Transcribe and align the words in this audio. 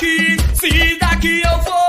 aqui. 0.00 0.36
Se 0.54 0.98
daqui 0.98 1.42
eu 1.42 1.62
for, 1.62 1.79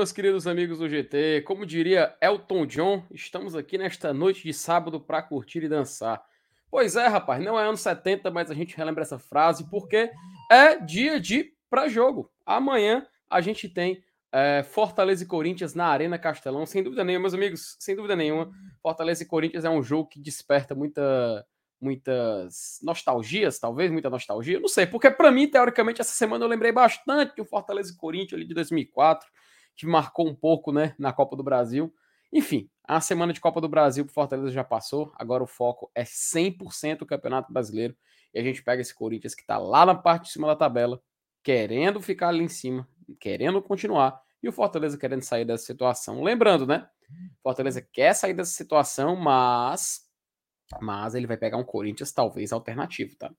meus 0.00 0.12
queridos 0.12 0.46
amigos 0.46 0.78
do 0.78 0.88
GT. 0.88 1.42
Como 1.42 1.66
diria 1.66 2.16
Elton 2.22 2.64
John, 2.64 3.04
estamos 3.10 3.54
aqui 3.54 3.76
nesta 3.76 4.14
noite 4.14 4.42
de 4.42 4.54
sábado 4.54 4.98
para 4.98 5.20
curtir 5.20 5.62
e 5.62 5.68
dançar. 5.68 6.24
Pois 6.70 6.96
é, 6.96 7.06
rapaz, 7.06 7.44
não 7.44 7.60
é 7.60 7.64
anos 7.64 7.82
70, 7.82 8.30
mas 8.30 8.50
a 8.50 8.54
gente 8.54 8.74
relembra 8.74 9.02
essa 9.02 9.18
frase 9.18 9.68
porque 9.68 10.10
é 10.50 10.78
dia 10.78 11.20
de 11.20 11.52
pré-jogo. 11.68 12.32
Amanhã 12.46 13.06
a 13.28 13.42
gente 13.42 13.68
tem 13.68 14.02
é, 14.32 14.62
Fortaleza 14.62 15.22
e 15.22 15.26
Corinthians 15.26 15.74
na 15.74 15.84
Arena 15.84 16.18
Castelão. 16.18 16.64
Sem 16.64 16.82
dúvida 16.82 17.04
nenhuma, 17.04 17.24
meus 17.24 17.34
amigos, 17.34 17.76
sem 17.78 17.94
dúvida 17.94 18.16
nenhuma, 18.16 18.50
Fortaleza 18.82 19.22
e 19.22 19.26
Corinthians 19.26 19.66
é 19.66 19.70
um 19.70 19.82
jogo 19.82 20.08
que 20.08 20.18
desperta 20.18 20.74
muita, 20.74 21.46
muitas 21.78 22.80
nostalgias, 22.82 23.58
talvez, 23.58 23.90
muita 23.90 24.08
nostalgia. 24.08 24.58
Não 24.58 24.68
sei, 24.68 24.86
porque 24.86 25.10
para 25.10 25.30
mim, 25.30 25.46
teoricamente, 25.46 26.00
essa 26.00 26.14
semana 26.14 26.42
eu 26.42 26.48
lembrei 26.48 26.72
bastante 26.72 27.36
do 27.36 27.44
Fortaleza 27.44 27.92
e 27.92 27.96
Corinthians 27.98 28.38
ali 28.38 28.46
de 28.48 28.54
2004, 28.54 29.28
que 29.76 29.86
marcou 29.86 30.28
um 30.28 30.34
pouco, 30.34 30.72
né, 30.72 30.94
na 30.98 31.12
Copa 31.12 31.36
do 31.36 31.42
Brasil. 31.42 31.92
Enfim, 32.32 32.68
a 32.84 33.00
semana 33.00 33.32
de 33.32 33.40
Copa 33.40 33.60
do 33.60 33.68
Brasil 33.68 34.04
pro 34.04 34.14
Fortaleza 34.14 34.52
já 34.52 34.64
passou, 34.64 35.12
agora 35.16 35.42
o 35.42 35.46
foco 35.46 35.90
é 35.94 36.04
100% 36.04 37.02
o 37.02 37.06
Campeonato 37.06 37.52
Brasileiro, 37.52 37.96
e 38.32 38.38
a 38.38 38.42
gente 38.42 38.62
pega 38.62 38.80
esse 38.82 38.94
Corinthians 38.94 39.34
que 39.34 39.44
tá 39.44 39.58
lá 39.58 39.84
na 39.84 39.94
parte 39.94 40.24
de 40.24 40.32
cima 40.32 40.46
da 40.46 40.54
tabela, 40.54 41.02
querendo 41.42 42.00
ficar 42.00 42.28
ali 42.28 42.44
em 42.44 42.48
cima, 42.48 42.88
querendo 43.18 43.60
continuar, 43.60 44.20
e 44.42 44.48
o 44.48 44.52
Fortaleza 44.52 44.96
querendo 44.96 45.22
sair 45.22 45.44
dessa 45.44 45.64
situação. 45.64 46.22
Lembrando, 46.22 46.66
né? 46.66 46.88
Fortaleza 47.42 47.82
quer 47.92 48.14
sair 48.14 48.34
dessa 48.34 48.52
situação, 48.52 49.16
mas 49.16 50.08
mas 50.80 51.16
ele 51.16 51.26
vai 51.26 51.36
pegar 51.36 51.56
um 51.56 51.64
Corinthians 51.64 52.12
talvez 52.12 52.52
alternativo, 52.52 53.16
tá? 53.16 53.32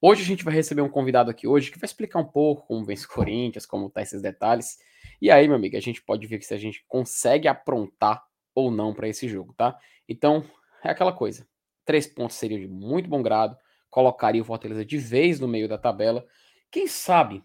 Hoje 0.00 0.22
a 0.22 0.24
gente 0.24 0.44
vai 0.44 0.54
receber 0.54 0.80
um 0.80 0.88
convidado 0.88 1.28
aqui 1.28 1.48
hoje 1.48 1.72
que 1.72 1.78
vai 1.78 1.86
explicar 1.86 2.20
um 2.20 2.24
pouco 2.24 2.66
como 2.68 2.84
vence 2.84 3.04
o 3.04 3.08
Corinthians, 3.10 3.66
como 3.66 3.90
tá 3.90 4.00
esses 4.00 4.22
detalhes. 4.22 4.78
E 5.20 5.28
aí, 5.30 5.48
meu 5.48 5.56
amigo, 5.56 5.76
a 5.76 5.80
gente 5.80 6.00
pode 6.02 6.24
ver 6.26 6.40
se 6.42 6.54
a 6.54 6.58
gente 6.58 6.84
consegue 6.86 7.48
aprontar 7.48 8.24
ou 8.54 8.70
não 8.70 8.94
para 8.94 9.08
esse 9.08 9.28
jogo, 9.28 9.52
tá? 9.54 9.76
Então, 10.08 10.44
é 10.84 10.90
aquela 10.90 11.12
coisa. 11.12 11.46
Três 11.84 12.06
pontos 12.06 12.36
seriam 12.36 12.60
de 12.60 12.68
muito 12.68 13.08
bom 13.08 13.22
grado, 13.22 13.56
colocaria 13.90 14.40
o 14.40 14.44
Fortaleza 14.44 14.84
de 14.84 14.98
vez 14.98 15.40
no 15.40 15.48
meio 15.48 15.68
da 15.68 15.76
tabela. 15.78 16.24
Quem 16.70 16.86
sabe 16.86 17.42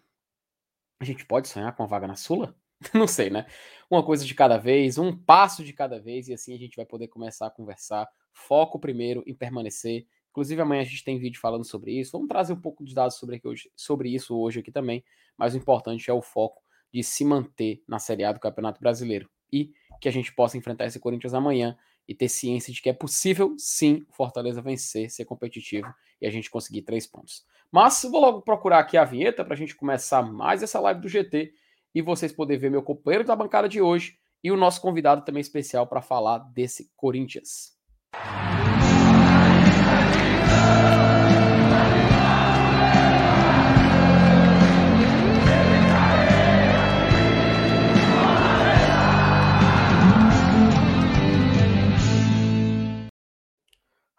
a 1.00 1.04
gente 1.04 1.26
pode 1.26 1.48
sonhar 1.48 1.74
com 1.74 1.82
a 1.82 1.86
vaga 1.86 2.06
na 2.06 2.14
Sula? 2.14 2.54
Não 2.94 3.08
sei, 3.08 3.30
né? 3.30 3.46
Uma 3.90 4.04
coisa 4.04 4.24
de 4.24 4.34
cada 4.34 4.58
vez, 4.58 4.96
um 4.96 5.16
passo 5.16 5.64
de 5.64 5.72
cada 5.72 5.98
vez, 6.00 6.28
e 6.28 6.34
assim 6.34 6.54
a 6.54 6.58
gente 6.58 6.76
vai 6.76 6.86
poder 6.86 7.08
começar 7.08 7.48
a 7.48 7.50
conversar. 7.50 8.08
Foco 8.32 8.78
primeiro 8.78 9.24
em 9.26 9.34
permanecer. 9.34 10.06
Inclusive, 10.34 10.60
amanhã 10.60 10.82
a 10.82 10.84
gente 10.84 11.04
tem 11.04 11.16
vídeo 11.16 11.40
falando 11.40 11.64
sobre 11.64 11.92
isso. 11.92 12.10
Vamos 12.10 12.26
trazer 12.26 12.52
um 12.52 12.60
pouco 12.60 12.84
de 12.84 12.92
dados 12.92 13.14
sobre, 13.14 13.40
hoje, 13.44 13.70
sobre 13.76 14.12
isso 14.12 14.36
hoje 14.36 14.58
aqui 14.58 14.72
também. 14.72 15.04
Mas 15.38 15.54
o 15.54 15.56
importante 15.56 16.10
é 16.10 16.12
o 16.12 16.20
foco 16.20 16.60
de 16.92 17.04
se 17.04 17.24
manter 17.24 17.84
na 17.86 18.00
Série 18.00 18.24
A 18.24 18.32
do 18.32 18.40
Campeonato 18.40 18.80
Brasileiro. 18.80 19.30
E 19.52 19.70
que 20.00 20.08
a 20.08 20.12
gente 20.12 20.34
possa 20.34 20.58
enfrentar 20.58 20.86
esse 20.86 20.98
Corinthians 20.98 21.34
amanhã 21.34 21.78
e 22.08 22.16
ter 22.16 22.28
ciência 22.28 22.72
de 22.72 22.82
que 22.82 22.88
é 22.88 22.92
possível, 22.92 23.54
sim, 23.56 24.04
Fortaleza 24.10 24.60
vencer, 24.60 25.08
ser 25.08 25.24
competitivo 25.24 25.94
e 26.20 26.26
a 26.26 26.30
gente 26.30 26.50
conseguir 26.50 26.82
três 26.82 27.06
pontos. 27.06 27.46
Mas 27.70 28.02
vou 28.02 28.20
logo 28.20 28.42
procurar 28.42 28.80
aqui 28.80 28.96
a 28.96 29.04
vinheta 29.04 29.44
para 29.44 29.54
a 29.54 29.56
gente 29.56 29.76
começar 29.76 30.20
mais 30.20 30.64
essa 30.64 30.80
live 30.80 31.00
do 31.00 31.08
GT 31.08 31.54
e 31.94 32.02
vocês 32.02 32.32
poderem 32.32 32.60
ver 32.60 32.70
meu 32.72 32.82
companheiro 32.82 33.24
da 33.24 33.36
bancada 33.36 33.68
de 33.68 33.80
hoje 33.80 34.18
e 34.42 34.50
o 34.50 34.56
nosso 34.56 34.80
convidado 34.80 35.24
também 35.24 35.40
especial 35.40 35.86
para 35.86 36.02
falar 36.02 36.38
desse 36.38 36.90
Corinthians. 36.96 37.73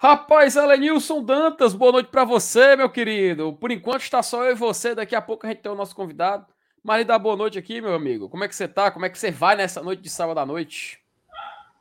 Rapaz, 0.05 0.55
Elenilson 0.55 1.23
Dantas, 1.23 1.73
boa 1.73 1.91
noite 1.91 2.09
para 2.09 2.23
você, 2.23 2.75
meu 2.75 2.88
querido. 2.88 3.53
Por 3.53 3.72
enquanto 3.72 4.01
está 4.01 4.22
só 4.22 4.45
eu 4.45 4.51
e 4.51 4.53
você, 4.53 4.94
daqui 4.94 5.16
a 5.16 5.22
pouco 5.22 5.47
a 5.47 5.50
gente 5.50 5.63
tem 5.63 5.72
o 5.72 5.75
nosso 5.75 5.95
convidado. 5.95 6.45
Lhe 6.85 7.03
dá 7.03 7.17
boa 7.17 7.35
noite 7.35 7.57
aqui, 7.57 7.81
meu 7.81 7.95
amigo. 7.95 8.29
Como 8.29 8.44
é 8.44 8.47
que 8.47 8.55
você 8.55 8.67
tá? 8.67 8.91
Como 8.91 9.03
é 9.03 9.09
que 9.09 9.17
você 9.17 9.31
vai 9.31 9.55
nessa 9.55 9.81
noite 9.81 10.03
de 10.03 10.09
sábado 10.11 10.39
à 10.39 10.45
noite? 10.45 11.01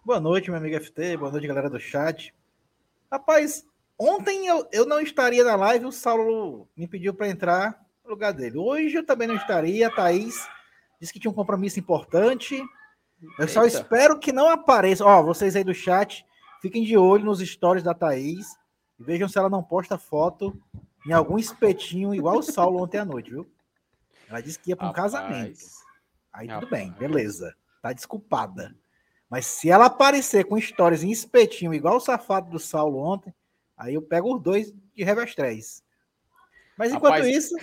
Boa 0.03 0.19
noite, 0.19 0.51
meu 0.51 0.59
amigo 0.59 0.83
FT. 0.83 1.19
Boa 1.19 1.31
noite, 1.31 1.47
galera 1.47 1.69
do 1.69 1.79
chat. 1.79 2.33
Rapaz, 3.13 3.67
ontem 3.99 4.47
eu, 4.47 4.69
eu 4.73 4.87
não 4.87 5.01
estaria 5.01 5.45
na 5.45 5.57
live, 5.57 5.87
o 5.87 5.93
Saulo 5.93 6.69
me 6.77 6.87
pediu 6.87 7.15
para 7.15 7.29
entrar 7.29 7.81
no 8.05 8.11
lugar 8.11 8.33
dele. 8.33 8.59
Hoje 8.59 8.97
eu 8.97 9.07
também 9.07 9.29
não 9.29 9.37
estaria. 9.37 9.89
A 9.89 9.91
Thaís 9.91 10.47
disse 11.01 11.13
que 11.13 11.21
tinha 11.21 11.31
um 11.31 11.35
compromisso 11.35 11.81
importante. 11.81 12.63
Eu 13.39 13.49
só 13.49 13.65
Eita. 13.65 13.77
espero 13.77 14.19
que 14.19 14.33
não 14.33 14.49
apareça. 14.49 15.05
Ó, 15.05 15.23
vocês 15.23 15.57
aí 15.57 15.65
do 15.65 15.75
chat, 15.75 16.25
fiquem 16.61 16.85
de 16.85 16.97
olho 16.97 17.25
nos 17.25 17.41
stories 17.41 17.83
da 17.83 17.95
Thaís 17.95 18.47
e 18.99 19.05
vejam 19.05 19.29
se 19.29 19.39
ela 19.39 19.49
não 19.49 19.63
posta 19.63 19.99
foto 19.99 20.59
em 21.07 21.13
algum 21.13 21.39
espetinho 21.39 22.15
igual 22.15 22.39
o 22.39 22.43
Saulo 22.43 22.83
ontem 22.83 22.99
à 22.99 23.05
noite, 23.05 23.31
viu? 23.31 23.51
Ela 24.29 24.41
disse 24.41 24.59
que 24.59 24.71
ia 24.71 24.77
para 24.77 24.87
um 24.87 24.89
Rapaz, 24.89 25.13
casamento. 25.13 25.59
Aí 26.33 26.49
tudo 26.49 26.65
Rapaz. 26.65 26.71
bem, 26.71 26.91
beleza. 26.93 27.55
Tá 27.83 27.93
desculpada. 27.93 28.75
Mas 29.29 29.47
se 29.47 29.71
ela 29.71 29.87
aparecer 29.87 30.45
com 30.45 30.61
stories 30.61 31.03
em 31.03 31.11
espetinho, 31.11 31.75
igual 31.75 31.97
o 31.97 32.01
safado 32.01 32.51
do 32.51 32.59
Saulo 32.59 32.99
ontem, 32.99 33.35
aí 33.77 33.95
eu 33.95 34.03
pego 34.03 34.35
os 34.35 34.43
dois 34.43 34.73
de 34.95 35.05
revestrez. 35.05 35.83
Mas 36.77 36.93
enquanto 36.93 37.13
Rapaz- 37.13 37.35
isso. 37.35 37.55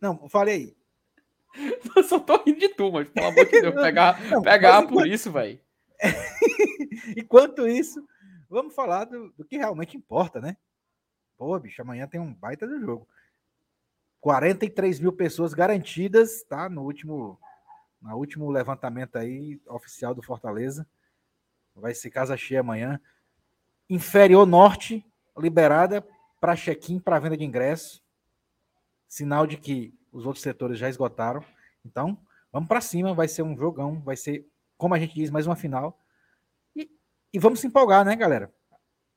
Não, 0.00 0.28
fale 0.28 0.50
aí. 0.50 0.76
Eu 1.96 2.04
só 2.04 2.18
tô 2.20 2.42
rindo 2.44 2.60
de 2.60 2.68
tu, 2.70 2.92
mas 2.92 3.08
pelo 3.08 3.26
amor 3.26 3.44
de 3.44 3.60
Deus, 3.60 3.74
pegar, 3.82 4.20
Não, 4.30 4.40
pegar 4.40 4.86
por 4.86 5.06
isso, 5.06 5.30
velho. 5.32 5.60
Enquanto 7.16 7.68
isso, 7.68 8.06
vamos 8.48 8.74
falar 8.74 9.04
do, 9.04 9.30
do 9.32 9.44
que 9.44 9.58
realmente 9.58 9.96
importa, 9.96 10.40
né? 10.40 10.56
Pô, 11.36 11.58
bicho, 11.58 11.82
amanhã 11.82 12.06
tem 12.06 12.20
um 12.20 12.32
baita 12.32 12.66
do 12.66 12.80
jogo. 12.80 13.08
43 14.20 15.00
mil 15.00 15.12
pessoas 15.12 15.54
garantidas, 15.54 16.42
tá? 16.44 16.68
No 16.68 16.82
último, 16.82 17.38
no 18.00 18.16
último 18.16 18.50
levantamento 18.50 19.16
aí 19.16 19.60
oficial 19.66 20.14
do 20.14 20.22
Fortaleza. 20.22 20.86
Vai 21.74 21.94
ser 21.94 22.10
casa 22.10 22.36
cheia 22.36 22.60
amanhã. 22.60 23.00
Inferior 23.90 24.46
Norte 24.46 25.04
liberada 25.36 26.06
para 26.40 26.54
check-in 26.54 27.00
para 27.00 27.18
venda 27.18 27.36
de 27.36 27.44
ingresso. 27.44 28.00
Sinal 29.08 29.48
de 29.48 29.56
que 29.56 29.92
os 30.12 30.24
outros 30.24 30.42
setores 30.42 30.78
já 30.78 30.88
esgotaram. 30.88 31.44
Então, 31.84 32.16
vamos 32.52 32.68
para 32.68 32.80
cima, 32.80 33.12
vai 33.12 33.26
ser 33.26 33.42
um 33.42 33.56
jogão, 33.56 34.00
vai 34.00 34.16
ser, 34.16 34.46
como 34.78 34.94
a 34.94 34.98
gente 34.98 35.12
diz, 35.14 35.28
mais 35.28 35.46
uma 35.46 35.56
final. 35.56 36.00
E, 36.76 36.88
e 37.32 37.38
vamos 37.38 37.58
se 37.58 37.66
empolgar, 37.66 38.04
né, 38.04 38.14
galera? 38.14 38.54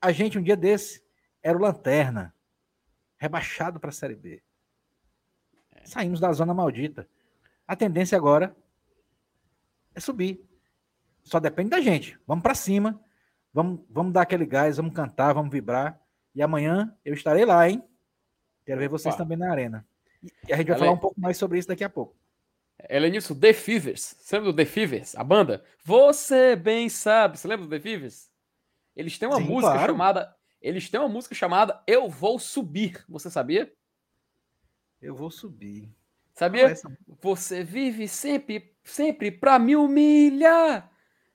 A 0.01 0.11
gente, 0.11 0.39
um 0.39 0.43
dia 0.43 0.57
desse, 0.57 1.03
era 1.43 1.57
o 1.57 1.61
Lanterna, 1.61 2.35
rebaixado 3.17 3.79
para 3.79 3.89
a 3.89 3.93
Série 3.93 4.15
B. 4.15 4.41
Saímos 5.85 6.19
da 6.19 6.31
zona 6.33 6.53
maldita. 6.53 7.07
A 7.67 7.75
tendência 7.75 8.17
agora 8.17 8.55
é 9.93 9.99
subir. 9.99 10.43
Só 11.21 11.39
depende 11.39 11.69
da 11.69 11.79
gente. 11.79 12.19
Vamos 12.25 12.41
para 12.41 12.55
cima. 12.55 12.99
Vamos, 13.53 13.81
vamos 13.89 14.13
dar 14.13 14.21
aquele 14.23 14.45
gás, 14.45 14.77
vamos 14.77 14.93
cantar, 14.93 15.33
vamos 15.33 15.51
vibrar. 15.51 15.99
E 16.33 16.41
amanhã 16.41 16.95
eu 17.05 17.13
estarei 17.13 17.45
lá, 17.45 17.69
hein? 17.69 17.83
Quero 18.65 18.79
ver 18.79 18.89
vocês 18.89 19.15
também 19.15 19.37
na 19.37 19.51
arena. 19.51 19.85
E 20.47 20.53
a 20.53 20.57
gente 20.57 20.67
vai 20.67 20.75
Ale- 20.75 20.79
falar 20.85 20.91
um 20.91 20.97
pouco 20.97 21.19
mais 21.19 21.37
sobre 21.37 21.59
isso 21.59 21.67
daqui 21.67 21.83
a 21.83 21.89
pouco. 21.89 22.15
Elenilson, 22.89 23.35
The 23.35 23.53
Fevers. 23.53 24.15
Você 24.19 24.35
lembra 24.37 24.51
do 24.51 24.55
The 24.55 24.65
Fevers? 24.65 25.15
A 25.15 25.23
banda? 25.23 25.63
Você 25.85 26.55
bem 26.55 26.89
sabe. 26.89 27.37
Você 27.37 27.47
lembra 27.47 27.65
do 27.65 27.69
The 27.69 27.79
Fevers? 27.79 28.29
Eles 28.95 29.17
têm 29.17 29.27
uma 29.29 29.37
Sim, 29.37 29.43
música 29.47 29.73
claro. 29.73 29.93
chamada. 29.93 30.35
Eles 30.61 30.89
têm 30.89 30.99
uma 30.99 31.09
música 31.09 31.35
chamada 31.35 31.81
Eu 31.85 32.09
Vou 32.09 32.39
Subir. 32.39 33.03
Você 33.07 33.29
sabia? 33.29 33.71
Eu 35.01 35.13
vou 35.15 35.29
subir. 35.29 35.93
Sabia? 36.33 36.63
Essa- 36.69 36.89
Você 37.21 37.63
vive 37.63 38.07
sempre, 38.07 38.73
sempre 38.83 39.29
pra 39.29 39.59
me 39.59 39.75
humilhar 39.75 40.89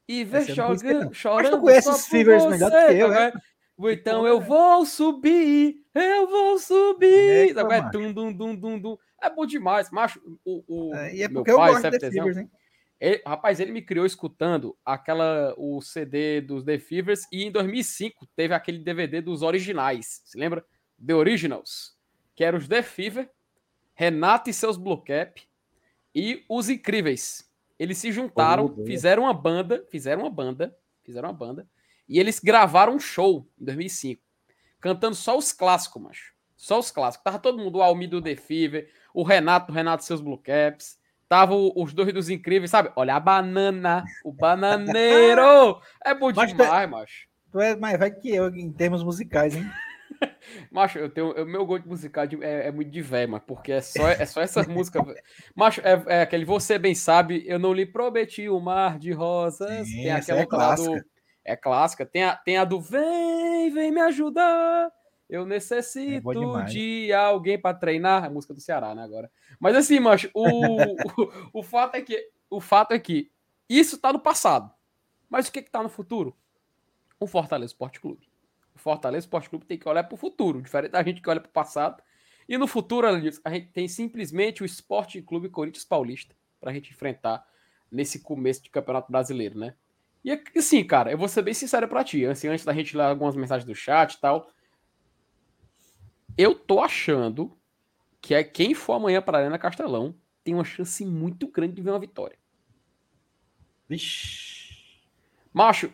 e 0.09 0.25
ver 0.25 0.39
Essa 0.39 0.53
eu 0.53 0.57
não 0.57 0.67
conhecia, 0.67 0.89
jogando, 0.89 1.05
não. 1.05 1.13
chorando. 1.13 1.61
conhece 1.61 1.89
os 1.91 2.07
Fevers 2.07 2.47
melhor 2.47 2.71
do 2.71 2.77
que 2.77 2.95
eu, 2.95 3.09
tá 3.11 3.21
é? 3.21 3.31
vendo? 3.31 3.43
Então 3.91 4.27
eu 4.27 4.39
é? 4.39 4.45
vou 4.45 4.87
subir, 4.87 5.85
eu 5.95 6.27
vou 6.29 6.59
subir. 6.59 7.07
Eita? 7.07 7.61
É 7.61 7.65
macho. 7.65 7.91
dum, 7.93 8.13
dum, 8.13 8.33
dum, 8.33 8.57
dum, 8.57 8.79
dum. 8.81 8.99
É 9.23 9.31
bom 9.31 9.47
demais, 9.47 9.91
macho. 9.91 10.21
O, 10.45 10.65
o, 10.67 10.95
É, 10.97 11.15
e 11.15 11.23
é 11.23 11.29
meu 11.29 11.41
porque 11.45 11.51
eu 11.53 11.57
pai, 11.57 11.73
gosto 11.73 11.91
de 11.91 12.41
hein? 12.41 12.51
ele- 13.01 13.23
rapaz, 13.25 13.61
ele 13.61 13.71
me 13.71 13.83
criou 13.83 14.05
escutando 14.07 14.77
aquela 14.85 15.55
o 15.57 15.81
CD 15.81 16.41
dos 16.41 16.65
The 16.65 16.79
Fevers 16.79 17.27
e 17.31 17.45
em 17.45 17.53
2005 17.53 18.27
teve 18.35 18.55
aquele 18.55 18.79
DVD 18.79 19.21
dos 19.21 19.43
originais. 19.43 20.23
Se 20.25 20.37
lembra? 20.39 20.65
The 21.05 21.15
Originals, 21.15 21.97
que 22.35 22.43
eram 22.43 22.59
os 22.59 22.67
The 22.67 22.83
Fever, 22.83 23.31
Renato 23.95 24.51
e 24.51 24.53
seus 24.53 24.77
Blue 24.77 25.01
Cap 25.01 25.41
e 26.15 26.45
os 26.49 26.69
Incríveis. 26.69 27.48
Eles 27.79 27.99
se 27.99 28.11
juntaram, 28.13 28.67
Deus. 28.69 28.87
fizeram 28.87 29.23
uma 29.25 29.35
banda, 29.35 29.85
fizeram 29.91 30.23
uma 30.23 30.31
banda, 30.31 30.75
fizeram 31.05 31.29
uma 31.29 31.35
banda 31.35 31.67
e 32.09 32.19
eles 32.19 32.41
gravaram 32.41 32.95
um 32.95 32.99
show 33.01 33.47
em 33.61 33.65
2005, 33.65 34.21
cantando 34.81 35.15
só 35.15 35.37
os 35.39 35.53
clássicos, 35.53 36.03
macho. 36.03 36.33
Só 36.57 36.79
os 36.79 36.91
clássicos. 36.91 37.23
Tava 37.25 37.39
todo 37.39 37.59
mundo, 37.59 37.79
o 37.79 37.83
Almi 37.83 38.07
do 38.09 38.21
The 38.21 38.35
Fever, 38.35 38.91
o 39.15 39.23
Renato, 39.23 39.71
o 39.71 39.75
Renato 39.75 40.03
seus 40.05 40.21
Blue 40.21 40.39
Caps. 40.39 40.99
Tava 41.29 41.55
o- 41.55 41.73
os 41.77 41.93
dois 41.93 42.13
dos 42.13 42.29
incríveis, 42.31 42.71
sabe? 42.71 42.91
Olha 42.97 43.15
a 43.15 43.21
banana, 43.21 44.03
o 44.25 44.33
bananeiro. 44.33 45.81
É 46.05 46.15
bom 46.15 46.33
Mas 46.35 46.53
tu- 46.53 46.57
demais, 46.57 46.91
macho. 46.91 47.29
Tu 47.53 47.61
é 47.61 47.77
mais 47.77 47.99
velho 47.99 48.19
que 48.21 48.31
eu 48.35 48.49
em 48.49 48.73
termos 48.73 49.05
musicais, 49.05 49.55
hein? 49.55 49.65
Macho, 50.71 50.99
eu 50.99 51.09
tenho, 51.11 51.33
o 51.33 51.47
meu 51.47 51.65
gosto 51.67 51.89
musical 51.89 52.27
de- 52.27 52.43
é, 52.43 52.69
é 52.69 52.71
muito 52.73 52.91
de 52.91 53.01
velho, 53.03 53.33
mas 53.33 53.43
porque 53.47 53.73
é 53.73 53.81
só, 53.81 54.09
é 54.09 54.25
só 54.27 54.41
essas 54.41 54.67
músicas. 54.67 55.03
Macho, 55.55 55.81
é, 55.83 56.03
é 56.07 56.23
aquele 56.23 56.45
Você 56.45 56.79
Bem 56.79 56.95
Sabe, 56.95 57.45
Eu 57.47 57.59
Não 57.59 57.73
Lhe 57.73 57.87
Prometi 57.87 58.49
o 58.49 58.59
Mar 58.61 58.99
de 58.99 59.13
Rosas. 59.13 59.89
Sim, 59.89 60.03
tem 60.03 60.11
aquela 60.13 60.41
é 60.41 60.47
lá 60.51 60.75
do. 60.75 60.83
clássica. 60.85 61.07
É 61.45 61.57
clássica. 61.57 62.07
Tem 62.07 62.25
a, 62.25 62.37
tem 62.37 62.57
a 62.59 62.65
do 62.65 62.81
Vem, 62.81 63.71
vem 63.71 63.91
me 63.93 64.01
ajudar. 64.01 64.91
Eu 65.29 65.43
É 65.43 65.47
necessito 65.47 66.33
demais. 66.33 66.71
de 66.73 67.13
alguém 67.13 67.59
para 67.61 67.77
treinar. 67.77 68.25
A 68.25 68.31
música 68.31 68.55
do 68.55 68.61
Ceará, 68.61 68.95
né? 68.95 69.03
Agora. 69.03 69.31
Mas 69.61 69.77
assim, 69.77 70.01
macho, 70.01 70.31
o, 70.35 70.43
o, 71.53 71.61
o 71.61 71.63
fato 71.63 71.95
é 71.95 72.01
que 72.03 72.31
o 72.51 72.61
fato 72.61 72.93
é 72.93 72.99
que 72.99 73.31
isso 73.69 73.99
tá 73.99 74.13
no 74.13 74.19
passado. 74.21 74.71
Mas 75.29 75.49
o 75.49 75.53
que 75.53 75.63
que 75.63 75.71
tá 75.71 75.83
no 75.83 75.89
futuro? 75.91 76.35
O 77.21 77.27
Fortaleza 77.27 77.73
Esporte 77.73 78.01
Clube. 78.01 78.28
O 78.79 78.81
Fortaleza 78.81 79.27
Esporte 79.27 79.51
Clube 79.51 79.67
tem 79.67 79.77
que 79.77 79.89
olhar 79.89 80.05
para 80.05 80.15
o 80.15 80.17
futuro, 80.17 80.63
diferente 80.63 80.93
da 80.93 81.03
gente 81.03 81.21
que 81.21 81.29
olha 81.29 81.41
para 81.41 81.51
o 81.51 81.53
passado. 81.53 82.01
E 82.49 82.57
no 82.57 82.69
futuro, 82.69 83.07
além 83.07 83.23
disso, 83.23 83.41
a 83.45 83.51
gente 83.51 83.69
tem 83.73 83.89
simplesmente 83.89 84.63
o 84.63 84.65
Esporte 84.65 85.21
Clube 85.21 85.49
Corinthians 85.49 85.85
Paulista 85.85 86.35
para 86.61 86.71
a 86.71 86.73
gente 86.75 86.93
enfrentar 86.93 87.45
nesse 87.91 88.21
começo 88.21 88.63
de 88.63 88.71
Campeonato 88.71 89.11
Brasileiro, 89.11 89.59
né? 89.59 89.75
E 90.25 90.33
assim, 90.57 90.85
cara, 90.85 91.11
eu 91.11 91.19
vou 91.19 91.29
ser 91.29 91.43
bem 91.43 91.55
sincero 91.55 91.89
para 91.89 92.05
ti, 92.05 92.25
assim, 92.25 92.49
antes 92.49 92.65
da 92.65 92.73
gente 92.73 92.97
ler 92.97 93.05
algumas 93.05 93.35
mensagens 93.35 93.65
do 93.65 93.75
chat 93.75 94.15
e 94.15 94.21
tal, 94.21 94.49
eu 96.37 96.55
tô 96.55 96.81
achando 96.81 97.59
que 98.21 98.35
é 98.35 98.45
quem 98.45 98.75
for 98.75 98.95
amanhã 98.95 99.21
para 99.21 99.39
Arena 99.39 99.59
Castelão 99.59 100.15
tem 100.45 100.55
uma 100.55 100.65
chance 100.65 101.05
muito 101.05 101.49
grande 101.49 101.75
de 101.75 101.83
ver 101.83 101.91
uma 101.91 101.99
vitória. 101.99 102.39
Vixe. 103.89 105.03
Macho, 105.53 105.93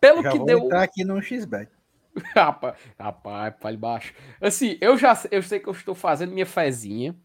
pelo 0.00 0.22
que 0.22 0.38
deu 0.44 0.64
entrar 0.64 0.82
aqui 0.82 1.04
no 1.04 1.22
XBet. 1.22 1.70
Rapaz, 2.34 2.76
rapaz, 2.98 3.54
fale 3.60 3.76
baixo. 3.76 4.14
Assim, 4.40 4.76
eu 4.80 4.96
já 4.96 5.14
eu 5.30 5.42
sei 5.42 5.60
que 5.60 5.68
eu 5.68 5.72
estou 5.72 5.94
fazendo 5.94 6.32
minha 6.32 6.46
fezinha, 6.46 7.16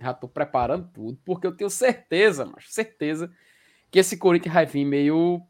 já 0.00 0.10
estou 0.10 0.28
preparando 0.28 0.90
tudo, 0.92 1.18
porque 1.24 1.46
eu 1.46 1.56
tenho 1.56 1.70
certeza, 1.70 2.44
mas 2.46 2.72
certeza 2.72 3.30
que 3.90 3.98
esse 4.00 4.18
Corinthians 4.18 4.54
vai 4.54 4.66
vir 4.66 4.84
meio. 4.86 5.42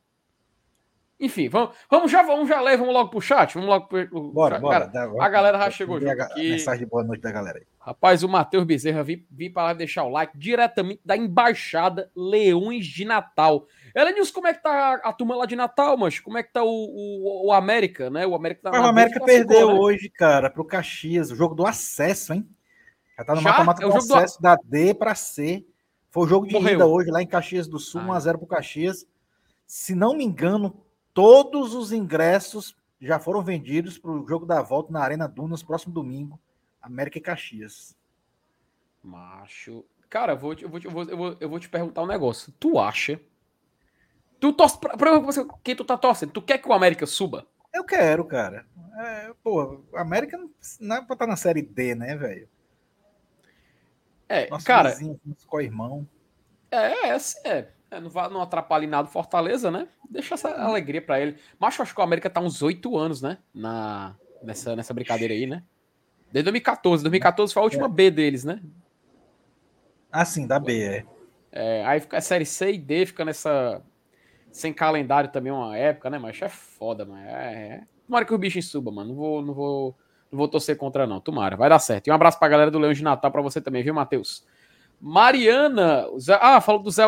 Enfim, 1.24 1.48
vamos, 1.48 1.76
vamos 1.88 2.10
já 2.10 2.20
vamos 2.22 2.48
já 2.48 2.60
ler, 2.60 2.76
vamos 2.76 2.92
logo 2.92 3.08
pro 3.08 3.20
chat, 3.20 3.54
vamos 3.54 3.68
logo 3.68 3.86
pro 3.86 4.32
Bora, 4.32 4.56
chat. 4.56 4.60
bora. 4.62 4.80
Cara, 4.80 4.86
dá- 5.08 5.24
a 5.24 5.28
galera 5.28 5.56
já 5.58 5.70
chegou 5.70 5.96
a 5.96 6.00
junto 6.00 6.20
aqui. 6.20 6.50
Mensagem 6.50 6.80
de 6.84 6.90
boa 6.90 7.04
noite 7.04 7.20
da 7.20 7.30
galera 7.30 7.58
aí. 7.58 7.64
Rapaz, 7.78 8.24
o 8.24 8.28
Matheus 8.28 8.64
Bezerra 8.64 9.04
vim, 9.04 9.24
vim 9.30 9.48
para 9.50 9.62
lá 9.64 9.72
deixar 9.72 10.02
o 10.02 10.08
like 10.08 10.36
diretamente 10.36 11.00
da 11.04 11.16
Embaixada 11.16 12.10
Leões 12.16 12.86
de 12.86 13.04
Natal. 13.04 13.66
Elenilson, 13.94 14.32
como 14.32 14.48
é 14.48 14.54
que 14.54 14.62
tá 14.62 14.94
a 15.04 15.12
turma 15.12 15.36
lá 15.36 15.46
de 15.46 15.54
Natal, 15.54 15.96
mas 15.96 16.18
Como 16.18 16.36
é 16.38 16.42
que 16.42 16.52
tá 16.52 16.64
o, 16.64 16.68
o, 16.68 17.46
o 17.48 17.52
América, 17.52 18.10
né? 18.10 18.26
O 18.26 18.34
América 18.34 18.62
tá 18.64 18.70
Mas 18.72 18.80
o 18.80 18.88
América 18.88 19.24
perdeu 19.24 19.68
né? 19.68 19.74
hoje, 19.78 20.08
cara, 20.10 20.50
pro 20.50 20.64
Caxias. 20.64 21.30
O 21.30 21.36
jogo 21.36 21.54
do 21.54 21.64
acesso, 21.64 22.32
hein? 22.34 22.48
Já 23.16 23.24
tá 23.24 23.34
no 23.36 23.42
mata-mata 23.42 23.82
É 23.82 23.86
do 23.86 23.92
jogo 23.92 24.06
do- 24.08 24.14
acesso 24.16 24.42
da 24.42 24.56
D 24.64 24.92
pra 24.94 25.14
C. 25.14 25.64
Foi 26.10 26.24
o 26.24 26.26
jogo 26.26 26.46
de 26.48 26.54
Morreu. 26.54 26.74
ida 26.74 26.86
hoje 26.86 27.10
lá 27.10 27.22
em 27.22 27.26
Caxias 27.28 27.68
do 27.68 27.78
Sul, 27.78 28.00
Ai. 28.00 28.08
1x0 28.08 28.38
pro 28.38 28.46
Caxias. 28.46 29.06
Se 29.66 29.94
não 29.94 30.16
me 30.16 30.24
engano, 30.24 30.82
todos 31.14 31.74
os 31.74 31.92
ingressos 31.92 32.76
já 33.00 33.18
foram 33.18 33.42
vendidos 33.42 33.98
pro 33.98 34.26
jogo 34.28 34.46
da 34.46 34.62
volta 34.62 34.92
na 34.92 35.00
Arena 35.00 35.26
Dunas, 35.28 35.62
próximo 35.62 35.92
domingo. 35.92 36.38
América 36.80 37.18
e 37.18 37.20
Caxias. 37.20 37.96
Macho. 39.02 39.84
Cara, 40.08 40.32
eu 40.32 40.38
vou, 40.38 40.54
te- 40.54 40.64
eu, 40.64 40.68
vou, 40.70 40.80
te- 40.80 40.86
eu, 40.86 40.90
vou, 40.92 41.02
eu, 41.04 41.16
vou, 41.16 41.36
eu 41.40 41.48
vou 41.48 41.58
te 41.60 41.68
perguntar 41.68 42.02
um 42.02 42.06
negócio. 42.06 42.52
Tu 42.60 42.78
acha? 42.78 43.20
Tu 44.38 44.52
torce 44.52 44.78
pra, 44.78 44.96
pra 44.96 45.18
você, 45.20 45.46
quem 45.62 45.74
tu 45.76 45.84
tá 45.84 45.96
torcendo? 45.96 46.32
Tu 46.32 46.42
quer 46.42 46.58
que 46.58 46.68
o 46.68 46.72
América 46.72 47.06
suba? 47.06 47.46
Eu 47.72 47.84
quero, 47.84 48.24
cara. 48.24 48.66
É, 48.98 49.32
pô, 49.42 49.82
América 49.94 50.38
não- 50.80 50.96
é 50.96 51.00
pra 51.02 51.14
estar 51.14 51.26
na 51.26 51.36
Série 51.36 51.62
D, 51.62 51.94
né, 51.94 52.14
velho? 52.16 52.48
É, 54.28 54.48
Nosso 54.50 54.66
cara, 54.66 54.90
vizinho, 54.90 55.18
nosso 55.24 55.46
co-irmão. 55.46 56.06
é, 56.70 57.08
é, 57.08 57.10
assim, 57.12 57.38
é. 57.44 57.68
É, 57.92 58.00
Não, 58.00 58.08
vai, 58.08 58.28
não 58.30 58.40
atrapalhe 58.40 58.86
nada 58.86 59.06
o 59.06 59.10
Fortaleza, 59.12 59.70
né? 59.70 59.86
Deixa 60.08 60.34
essa 60.34 60.48
alegria 60.48 61.02
pra 61.02 61.20
ele. 61.20 61.36
Mas 61.58 61.78
eu 61.78 61.82
acho 61.82 61.94
que 61.94 62.00
o 62.00 62.04
América 62.04 62.30
tá 62.30 62.40
uns 62.40 62.62
oito 62.62 62.96
anos, 62.96 63.20
né? 63.20 63.36
Na, 63.54 64.16
nessa, 64.42 64.74
nessa 64.74 64.94
brincadeira 64.94 65.34
aí, 65.34 65.46
né? 65.46 65.62
Desde 66.32 66.44
2014. 66.44 67.02
2014 67.02 67.52
foi 67.52 67.60
a 67.60 67.64
última 67.64 67.88
B 67.90 68.10
deles, 68.10 68.44
né? 68.44 68.62
Ah, 70.10 70.24
sim, 70.24 70.46
da 70.46 70.58
B, 70.58 70.82
é. 70.82 71.04
É, 71.52 71.84
aí 71.84 72.00
fica 72.00 72.16
a 72.16 72.20
série 72.22 72.46
C 72.46 72.72
e 72.72 72.78
D, 72.78 73.04
fica 73.04 73.26
nessa. 73.26 73.82
Sem 74.50 74.72
calendário 74.72 75.30
também 75.30 75.52
uma 75.52 75.76
época, 75.76 76.08
né? 76.08 76.18
Mas 76.18 76.40
é 76.40 76.48
foda, 76.48 77.04
mano. 77.04 77.20
É, 77.26 77.54
é. 77.54 77.82
Tomara 78.06 78.24
que 78.24 78.32
o 78.32 78.38
bicho 78.38 78.60
suba, 78.62 78.90
mano. 78.90 79.10
Não 79.10 79.16
vou, 79.16 79.42
não 79.42 79.54
vou, 79.54 79.98
não 80.30 80.38
vou 80.38 80.48
torcer 80.48 80.78
contra, 80.78 81.06
não. 81.06 81.20
Tomara, 81.20 81.56
vai 81.56 81.68
dar 81.68 81.78
certo. 81.78 82.06
E 82.06 82.10
um 82.10 82.14
abraço 82.14 82.38
pra 82.38 82.48
galera 82.48 82.70
do 82.70 82.78
Leão 82.78 82.92
de 82.92 83.02
Natal 83.02 83.30
pra 83.30 83.42
você 83.42 83.60
também, 83.60 83.82
viu, 83.82 83.92
Matheus? 83.92 84.46
Mariana. 85.04 86.06
ah, 86.40 86.60
falou 86.60 86.80
do 86.80 86.90
Zé. 86.90 87.04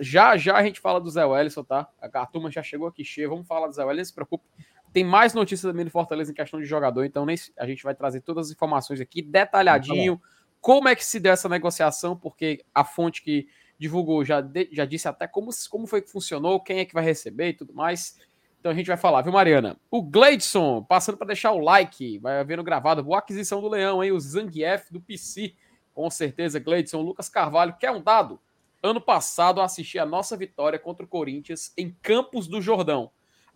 Já, 0.00 0.36
já 0.36 0.56
a 0.56 0.62
gente 0.64 0.80
fala 0.80 1.00
do 1.00 1.08
Zé 1.08 1.24
Wellison, 1.24 1.62
tá? 1.62 1.88
A, 2.02 2.26
turma 2.26 2.50
já 2.50 2.64
chegou 2.64 2.88
aqui 2.88 3.04
cheia. 3.04 3.28
Vamos 3.28 3.46
falar 3.46 3.68
do 3.68 3.72
Zé 3.72 3.84
Wellison, 3.84 4.00
não 4.00 4.04
se 4.06 4.14
preocupe. 4.14 4.44
Tem 4.92 5.04
mais 5.04 5.34
notícias 5.34 5.70
também 5.70 5.84
do 5.84 5.90
Fortaleza 5.90 6.32
em 6.32 6.34
questão 6.34 6.58
de 6.58 6.66
jogador, 6.66 7.04
então 7.04 7.24
nem, 7.24 7.36
a 7.56 7.66
gente 7.66 7.84
vai 7.84 7.94
trazer 7.94 8.22
todas 8.22 8.46
as 8.46 8.52
informações 8.52 9.00
aqui 9.00 9.22
detalhadinho. 9.22 10.20
Como 10.60 10.88
é 10.88 10.96
que 10.96 11.04
se 11.04 11.20
deu 11.20 11.32
essa 11.32 11.48
negociação, 11.48 12.16
porque 12.16 12.64
a 12.74 12.82
fonte 12.84 13.22
que 13.22 13.46
divulgou 13.78 14.24
já, 14.24 14.40
de- 14.40 14.68
já 14.72 14.84
disse 14.84 15.06
até 15.06 15.28
como, 15.28 15.50
como 15.70 15.86
foi 15.86 16.02
que 16.02 16.10
funcionou, 16.10 16.58
quem 16.58 16.80
é 16.80 16.84
que 16.84 16.94
vai 16.94 17.04
receber 17.04 17.50
e 17.50 17.52
tudo 17.52 17.72
mais. 17.72 18.18
Então 18.58 18.72
a 18.72 18.74
gente 18.74 18.86
vai 18.88 18.96
falar, 18.96 19.22
viu, 19.22 19.32
Mariana? 19.32 19.76
O 19.88 20.02
Gleidson, 20.02 20.82
passando 20.82 21.16
para 21.16 21.28
deixar 21.28 21.52
o 21.52 21.60
like, 21.60 22.18
vai 22.18 22.42
vendo 22.44 22.64
gravado, 22.64 23.04
boa 23.04 23.18
aquisição 23.18 23.60
do 23.60 23.68
Leão, 23.68 24.02
hein? 24.02 24.10
O 24.10 24.18
Zangief 24.18 24.90
do 24.90 25.00
PC, 25.00 25.54
com 25.98 26.08
certeza, 26.10 26.60
Gleidson. 26.60 27.00
Lucas 27.02 27.28
Carvalho, 27.28 27.74
quer 27.76 27.90
um 27.90 28.00
dado? 28.00 28.38
Ano 28.80 29.00
passado 29.00 29.58
eu 29.58 29.64
assisti 29.64 29.98
a 29.98 30.06
nossa 30.06 30.36
vitória 30.36 30.78
contra 30.78 31.04
o 31.04 31.08
Corinthians 31.08 31.72
em 31.76 31.90
Campos 32.00 32.46
do 32.46 32.62
Jordão. 32.62 33.10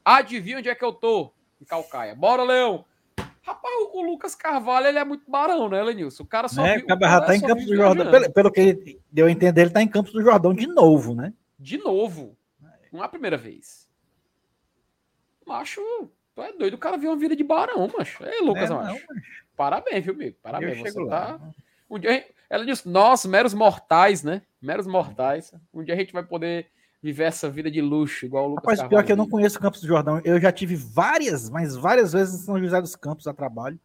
Adivinha 0.04 0.58
onde 0.58 0.68
é 0.68 0.74
que 0.74 0.84
eu 0.84 0.92
tô? 0.92 1.32
Em 1.60 1.64
Calcaia. 1.64 2.16
Bora, 2.16 2.42
Leão! 2.42 2.84
Rapaz, 3.42 3.72
o 3.92 4.02
Lucas 4.02 4.34
Carvalho, 4.34 4.88
ele 4.88 4.98
é 4.98 5.04
muito 5.04 5.30
barão, 5.30 5.68
né, 5.68 5.80
Lenilson? 5.84 6.24
O 6.24 6.26
cara 6.26 6.48
só 6.48 6.62
Né? 6.64 6.78
viu- 6.78 6.84
O 6.84 6.98
cara 6.98 7.20
tá 7.20 7.36
em 7.36 7.40
Campos 7.40 7.64
do 7.64 7.76
Jordão. 7.76 8.10
Pelo, 8.10 8.32
pelo 8.32 8.50
que 8.50 8.98
deu 9.12 9.26
a 9.26 9.30
entender, 9.30 9.60
ele 9.60 9.70
tá 9.70 9.80
em 9.80 9.86
Campos 9.88 10.12
do 10.12 10.20
Jordão 10.20 10.52
de 10.52 10.66
novo, 10.66 11.14
né? 11.14 11.32
De 11.56 11.78
novo. 11.78 12.36
Não 12.92 13.02
é 13.02 13.04
a 13.06 13.08
primeira 13.08 13.36
vez. 13.36 13.88
Macho, 15.46 15.80
tu 16.34 16.42
é 16.42 16.52
doido. 16.52 16.74
O 16.74 16.78
cara 16.78 16.96
viu 16.96 17.10
uma 17.10 17.16
vida 17.16 17.36
de 17.36 17.44
barão, 17.44 17.88
macho. 17.96 18.24
Ei, 18.24 18.40
Lucas, 18.40 18.68
É, 18.68 18.74
macho. 18.74 18.94
não, 19.08 19.22
Parabéns, 19.56 20.04
viu, 20.04 20.14
amigo? 20.14 20.30
Eu 20.36 20.42
Parabéns. 20.42 20.78
Você 20.78 20.90
chego 20.90 21.08
tá. 21.08 21.38
lá. 21.40 21.50
Um 21.92 21.98
dia, 21.98 22.24
ela 22.48 22.64
disse, 22.64 22.88
nós, 22.88 23.26
meros 23.26 23.52
mortais, 23.52 24.22
né? 24.22 24.40
Meros 24.62 24.86
mortais. 24.86 25.52
Um 25.74 25.84
dia 25.84 25.94
a 25.94 25.98
gente 25.98 26.10
vai 26.10 26.22
poder 26.22 26.66
viver 27.02 27.24
essa 27.24 27.50
vida 27.50 27.70
de 27.70 27.82
luxo, 27.82 28.24
igual 28.24 28.46
o 28.46 28.54
Lucas 28.54 28.78
Rapaz, 28.78 28.88
pior 28.88 29.04
que 29.04 29.12
eu 29.12 29.16
não 29.16 29.28
conheço 29.28 29.60
Campos 29.60 29.82
do 29.82 29.86
Jordão. 29.86 30.18
Eu 30.24 30.40
já 30.40 30.50
tive 30.50 30.74
várias, 30.74 31.50
mas 31.50 31.76
várias 31.76 32.14
vezes 32.14 32.40
em 32.40 32.44
São 32.44 32.58
José 32.58 32.80
dos 32.80 32.96
Campos 32.96 33.26
a 33.26 33.34
trabalho. 33.34 33.78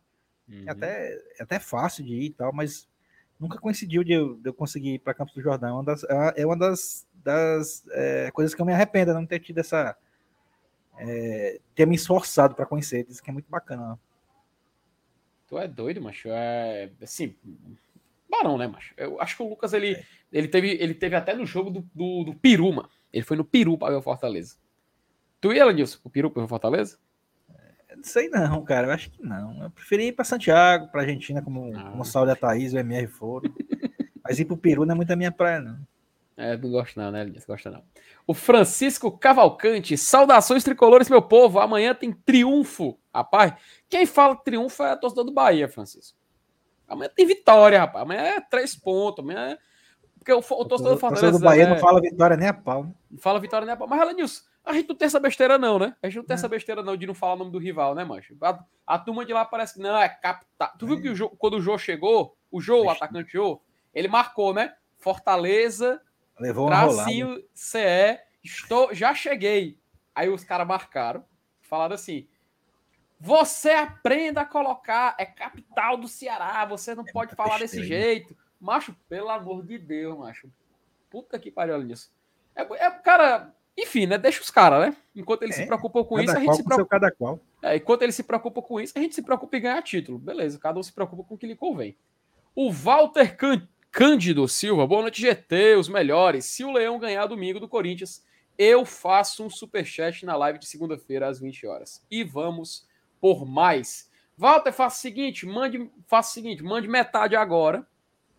Uhum. 0.47 0.63
É 0.65 0.71
até, 0.71 1.21
é 1.37 1.43
até 1.43 1.59
fácil 1.59 2.05
de 2.05 2.13
ir 2.13 2.25
e 2.27 2.29
tal, 2.29 2.53
mas 2.53 2.87
nunca 3.37 3.59
coincidiu 3.59 4.05
de 4.05 4.13
eu, 4.13 4.35
de 4.37 4.47
eu 4.47 4.53
conseguir 4.53 4.93
ir 4.93 4.99
para 4.99 5.13
Campos 5.13 5.33
do 5.33 5.41
Jordão. 5.41 5.69
É 5.69 5.73
uma 5.73 5.83
das, 5.83 6.03
é 6.37 6.45
uma 6.45 6.57
das, 6.57 7.05
das 7.13 7.83
é, 7.91 8.31
coisas 8.31 8.55
que 8.55 8.61
eu 8.61 8.65
me 8.65 8.71
arrependo, 8.71 9.13
não 9.13 9.25
ter 9.25 9.41
tido 9.41 9.57
essa. 9.57 9.97
É, 10.97 11.59
ter 11.75 11.85
me 11.85 11.95
esforçado 11.95 12.55
para 12.55 12.65
conhecer. 12.65 13.03
Diz 13.03 13.19
que 13.19 13.29
é 13.29 13.33
muito 13.33 13.49
bacana. 13.49 13.99
Tu 15.47 15.57
é 15.57 15.67
doido, 15.67 16.01
macho. 16.01 16.29
É 16.29 16.89
assim. 17.01 17.35
Barão, 18.29 18.57
né, 18.57 18.67
macho? 18.67 18.93
Eu 18.97 19.19
acho 19.21 19.35
que 19.35 19.43
o 19.43 19.49
Lucas 19.49 19.73
ele, 19.73 19.93
é. 19.93 20.03
ele, 20.31 20.47
teve, 20.47 20.71
ele 20.71 20.93
teve 20.93 21.15
até 21.15 21.33
no 21.33 21.45
jogo 21.45 21.69
do, 21.69 21.81
do, 21.93 22.23
do 22.25 22.35
Peru, 22.35 22.71
mano. 22.73 22.89
Ele 23.11 23.23
foi 23.23 23.37
no 23.37 23.45
Peru 23.45 23.77
para 23.77 23.91
ver 23.91 23.99
o 23.99 24.01
Fortaleza. 24.01 24.55
Tu 25.39 25.53
ia, 25.53 25.65
Lenilson, 25.65 25.99
pro 25.99 26.09
Peru 26.09 26.29
para 26.29 26.41
ver 26.41 26.45
o 26.45 26.49
Fortaleza? 26.49 26.97
Não 27.97 28.03
sei 28.03 28.29
não, 28.29 28.63
cara. 28.63 28.87
Eu 28.87 28.91
acho 28.91 29.09
que 29.09 29.23
não. 29.23 29.63
Eu 29.63 29.71
preferi 29.71 30.07
ir 30.07 30.11
para 30.11 30.23
Santiago, 30.23 30.87
para 30.89 31.01
Argentina, 31.01 31.41
como, 31.41 31.75
ah. 31.75 31.93
o 31.97 32.03
Saulo 32.03 32.29
e 32.29 32.33
a 32.33 32.35
Thaís, 32.35 32.73
o 32.73 32.77
MR 32.77 33.07
foram. 33.07 33.51
Mas 34.23 34.39
ir 34.39 34.45
pro 34.45 34.55
Peru 34.55 34.85
não 34.85 34.93
é 34.93 34.95
muito 34.95 35.11
a 35.11 35.15
minha 35.15 35.31
praia, 35.31 35.59
não. 35.59 35.79
É, 36.35 36.55
não 36.55 36.69
gosto 36.69 36.99
não, 36.99 37.09
né, 37.09 37.21
Elias? 37.21 37.45
Gosta 37.45 37.71
não. 37.71 37.81
O 38.27 38.33
Francisco 38.33 39.11
Cavalcante, 39.17 39.97
saudações 39.97 40.63
tricolores, 40.63 41.09
meu 41.09 41.21
povo. 41.21 41.59
Amanhã 41.59 41.95
tem 41.95 42.11
triunfo. 42.11 42.99
Rapaz, 43.13 43.53
quem 43.89 44.05
fala 44.05 44.35
triunfo 44.35 44.83
é 44.83 44.91
a 44.91 44.95
torcida 44.95 45.23
do 45.23 45.31
Bahia, 45.31 45.67
Francisco. 45.67 46.15
Amanhã 46.87 47.09
tem 47.13 47.25
vitória, 47.25 47.79
rapaz. 47.79 48.03
Amanhã 48.03 48.21
é 48.21 48.41
três 48.41 48.75
pontos. 48.75 49.23
Amanhã 49.23 49.51
é... 49.51 49.57
Porque 50.17 50.33
o, 50.33 50.39
o 50.39 50.65
torcedor 50.65 50.93
do 50.93 50.99
Fortaleza. 50.99 51.35
O 51.35 51.39
do 51.39 51.45
Bahia 51.45 51.63
é... 51.63 51.69
não 51.69 51.77
fala 51.77 52.01
vitória 52.01 52.35
nem 52.35 52.47
a 52.47 52.53
pau. 52.53 52.83
Né? 52.83 52.93
Não 53.11 53.19
fala 53.19 53.39
vitória 53.39 53.65
nem 53.65 53.73
a 53.73 53.77
pau. 53.77 53.87
Mas, 53.87 54.01
Elenilson, 54.01 54.43
a 54.65 54.73
gente 54.73 54.89
não 54.89 54.95
tem 54.95 55.05
essa 55.05 55.19
besteira, 55.19 55.57
não, 55.57 55.79
né? 55.79 55.95
A 56.03 56.07
gente 56.07 56.17
não 56.17 56.25
tem 56.25 56.33
é. 56.33 56.37
essa 56.37 56.49
besteira, 56.49 56.83
não, 56.83 56.97
de 56.97 57.07
não 57.07 57.13
falar 57.13 57.33
o 57.33 57.37
nome 57.37 57.51
do 57.51 57.57
rival, 57.57 57.95
né, 57.95 58.03
mancho? 58.03 58.35
A, 58.41 58.59
a 58.85 58.99
turma 58.99 59.25
de 59.25 59.31
lá 59.31 59.45
parece 59.45 59.75
que 59.75 59.79
não, 59.79 59.97
é 59.97 60.09
capital. 60.09 60.71
Tu 60.77 60.85
viu 60.85 61.01
que 61.01 61.09
o 61.09 61.15
Jô, 61.15 61.29
quando 61.29 61.55
o 61.55 61.61
Jô 61.61 61.77
chegou, 61.77 62.37
o 62.51 62.59
Jô, 62.59 62.83
o 62.83 62.89
atacante 62.89 63.31
Jô, 63.31 63.61
ele 63.93 64.07
marcou, 64.09 64.53
né? 64.53 64.73
Fortaleza, 64.97 66.01
Levou 66.39 66.67
tracinho 66.67 67.41
CE, 67.53 68.19
estou, 68.43 68.93
já 68.93 69.13
cheguei. 69.13 69.79
Aí 70.13 70.29
os 70.29 70.43
caras 70.43 70.67
marcaram, 70.67 71.23
falaram 71.61 71.95
assim: 71.95 72.27
você 73.19 73.71
aprenda 73.71 74.41
a 74.41 74.45
colocar, 74.45 75.15
é 75.17 75.25
capital 75.25 75.97
do 75.97 76.07
Ceará, 76.07 76.63
você 76.65 76.93
não 76.93 77.03
pode 77.03 77.33
é 77.33 77.35
falar 77.35 77.59
desse 77.59 77.83
jeito. 77.83 78.35
Macho, 78.59 78.95
pelo 79.09 79.29
amor 79.29 79.65
de 79.65 79.77
Deus, 79.77 80.17
macho. 80.17 80.49
Puta 81.09 81.39
que 81.39 81.51
pariu 81.51 81.81
nisso. 81.83 82.11
É, 82.55 82.61
é, 82.61 82.89
cara, 82.91 83.53
enfim, 83.77 84.07
né? 84.07 84.17
Deixa 84.17 84.41
os 84.41 84.49
caras, 84.49 84.87
né? 84.87 84.97
Enquanto 85.15 85.43
eles 85.43 85.57
é, 85.57 85.61
se 85.61 85.67
preocupam 85.67 86.03
com 86.03 86.19
isso, 86.19 86.35
a 86.35 86.39
gente 86.39 86.55
se 86.55 86.63
preocupa. 86.63 86.89
Cada 86.89 87.11
qual. 87.11 87.39
É, 87.61 87.75
enquanto 87.75 88.01
eles 88.01 88.15
se 88.15 88.23
preocupam 88.23 88.61
com 88.61 88.79
isso, 88.79 88.93
a 88.95 89.01
gente 89.01 89.15
se 89.15 89.21
preocupa 89.21 89.57
em 89.57 89.61
ganhar 89.61 89.81
título. 89.83 90.17
Beleza, 90.17 90.59
cada 90.59 90.79
um 90.79 90.83
se 90.83 90.91
preocupa 90.91 91.23
com 91.23 91.35
o 91.35 91.37
que 91.37 91.47
lhe 91.47 91.55
convém. 91.55 91.95
O 92.55 92.71
Walter 92.71 93.37
Cândido 93.91 94.47
Silva, 94.47 94.87
boa 94.87 95.01
noite, 95.03 95.21
GT, 95.21 95.75
os 95.75 95.87
melhores. 95.87 96.45
Se 96.45 96.63
o 96.63 96.71
Leão 96.71 96.97
ganhar 96.97 97.27
domingo 97.27 97.59
do 97.59 97.67
Corinthians, 97.67 98.23
eu 98.57 98.85
faço 98.85 99.43
um 99.43 99.49
superchat 99.49 100.25
na 100.25 100.35
live 100.35 100.57
de 100.57 100.67
segunda-feira 100.67 101.27
às 101.27 101.39
20 101.39 101.67
horas. 101.67 102.03
E 102.09 102.23
vamos 102.23 102.86
por 103.19 103.45
mais. 103.45 104.09
Walter, 104.37 104.71
faça 104.71 104.97
o 104.97 105.01
seguinte, 105.01 105.45
mande, 105.45 105.89
faça 106.05 106.31
o 106.31 106.33
seguinte, 106.33 106.63
mande 106.63 106.87
metade 106.87 107.35
agora. 107.35 107.85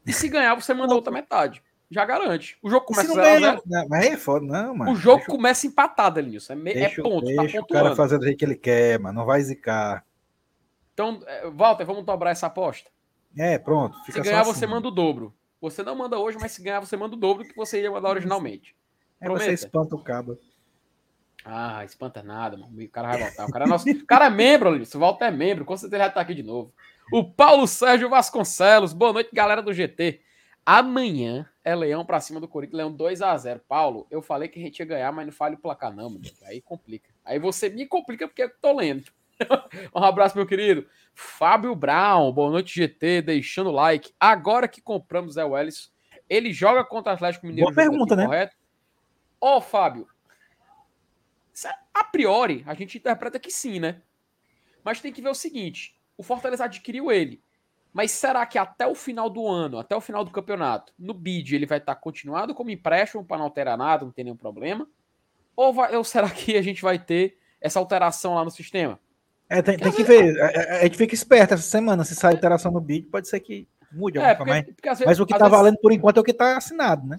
E 0.06 0.12
se 0.12 0.28
ganhar, 0.28 0.54
você 0.54 0.73
manda 0.73 0.94
outra 0.94 1.12
metade 1.12 1.62
já 1.90 2.04
garante. 2.04 2.58
O 2.62 2.68
jogo 2.68 2.87
começa 2.87 3.12
0 3.12 3.62
Não, 3.66 3.88
mas 3.88 4.06
é 4.06 4.16
foda, 4.16 4.47
não, 4.47 4.75
mano. 4.75 4.92
O 4.92 4.97
jogo 4.97 5.18
deixa 5.18 5.30
começa 5.30 5.66
empatado 5.66 6.18
ali 6.18 6.30
nisso. 6.30 6.52
É, 6.52 6.56
é 6.56 6.58
deixa, 6.58 7.00
é 7.00 7.04
ponto, 7.04 7.26
tá 7.26 7.42
deixa 7.42 7.58
tá 7.58 7.64
o 7.64 7.66
cara 7.66 7.97
fazer 7.97 8.18
do 8.18 8.25
jeito 8.25 8.38
que 8.38 8.44
ele 8.44 8.56
quer, 8.56 8.99
mano. 8.99 9.18
Não 9.18 9.26
vai 9.26 9.40
zicar. 9.40 10.04
Então, 10.92 11.23
é, 11.26 11.49
Walter, 11.49 11.85
vamos 11.85 12.04
dobrar 12.04 12.30
essa 12.30 12.47
aposta? 12.47 12.90
É, 13.37 13.58
pronto. 13.58 13.97
se 14.04 14.20
ganhar, 14.20 14.40
assim. 14.40 14.52
você 14.52 14.66
manda 14.66 14.88
o 14.88 14.90
dobro. 14.90 15.35
Você 15.61 15.82
não 15.82 15.97
manda 15.97 16.18
hoje, 16.18 16.37
mas 16.40 16.52
se 16.52 16.62
ganhar, 16.62 16.80
você 16.80 16.97
manda 16.97 17.16
o 17.16 17.18
dobro 17.18 17.44
que 17.44 17.56
você 17.56 17.80
ia 17.80 17.90
mandar 17.90 18.11
originalmente. 18.11 18.76
É, 19.20 19.28
você 19.28 19.52
espanta 19.52 19.97
o 19.97 20.02
cabo. 20.02 20.38
Ah, 21.45 21.85
espanta 21.85 22.23
nada, 22.23 22.57
mano. 22.57 22.73
O 22.80 22.88
cara 22.88 23.09
vai 23.09 23.23
voltar. 23.23 23.47
O 23.47 23.52
cara 23.52 23.64
é, 23.64 23.68
nosso... 23.68 23.88
o 23.88 24.07
cara 24.07 24.26
é 24.26 24.30
membro, 24.30 24.68
Alisson. 24.71 24.99
O 24.99 25.00
Walter 25.00 25.26
é 25.26 25.30
membro. 25.30 25.64
Com 25.64 25.76
certeza 25.76 26.04
já 26.04 26.11
tá 26.11 26.21
aqui 26.21 26.35
de 26.35 26.42
novo. 26.42 26.73
O 27.12 27.25
Paulo 27.25 27.66
Sérgio 27.66 28.09
Vasconcelos. 28.09 28.92
Boa 28.92 29.12
noite, 29.12 29.30
galera 29.33 29.62
do 29.62 29.73
GT. 29.73 30.21
Amanhã 30.71 31.49
é 31.64 31.75
Leão 31.75 32.04
para 32.04 32.21
cima 32.21 32.38
do 32.38 32.47
Corinthians, 32.47 32.76
Leão 32.76 32.92
2 32.92 33.23
a 33.23 33.35
0 33.35 33.61
Paulo, 33.66 34.07
eu 34.11 34.21
falei 34.21 34.49
que 34.49 34.59
a 34.59 34.62
gente 34.62 34.78
ia 34.78 34.85
ganhar, 34.85 35.11
mas 35.11 35.25
não 35.25 35.33
fale 35.33 35.54
o 35.54 35.59
placar, 35.59 35.90
não, 35.90 36.11
meu. 36.11 36.21
Aí 36.45 36.61
complica. 36.61 37.09
Aí 37.25 37.38
você 37.38 37.71
me 37.71 37.87
complica 37.87 38.28
porque 38.28 38.42
eu 38.42 38.50
tô 38.61 38.76
lendo. 38.76 39.04
um 39.95 40.04
abraço, 40.04 40.37
meu 40.37 40.47
querido. 40.47 40.87
Fábio 41.14 41.75
Brown, 41.75 42.30
boa 42.33 42.50
noite, 42.50 42.75
GT, 42.75 43.23
deixando 43.23 43.71
o 43.71 43.73
like. 43.73 44.12
Agora 44.21 44.68
que 44.68 44.83
compramos 44.83 45.37
Zé 45.37 45.45
Welles, 45.45 45.90
ele 46.28 46.52
joga 46.52 46.85
contra 46.85 47.12
o 47.12 47.14
Atlético 47.14 47.47
Mineiro. 47.47 47.73
Boa 47.73 47.75
pergunta, 47.75 48.12
aqui, 48.12 48.23
né? 48.23 48.26
Correto? 48.26 48.57
Ó, 49.40 49.57
oh, 49.57 49.61
Fábio, 49.62 50.07
a 52.00 52.04
priori, 52.04 52.62
a 52.66 52.74
gente 52.74 52.98
interpreta 52.98 53.38
que 53.38 53.50
sim, 53.50 53.80
né? 53.80 54.00
Mas 54.84 55.00
tem 55.00 55.12
que 55.12 55.22
ver 55.22 55.28
o 55.28 55.34
seguinte: 55.34 55.98
o 56.16 56.22
Fortaleza 56.22 56.64
adquiriu 56.64 57.10
ele. 57.10 57.42
Mas 57.92 58.10
será 58.12 58.44
que 58.46 58.58
até 58.58 58.86
o 58.86 58.94
final 58.94 59.28
do 59.30 59.46
ano, 59.48 59.78
até 59.78 59.96
o 59.96 60.00
final 60.00 60.24
do 60.24 60.30
campeonato, 60.30 60.92
no 60.98 61.14
bid 61.14 61.54
ele 61.54 61.66
vai 61.66 61.78
estar 61.78 61.94
tá 61.94 62.00
continuado 62.00 62.54
como 62.54 62.70
empréstimo 62.70 63.24
para 63.24 63.38
não 63.38 63.44
alterar 63.44 63.76
nada, 63.76 64.04
não 64.04 64.12
ter 64.12 64.24
nenhum 64.24 64.36
problema? 64.36 64.86
Ou, 65.56 65.72
vai, 65.72 65.96
ou 65.96 66.04
será 66.04 66.30
que 66.30 66.56
a 66.56 66.62
gente 66.62 66.82
vai 66.82 66.98
ter 66.98 67.38
essa 67.60 67.78
alteração 67.78 68.34
lá 68.34 68.44
no 68.44 68.50
sistema? 68.50 69.00
É, 69.48 69.62
tem, 69.62 69.78
tem 69.78 69.90
que 69.90 70.04
ver. 70.04 70.40
A, 70.40 70.76
a, 70.76 70.82
gente 70.82 70.98
fica 70.98 71.14
esperto 71.14 71.54
essa 71.54 71.62
semana. 71.62 72.04
Se 72.04 72.14
sai 72.14 72.34
alteração 72.34 72.70
no 72.70 72.80
bid, 72.80 73.06
pode 73.08 73.26
ser 73.26 73.40
que 73.40 73.66
mude 73.90 74.18
é, 74.18 74.34
porque, 74.34 74.62
porque 74.74 74.88
vezes, 74.90 75.06
Mas 75.06 75.18
o 75.18 75.26
que 75.26 75.32
está 75.32 75.48
valendo 75.48 75.78
por 75.78 75.90
enquanto 75.90 76.18
é 76.18 76.20
o 76.20 76.24
que 76.24 76.30
está 76.30 76.56
assinado, 76.56 77.06
né? 77.06 77.18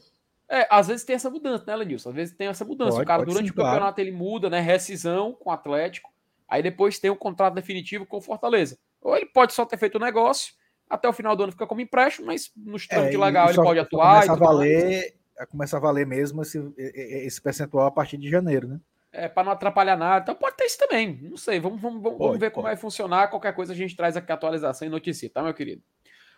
É, 0.50 0.68
às 0.70 0.88
vezes 0.88 1.06
tem 1.06 1.16
essa 1.16 1.30
mudança, 1.30 1.64
né, 1.68 1.76
Lenilson? 1.76 2.10
Às 2.10 2.16
vezes 2.16 2.36
tem 2.36 2.48
essa 2.48 2.66
mudança. 2.66 2.94
Pode, 2.94 3.04
o 3.04 3.08
cara, 3.08 3.24
durante 3.24 3.46
sim, 3.46 3.52
o 3.52 3.56
campeonato, 3.56 3.96
claro. 3.96 4.02
ele 4.02 4.12
muda, 4.12 4.50
né? 4.50 4.60
Rescisão 4.60 5.34
com 5.34 5.50
o 5.50 5.54
Atlético. 5.54 6.12
Aí 6.48 6.64
depois 6.64 6.98
tem 6.98 7.12
o 7.12 7.14
um 7.14 7.18
contrato 7.18 7.54
definitivo 7.54 8.06
com 8.06 8.18
o 8.18 8.22
Fortaleza. 8.22 8.78
Ou 9.02 9.16
ele 9.16 9.28
pode 9.28 9.54
só 9.54 9.64
ter 9.66 9.78
feito 9.78 9.96
o 9.96 10.00
negócio 10.00 10.54
até 10.90 11.08
o 11.08 11.14
final 11.14 11.36
do 11.36 11.44
ano 11.44 11.52
fica 11.52 11.68
como 11.68 11.82
empréstimo, 11.82 12.28
mas 12.28 12.52
nos 12.58 12.88
trâmites 12.88 13.16
é, 13.16 13.24
legal 13.24 13.50
ele 13.50 13.62
pode 13.62 13.80
atuar. 13.80 14.26
Começa 14.26 14.34
a 14.34 14.36
valer, 14.36 15.16
começa 15.52 15.78
a 15.78 15.80
valer 15.80 16.08
mesmo 16.08 16.42
esse, 16.42 16.74
esse 16.78 17.40
percentual 17.40 17.86
a 17.86 17.92
partir 17.92 18.18
de 18.18 18.30
janeiro, 18.30 18.68
né? 18.68 18.80
É, 19.12 19.28
para 19.28 19.44
não 19.44 19.52
atrapalhar 19.52 19.96
nada. 19.96 20.24
Então 20.24 20.36
pode 20.36 20.58
ter 20.58 20.66
isso 20.66 20.78
também. 20.78 21.20
Não 21.22 21.38
sei. 21.38 21.60
Vamos, 21.60 21.80
vamos, 21.80 22.02
vamos, 22.02 22.18
pode, 22.18 22.40
ver 22.40 22.52
como 22.52 22.64
pode. 22.64 22.76
vai 22.76 22.82
funcionar. 22.82 23.28
Qualquer 23.28 23.54
coisa 23.54 23.74
a 23.74 23.76
gente 23.76 23.96
traz 23.96 24.18
aqui 24.18 24.32
a 24.32 24.36
atualização 24.36 24.88
e 24.88 24.92
notícia, 24.92 25.30
tá, 25.30 25.44
meu 25.44 25.54
querido? 25.54 25.82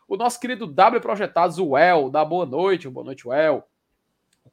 O 0.07 0.17
nosso 0.17 0.39
querido 0.39 0.67
W 0.67 1.01
Projetados, 1.01 1.57
o 1.57 1.77
El, 1.77 2.09
da 2.09 2.23
boa 2.23 2.45
noite. 2.45 2.89
Boa 2.89 3.05
noite, 3.05 3.27
El. 3.29 3.65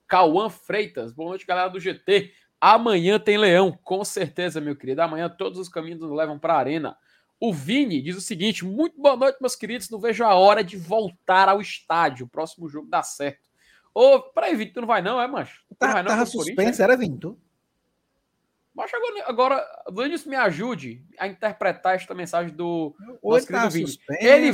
Cauã 0.07 0.49
Freitas, 0.49 1.13
boa 1.13 1.31
noite, 1.31 1.47
galera 1.47 1.69
do 1.69 1.81
GT. 1.81 2.33
Amanhã 2.61 3.19
tem 3.19 3.39
Leão, 3.39 3.79
com 3.85 4.05
certeza, 4.05 4.61
meu 4.61 4.75
querido. 4.75 5.03
Amanhã 5.03 5.29
todos 5.29 5.59
os 5.59 5.69
caminhos 5.69 6.01
nos 6.01 6.11
levam 6.11 6.39
para 6.39 6.55
a 6.55 6.59
Arena. 6.59 6.97
O 7.41 7.53
Vini 7.53 8.03
diz 8.03 8.17
o 8.17 8.21
seguinte: 8.21 8.65
muito 8.65 9.01
boa 9.01 9.17
noite, 9.17 9.39
meus 9.41 9.55
queridos. 9.55 9.91
Não 9.91 10.01
vejo 10.01 10.25
a 10.25 10.35
hora 10.35 10.65
de 10.65 10.77
voltar 10.77 11.49
ao 11.49 11.61
estádio. 11.61 12.27
O 12.27 12.29
próximo 12.29 12.69
jogo 12.69 12.89
dá 12.89 13.03
certo. 13.03 13.49
Ô, 13.95 14.21
peraí, 14.21 14.57
Vini, 14.57 14.73
tu 14.73 14.81
não 14.81 14.89
vai 14.89 15.01
não, 15.01 15.21
é, 15.21 15.27
macho? 15.27 15.63
Tu 15.69 15.75
tá, 15.77 15.93
vai 15.93 16.03
não, 16.03 16.11
tava 16.11 16.27
suspenso, 16.27 16.83
era 16.83 16.97
Vini, 16.97 17.19
tu? 17.19 17.39
Mas 18.75 18.93
agora, 18.95 19.25
agora 19.27 19.83
Luiz, 19.89 20.25
me 20.25 20.37
ajude 20.37 21.05
a 21.19 21.27
interpretar 21.27 21.97
esta 21.97 22.15
mensagem 22.15 22.55
do 22.55 22.95
nosso 23.23 23.47
querido 23.47 23.65
tá 23.65 23.69
Vini. 23.69 23.99
Ele, 24.21 24.51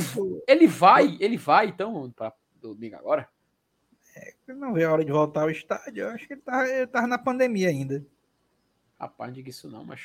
ele 0.47 0.67
vai, 0.67 1.17
ele 1.19 1.37
vai, 1.37 1.67
então, 1.67 2.11
para 2.11 2.33
domingo 2.59 2.95
agora? 2.95 3.29
É, 4.15 4.33
não 4.47 4.73
vê 4.73 4.85
a 4.85 4.91
hora 4.91 5.03
de 5.03 5.11
voltar 5.11 5.41
ao 5.41 5.49
estádio. 5.49 6.03
Eu 6.03 6.09
acho 6.09 6.25
que 6.27 6.33
ele 6.33 6.41
tava, 6.41 6.67
ele 6.67 6.87
tava 6.87 7.07
na 7.07 7.17
pandemia 7.17 7.69
ainda. 7.69 8.05
Rapaz, 8.99 9.29
não 9.29 9.35
diga 9.35 9.49
isso 9.49 9.69
não, 9.69 9.83
mas. 9.83 10.01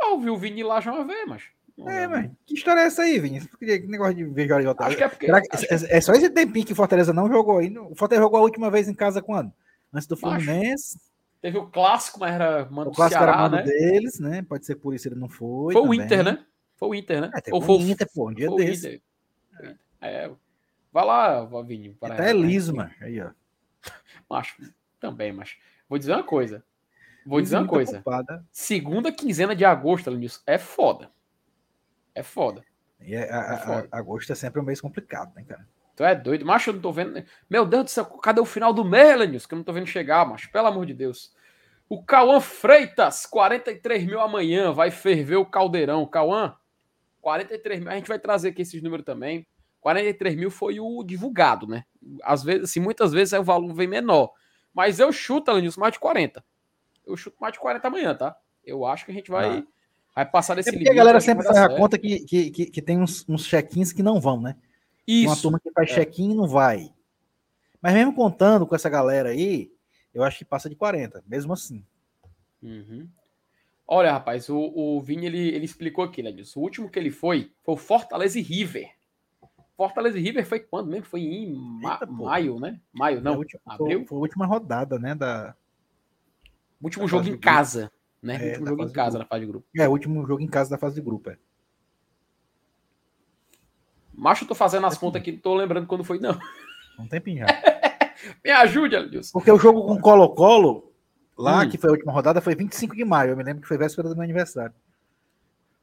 Eu 0.00 0.18
vi 0.18 0.30
o 0.30 0.36
Vini 0.36 0.62
lá 0.62 0.80
já 0.80 0.92
uma 0.92 1.04
vez, 1.04 1.28
mas. 1.28 1.42
É, 1.86 2.06
mas 2.06 2.30
que 2.46 2.54
história 2.54 2.80
é 2.80 2.86
essa 2.86 3.02
aí, 3.02 3.18
Vinícius? 3.18 3.52
Que 3.56 3.80
negócio 3.80 4.14
de 4.14 4.24
ver 4.24 4.48
jogar 4.48 4.86
Acho 4.86 4.96
que 4.96 5.02
é 5.02 5.08
porque. 5.08 5.26
É, 5.26 5.96
é, 5.96 6.00
só 6.00 6.12
esse 6.12 6.30
tempinho 6.30 6.64
que 6.64 6.72
o 6.72 6.76
Fortaleza 6.76 7.12
não 7.12 7.28
jogou 7.28 7.58
aí. 7.58 7.76
O 7.76 7.94
Fortaleza 7.96 8.22
jogou 8.22 8.38
a 8.38 8.42
última 8.42 8.70
vez 8.70 8.88
em 8.88 8.94
casa 8.94 9.20
quando? 9.20 9.52
Antes 9.92 10.06
do 10.06 10.16
Fluminense. 10.16 10.98
Teve 11.40 11.58
o 11.58 11.66
clássico, 11.66 12.20
mas 12.20 12.32
era 12.32 12.64
mano 12.70 12.90
O 12.90 12.94
clássico 12.94 13.18
Ceará, 13.20 13.32
era 13.32 13.42
mano 13.42 13.56
né? 13.56 13.62
deles, 13.64 14.18
né? 14.18 14.42
Pode 14.48 14.64
ser 14.64 14.76
por 14.76 14.94
isso 14.94 15.08
ele 15.08 15.16
não 15.16 15.28
foi. 15.28 15.74
Foi 15.74 15.82
também. 15.82 16.00
o 16.00 16.02
Inter, 16.02 16.24
né? 16.24 16.44
Foi 16.76 16.88
o 16.88 16.94
Inter, 16.94 17.20
né? 17.20 17.30
É, 17.34 17.54
Ou 17.54 17.60
foi 17.60 17.76
o 17.76 17.80
Inter, 17.80 18.08
pô, 18.14 18.30
um 18.30 18.34
dia 18.34 18.48
foi 18.48 18.64
desse. 18.64 19.02
É. 20.00 20.30
Vai 20.94 21.04
lá, 21.04 21.44
Vini. 21.64 21.98
Até 22.00 22.30
é 22.30 22.32
liso, 22.32 22.72
mano. 22.72 22.92
Aí, 23.00 23.20
ó. 23.20 23.30
Macho, 24.30 24.54
também, 25.00 25.32
mas. 25.32 25.56
Vou 25.88 25.98
dizer 25.98 26.12
uma 26.12 26.22
coisa. 26.22 26.64
Vou 27.26 27.40
dizer 27.40 27.56
uma 27.56 27.66
coisa. 27.66 27.96
Ocupada. 27.96 28.46
Segunda 28.52 29.10
quinzena 29.10 29.56
de 29.56 29.64
agosto, 29.64 30.08
Lenilson, 30.08 30.40
é 30.46 30.56
foda. 30.56 31.10
É 32.14 32.22
foda. 32.22 32.62
E 33.00 33.12
é, 33.12 33.28
a, 33.28 33.54
é 33.54 33.56
foda. 33.58 33.88
A, 33.90 33.98
agosto 33.98 34.30
é 34.30 34.36
sempre 34.36 34.60
um 34.60 34.64
mês 34.64 34.80
complicado, 34.80 35.34
né, 35.34 35.42
cara? 35.42 35.66
Tu 35.96 36.04
é 36.04 36.14
doido. 36.14 36.46
Macho, 36.46 36.70
eu 36.70 36.74
não 36.74 36.80
tô 36.80 36.92
vendo. 36.92 37.24
Meu 37.50 37.66
Deus 37.66 37.84
do 37.84 37.90
céu, 37.90 38.04
cadê 38.04 38.40
o 38.40 38.44
final 38.44 38.72
do 38.72 38.84
mês, 38.84 39.18
Lenilson? 39.18 39.48
Que 39.48 39.54
eu 39.54 39.58
não 39.58 39.64
tô 39.64 39.72
vendo 39.72 39.88
chegar, 39.88 40.24
macho. 40.24 40.48
Pelo 40.52 40.68
amor 40.68 40.86
de 40.86 40.94
Deus. 40.94 41.34
O 41.88 42.04
Cauã 42.04 42.38
Freitas, 42.40 43.26
43 43.26 44.06
mil 44.06 44.20
amanhã. 44.20 44.70
Vai 44.70 44.92
ferver 44.92 45.36
o 45.36 45.44
caldeirão. 45.44 46.06
Cauã, 46.06 46.54
43 47.20 47.80
mil. 47.80 47.90
A 47.90 47.96
gente 47.96 48.06
vai 48.06 48.20
trazer 48.20 48.50
aqui 48.50 48.62
esses 48.62 48.80
números 48.80 49.04
também. 49.04 49.44
43 49.84 50.34
mil 50.34 50.50
foi 50.50 50.80
o 50.80 51.04
divulgado, 51.04 51.66
né? 51.66 51.84
Às 52.22 52.42
vezes, 52.42 52.70
assim, 52.70 52.80
muitas 52.80 53.12
vezes 53.12 53.38
o 53.38 53.44
valor 53.44 53.70
vem 53.74 53.86
menor. 53.86 54.32
Mas 54.72 54.98
eu 54.98 55.12
chuto, 55.12 55.50
Alanilson, 55.50 55.78
mais 55.78 55.92
de 55.92 56.00
40. 56.00 56.42
Eu 57.06 57.14
chuto 57.18 57.36
mais 57.38 57.52
de 57.52 57.60
40 57.60 57.86
amanhã, 57.86 58.14
tá? 58.14 58.34
Eu 58.64 58.86
acho 58.86 59.04
que 59.04 59.10
a 59.10 59.14
gente 59.14 59.30
vai, 59.30 59.58
ah. 59.58 59.64
vai 60.16 60.24
passar 60.24 60.54
desse 60.54 60.70
é 60.70 60.72
limite. 60.72 60.90
a 60.90 60.94
galera 60.94 61.20
sempre 61.20 61.44
faz 61.44 61.58
a 61.58 61.68
conta 61.68 61.98
que, 61.98 62.20
que, 62.20 62.50
que, 62.50 62.66
que 62.70 62.80
tem 62.80 62.98
uns, 62.98 63.28
uns 63.28 63.44
check-ins 63.44 63.92
que 63.92 64.02
não 64.02 64.18
vão, 64.18 64.40
né? 64.40 64.56
Isso. 65.06 65.28
Uma 65.28 65.36
turma 65.36 65.60
que 65.60 65.70
faz 65.70 65.90
é. 65.90 65.94
check-in 65.96 66.30
e 66.30 66.34
não 66.34 66.48
vai. 66.48 66.90
Mas 67.82 67.92
mesmo 67.92 68.14
contando 68.14 68.66
com 68.66 68.74
essa 68.74 68.88
galera 68.88 69.28
aí, 69.28 69.70
eu 70.14 70.24
acho 70.24 70.38
que 70.38 70.46
passa 70.46 70.70
de 70.70 70.76
40, 70.76 71.22
mesmo 71.26 71.52
assim. 71.52 71.84
Uhum. 72.62 73.06
Olha, 73.86 74.12
rapaz, 74.12 74.48
o, 74.48 74.56
o 74.74 74.98
Vini 75.02 75.26
ele, 75.26 75.48
ele 75.48 75.66
explicou 75.66 76.02
aqui, 76.02 76.22
né, 76.22 76.32
disso. 76.32 76.58
O 76.58 76.62
último 76.62 76.88
que 76.88 76.98
ele 76.98 77.10
foi 77.10 77.52
foi 77.62 77.74
o 77.74 77.76
Fortaleza 77.76 78.38
e 78.38 78.42
River. 78.42 78.90
Fortaleza 79.76 80.18
e 80.18 80.22
River 80.22 80.46
foi 80.46 80.60
quando 80.60 80.88
mesmo? 80.88 81.06
Foi 81.06 81.20
em 81.20 81.52
ma 81.54 81.94
Eita, 81.94 82.06
maio, 82.06 82.60
né? 82.60 82.80
Maio, 82.92 83.20
não. 83.20 83.38
Última, 83.38 83.60
abril? 83.66 83.98
Foi, 84.00 84.06
foi, 84.06 84.18
a 84.18 84.20
última 84.20 84.46
rodada, 84.46 84.98
né? 84.98 85.14
Da... 85.14 85.54
O 86.80 86.84
último 86.84 87.04
da 87.04 87.10
jogo 87.10 87.28
em 87.28 87.36
casa, 87.36 87.90
né? 88.22 88.36
É, 88.36 88.58
o 88.58 88.60
último 88.60 88.66
jogo 88.68 88.82
em 88.84 88.92
casa 88.92 89.18
na 89.18 89.24
fase 89.24 89.40
de 89.40 89.50
grupo. 89.50 89.66
É, 89.76 89.88
o 89.88 89.90
último 89.90 90.26
jogo 90.26 90.42
em 90.42 90.46
casa 90.46 90.70
da 90.70 90.78
fase 90.78 90.94
de 90.94 91.00
grupo, 91.00 91.30
é. 91.30 91.38
Macho, 94.12 94.44
eu 94.44 94.48
tô 94.48 94.54
fazendo 94.54 94.86
as 94.86 94.96
contas 94.96 95.20
aqui, 95.20 95.32
não 95.32 95.40
tô 95.40 95.54
lembrando 95.54 95.88
quando 95.88 96.04
foi, 96.04 96.20
não. 96.20 96.38
Um 96.98 97.08
tempinho 97.08 97.40
já. 97.40 97.46
Me 98.44 98.50
ajude, 98.50 98.94
Adilson. 98.94 99.32
Porque 99.32 99.50
o 99.50 99.58
jogo 99.58 99.84
com 99.84 100.00
Colo-Colo, 100.00 100.92
lá, 101.36 101.62
hum. 101.62 101.68
que 101.68 101.76
foi 101.76 101.90
a 101.90 101.92
última 101.92 102.12
rodada, 102.12 102.40
foi 102.40 102.54
25 102.54 102.94
de 102.94 103.04
maio. 103.04 103.32
Eu 103.32 103.36
me 103.36 103.42
lembro 103.42 103.62
que 103.62 103.68
foi 103.68 103.76
véspera 103.76 104.08
do 104.08 104.14
meu 104.14 104.22
aniversário. 104.22 104.74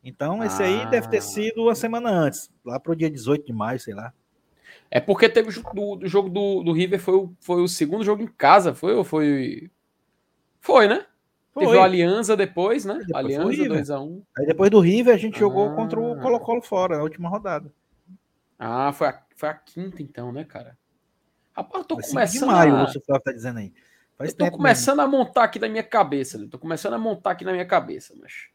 Então, 0.04 0.44
esse 0.44 0.62
ah. 0.62 0.66
aí 0.66 0.90
deve 0.90 1.08
ter 1.10 1.22
sido 1.22 1.64
uma 1.64 1.76
semana 1.76 2.10
antes, 2.10 2.50
lá 2.66 2.80
pro 2.80 2.96
dia 2.96 3.10
18 3.10 3.46
de 3.46 3.54
maio, 3.54 3.80
sei 3.80 3.94
lá. 3.94 4.14
É 4.90 5.00
porque 5.00 5.30
teve 5.30 5.50
o 5.50 5.96
do, 5.96 6.08
jogo 6.08 6.30
do, 6.30 6.64
do 6.64 6.74
River, 6.74 7.00
foi 7.00 7.14
o, 7.16 7.34
foi 7.40 7.62
o 7.62 7.68
segundo 7.68 8.04
jogo 8.04 8.22
em 8.22 8.28
casa, 8.28 8.74
foi 8.74 8.94
ou 8.94 9.04
foi. 9.04 9.72
Foi, 10.60 10.88
né? 10.88 11.06
Foi. 11.54 11.66
Teve 11.66 11.78
o 11.78 11.82
Aliança 11.82 12.36
depois, 12.36 12.84
né? 12.84 13.00
Depois 13.06 13.26
Aliança 13.50 13.96
2x1. 13.98 14.24
Aí 14.38 14.46
depois 14.46 14.70
do 14.70 14.80
River 14.80 15.14
a 15.14 15.18
gente 15.18 15.36
ah. 15.36 15.40
jogou 15.40 15.74
contra 15.76 16.00
o 16.00 16.20
Colo-Colo 16.20 16.62
fora, 16.62 16.98
na 16.98 17.04
última 17.04 17.30
rodada. 17.30 17.72
Ah, 18.58 18.92
foi 18.92 19.08
a, 19.08 19.22
foi 19.36 19.50
a 19.50 19.54
quinta 19.54 20.02
então, 20.02 20.32
né, 20.32 20.44
cara? 20.44 20.78
Rapaz, 21.54 21.84
eu 21.84 21.88
tô 21.88 21.96
foi 21.96 22.04
começando. 22.04 22.40
De 22.42 22.46
maio, 22.46 22.76
a... 22.76 22.84
o 22.84 23.02
Flávio 23.02 23.24
tá 23.24 23.32
dizendo 23.32 23.60
aí. 23.60 23.74
Faz 24.18 24.32
eu 24.32 24.38
tô 24.38 24.52
começando 24.52 24.98
mesmo. 24.98 25.16
a 25.16 25.18
montar 25.18 25.44
aqui 25.44 25.60
na 25.60 25.68
minha 25.68 25.84
cabeça, 25.84 26.38
né? 26.38 26.48
Tô 26.50 26.60
começando 26.60 26.94
a 26.94 26.98
montar 26.98 27.32
aqui 27.32 27.46
na 27.46 27.52
minha 27.52 27.66
cabeça, 27.66 28.14
mas. 28.20 28.50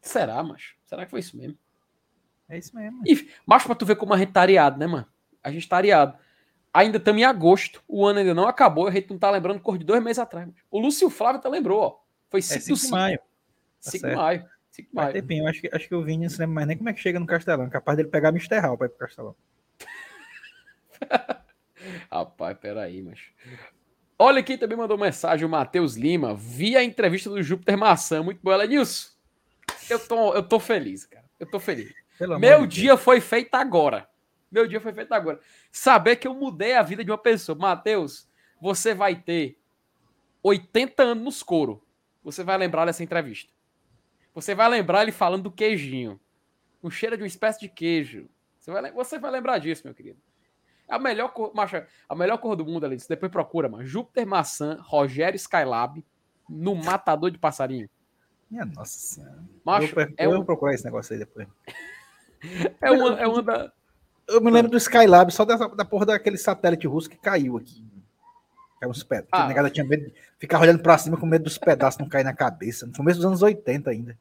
Será, 0.00 0.42
mas? 0.42 0.74
Será 0.86 1.04
que 1.04 1.10
foi 1.10 1.20
isso 1.20 1.36
mesmo? 1.36 1.56
É 2.48 2.58
isso 2.58 2.74
mesmo. 2.74 3.02
E, 3.06 3.30
mas 3.46 3.64
pra 3.64 3.74
tu 3.74 3.86
ver 3.86 3.96
como 3.96 4.12
a 4.12 4.18
gente 4.18 4.32
tá 4.32 4.40
areado, 4.40 4.78
né, 4.78 4.86
mano? 4.86 5.06
A 5.42 5.50
gente 5.50 5.68
tá 5.68 5.76
areado. 5.76 6.18
Ainda 6.72 6.98
estamos 6.98 7.20
em 7.20 7.24
agosto, 7.24 7.82
o 7.86 8.06
ano 8.06 8.20
ainda 8.20 8.34
não 8.34 8.46
acabou, 8.46 8.86
a 8.86 8.90
gente 8.90 9.10
não 9.10 9.18
tá 9.18 9.30
lembrando 9.30 9.60
cor 9.60 9.76
de 9.76 9.84
dois 9.84 10.02
meses 10.02 10.18
atrás. 10.18 10.48
O 10.70 10.78
Lúcio 10.78 11.10
Flávio 11.10 11.38
até 11.38 11.48
lembrou, 11.48 11.80
ó. 11.80 12.00
Foi 12.28 12.40
5 12.40 12.72
é, 12.72 12.74
de 12.74 12.90
maio. 12.90 13.20
5 13.80 14.08
de 14.08 14.14
maio. 14.14 14.44
5 14.70 14.88
de 14.88 14.94
maio. 14.94 15.12
Tempinho, 15.12 15.48
acho 15.48 15.60
que, 15.60 15.70
acho 15.72 15.88
que 15.88 15.94
o 15.94 16.02
Vini 16.02 16.24
não 16.24 16.30
se 16.30 16.38
lembra 16.38 16.54
mais 16.54 16.68
nem 16.68 16.76
como 16.76 16.88
é 16.88 16.92
que 16.92 17.00
chega 17.00 17.18
no 17.18 17.26
Castelão. 17.26 17.68
Capaz 17.68 17.96
dele 17.96 18.08
pegar 18.08 18.28
Mr. 18.28 18.58
Hall 18.60 18.78
pra 18.78 18.86
ir 18.86 18.90
pro 18.90 18.98
Castelão. 18.98 19.34
Rapaz, 22.10 22.56
peraí, 22.58 23.02
mas. 23.02 23.20
Olha 24.18 24.42
quem 24.42 24.58
também 24.58 24.76
mandou 24.76 24.98
mensagem, 24.98 25.46
o 25.46 25.48
Matheus 25.48 25.96
Lima, 25.96 26.34
via 26.34 26.80
a 26.80 26.84
entrevista 26.84 27.30
do 27.30 27.42
Júpiter 27.42 27.76
Maçã. 27.76 28.22
Muito 28.22 28.40
boa, 28.42 28.54
ela 28.54 28.66
Nilson. 28.66 29.08
Eu 29.90 29.98
tô, 29.98 30.34
eu 30.34 30.42
tô 30.42 30.58
feliz, 30.58 31.06
cara. 31.06 31.24
Eu 31.38 31.46
tô 31.46 31.58
feliz. 31.58 31.92
Pelo 32.18 32.38
Meu 32.38 32.66
dia 32.66 32.90
Deus. 32.90 33.02
foi 33.02 33.20
feito 33.20 33.54
agora. 33.54 34.08
Meu 34.50 34.66
dia 34.66 34.80
foi 34.80 34.92
feito 34.92 35.12
agora. 35.12 35.40
Saber 35.70 36.16
que 36.16 36.26
eu 36.26 36.34
mudei 36.34 36.74
a 36.74 36.82
vida 36.82 37.04
de 37.04 37.10
uma 37.10 37.18
pessoa. 37.18 37.56
Matheus, 37.56 38.28
você 38.60 38.94
vai 38.94 39.16
ter 39.16 39.56
80 40.42 41.02
anos 41.02 41.24
nos 41.24 41.42
couro. 41.42 41.82
Você 42.22 42.44
vai 42.44 42.58
lembrar 42.58 42.84
dessa 42.84 43.02
entrevista. 43.02 43.52
Você 44.34 44.54
vai 44.54 44.68
lembrar 44.68 45.02
ele 45.02 45.12
falando 45.12 45.44
do 45.44 45.50
queijinho. 45.50 46.20
Um 46.82 46.90
cheiro 46.90 47.16
de 47.16 47.22
uma 47.22 47.28
espécie 47.28 47.60
de 47.60 47.68
queijo. 47.68 48.28
Você 48.58 48.70
vai, 48.70 48.92
você 48.92 49.18
vai 49.18 49.30
lembrar 49.30 49.58
disso, 49.58 49.82
meu 49.84 49.94
querido. 49.94 50.18
A 50.88 50.98
melhor 50.98 51.28
cor, 51.32 51.54
macho, 51.54 51.82
a 52.08 52.14
melhor 52.14 52.38
cor 52.38 52.56
do 52.56 52.64
mundo, 52.64 52.84
ali. 52.84 52.96
Depois 53.08 53.30
procura, 53.30 53.68
mano. 53.68 53.86
Júpiter 53.86 54.26
Maçã, 54.26 54.78
Rogério 54.80 55.36
Skylab, 55.36 56.04
no 56.48 56.74
Matador 56.74 57.30
de 57.30 57.38
Passarinho. 57.38 57.88
Minha 58.50 58.64
nossa 58.64 58.98
senhora. 58.98 59.38
Macho, 59.64 59.98
eu, 59.98 60.02
é 60.16 60.26
eu 60.26 60.30
um... 60.30 60.36
vou 60.36 60.44
procurar 60.44 60.74
esse 60.74 60.84
negócio 60.84 61.12
aí 61.12 61.18
depois. 61.18 61.46
é 62.80 62.90
uma, 62.90 63.20
é 63.20 63.26
uma 63.26 63.42
da... 63.42 63.72
Eu 64.26 64.40
me 64.40 64.50
lembro 64.50 64.70
do 64.70 64.76
Skylab, 64.76 65.32
só 65.32 65.44
da, 65.44 65.56
da 65.56 65.84
porra 65.84 66.06
daquele 66.06 66.36
satélite 66.36 66.86
russo 66.86 67.10
que 67.10 67.16
caiu 67.16 67.56
aqui. 67.56 67.84
Caiu 68.80 68.90
uns 68.90 69.02
pedaços. 69.02 69.28
Ah. 69.32 69.46
Negada 69.46 69.70
tinha 69.70 69.84
medo 69.84 70.06
de 70.06 70.14
ficar 70.38 70.60
olhando 70.60 70.82
pra 70.82 70.98
cima 70.98 71.16
com 71.16 71.26
medo 71.26 71.44
dos 71.44 71.58
pedaços 71.58 72.00
não 72.00 72.08
cair 72.08 72.24
na 72.24 72.34
cabeça. 72.34 72.86
No 72.86 72.92
começo 72.92 73.18
dos 73.18 73.26
anos 73.26 73.42
80 73.42 73.90
ainda. 73.90 74.18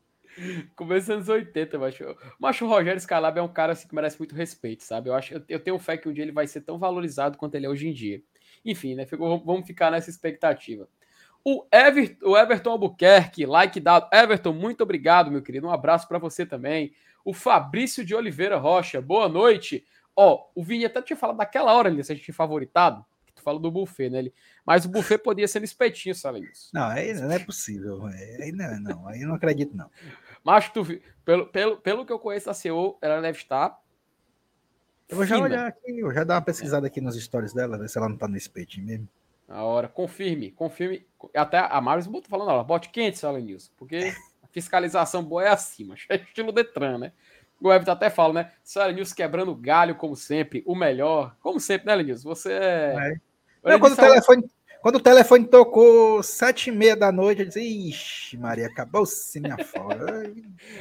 Começo 0.76 1.08
dos 1.08 1.16
anos 1.16 1.30
80, 1.30 1.80
macho. 1.80 2.18
Macho, 2.40 2.68
Rogério 2.68 3.00
Scalab 3.00 3.38
é 3.38 3.42
um 3.42 3.48
cara 3.48 3.74
assim, 3.74 3.88
que 3.88 3.96
merece 3.96 4.18
muito 4.18 4.36
respeito, 4.36 4.84
sabe? 4.84 5.10
Eu 5.10 5.14
acho, 5.14 5.34
eu, 5.34 5.44
eu 5.48 5.60
tenho 5.60 5.78
fé 5.80 5.98
que 5.98 6.08
um 6.08 6.14
dia 6.14 6.24
ele 6.24 6.32
vai 6.32 6.48
ser 6.48 6.62
tão 6.62 6.78
valorizado 6.78 7.38
quanto 7.38 7.56
ele 7.56 7.66
é 7.66 7.70
hoje 7.70 7.88
em 7.88 7.94
dia. 7.94 8.22
Enfim, 8.66 8.96
né? 8.96 9.06
Ficou, 9.06 9.44
vamos 9.44 9.66
ficar 9.66 9.92
nessa 9.92 10.10
expectativa. 10.10 10.88
O, 11.44 11.66
Ever, 11.72 12.18
o 12.24 12.38
Everton 12.38 12.72
Albuquerque, 12.72 13.46
like 13.46 13.80
dado. 13.80 14.08
Everton, 14.14 14.54
muito 14.54 14.82
obrigado, 14.82 15.32
meu 15.32 15.42
querido. 15.42 15.68
Um 15.68 15.72
abraço 15.72 16.08
para 16.08 16.18
você 16.18 16.46
também. 16.46 16.94
O 17.24 17.34
Fabrício 17.34 18.04
de 18.04 18.14
Oliveira 18.14 18.58
Rocha, 18.58 19.02
boa 19.02 19.30
noite. 19.30 19.86
Ó, 20.16 20.50
o 20.54 20.64
Vini 20.64 20.86
até 20.86 21.02
tinha 21.02 21.16
falado 21.16 21.38
daquela 21.38 21.74
hora 21.74 21.90
ali, 21.90 22.04
se 22.04 22.12
a 22.12 22.16
gente 22.16 22.32
favoritado. 22.34 23.06
Que 23.26 23.34
tu 23.34 23.42
falou 23.42 23.60
do 23.60 23.72
buffet, 23.72 24.10
né? 24.10 24.20
Ele, 24.20 24.34
mas 24.66 24.84
o 24.86 24.90
buffet 24.90 25.18
podia 25.18 25.48
ser 25.48 25.60
no 25.60 25.66
espetinho, 25.66 26.14
sabe 26.14 26.42
isso? 26.42 26.70
Não, 26.74 26.88
aí 26.88 27.14
não 27.14 27.32
é 27.32 27.40
possível. 27.40 28.06
Aí 28.06 28.52
não, 28.52 28.80
não, 28.82 29.08
aí 29.08 29.22
eu 29.22 29.28
não 29.28 29.36
acredito, 29.36 29.76
não. 29.76 29.90
Mas 30.44 30.70
tu, 30.70 30.86
pelo, 31.24 31.48
pelo, 31.48 31.78
pelo 31.78 32.06
que 32.06 32.12
eu 32.12 32.20
conheço 32.20 32.50
a 32.50 32.54
CEO, 32.54 32.98
ela 33.02 33.22
deve 33.22 33.38
estar. 33.38 33.80
Eu 35.08 35.18
vou 35.18 35.26
já 35.26 35.40
olhar 35.40 35.68
aqui, 35.68 36.00
eu 36.00 36.14
já 36.14 36.24
dar 36.24 36.36
uma 36.36 36.42
pesquisada 36.42 36.86
aqui 36.86 37.02
nas 37.02 37.16
histórias 37.16 37.52
dela, 37.52 37.78
ver 37.78 37.90
se 37.90 37.98
ela 37.98 38.08
não 38.08 38.18
tá 38.18 38.28
no 38.28 38.38
espetinho 38.38 38.86
mesmo. 38.86 39.08
A 39.50 39.64
hora, 39.64 39.88
confirme, 39.88 40.52
confirme. 40.52 41.08
Até 41.36 41.58
a 41.58 41.82
Maris 41.82 42.06
botou 42.06 42.30
falando, 42.30 42.52
ela 42.52 42.64
bote 42.64 42.90
quente, 42.90 43.18
Sala 43.18 43.40
News, 43.40 43.72
porque 43.76 43.98
a 44.44 44.48
fiscalização 44.48 45.24
boa 45.24 45.44
é 45.44 45.50
acima, 45.50 45.96
é 46.08 46.16
estilo 46.18 46.52
Detran, 46.52 47.00
né? 47.00 47.12
O 47.62 47.74
Everton 47.74 47.92
até 47.92 48.10
fala, 48.10 48.34
né? 48.34 48.52
Sara 48.64 48.94
News 48.94 49.12
quebrando 49.12 49.54
galho, 49.54 49.96
como 49.96 50.16
sempre, 50.16 50.64
o 50.66 50.76
melhor. 50.76 51.36
Como 51.42 51.60
sempre, 51.60 51.88
né, 51.88 51.96
Lenilson? 51.96 52.30
Você 52.30 52.54
é. 52.54 53.20
é. 53.66 53.72
Não, 53.72 53.80
quando, 53.80 53.94
o 53.94 53.96
telefone, 53.98 54.50
quando 54.82 54.96
o 54.96 55.02
telefone 55.02 55.46
tocou 55.46 56.24
sete 56.24 56.70
e 56.70 56.72
meia 56.72 56.96
da 56.96 57.12
noite, 57.12 57.42
eu 57.42 57.48
disse, 57.48 57.60
ixi, 57.60 58.38
Maria, 58.38 58.68
acabou-se 58.68 59.38
minha 59.42 59.58
folga. 59.58 60.32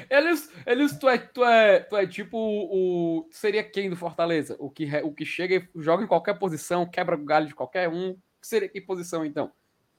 eles, 0.09 0.49
eles 0.65 0.97
tu, 0.97 1.09
é, 1.09 1.19
tu, 1.19 1.45
é, 1.45 1.81
tu 1.81 1.97
é 1.97 2.07
tipo 2.07 2.39
o. 2.39 3.27
Seria 3.33 3.65
quem 3.65 3.91
do 3.91 3.97
Fortaleza? 3.97 4.55
O 4.61 4.71
que, 4.71 4.89
o 5.03 5.13
que 5.13 5.25
chega 5.25 5.57
e 5.57 5.83
joga 5.83 6.05
em 6.05 6.09
qualquer 6.09 6.39
posição, 6.39 6.87
quebra 6.89 7.17
o 7.17 7.25
galho 7.25 7.49
de 7.49 7.57
qualquer 7.57 7.89
um. 7.89 8.17
Seria 8.41 8.69
que 8.69 8.81
posição, 8.81 9.25
então? 9.25 9.53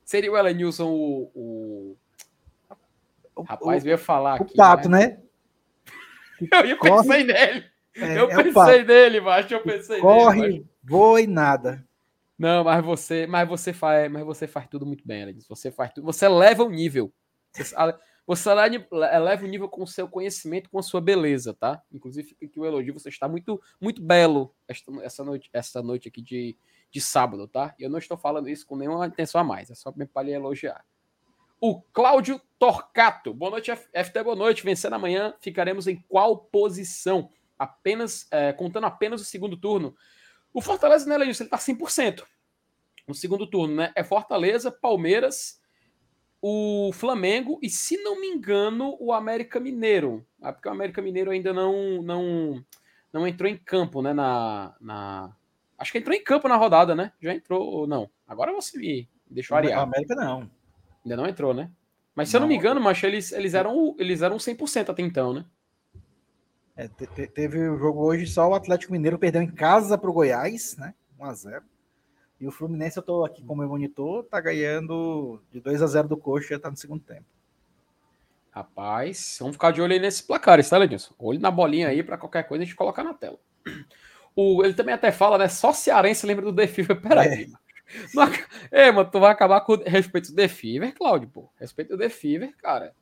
Seria 0.04 0.32
o 0.32 0.38
Elenilson 0.38 0.90
o. 0.90 1.98
o... 3.36 3.44
Rapaz, 3.44 3.86
eu 3.86 3.92
ia 3.92 3.98
falar 3.98 4.40
o 4.40 4.44
aqui. 4.44 4.54
O 4.54 4.58
pato, 4.58 4.90
né? 4.90 5.08
né? 5.08 5.20
Eu 6.52 6.66
ia 6.66 6.78
corre, 6.78 7.08
pensei 7.08 7.24
nele. 7.26 7.66
É, 7.96 8.18
eu 8.18 8.32
é 8.32 8.44
pensei 8.44 8.84
nele, 8.84 9.20
macho. 9.20 9.54
Eu 9.54 9.62
pensei 9.62 10.00
corre, 10.00 10.42
nele. 10.42 10.54
Corre, 10.60 10.70
voa 10.82 11.22
e 11.22 11.28
nada. 11.28 11.86
Não, 12.38 12.64
mas 12.64 12.86
você, 12.86 13.28
mas 13.28 13.48
você 13.48 13.74
faz, 13.74 14.10
mas 14.10 14.24
você 14.24 14.48
faz 14.48 14.66
tudo 14.68 14.86
muito 14.86 15.06
bem, 15.06 15.24
Alex. 15.24 15.46
Você 15.48 15.70
faz 15.70 15.92
tudo, 15.92 16.06
você 16.06 16.28
leva 16.30 16.64
o 16.64 16.70
nível. 16.70 17.12
Você, 17.52 17.76
você 18.26 18.50
eleva 18.50 19.44
o 19.44 19.48
nível 19.48 19.68
com 19.68 19.84
o 19.84 19.88
seu 19.88 20.08
conhecimento, 20.08 20.70
com 20.70 20.80
a 20.80 20.84
sua 20.84 21.02
beleza, 21.02 21.54
tá? 21.54 21.82
Inclusive 21.92 22.30
fica 22.30 22.46
aqui 22.46 22.60
o 22.60 22.66
elogio, 22.66 22.94
você 22.94 23.10
está 23.10 23.28
muito, 23.28 23.62
muito 23.82 24.02
belo 24.02 24.56
esta, 24.68 24.92
essa 25.04 25.24
noite, 25.24 25.50
essa 25.52 25.82
noite 25.82 26.08
aqui 26.08 26.22
de, 26.22 26.56
de 26.92 27.02
sábado, 27.02 27.48
tá? 27.48 27.76
Eu 27.80 27.90
não 27.90 28.00
estou 28.00 28.18
falando 28.18 28.50
isso 28.50 28.66
com 28.66 28.76
nenhuma 28.76 29.08
intenção 29.08 29.42
a 29.42 29.44
mais, 29.44 29.70
é 29.70 29.76
só 29.76 29.92
para 29.92 30.24
lhe 30.24 30.32
elogiar. 30.32 30.84
O 31.62 31.82
Cláudio 31.82 32.42
Torcato. 32.58 33.34
Boa 33.34 33.52
noite, 33.52 33.72
FT, 33.72 34.24
boa 34.24 34.36
noite. 34.36 34.64
Vencendo 34.64 34.94
amanhã, 34.94 35.34
ficaremos 35.42 35.88
em 35.88 35.98
qual 36.08 36.38
posição? 36.38 37.30
Apenas, 37.58 38.28
é, 38.32 38.54
contando 38.54 38.86
apenas 38.86 39.22
o 39.22 39.26
segundo 39.26 39.58
turno. 39.58 39.94
O 40.54 40.62
Fortaleza, 40.62 41.08
né, 41.08 41.18
Lenilson, 41.18 41.44
ele 41.44 41.50
tá 41.50 41.58
100% 41.58 42.24
no 43.08 43.14
segundo 43.14 43.46
turno, 43.46 43.76
né? 43.76 43.92
É 43.96 44.04
Fortaleza, 44.04 44.72
Palmeiras, 44.72 45.60
o 46.42 46.92
Flamengo 46.94 47.60
e, 47.62 47.70
se 47.70 47.98
não 48.04 48.22
me 48.22 48.28
engano, 48.28 48.96
o 49.00 49.12
América 49.12 49.60
Mineiro. 49.60 50.26
Ah, 50.42 50.54
porque 50.54 50.70
o 50.70 50.72
América 50.72 51.02
Mineiro 51.02 51.32
ainda 51.32 51.52
não 51.52 52.02
não, 52.02 52.64
não 53.12 53.28
entrou 53.28 53.50
em 53.50 53.58
campo, 53.58 54.02
né? 54.02 54.14
Na, 54.14 54.76
na... 54.80 55.36
Acho 55.80 55.94
que 55.94 55.98
entrou 55.98 56.16
em 56.16 56.24
campo 56.24 56.50
na 56.50 56.58
rodada, 56.58 56.94
né? 56.94 57.14
Já 57.22 57.34
entrou 57.34 57.66
ou 57.66 57.88
não? 57.88 58.10
Agora 58.28 58.52
você 58.52 58.78
me 58.78 59.10
deixou 59.30 59.56
arear. 59.56 59.80
O 59.80 59.84
América 59.84 60.14
não. 60.14 60.52
Ainda 61.06 61.16
não 61.16 61.26
entrou, 61.26 61.54
né? 61.54 61.72
Mas 62.14 62.28
se 62.28 62.34
não. 62.34 62.40
eu 62.40 62.42
não 62.42 62.48
me 62.50 62.56
engano, 62.56 62.82
macho, 62.82 63.06
eles, 63.06 63.32
eles 63.32 63.54
eram 63.54 63.96
eles 63.98 64.22
eram 64.22 64.36
100% 64.36 64.90
até 64.90 65.02
então, 65.02 65.34
né? 65.34 65.46
É, 66.76 66.88
te, 66.90 67.28
teve 67.28 67.70
o 67.70 67.78
jogo 67.78 68.04
hoje, 68.04 68.28
só 68.28 68.50
o 68.50 68.54
Atlético 68.54 68.92
Mineiro 68.92 69.18
perdeu 69.18 69.42
em 69.42 69.52
casa 69.52 69.98
para 69.98 70.10
o 70.10 70.14
Goiás, 70.14 70.76
né? 70.78 70.94
1x0. 71.18 71.62
E 72.40 72.48
o 72.48 72.52
Fluminense, 72.52 72.98
eu 72.98 73.02
estou 73.02 73.26
aqui 73.26 73.44
como 73.44 73.66
monitor, 73.68 74.24
tá 74.26 74.40
ganhando 74.40 75.42
de 75.52 75.60
2 75.60 75.82
a 75.82 75.88
0 75.88 76.08
do 76.08 76.18
Coxa, 76.18 76.60
tá 76.60 76.70
no 76.70 76.78
segundo 76.78 77.04
tempo. 77.04 77.26
Rapaz, 78.52 79.38
vamos 79.40 79.56
ficar 79.56 79.72
de 79.72 79.82
olho 79.82 79.94
aí 79.94 80.00
nesse 80.00 80.24
placar, 80.24 80.62
tá, 80.68 80.78
Ledilson? 80.78 81.14
Olho 81.20 81.40
na 81.40 81.52
bolinha 81.52 81.90
aí 81.90 82.02
para 82.02 82.18
qualquer 82.18 82.44
coisa 82.44 82.64
a 82.64 82.66
gente 82.66 82.76
colocar 82.76 83.04
na 83.04 83.14
tela. 83.14 83.38
O, 84.42 84.64
ele 84.64 84.74
também 84.74 84.96
até 84.96 85.12
fala, 85.12 85.38
né? 85.38 85.50
Só 85.50 85.74
cearense 85.74 86.26
lembra 86.26 86.46
do 86.46 86.56
The 86.56 86.66
Fever. 86.66 87.02
Peraí, 87.02 87.44
é. 87.44 87.48
mano. 88.16 88.34
Ei, 88.72 88.90
mano, 88.90 89.10
tu 89.12 89.20
vai 89.20 89.32
acabar 89.34 89.60
com 89.60 89.76
respeito 89.76 90.30
do 90.30 90.36
The 90.36 90.48
Fever, 90.48 90.94
Claudio, 90.94 91.28
pô. 91.28 91.50
Respeito 91.60 91.90
do 91.90 91.98
The 91.98 92.08
Fever, 92.08 92.56
cara. 92.56 92.96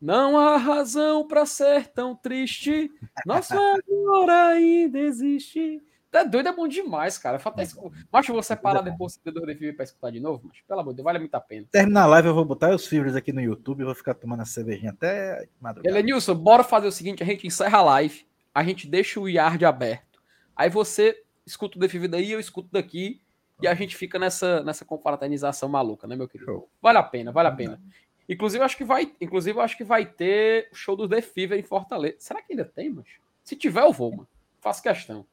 Não 0.00 0.38
há 0.38 0.56
razão 0.56 1.26
para 1.26 1.44
ser 1.46 1.88
tão 1.88 2.14
triste. 2.14 2.92
Nosso 3.26 3.54
amor 3.54 4.30
ainda 4.30 5.00
existe. 5.00 5.82
Tá 6.12 6.22
doido, 6.22 6.48
é 6.48 6.52
bom 6.52 6.68
demais, 6.68 7.18
cara. 7.18 7.40
Isso. 7.58 7.90
Macho, 8.12 8.30
eu 8.30 8.34
vou 8.34 8.42
separar 8.42 8.82
depois 8.82 9.18
o 9.26 9.32
do 9.32 9.40
Fever 9.40 9.74
pra 9.74 9.84
escutar 9.84 10.12
de 10.12 10.20
novo, 10.20 10.42
mas 10.46 10.60
pelo 10.60 10.78
amor 10.78 10.92
de 10.92 10.98
Deus, 10.98 11.04
vale 11.04 11.18
muito 11.18 11.34
a 11.34 11.40
pena. 11.40 11.66
Terminar 11.72 12.02
a 12.02 12.06
live, 12.06 12.28
eu 12.28 12.34
vou 12.34 12.44
botar 12.44 12.72
os 12.72 12.86
fibras 12.86 13.16
aqui 13.16 13.32
no 13.32 13.40
YouTube 13.40 13.80
e 13.80 13.84
vou 13.84 13.94
ficar 13.96 14.14
tomando 14.14 14.42
a 14.42 14.44
cervejinha 14.44 14.92
até 14.92 15.48
madrugada. 15.60 15.92
Elenilson, 15.92 16.36
bora 16.36 16.62
fazer 16.62 16.86
o 16.86 16.92
seguinte: 16.92 17.20
a 17.20 17.26
gente 17.26 17.48
encerra 17.48 17.78
a 17.78 17.82
live, 17.82 18.24
a 18.54 18.62
gente 18.62 18.86
deixa 18.86 19.18
o 19.18 19.28
yard 19.28 19.64
aberto. 19.64 20.11
Aí 20.56 20.68
você 20.70 21.22
escuta 21.46 21.78
o 21.78 21.88
Fever 21.88 22.08
daí, 22.08 22.30
eu 22.30 22.40
escuto 22.40 22.68
daqui. 22.70 23.20
E 23.60 23.68
a 23.68 23.74
gente 23.74 23.96
fica 23.96 24.18
nessa, 24.18 24.62
nessa 24.64 24.84
confraternização 24.84 25.68
maluca, 25.68 26.06
né, 26.06 26.16
meu 26.16 26.26
querido? 26.26 26.68
Vale 26.80 26.98
a 26.98 27.02
pena, 27.02 27.30
vale 27.30 27.48
a 27.48 27.52
pena. 27.52 27.80
Inclusive, 28.28 28.64
acho 28.64 28.76
que 28.76 28.84
vai, 28.84 29.12
inclusive, 29.20 29.60
acho 29.60 29.76
que 29.76 29.84
vai 29.84 30.04
ter 30.04 30.68
o 30.72 30.74
show 30.74 30.96
do 30.96 31.08
The 31.08 31.22
Fever 31.22 31.58
em 31.58 31.62
Fortaleza. 31.62 32.16
Será 32.18 32.42
que 32.42 32.52
ainda 32.52 32.64
tem, 32.64 32.90
mas 32.90 33.06
Se 33.44 33.54
tiver, 33.54 33.82
eu 33.82 33.92
vou, 33.92 34.10
mano. 34.10 34.28
Faço 34.60 34.82
questão. 34.82 35.26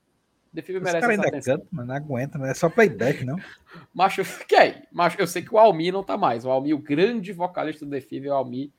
The 0.53 0.61
Fever 0.61 0.81
merece 0.81 0.97
essa 0.97 1.11
ainda 1.11 1.27
atenção. 1.27 1.57
Canta, 1.57 1.67
mano, 1.71 1.87
não 1.87 1.95
aguenta, 1.95 2.37
não 2.37 2.45
é 2.45 2.53
só 2.53 2.69
playback, 2.69 3.23
não. 3.23 3.37
macho, 3.93 4.23
que 4.45 4.55
é? 4.55 4.83
Macho, 4.91 5.19
eu 5.19 5.27
sei 5.27 5.41
que 5.43 5.53
o 5.53 5.57
Almi 5.57 5.91
não 5.91 6.03
tá 6.03 6.17
mais. 6.17 6.45
O 6.45 6.49
Almi, 6.49 6.73
o 6.73 6.79
grande 6.79 7.31
vocalista 7.31 7.85
do 7.85 7.91
The 7.91 8.01
Fever, 8.01 8.31
o 8.31 8.35
Almi, 8.35 8.73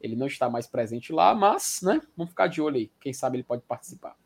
ele 0.00 0.14
não 0.14 0.28
está 0.28 0.48
mais 0.48 0.66
presente 0.66 1.12
lá, 1.12 1.34
mas, 1.34 1.80
né, 1.82 2.00
vamos 2.16 2.30
ficar 2.30 2.46
de 2.46 2.60
olho 2.60 2.76
aí. 2.76 2.90
Quem 3.00 3.12
sabe 3.12 3.36
ele 3.36 3.44
pode 3.44 3.62
participar. 3.62 4.16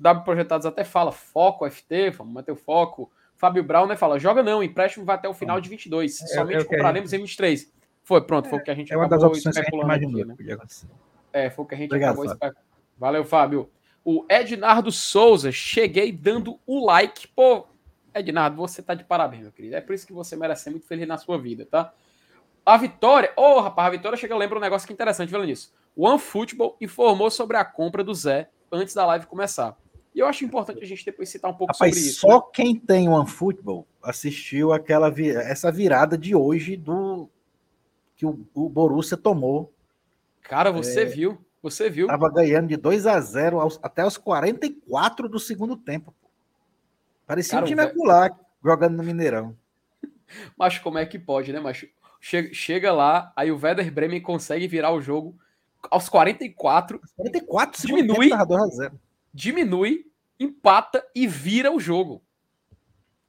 W 0.00 0.24
Projetados 0.24 0.66
até 0.66 0.84
fala, 0.84 1.12
foco, 1.12 1.68
FT, 1.68 2.10
vamos 2.10 2.32
manter 2.32 2.52
o 2.52 2.56
foco. 2.56 3.10
Fábio 3.36 3.62
Brown, 3.62 3.86
né, 3.86 3.96
fala, 3.96 4.18
joga 4.18 4.42
não, 4.42 4.62
empréstimo 4.62 5.04
vai 5.04 5.16
até 5.16 5.28
o 5.28 5.34
final 5.34 5.60
de 5.60 5.68
22. 5.68 6.20
É, 6.20 6.26
Somente 6.26 6.64
compraremos 6.64 7.12
em 7.12 7.18
23. 7.18 7.72
Foi, 8.02 8.20
pronto, 8.20 8.48
foi 8.48 8.58
o 8.58 8.62
que 8.62 8.70
a 8.70 8.74
gente 8.74 8.92
é 8.92 8.96
uma 8.96 9.08
das 9.08 9.22
opções 9.22 9.54
que 9.54 9.60
a 9.60 9.64
gente. 9.64 10.04
Aqui, 10.04 10.24
né? 10.24 10.34
É, 11.32 11.50
foi 11.50 11.64
o 11.64 11.68
que 11.68 11.74
a 11.74 11.78
gente 11.78 11.88
Obrigado, 11.88 12.10
acabou 12.10 12.24
especulando. 12.24 12.58
Valeu, 12.96 13.24
Fábio. 13.24 13.70
O 14.04 14.24
Ednardo 14.28 14.90
Souza, 14.90 15.52
cheguei 15.52 16.10
dando 16.10 16.58
o 16.66 16.84
like. 16.84 17.28
Pô, 17.28 17.66
Ednardo, 18.14 18.56
você 18.56 18.82
tá 18.82 18.94
de 18.94 19.04
parabéns, 19.04 19.42
meu 19.42 19.52
querido. 19.52 19.76
É 19.76 19.80
por 19.80 19.94
isso 19.94 20.06
que 20.06 20.12
você 20.12 20.34
merece 20.34 20.64
ser 20.64 20.70
muito 20.70 20.86
feliz 20.86 21.06
na 21.06 21.18
sua 21.18 21.38
vida, 21.38 21.66
tá? 21.70 21.92
A 22.64 22.76
Vitória, 22.76 23.32
ô 23.36 23.42
oh, 23.42 23.60
rapaz, 23.60 23.88
a 23.88 23.90
Vitória 23.90 24.18
chega, 24.18 24.36
lembra 24.36 24.58
um 24.58 24.60
negócio 24.60 24.86
que 24.86 24.92
é 24.92 24.94
interessante, 24.94 25.30
vendo 25.30 25.44
nisso. 25.44 25.72
O 25.94 26.06
OneFootball 26.06 26.76
informou 26.80 27.30
sobre 27.30 27.56
a 27.56 27.64
compra 27.64 28.02
do 28.02 28.14
Zé 28.14 28.50
antes 28.70 28.94
da 28.94 29.06
live 29.06 29.26
começar. 29.26 29.76
E 30.18 30.20
eu 30.20 30.26
acho 30.26 30.44
importante 30.44 30.82
a 30.82 30.84
gente 30.84 31.04
depois 31.04 31.28
citar 31.28 31.48
um 31.48 31.54
pouco 31.54 31.72
rapaz, 31.72 31.94
sobre 31.94 32.10
isso. 32.10 32.20
Só 32.22 32.38
né? 32.38 32.44
quem 32.52 32.74
tem 32.74 33.08
OneFootball 33.08 33.86
assistiu 34.02 34.72
aquela 34.72 35.14
essa 35.16 35.70
virada 35.70 36.18
de 36.18 36.34
hoje 36.34 36.76
do 36.76 37.30
que 38.16 38.26
o, 38.26 38.44
o 38.52 38.68
Borussia 38.68 39.16
tomou. 39.16 39.72
Cara, 40.42 40.72
você 40.72 41.02
é, 41.02 41.04
viu? 41.04 41.38
Você 41.62 41.88
viu? 41.88 42.08
Tava 42.08 42.28
ganhando 42.32 42.66
de 42.66 42.76
2 42.76 43.06
a 43.06 43.20
0 43.20 43.60
aos, 43.60 43.78
até 43.80 44.04
os 44.04 44.16
44 44.16 45.28
do 45.28 45.38
segundo 45.38 45.76
tempo. 45.76 46.12
Parecia 47.24 47.52
Cara, 47.52 47.64
um 47.64 47.68
time 47.68 47.80
acular 47.80 48.36
jogando 48.60 48.96
no 48.96 49.04
Mineirão. 49.04 49.56
Mas 50.58 50.80
como 50.80 50.98
é 50.98 51.06
que 51.06 51.16
pode, 51.20 51.52
né? 51.52 51.60
Mas 51.60 51.86
chega, 52.20 52.52
chega 52.52 52.92
lá, 52.92 53.32
aí 53.36 53.52
o 53.52 53.60
Werder 53.62 53.94
Bremen 53.94 54.20
consegue 54.20 54.66
virar 54.66 54.90
o 54.90 55.00
jogo 55.00 55.38
aos 55.88 56.08
44. 56.08 57.00
44 57.16 57.86
diminui, 57.86 58.30
diminui, 59.32 60.07
empata 60.38 61.04
e 61.14 61.26
vira 61.26 61.72
o 61.72 61.80
jogo. 61.80 62.24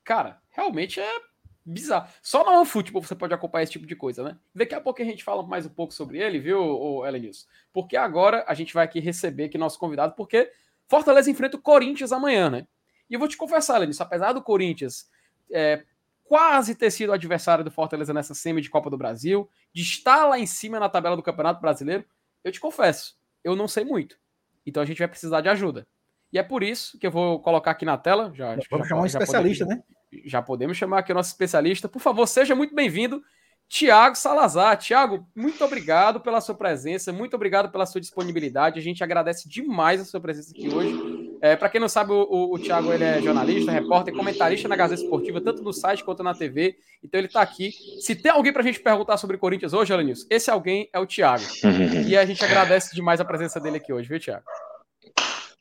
Cara, 0.04 0.42
realmente 0.50 1.00
é 1.00 1.22
bizarro. 1.66 2.10
Só 2.22 2.44
no 2.44 2.66
futebol 2.66 3.02
você 3.02 3.16
pode 3.16 3.34
acompanhar 3.34 3.64
esse 3.64 3.72
tipo 3.72 3.86
de 3.86 3.96
coisa, 3.96 4.24
né? 4.24 4.38
Daqui 4.54 4.74
a 4.74 4.82
pouco 4.82 5.02
a 5.02 5.06
gente 5.06 5.24
fala 5.24 5.44
mais 5.44 5.66
um 5.66 5.70
pouco 5.70 5.94
sobre 5.94 6.20
ele, 6.20 6.40
viu, 6.40 7.06
Elenilson? 7.06 7.48
Porque 7.72 7.96
agora 7.96 8.44
a 8.48 8.54
gente 8.54 8.74
vai 8.74 8.86
aqui 8.86 9.00
receber 9.00 9.46
aqui 9.46 9.58
nosso 9.58 9.80
convidado, 9.80 10.14
porque 10.16 10.52
Fortaleza 10.88 11.30
enfrenta 11.30 11.58
o 11.58 11.62
Corinthians 11.62 12.12
amanhã, 12.12 12.50
né? 12.50 12.68
E 13.10 13.14
eu 13.14 13.20
vou 13.20 13.28
te 13.28 13.38
confessar, 13.38 13.78
Elenilson, 13.78 14.04
apesar 14.04 14.34
do 14.34 14.42
Corinthians 14.42 15.10
é, 15.52 15.84
quase 16.24 16.76
ter 16.76 16.92
sido 16.92 17.12
adversário 17.12 17.64
do 17.64 17.72
Fortaleza 17.72 18.14
nessa 18.14 18.34
semi 18.34 18.62
de 18.62 18.70
Copa 18.70 18.90
do 18.90 18.98
Brasil, 18.98 19.50
de 19.74 19.82
estar 19.82 20.26
lá 20.26 20.40
em 20.40 20.46
cima 20.46 20.80
na 20.80 20.90
tabela 20.90 21.16
do 21.16 21.24
Campeonato 21.24 21.62
Brasileiro, 21.62 22.06
eu 22.44 22.52
te 22.52 22.60
confesso, 22.60 23.18
eu 23.44 23.56
não 23.56 23.68
sei 23.68 23.84
muito. 23.84 24.18
Então 24.66 24.82
a 24.82 24.86
gente 24.86 25.00
vai 25.00 25.08
precisar 25.08 25.42
de 25.42 25.50
ajuda. 25.50 25.88
E 26.32 26.38
é 26.38 26.44
por 26.44 26.64
isso 26.64 26.98
que 27.00 27.08
eu 27.08 27.12
vou 27.12 27.40
colocar 27.42 27.72
aqui 27.72 27.86
na 27.86 27.98
tela. 27.98 28.32
Já, 28.36 28.56
Vamos 28.70 28.88
já, 28.88 28.90
chamar 28.90 29.02
um 29.02 29.06
especialista, 29.06 29.66
né? 29.66 29.82
já 30.26 30.42
podemos 30.42 30.78
chamar 30.78 31.00
aqui 31.00 31.12
o 31.12 31.16
nosso 31.16 31.32
especialista. 31.32 31.88
Por 31.88 32.02
favor, 32.02 32.28
seja 32.28 32.56
muito 32.56 32.74
bem-vindo, 32.74 33.22
Tiago 33.68 34.16
Salazar. 34.16 34.78
Tiago, 34.78 35.28
muito 35.36 35.64
obrigado 35.64 36.20
pela 36.20 36.42
sua 36.42 36.56
presença, 36.56 37.14
muito 37.14 37.36
obrigado 37.36 37.72
pela 37.72 37.86
sua 37.86 38.02
disponibilidade. 38.02 38.80
A 38.80 38.82
gente 38.82 39.04
agradece 39.04 39.48
demais 39.48 40.02
a 40.02 40.06
sua 40.06 40.20
presença 40.20 40.52
aqui 40.52 40.68
hoje. 40.70 41.30
É, 41.42 41.56
Para 41.56 41.70
quem 41.70 41.80
não 41.80 41.88
sabe, 41.88 42.12
o, 42.12 42.28
o, 42.30 42.56
o 42.56 42.60
Tiago 42.60 42.92
ele 42.92 43.04
é 43.04 43.22
jornalista, 43.22 43.72
repórter, 43.72 44.14
comentarista 44.14 44.68
na 44.68 44.76
Gazeta 44.76 45.02
Esportiva, 45.02 45.40
tanto 45.40 45.64
no 45.64 45.72
site 45.72 46.04
quanto 46.04 46.24
na 46.24 46.34
TV. 46.34 46.76
Então 47.04 47.20
ele 47.20 47.28
está 47.28 47.42
aqui. 47.42 47.72
Se 48.02 48.16
tem 48.16 48.32
alguém 48.32 48.52
para 48.52 48.62
a 48.62 48.66
gente 48.66 48.80
perguntar 48.80 49.18
sobre 49.18 49.38
Corinthians 49.38 49.72
hoje, 49.72 49.94
Alanils, 49.94 50.26
esse 50.30 50.52
alguém 50.52 50.90
é 50.92 51.00
o 51.00 51.06
Tiago. 51.06 51.44
e 52.08 52.18
a 52.18 52.26
gente 52.26 52.44
agradece 52.44 52.94
demais 52.94 53.22
a 53.22 53.26
presença 53.26 53.60
dele 53.60 53.78
aqui 53.78 53.94
hoje, 53.94 54.10
viu, 54.10 54.20
Tiago? 54.20 54.44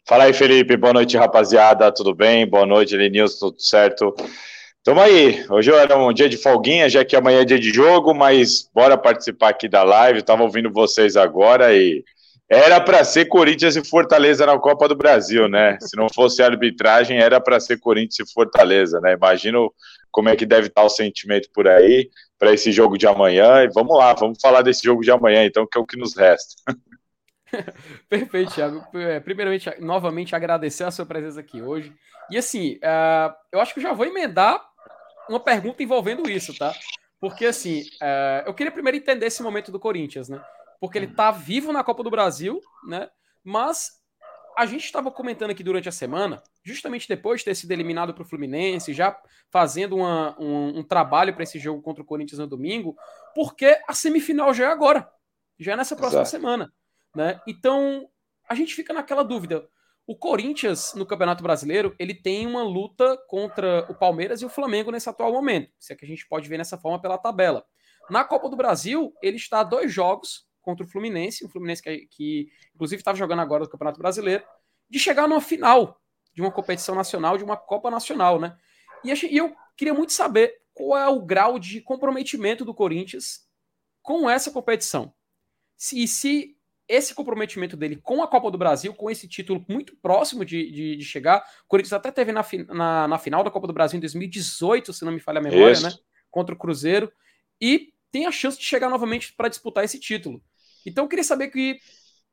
Fala 0.08 0.24
aí, 0.24 0.32
Felipe. 0.32 0.74
Boa 0.74 0.94
noite, 0.94 1.18
rapaziada. 1.18 1.92
Tudo 1.92 2.14
bem? 2.14 2.46
Boa 2.46 2.64
noite, 2.64 2.96
Lenilson. 2.96 3.50
Tudo 3.50 3.60
certo? 3.60 4.14
Tamo 4.82 5.02
aí. 5.02 5.44
Hoje 5.50 5.70
era 5.70 5.98
um 5.98 6.10
dia 6.14 6.30
de 6.30 6.38
folguinha, 6.38 6.88
já 6.88 7.04
que 7.04 7.14
amanhã 7.14 7.42
é 7.42 7.44
dia 7.44 7.58
de 7.58 7.70
jogo, 7.70 8.14
mas 8.14 8.70
bora 8.74 8.96
participar 8.96 9.50
aqui 9.50 9.68
da 9.68 9.82
live. 9.82 10.22
Tava 10.22 10.44
ouvindo 10.44 10.72
vocês 10.72 11.14
agora 11.14 11.76
e 11.76 12.02
era 12.48 12.80
para 12.80 13.04
ser 13.04 13.26
Corinthians 13.26 13.76
e 13.76 13.84
Fortaleza 13.84 14.46
na 14.46 14.58
Copa 14.58 14.88
do 14.88 14.96
Brasil, 14.96 15.46
né? 15.46 15.76
Se 15.78 15.94
não 15.94 16.06
fosse 16.08 16.42
a 16.42 16.46
arbitragem, 16.46 17.18
era 17.18 17.38
para 17.38 17.60
ser 17.60 17.78
Corinthians 17.78 18.30
e 18.30 18.32
Fortaleza, 18.32 18.98
né? 19.02 19.12
Imagino 19.12 19.70
como 20.10 20.30
é 20.30 20.36
que 20.36 20.46
deve 20.46 20.68
estar 20.68 20.84
o 20.84 20.88
sentimento 20.88 21.50
por 21.52 21.68
aí 21.68 22.08
para 22.38 22.54
esse 22.54 22.72
jogo 22.72 22.96
de 22.96 23.06
amanhã. 23.06 23.62
E 23.62 23.68
vamos 23.68 23.94
lá, 23.94 24.14
vamos 24.14 24.38
falar 24.40 24.62
desse 24.62 24.82
jogo 24.84 25.02
de 25.02 25.10
amanhã, 25.10 25.44
então, 25.44 25.66
que 25.70 25.76
é 25.76 25.80
o 25.82 25.86
que 25.86 25.98
nos 25.98 26.16
resta. 26.16 26.54
Perfeito, 28.08 28.54
Thiago. 28.54 28.84
É, 28.94 29.20
primeiramente, 29.20 29.68
novamente 29.80 30.34
agradecer 30.34 30.84
a 30.84 30.90
sua 30.90 31.06
presença 31.06 31.40
aqui 31.40 31.62
hoje. 31.62 31.94
E 32.30 32.36
assim, 32.36 32.76
uh, 32.76 33.34
eu 33.52 33.60
acho 33.60 33.72
que 33.72 33.80
eu 33.80 33.82
já 33.82 33.92
vou 33.92 34.06
emendar 34.06 34.62
uma 35.28 35.40
pergunta 35.40 35.82
envolvendo 35.82 36.28
isso, 36.30 36.56
tá? 36.56 36.74
Porque 37.20 37.46
assim, 37.46 37.82
uh, 38.02 38.46
eu 38.46 38.54
queria 38.54 38.72
primeiro 38.72 38.96
entender 38.96 39.26
esse 39.26 39.42
momento 39.42 39.72
do 39.72 39.80
Corinthians, 39.80 40.28
né? 40.28 40.42
Porque 40.80 40.98
ele 40.98 41.08
tá 41.08 41.30
vivo 41.30 41.72
na 41.72 41.82
Copa 41.82 42.02
do 42.02 42.10
Brasil, 42.10 42.60
né? 42.86 43.08
Mas 43.42 43.98
a 44.56 44.66
gente 44.66 44.84
estava 44.84 45.10
comentando 45.10 45.50
aqui 45.50 45.62
durante 45.62 45.88
a 45.88 45.92
semana, 45.92 46.42
justamente 46.64 47.08
depois 47.08 47.40
de 47.40 47.46
ter 47.46 47.54
sido 47.54 47.70
eliminado 47.70 48.12
para 48.12 48.22
o 48.22 48.26
Fluminense, 48.26 48.92
já 48.92 49.16
fazendo 49.50 49.96
uma, 49.96 50.36
um, 50.38 50.80
um 50.80 50.82
trabalho 50.82 51.32
para 51.32 51.44
esse 51.44 51.58
jogo 51.58 51.80
contra 51.80 52.02
o 52.02 52.06
Corinthians 52.06 52.40
no 52.40 52.46
domingo, 52.46 52.96
porque 53.34 53.78
a 53.88 53.94
semifinal 53.94 54.52
já 54.52 54.64
é 54.64 54.72
agora, 54.72 55.08
já 55.58 55.72
é 55.72 55.76
nessa 55.76 55.94
próxima 55.94 56.22
Exato. 56.22 56.36
semana. 56.36 56.72
Né? 57.14 57.40
Então, 57.46 58.08
a 58.48 58.54
gente 58.54 58.74
fica 58.74 58.92
naquela 58.92 59.22
dúvida. 59.22 59.68
O 60.06 60.16
Corinthians, 60.16 60.94
no 60.94 61.04
Campeonato 61.04 61.42
Brasileiro, 61.42 61.94
ele 61.98 62.14
tem 62.14 62.46
uma 62.46 62.62
luta 62.62 63.16
contra 63.28 63.86
o 63.90 63.94
Palmeiras 63.94 64.40
e 64.40 64.44
o 64.46 64.48
Flamengo 64.48 64.90
nesse 64.90 65.08
atual 65.08 65.32
momento. 65.32 65.70
Se 65.78 65.92
é 65.92 65.96
que 65.96 66.04
a 66.04 66.08
gente 66.08 66.26
pode 66.26 66.48
ver 66.48 66.56
nessa 66.56 66.78
forma 66.78 67.00
pela 67.00 67.18
tabela. 67.18 67.64
Na 68.08 68.24
Copa 68.24 68.48
do 68.48 68.56
Brasil, 68.56 69.12
ele 69.22 69.36
está 69.36 69.60
a 69.60 69.64
dois 69.64 69.92
jogos 69.92 70.46
contra 70.62 70.84
o 70.84 70.88
Fluminense, 70.88 71.44
o 71.44 71.48
Fluminense 71.48 71.82
que, 71.82 72.06
que 72.10 72.48
inclusive 72.74 73.00
estava 73.00 73.18
jogando 73.18 73.40
agora 73.40 73.64
no 73.64 73.70
Campeonato 73.70 73.98
Brasileiro, 73.98 74.44
de 74.88 74.98
chegar 74.98 75.28
numa 75.28 75.40
final 75.40 76.00
de 76.34 76.40
uma 76.40 76.52
competição 76.52 76.94
nacional, 76.94 77.36
de 77.36 77.44
uma 77.44 77.56
Copa 77.56 77.90
Nacional, 77.90 78.38
né? 78.38 78.56
E 79.04 79.10
eu 79.36 79.54
queria 79.76 79.94
muito 79.94 80.12
saber 80.12 80.54
qual 80.72 80.98
é 80.98 81.08
o 81.08 81.20
grau 81.20 81.58
de 81.58 81.80
comprometimento 81.80 82.64
do 82.64 82.74
Corinthians 82.74 83.46
com 84.02 84.28
essa 84.28 84.50
competição. 84.50 85.12
Se, 85.76 86.06
se 86.06 86.57
esse 86.88 87.14
comprometimento 87.14 87.76
dele 87.76 87.96
com 88.02 88.22
a 88.22 88.26
Copa 88.26 88.50
do 88.50 88.56
Brasil, 88.56 88.94
com 88.94 89.10
esse 89.10 89.28
título 89.28 89.64
muito 89.68 89.94
próximo 89.96 90.44
de, 90.44 90.70
de, 90.70 90.96
de 90.96 91.04
chegar. 91.04 91.44
O 91.64 91.68
Corinthians 91.68 91.92
até 91.92 92.10
teve 92.10 92.32
na, 92.32 92.44
na, 92.68 93.08
na, 93.08 93.18
final 93.18 93.44
da 93.44 93.50
Copa 93.50 93.66
do 93.66 93.72
Brasil 93.72 93.98
em 93.98 94.00
2018, 94.00 94.92
se 94.92 95.04
não 95.04 95.12
me 95.12 95.20
falha 95.20 95.38
a 95.38 95.42
memória, 95.42 95.72
Isso. 95.72 95.82
né? 95.82 95.92
Contra 96.30 96.54
o 96.54 96.58
Cruzeiro. 96.58 97.12
E 97.60 97.92
tem 98.10 98.26
a 98.26 98.32
chance 98.32 98.58
de 98.58 98.64
chegar 98.64 98.88
novamente 98.88 99.34
para 99.34 99.48
disputar 99.48 99.84
esse 99.84 100.00
título. 100.00 100.42
Então 100.86 101.04
eu 101.04 101.08
queria 101.08 101.24
saber 101.24 101.48
que, 101.48 101.78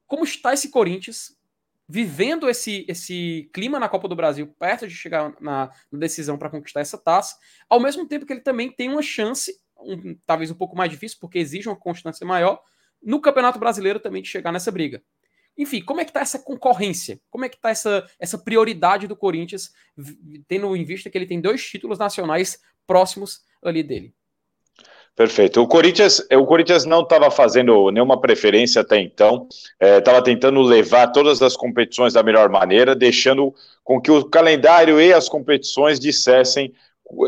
como 0.07 0.23
está 0.23 0.53
esse 0.53 0.69
Corinthians 0.69 1.35
vivendo 1.87 2.49
esse, 2.49 2.85
esse 2.87 3.49
clima 3.53 3.79
na 3.79 3.87
Copa 3.87 4.07
do 4.07 4.15
Brasil, 4.15 4.47
perto 4.59 4.87
de 4.87 4.95
chegar 4.95 5.35
na, 5.39 5.69
na 5.91 5.99
decisão 5.99 6.37
para 6.37 6.49
conquistar 6.49 6.79
essa 6.79 6.97
taça, 6.97 7.35
ao 7.69 7.79
mesmo 7.79 8.07
tempo 8.07 8.25
que 8.25 8.33
ele 8.33 8.41
também 8.41 8.71
tem 8.71 8.89
uma 8.89 9.03
chance, 9.03 9.53
um, 9.77 10.15
talvez 10.25 10.49
um 10.49 10.55
pouco 10.55 10.75
mais 10.75 10.89
difícil, 10.89 11.17
porque 11.21 11.37
exige 11.37 11.69
uma 11.69 11.75
constância 11.75 12.25
maior, 12.25 12.59
no 13.05 13.21
Campeonato 13.21 13.59
Brasileiro 13.59 13.99
também 13.99 14.21
de 14.21 14.27
chegar 14.27 14.51
nessa 14.51 14.71
briga. 14.71 15.01
Enfim, 15.57 15.81
como 15.81 16.01
é 16.01 16.05
que 16.05 16.11
tá 16.11 16.19
essa 16.19 16.39
concorrência? 16.39 17.19
Como 17.29 17.45
é 17.45 17.49
que 17.49 17.59
tá 17.59 17.69
essa, 17.69 18.05
essa 18.19 18.37
prioridade 18.37 19.07
do 19.07 19.15
Corinthians, 19.15 19.71
tendo 20.47 20.75
em 20.75 20.83
vista 20.83 21.09
que 21.09 21.17
ele 21.17 21.27
tem 21.27 21.39
dois 21.39 21.63
títulos 21.63 21.97
nacionais 21.97 22.59
próximos 22.85 23.41
ali 23.63 23.81
dele? 23.81 24.13
Perfeito. 25.15 25.61
O 25.61 25.67
Corinthians, 25.67 26.19
o 26.29 26.45
Corinthians 26.45 26.83
não 26.83 27.01
estava 27.01 27.31
fazendo 27.31 27.89
nenhuma 27.89 28.19
preferência 28.19 28.81
até 28.81 28.99
então, 28.99 29.47
estava 29.79 30.17
é, 30.17 30.21
tentando 30.21 30.61
levar 30.61 31.07
todas 31.07 31.41
as 31.41 31.55
competições 31.55 32.13
da 32.13 32.21
melhor 32.21 32.49
maneira, 32.49 32.93
deixando 32.93 33.55
com 33.81 34.01
que 34.01 34.11
o 34.11 34.25
calendário 34.25 34.99
e 34.99 35.13
as 35.13 35.29
competições 35.29 36.01
dissessem 36.01 36.73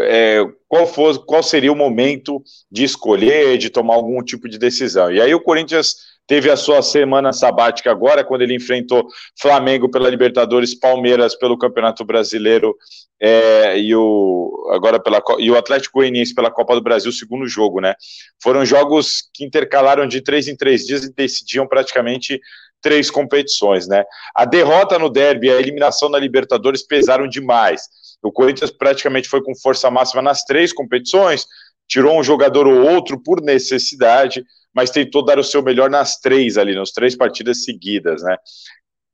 é, 0.02 0.46
qual, 0.68 0.88
for, 0.88 1.26
qual 1.26 1.44
seria 1.44 1.72
o 1.72 1.76
momento 1.76 2.42
de 2.72 2.84
escolher, 2.84 3.58
de 3.58 3.70
tomar 3.70 3.96
algum 3.96 4.24
tipo 4.24 4.50
de 4.50 4.58
decisão. 4.58 5.12
E 5.12 5.22
aí 5.22 5.34
o 5.34 5.42
Corinthians 5.42 5.96
teve 6.26 6.52
a 6.52 6.58
sua 6.58 6.82
semana 6.82 7.32
sabática 7.32 7.90
agora, 7.90 8.24
quando 8.24 8.42
ele 8.42 8.56
enfrentou 8.56 9.08
Flamengo 9.40 9.90
pela 9.90 10.10
Libertadores, 10.10 10.78
Palmeiras 10.78 11.36
pelo 11.36 11.58
Campeonato 11.58 12.04
Brasileiro 12.04 12.76
é, 13.20 13.80
e, 13.80 13.96
o, 13.96 14.70
agora 14.74 15.00
pela, 15.00 15.24
e 15.40 15.50
o 15.50 15.58
Atlético 15.58 16.00
Goianiense 16.00 16.36
pela 16.36 16.52
Copa 16.52 16.76
do 16.76 16.84
Brasil, 16.84 17.12
segundo 17.12 17.48
jogo, 17.48 17.80
né? 17.80 17.96
Foram 18.44 18.66
jogos 18.66 19.30
que 19.34 19.46
intercalaram 19.46 20.06
de 20.06 20.22
três 20.22 20.48
em 20.48 20.56
três 20.56 20.86
dias 20.86 21.04
e 21.04 21.14
decidiam 21.14 21.66
praticamente 21.66 22.40
três 22.82 23.10
competições, 23.10 23.88
né? 23.88 24.04
A 24.36 24.46
derrota 24.46 25.00
no 25.00 25.10
derby 25.10 25.48
e 25.48 25.52
a 25.52 25.60
eliminação 25.60 26.10
na 26.10 26.20
Libertadores 26.20 26.86
pesaram 26.86 27.28
demais. 27.28 27.84
O 28.24 28.32
Corinthians 28.32 28.72
praticamente 28.72 29.30
foi 29.30 29.42
com 29.44 29.56
força 29.56 29.90
máxima 29.92 30.22
nas 30.22 30.44
três 30.44 30.74
competições, 30.74 31.46
tirou 31.88 32.20
um 32.20 32.24
jogador 32.24 32.68
ou 32.68 32.86
outro 32.86 33.22
por 33.22 33.42
necessidade, 33.42 34.44
mas 34.74 34.92
tentou 34.92 35.24
dar 35.24 35.40
o 35.40 35.44
seu 35.44 35.64
melhor 35.64 35.90
nas 35.90 36.20
três 36.20 36.58
ali, 36.58 36.76
nas 36.76 36.92
três 36.92 37.16
partidas 37.16 37.64
seguidas, 37.64 38.22
né? 38.22 38.38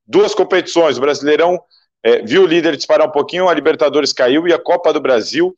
Duas 0.05 0.35
competições, 0.35 0.97
o 0.97 1.01
Brasileirão 1.01 1.57
é, 2.03 2.21
viu 2.21 2.43
o 2.43 2.47
líder 2.47 2.75
disparar 2.75 3.07
um 3.07 3.11
pouquinho, 3.11 3.47
a 3.47 3.53
Libertadores 3.53 4.11
caiu 4.11 4.47
e 4.47 4.53
a 4.53 4.59
Copa 4.59 4.91
do 4.91 4.99
Brasil 4.99 5.55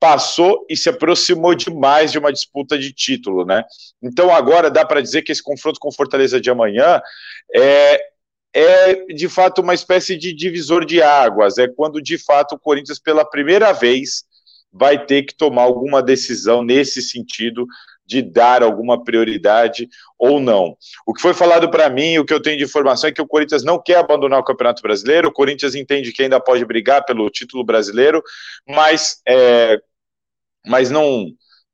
passou 0.00 0.66
e 0.68 0.76
se 0.76 0.88
aproximou 0.88 1.54
demais 1.54 2.10
de 2.12 2.18
uma 2.18 2.32
disputa 2.32 2.76
de 2.76 2.92
título, 2.92 3.44
né? 3.44 3.64
Então 4.02 4.34
agora 4.34 4.70
dá 4.70 4.84
para 4.84 5.00
dizer 5.00 5.22
que 5.22 5.32
esse 5.32 5.42
confronto 5.42 5.78
com 5.80 5.92
Fortaleza 5.92 6.40
de 6.40 6.50
amanhã 6.50 7.00
é, 7.54 8.00
é 8.54 9.06
de 9.06 9.28
fato 9.28 9.60
uma 9.60 9.74
espécie 9.74 10.16
de 10.16 10.32
divisor 10.32 10.84
de 10.84 11.02
águas, 11.02 11.58
é 11.58 11.66
quando 11.66 12.00
de 12.00 12.16
fato 12.16 12.54
o 12.54 12.58
Corinthians 12.58 13.00
pela 13.00 13.28
primeira 13.28 13.72
vez 13.72 14.24
vai 14.72 15.04
ter 15.04 15.24
que 15.24 15.34
tomar 15.34 15.62
alguma 15.62 16.02
decisão 16.02 16.62
nesse 16.62 17.02
sentido 17.02 17.66
de 18.06 18.20
dar 18.20 18.62
alguma 18.62 19.02
prioridade 19.02 19.88
ou 20.18 20.38
não. 20.38 20.76
O 21.06 21.14
que 21.14 21.22
foi 21.22 21.32
falado 21.32 21.70
para 21.70 21.88
mim, 21.88 22.18
o 22.18 22.24
que 22.24 22.34
eu 22.34 22.40
tenho 22.40 22.58
de 22.58 22.64
informação 22.64 23.08
é 23.08 23.12
que 23.12 23.22
o 23.22 23.26
Corinthians 23.26 23.64
não 23.64 23.80
quer 23.80 23.96
abandonar 23.96 24.40
o 24.40 24.44
Campeonato 24.44 24.82
Brasileiro, 24.82 25.28
o 25.28 25.32
Corinthians 25.32 25.74
entende 25.74 26.12
que 26.12 26.22
ainda 26.22 26.38
pode 26.38 26.64
brigar 26.64 27.04
pelo 27.04 27.30
título 27.30 27.64
brasileiro, 27.64 28.22
mas, 28.68 29.20
é, 29.26 29.78
mas 30.66 30.90
não, 30.90 31.26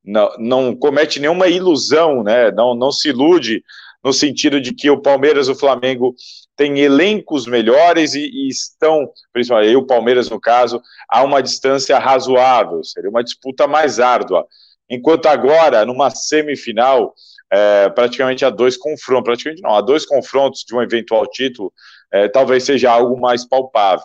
não, 0.04 0.30
não 0.38 0.76
comete 0.76 1.18
nenhuma 1.18 1.48
ilusão, 1.48 2.22
né? 2.22 2.50
não, 2.52 2.74
não 2.74 2.92
se 2.92 3.08
ilude 3.08 3.62
no 4.02 4.12
sentido 4.12 4.60
de 4.60 4.72
que 4.74 4.90
o 4.90 5.00
Palmeiras 5.00 5.48
e 5.48 5.52
o 5.52 5.54
Flamengo 5.54 6.14
têm 6.56 6.78
elencos 6.78 7.46
melhores 7.46 8.14
e, 8.14 8.20
e, 8.20 8.48
estão, 8.48 9.10
principalmente 9.32 9.76
o 9.76 9.86
Palmeiras 9.86 10.30
no 10.30 10.40
caso, 10.40 10.80
a 11.08 11.22
uma 11.22 11.42
distância 11.42 11.98
razoável, 11.98 12.82
seria 12.84 13.10
uma 13.10 13.24
disputa 13.24 13.66
mais 13.66 14.00
árdua 14.00 14.46
enquanto 14.90 15.26
agora, 15.26 15.86
numa 15.86 16.10
semifinal, 16.10 17.14
é, 17.52 17.88
praticamente 17.90 18.44
há 18.44 18.50
dois 18.50 18.76
confrontos, 18.76 19.24
praticamente 19.24 19.62
não, 19.62 19.74
há 19.74 19.80
dois 19.80 20.04
confrontos 20.04 20.64
de 20.66 20.74
um 20.74 20.82
eventual 20.82 21.26
título, 21.28 21.72
é, 22.12 22.28
talvez 22.28 22.64
seja 22.64 22.90
algo 22.90 23.18
mais 23.18 23.46
palpável. 23.46 24.04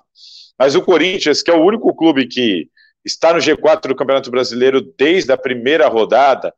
Mas 0.57 0.75
o 0.75 0.81
Corinthians, 0.81 1.41
que 1.41 1.49
é 1.49 1.53
o 1.53 1.63
único 1.63 1.93
clube 1.95 2.27
que 2.27 2.69
está 3.03 3.33
no 3.33 3.39
G4 3.39 3.87
do 3.87 3.95
Campeonato 3.95 4.31
Brasileiro 4.31 4.81
desde 4.97 5.31
a 5.31 5.37
primeira 5.37 5.87
rodada, 5.87 6.53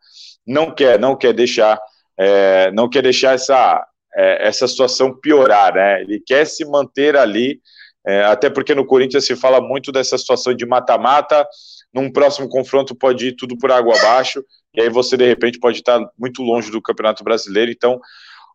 não 0.46 0.72
quer, 0.72 1.00
não 1.00 1.16
quer 1.16 1.34
deixar, 1.34 1.80
é, 2.18 2.72
não 2.72 2.90
quer 2.90 3.04
deixar 3.04 3.36
essa, 3.36 3.86
é, 4.16 4.48
essa 4.48 4.68
situação 4.68 5.14
piorar, 5.14 5.74
né? 5.74 6.02
Ele 6.02 6.22
quer 6.26 6.46
se 6.46 6.66
manter 6.66 7.16
ali, 7.16 7.60
é, 8.06 8.24
até 8.24 8.50
porque 8.50 8.74
no 8.74 8.86
Corinthians 8.86 9.26
se 9.26 9.36
fala 9.36 9.62
muito 9.62 9.92
dessa 9.92 10.18
situação 10.18 10.54
de 10.54 10.66
mata-mata, 10.66 11.48
num 11.94 12.12
próximo 12.12 12.50
confronto 12.50 12.96
pode 12.96 13.28
ir 13.28 13.36
tudo 13.36 13.58
por 13.58 13.72
água 13.72 13.98
abaixo, 13.98 14.44
e 14.74 14.82
aí 14.82 14.90
você 14.90 15.18
de 15.18 15.26
repente 15.26 15.60
pode 15.60 15.78
estar 15.78 16.00
muito 16.18 16.42
longe 16.42 16.72
do 16.72 16.82
Campeonato 16.82 17.24
Brasileiro. 17.24 17.72
Então, 17.72 18.00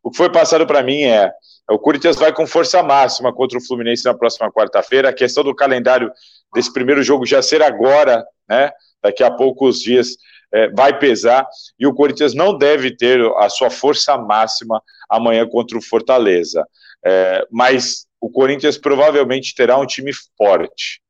o 0.02 0.10
que 0.10 0.16
foi 0.16 0.30
passado 0.30 0.66
para 0.66 0.82
mim 0.82 1.02
é: 1.02 1.30
o 1.70 1.78
Corinthians 1.78 2.16
vai 2.16 2.32
com 2.32 2.46
força 2.46 2.82
máxima 2.82 3.32
contra 3.32 3.58
o 3.58 3.64
Fluminense 3.64 4.04
na 4.04 4.14
próxima 4.14 4.50
quarta-feira. 4.50 5.08
A 5.08 5.12
questão 5.12 5.44
do 5.44 5.54
calendário 5.54 6.10
desse 6.54 6.72
primeiro 6.72 7.02
jogo 7.02 7.24
já 7.24 7.40
ser 7.40 7.62
agora, 7.62 8.24
né? 8.48 8.70
Daqui 9.02 9.22
a 9.22 9.30
poucos 9.30 9.80
dias 9.80 10.16
é, 10.52 10.68
vai 10.68 10.98
pesar, 10.98 11.46
e 11.78 11.86
o 11.86 11.94
Corinthians 11.94 12.34
não 12.34 12.56
deve 12.56 12.94
ter 12.94 13.20
a 13.38 13.48
sua 13.48 13.70
força 13.70 14.16
máxima 14.18 14.82
amanhã 15.08 15.46
contra 15.48 15.78
o 15.78 15.82
Fortaleza. 15.82 16.66
É, 17.04 17.46
mas 17.50 18.06
o 18.20 18.30
Corinthians 18.30 18.78
provavelmente 18.78 19.54
terá 19.54 19.76
um 19.78 19.86
time 19.86 20.12
forte. 20.36 21.00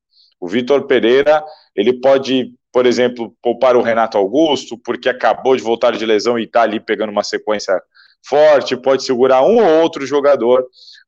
O 0.40 0.48
Vitor 0.48 0.86
Pereira 0.86 1.44
ele 1.74 2.00
pode, 2.00 2.54
por 2.72 2.86
exemplo, 2.86 3.34
poupar 3.42 3.76
o 3.76 3.82
Renato 3.82 4.16
Augusto, 4.16 4.78
porque 4.78 5.08
acabou 5.08 5.56
de 5.56 5.62
voltar 5.62 5.92
de 5.92 6.06
lesão 6.06 6.38
e 6.38 6.44
está 6.44 6.62
ali 6.62 6.80
pegando 6.80 7.10
uma 7.10 7.24
sequência 7.24 7.80
forte, 8.26 8.76
pode 8.76 9.04
segurar 9.04 9.42
um 9.42 9.56
ou 9.56 9.82
outro 9.82 10.06
jogador, 10.06 10.64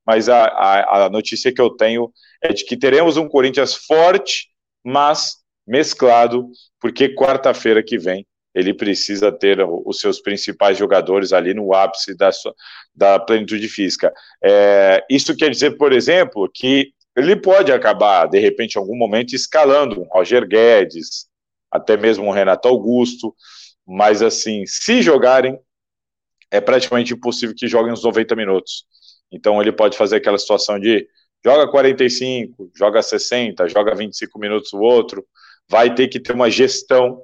mas 0.07 0.29
a, 0.29 0.45
a, 0.45 1.05
a 1.05 1.09
notícia 1.09 1.53
que 1.53 1.61
eu 1.61 1.71
tenho 1.71 2.13
é 2.43 2.53
de 2.53 2.65
que 2.65 2.77
teremos 2.77 3.17
um 3.17 3.29
Corinthians 3.29 3.75
forte, 3.75 4.49
mas 4.85 5.44
mesclado, 5.67 6.49
porque 6.81 7.15
quarta-feira 7.15 7.83
que 7.83 7.99
vem 7.99 8.27
ele 8.55 8.73
precisa 8.73 9.33
ter 9.33 9.59
os 9.61 9.99
seus 9.99 10.21
principais 10.21 10.79
jogadores 10.79 11.33
ali 11.33 11.53
no 11.53 11.75
ápice 11.75 12.17
da, 12.17 12.31
sua, 12.31 12.55
da 12.95 13.19
plenitude 13.19 13.69
física. 13.69 14.13
É, 14.43 15.05
isso 15.11 15.37
quer 15.37 15.51
dizer, 15.51 15.77
por 15.77 15.93
exemplo, 15.93 16.49
que 16.53 16.93
ele 17.17 17.35
pode 17.35 17.73
acabar, 17.73 18.27
de 18.27 18.39
repente, 18.39 18.77
em 18.77 18.79
algum 18.79 18.97
momento, 18.97 19.35
escalando 19.35 20.01
um 20.01 20.05
Roger 20.05 20.47
Guedes, 20.47 21.27
até 21.71 21.97
mesmo 21.97 22.25
um 22.25 22.31
Renato 22.31 22.69
Augusto, 22.69 23.35
mas 23.85 24.23
assim, 24.23 24.65
se 24.67 25.03
jogarem, 25.03 25.59
é 26.51 26.61
praticamente 26.61 27.13
impossível 27.13 27.55
que 27.57 27.67
joguem 27.67 27.93
uns 27.93 28.05
90 28.05 28.37
minutos. 28.37 28.85
Então 29.33 29.61
ele 29.61 29.73
pode 29.73 29.97
fazer 29.97 30.17
aquela 30.17 30.39
situação 30.39 30.79
de 30.79 31.09
joga 31.45 31.69
45, 31.69 32.71
joga 32.75 33.03
60, 33.03 33.69
joga 33.69 33.95
25 33.95 34.39
minutos 34.39 34.73
o 34.73 34.79
outro, 34.79 35.27
vai 35.69 35.95
ter 35.95 36.09
que 36.09 36.21
ter 36.21 36.33
uma 36.33 36.51
gestão 36.51 37.21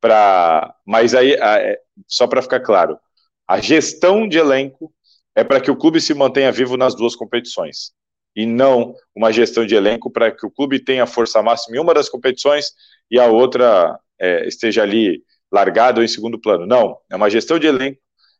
para. 0.00 0.74
Mas 0.86 1.14
aí, 1.14 1.34
é, 1.34 1.78
só 2.06 2.26
para 2.26 2.42
ficar 2.42 2.60
claro, 2.60 2.98
a 3.46 3.60
gestão 3.60 4.28
de 4.28 4.38
elenco 4.38 4.92
é 5.34 5.42
para 5.44 5.60
que 5.60 5.70
o 5.70 5.76
clube 5.76 6.00
se 6.00 6.14
mantenha 6.14 6.52
vivo 6.52 6.76
nas 6.76 6.94
duas 6.94 7.16
competições 7.16 7.92
e 8.34 8.46
não 8.46 8.94
uma 9.14 9.32
gestão 9.32 9.66
de 9.66 9.74
elenco 9.74 10.10
para 10.10 10.30
que 10.30 10.46
o 10.46 10.50
clube 10.50 10.82
tenha 10.82 11.06
força 11.06 11.42
máxima 11.42 11.76
em 11.76 11.80
uma 11.80 11.94
das 11.94 12.08
competições 12.08 12.66
e 13.10 13.18
a 13.18 13.26
outra 13.26 13.98
é, 14.18 14.46
esteja 14.46 14.82
ali 14.82 15.22
largada 15.52 16.00
ou 16.00 16.04
em 16.04 16.08
segundo 16.08 16.40
plano. 16.40 16.66
Não, 16.66 16.98
é 17.10 17.16
uma 17.16 17.30
gestão 17.30 17.58
de 17.58 17.66
elenco 17.66 17.98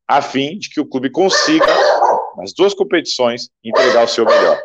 a 0.09 0.21
fim 0.21 0.59
de 0.59 0.69
que 0.69 0.81
o 0.81 0.87
clube 0.87 1.11
consiga, 1.11 1.67
nas 2.37 2.53
duas 2.53 2.75
competições, 2.75 3.49
entregar 3.65 4.05
o 4.05 4.09
seu 4.09 4.25
melhor. 4.25 4.61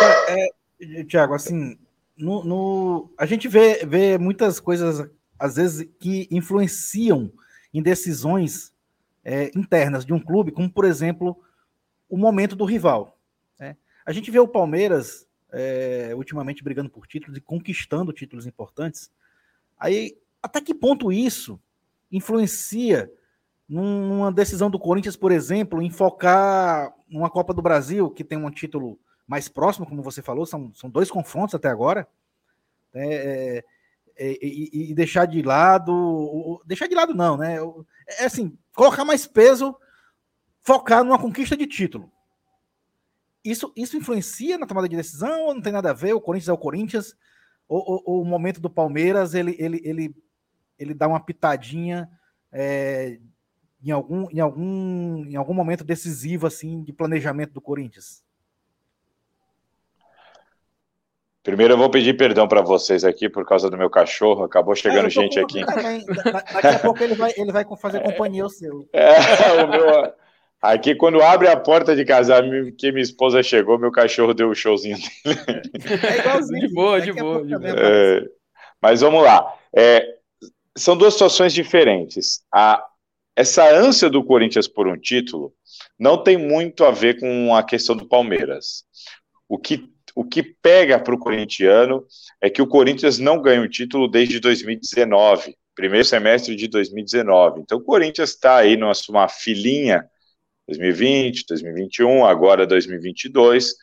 É, 0.00 1.04
Tiago, 1.04 1.34
assim, 1.34 1.78
no, 2.16 2.44
no, 2.44 3.12
a 3.16 3.26
gente 3.26 3.48
vê, 3.48 3.84
vê 3.86 4.18
muitas 4.18 4.60
coisas, 4.60 5.08
às 5.38 5.56
vezes, 5.56 5.88
que 5.98 6.28
influenciam 6.30 7.32
em 7.72 7.82
decisões 7.82 8.72
é, 9.24 9.50
internas 9.54 10.04
de 10.04 10.12
um 10.12 10.20
clube, 10.20 10.52
como 10.52 10.70
por 10.70 10.84
exemplo 10.84 11.38
o 12.08 12.16
momento 12.16 12.56
do 12.56 12.64
rival. 12.64 13.18
Né? 13.58 13.76
A 14.04 14.12
gente 14.12 14.30
vê 14.30 14.38
o 14.38 14.48
Palmeiras 14.48 15.26
é, 15.52 16.12
ultimamente 16.14 16.62
brigando 16.62 16.90
por 16.90 17.06
títulos 17.06 17.36
e 17.36 17.40
conquistando 17.40 18.12
títulos 18.12 18.46
importantes. 18.46 19.10
Aí, 19.78 20.16
até 20.42 20.60
que 20.60 20.74
ponto 20.74 21.12
isso 21.12 21.60
influencia 22.10 23.10
numa 23.68 24.32
decisão 24.32 24.70
do 24.70 24.78
Corinthians, 24.78 25.16
por 25.16 25.30
exemplo, 25.30 25.82
em 25.82 25.90
focar 25.90 26.94
numa 27.08 27.28
Copa 27.28 27.52
do 27.52 27.60
Brasil, 27.60 28.10
que 28.10 28.24
tem 28.24 28.38
um 28.38 28.50
título 28.50 28.98
mais 29.28 29.46
próximo, 29.46 29.86
como 29.86 30.02
você 30.02 30.22
falou, 30.22 30.46
são, 30.46 30.72
são 30.74 30.88
dois 30.88 31.10
confrontos 31.10 31.54
até 31.54 31.68
agora, 31.68 32.08
né? 32.94 33.06
é, 33.06 33.64
é, 34.16 34.32
e, 34.42 34.90
e, 34.90 34.94
deixar 34.94 35.26
de 35.26 35.42
lado, 35.42 36.62
deixar 36.64 36.88
de 36.88 36.94
lado 36.94 37.14
não, 37.14 37.36
né? 37.36 37.58
É 38.18 38.24
assim, 38.24 38.58
colocar 38.74 39.04
mais 39.04 39.26
peso 39.26 39.76
focar 40.62 41.04
numa 41.04 41.18
conquista 41.18 41.56
de 41.56 41.66
título. 41.66 42.10
Isso, 43.44 43.72
isso 43.76 43.96
influencia 43.96 44.58
na 44.58 44.66
tomada 44.66 44.88
de 44.88 44.96
decisão 44.96 45.46
ou 45.46 45.54
não 45.54 45.62
tem 45.62 45.72
nada 45.72 45.90
a 45.90 45.94
ver? 45.94 46.14
O 46.14 46.20
Corinthians 46.20 46.48
é 46.48 46.52
o 46.52 46.58
Corinthians? 46.58 47.16
Ou, 47.68 47.78
ou, 47.86 48.02
ou 48.06 48.22
o 48.22 48.24
momento 48.24 48.60
do 48.60 48.68
Palmeiras 48.68 49.34
ele, 49.34 49.54
ele, 49.58 49.80
ele, 49.84 50.16
ele 50.78 50.94
dá 50.94 51.06
uma 51.06 51.20
pitadinha 51.20 52.10
é, 52.50 53.20
em, 53.82 53.90
algum, 53.90 54.26
em, 54.30 54.40
algum, 54.40 55.24
em 55.26 55.36
algum 55.36 55.54
momento 55.54 55.84
decisivo 55.84 56.46
assim 56.46 56.82
de 56.82 56.92
planejamento 56.92 57.52
do 57.52 57.60
Corinthians? 57.60 58.24
Primeiro 61.48 61.72
eu 61.72 61.78
vou 61.78 61.88
pedir 61.88 62.14
perdão 62.14 62.46
para 62.46 62.60
vocês 62.60 63.04
aqui 63.04 63.26
por 63.26 63.42
causa 63.46 63.70
do 63.70 63.78
meu 63.78 63.88
cachorro. 63.88 64.44
Acabou 64.44 64.76
chegando 64.76 65.06
é, 65.06 65.10
gente 65.10 65.40
aqui. 65.40 65.64
Também. 65.64 66.04
Daqui 66.04 66.66
a 66.66 66.78
pouco 66.78 67.02
ele 67.02 67.14
vai, 67.14 67.32
ele 67.38 67.50
vai 67.50 67.64
fazer 67.80 68.02
companhia 68.02 68.42
ao 68.42 68.50
seu. 68.50 68.86
É, 68.92 69.62
o 69.64 69.66
meu, 69.66 70.12
aqui 70.60 70.94
quando 70.94 71.22
abre 71.22 71.48
a 71.48 71.56
porta 71.56 71.96
de 71.96 72.04
casa 72.04 72.34
que 72.76 72.92
minha 72.92 73.02
esposa 73.02 73.42
chegou, 73.42 73.78
meu 73.78 73.90
cachorro 73.90 74.34
deu 74.34 74.50
o 74.50 74.54
showzinho 74.54 74.98
dele. 74.98 75.40
É 76.06 76.18
igualzinho. 76.18 76.68
De 76.68 76.74
boa, 76.74 77.00
de 77.00 77.12
boa. 77.14 77.42
De 77.42 77.58
boa. 77.58 77.74
É, 77.78 78.24
mas 78.82 79.00
vamos 79.00 79.22
lá. 79.22 79.50
É, 79.74 80.06
são 80.76 80.98
duas 80.98 81.14
situações 81.14 81.54
diferentes. 81.54 82.42
A, 82.52 82.84
essa 83.34 83.66
ânsia 83.74 84.10
do 84.10 84.22
Corinthians 84.22 84.68
por 84.68 84.86
um 84.86 84.98
título 84.98 85.54
não 85.98 86.22
tem 86.22 86.36
muito 86.36 86.84
a 86.84 86.90
ver 86.90 87.18
com 87.18 87.56
a 87.56 87.62
questão 87.62 87.96
do 87.96 88.04
Palmeiras. 88.04 88.84
O 89.48 89.56
que 89.56 89.96
o 90.18 90.24
que 90.24 90.42
pega 90.42 90.98
para 90.98 91.14
o 91.14 91.18
corintiano 91.18 92.04
é 92.40 92.50
que 92.50 92.60
o 92.60 92.66
Corinthians 92.66 93.20
não 93.20 93.40
ganha 93.40 93.62
o 93.62 93.68
título 93.68 94.08
desde 94.08 94.40
2019, 94.40 95.56
primeiro 95.76 96.04
semestre 96.04 96.56
de 96.56 96.66
2019. 96.66 97.60
Então 97.60 97.78
o 97.78 97.84
Corinthians 97.84 98.30
está 98.30 98.56
aí 98.56 98.76
numa 98.76 98.90
uma 99.08 99.28
filinha 99.28 100.04
2020, 100.66 101.44
2021, 101.48 102.26
agora 102.26 102.66
2022. 102.66 103.76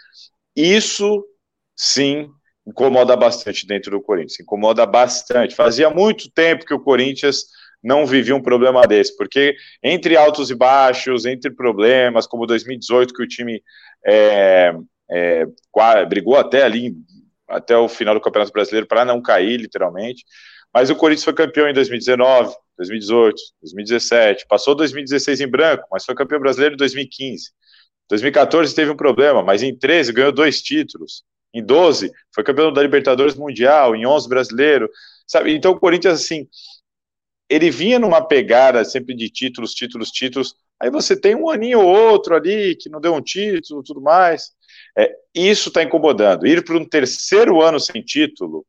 Isso 0.53 1.25
sim 1.73 2.27
incomoda 2.67 3.15
bastante 3.15 3.65
dentro 3.65 3.91
do 3.91 4.01
Corinthians, 4.01 4.37
incomoda 4.37 4.85
bastante. 4.85 5.55
Fazia 5.55 5.89
muito 5.89 6.29
tempo 6.29 6.65
que 6.65 6.73
o 6.73 6.81
Corinthians 6.81 7.45
não 7.81 8.05
vivia 8.05 8.35
um 8.35 8.43
problema 8.43 8.85
desse, 8.85 9.15
porque 9.15 9.55
entre 9.81 10.17
altos 10.17 10.51
e 10.51 10.55
baixos, 10.55 11.25
entre 11.25 11.49
problemas, 11.49 12.27
como 12.27 12.45
2018, 12.45 13.13
que 13.13 13.23
o 13.23 13.27
time 13.27 13.63
é, 14.05 14.75
é, 15.09 15.45
brigou 16.07 16.35
até 16.35 16.63
ali, 16.63 16.95
até 17.47 17.77
o 17.77 17.87
final 17.87 18.13
do 18.13 18.21
Campeonato 18.21 18.51
Brasileiro, 18.51 18.87
para 18.87 19.05
não 19.05 19.21
cair, 19.21 19.57
literalmente. 19.57 20.25
Mas 20.73 20.89
o 20.89 20.95
Corinthians 20.95 21.23
foi 21.23 21.33
campeão 21.33 21.69
em 21.69 21.73
2019, 21.73 22.53
2018, 22.77 23.35
2017, 23.61 24.45
passou 24.47 24.75
2016 24.75 25.41
em 25.41 25.47
branco, 25.47 25.87
mas 25.91 26.03
foi 26.03 26.13
campeão 26.13 26.39
brasileiro 26.39 26.75
em 26.75 26.77
2015. 26.77 27.51
2014 28.09 28.75
teve 28.75 28.91
um 28.91 28.95
problema, 28.95 29.41
mas 29.41 29.63
em 29.63 29.75
13 29.75 30.11
ganhou 30.11 30.31
dois 30.31 30.61
títulos. 30.61 31.23
Em 31.53 31.63
12 31.63 32.11
foi 32.33 32.43
campeão 32.43 32.71
da 32.73 32.81
Libertadores 32.81 33.35
Mundial, 33.35 33.95
em 33.95 34.05
11 34.05 34.27
brasileiro, 34.27 34.89
sabe? 35.25 35.55
Então 35.55 35.71
o 35.71 35.79
Corinthians 35.79 36.21
assim, 36.21 36.47
ele 37.49 37.71
vinha 37.71 37.97
numa 37.97 38.21
pegada 38.21 38.83
sempre 38.83 39.15
de 39.15 39.29
títulos, 39.29 39.73
títulos, 39.73 40.11
títulos. 40.11 40.55
Aí 40.81 40.89
você 40.89 41.15
tem 41.15 41.35
um 41.35 41.49
aninho 41.49 41.79
ou 41.79 41.87
outro 41.87 42.35
ali 42.35 42.75
que 42.75 42.89
não 42.89 42.99
deu 42.99 43.13
um 43.13 43.21
título, 43.21 43.81
tudo 43.81 44.01
mais. 44.01 44.51
É, 44.97 45.13
isso 45.33 45.69
está 45.69 45.83
incomodando. 45.83 46.47
Ir 46.47 46.63
para 46.63 46.77
um 46.77 46.85
terceiro 46.85 47.61
ano 47.61 47.79
sem 47.79 48.01
título, 48.01 48.65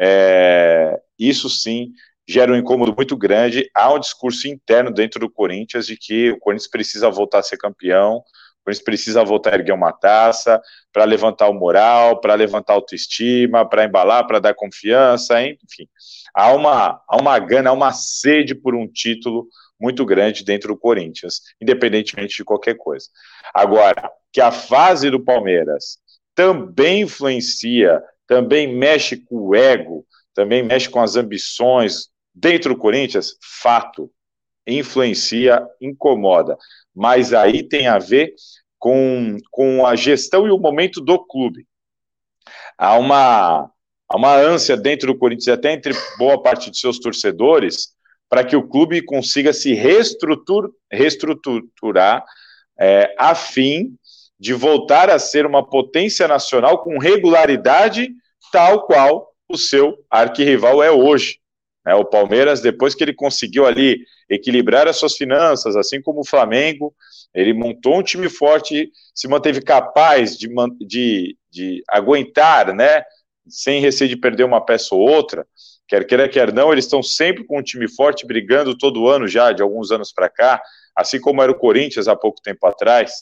é, 0.00 0.98
isso 1.18 1.48
sim 1.48 1.92
gera 2.28 2.52
um 2.52 2.56
incômodo 2.56 2.94
muito 2.94 3.16
grande. 3.16 3.70
Há 3.74 3.92
um 3.92 3.98
discurso 3.98 4.46
interno 4.46 4.92
dentro 4.92 5.18
do 5.18 5.30
Corinthians 5.30 5.86
de 5.86 5.96
que 5.96 6.30
o 6.32 6.38
Corinthians 6.38 6.70
precisa 6.70 7.10
voltar 7.10 7.38
a 7.38 7.42
ser 7.42 7.56
campeão, 7.56 8.16
o 8.16 8.22
Corinthians 8.64 8.84
precisa 8.84 9.24
voltar 9.24 9.54
a 9.54 9.56
erguer 9.56 9.72
uma 9.72 9.92
taça 9.92 10.60
para 10.92 11.04
levantar 11.04 11.48
o 11.48 11.54
moral, 11.54 12.20
para 12.20 12.34
levantar 12.34 12.74
a 12.74 12.76
autoestima, 12.76 13.66
para 13.66 13.84
embalar, 13.84 14.26
para 14.26 14.40
dar 14.40 14.54
confiança, 14.54 15.42
enfim. 15.42 15.88
Há 16.34 16.52
uma, 16.52 17.00
há 17.08 17.16
uma 17.16 17.38
gana, 17.38 17.70
há 17.70 17.72
uma 17.72 17.92
sede 17.92 18.54
por 18.54 18.74
um 18.74 18.86
título 18.86 19.48
muito 19.80 20.04
grande 20.04 20.44
dentro 20.44 20.74
do 20.74 20.78
Corinthians, 20.78 21.40
independentemente 21.60 22.36
de 22.36 22.44
qualquer 22.44 22.76
coisa. 22.76 23.06
Agora, 23.54 24.10
que 24.32 24.40
a 24.40 24.50
fase 24.50 25.10
do 25.10 25.24
Palmeiras 25.24 25.98
também 26.34 27.02
influencia, 27.02 28.02
também 28.26 28.72
mexe 28.76 29.16
com 29.16 29.48
o 29.48 29.54
ego, 29.54 30.06
também 30.34 30.62
mexe 30.62 30.88
com 30.88 31.00
as 31.00 31.16
ambições 31.16 32.08
dentro 32.32 32.74
do 32.74 32.80
Corinthians, 32.80 33.34
fato, 33.60 34.10
influencia, 34.66 35.66
incomoda. 35.80 36.56
Mas 36.94 37.32
aí 37.32 37.62
tem 37.62 37.88
a 37.88 37.98
ver 37.98 38.34
com, 38.78 39.36
com 39.50 39.84
a 39.84 39.96
gestão 39.96 40.46
e 40.46 40.50
o 40.50 40.58
momento 40.58 41.00
do 41.00 41.18
clube. 41.18 41.66
Há 42.76 42.96
uma, 42.96 43.68
há 44.08 44.16
uma 44.16 44.36
ânsia 44.36 44.76
dentro 44.76 45.12
do 45.12 45.18
Corinthians, 45.18 45.48
até 45.48 45.72
entre 45.72 45.92
boa 46.16 46.40
parte 46.40 46.70
de 46.70 46.78
seus 46.78 47.00
torcedores, 47.00 47.94
para 48.28 48.44
que 48.44 48.54
o 48.54 48.68
clube 48.68 49.02
consiga 49.02 49.52
se 49.52 49.74
reestrutur, 49.74 50.70
reestruturar 50.92 52.24
é, 52.78 53.12
a 53.18 53.34
fim 53.34 53.98
de 54.38 54.54
voltar 54.54 55.10
a 55.10 55.18
ser 55.18 55.44
uma 55.44 55.66
potência 55.66 56.28
nacional 56.28 56.78
com 56.82 56.98
regularidade, 56.98 58.10
tal 58.52 58.86
qual 58.86 59.32
o 59.48 59.56
seu 59.56 59.96
arquirrival 60.10 60.82
é 60.82 60.90
hoje. 60.90 61.38
É, 61.86 61.94
o 61.94 62.04
Palmeiras, 62.04 62.60
depois 62.60 62.94
que 62.94 63.02
ele 63.02 63.14
conseguiu 63.14 63.66
ali 63.66 64.04
equilibrar 64.28 64.86
as 64.86 64.96
suas 64.96 65.16
finanças, 65.16 65.74
assim 65.74 66.02
como 66.02 66.20
o 66.20 66.26
Flamengo, 66.26 66.94
ele 67.34 67.54
montou 67.54 67.98
um 67.98 68.02
time 68.02 68.28
forte, 68.28 68.90
se 69.14 69.26
manteve 69.26 69.62
capaz 69.62 70.36
de, 70.36 70.48
de, 70.86 71.36
de 71.50 71.82
aguentar, 71.88 72.74
né, 72.74 73.02
sem 73.48 73.80
receio 73.80 74.08
de 74.08 74.16
perder 74.16 74.44
uma 74.44 74.64
peça 74.64 74.94
ou 74.94 75.00
outra, 75.00 75.46
quer 75.88 76.06
queira, 76.06 76.28
quer 76.28 76.52
não, 76.52 76.72
eles 76.72 76.84
estão 76.84 77.02
sempre 77.02 77.44
com 77.44 77.58
um 77.58 77.62
time 77.62 77.88
forte, 77.88 78.26
brigando 78.26 78.76
todo 78.76 79.08
ano 79.08 79.26
já, 79.26 79.52
de 79.52 79.62
alguns 79.62 79.90
anos 79.90 80.12
para 80.12 80.28
cá, 80.28 80.60
assim 80.94 81.18
como 81.18 81.42
era 81.42 81.50
o 81.50 81.58
Corinthians 81.58 82.06
há 82.06 82.14
pouco 82.14 82.42
tempo 82.42 82.66
atrás. 82.66 83.12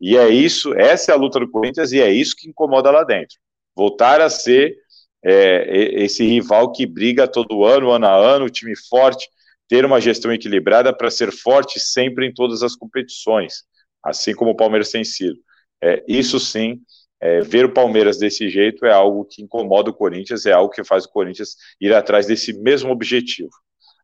E 0.00 0.16
é 0.16 0.28
isso, 0.28 0.72
essa 0.74 1.12
é 1.12 1.14
a 1.14 1.18
luta 1.18 1.40
do 1.40 1.50
Corinthians 1.50 1.92
e 1.92 2.00
é 2.00 2.10
isso 2.10 2.36
que 2.36 2.48
incomoda 2.48 2.90
lá 2.90 3.04
dentro. 3.04 3.36
Voltar 3.74 4.20
a 4.20 4.30
ser 4.30 4.76
é, 5.24 6.02
esse 6.02 6.24
rival 6.24 6.72
que 6.72 6.86
briga 6.86 7.26
todo 7.26 7.64
ano, 7.64 7.90
ano 7.90 8.06
a 8.06 8.14
ano, 8.14 8.50
time 8.50 8.74
forte, 8.88 9.28
ter 9.68 9.84
uma 9.84 10.00
gestão 10.00 10.32
equilibrada 10.32 10.92
para 10.92 11.10
ser 11.10 11.32
forte 11.32 11.80
sempre 11.80 12.26
em 12.26 12.32
todas 12.32 12.62
as 12.62 12.74
competições, 12.74 13.64
assim 14.02 14.34
como 14.34 14.52
o 14.52 14.56
Palmeiras 14.56 14.90
tem 14.90 15.04
sido. 15.04 15.38
É, 15.82 16.02
isso 16.08 16.38
sim 16.40 16.80
é, 17.20 17.40
ver 17.40 17.64
o 17.64 17.72
Palmeiras 17.72 18.18
desse 18.18 18.48
jeito 18.48 18.86
é 18.86 18.92
algo 18.92 19.24
que 19.24 19.42
incomoda 19.42 19.90
o 19.90 19.94
Corinthians, 19.94 20.46
é 20.46 20.52
algo 20.52 20.72
que 20.72 20.84
faz 20.84 21.04
o 21.04 21.10
Corinthians 21.10 21.56
ir 21.80 21.92
atrás 21.92 22.26
desse 22.26 22.52
mesmo 22.52 22.92
objetivo. 22.92 23.50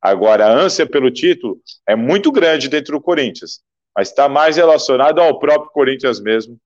Agora, 0.02 0.46
a 0.46 0.52
ânsia 0.52 0.86
pelo 0.86 1.10
título 1.10 1.60
é 1.88 1.96
muito 1.96 2.30
grande 2.30 2.68
dentro 2.68 2.96
do 2.96 3.02
Corinthians, 3.02 3.60
mas 3.96 4.08
está 4.08 4.28
mais 4.28 4.56
relacionado 4.56 5.20
ao 5.20 5.38
próprio 5.38 5.70
Corinthians 5.70 6.20
mesmo, 6.20 6.58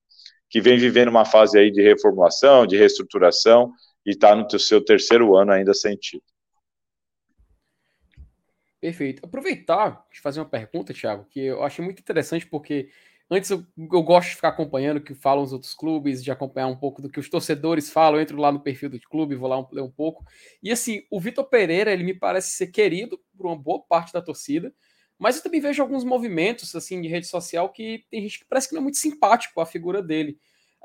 que 0.48 0.60
vem 0.60 0.78
vivendo 0.78 1.08
uma 1.08 1.24
fase 1.24 1.58
aí 1.58 1.70
de 1.70 1.82
reformulação, 1.82 2.66
de 2.66 2.76
reestruturação, 2.76 3.72
e 4.04 4.10
está 4.10 4.34
no 4.34 4.58
seu 4.58 4.82
terceiro 4.82 5.36
ano 5.36 5.52
ainda 5.52 5.74
sem 5.74 5.94
título. 5.96 6.22
Perfeito. 8.80 9.24
Aproveitar 9.24 10.06
de 10.12 10.20
fazer 10.20 10.40
uma 10.40 10.48
pergunta, 10.48 10.94
Thiago, 10.94 11.26
que 11.28 11.40
eu 11.40 11.62
achei 11.62 11.84
muito 11.84 12.00
interessante, 12.00 12.46
porque 12.46 12.88
Antes 13.30 13.50
eu, 13.50 13.62
eu, 13.76 14.02
gosto 14.02 14.30
de 14.30 14.36
ficar 14.36 14.48
acompanhando 14.48 14.96
o 14.96 15.02
que 15.02 15.14
falam 15.14 15.44
os 15.44 15.52
outros 15.52 15.74
clubes, 15.74 16.24
de 16.24 16.30
acompanhar 16.30 16.66
um 16.66 16.76
pouco 16.76 17.02
do 17.02 17.10
que 17.10 17.20
os 17.20 17.28
torcedores 17.28 17.90
falam. 17.90 18.16
Eu 18.18 18.22
entro 18.22 18.38
lá 18.38 18.50
no 18.50 18.60
perfil 18.60 18.88
do 18.88 18.98
clube, 19.00 19.34
vou 19.34 19.48
lá 19.48 19.66
ler 19.70 19.82
um 19.82 19.90
pouco. 19.90 20.24
E 20.62 20.72
assim, 20.72 21.02
o 21.10 21.20
Vitor 21.20 21.44
Pereira, 21.44 21.92
ele 21.92 22.04
me 22.04 22.14
parece 22.14 22.52
ser 22.52 22.68
querido 22.68 23.20
por 23.36 23.46
uma 23.46 23.56
boa 23.56 23.82
parte 23.86 24.14
da 24.14 24.22
torcida, 24.22 24.72
mas 25.18 25.36
eu 25.36 25.42
também 25.42 25.60
vejo 25.60 25.82
alguns 25.82 26.04
movimentos 26.04 26.74
assim 26.74 27.00
de 27.00 27.08
rede 27.08 27.26
social 27.26 27.68
que 27.70 28.04
tem 28.10 28.22
gente 28.22 28.38
que 28.40 28.44
parece 28.44 28.68
que 28.68 28.74
não 28.74 28.80
é 28.80 28.84
muito 28.84 28.98
simpático 28.98 29.60
a 29.60 29.66
figura 29.66 30.02
dele. 30.02 30.38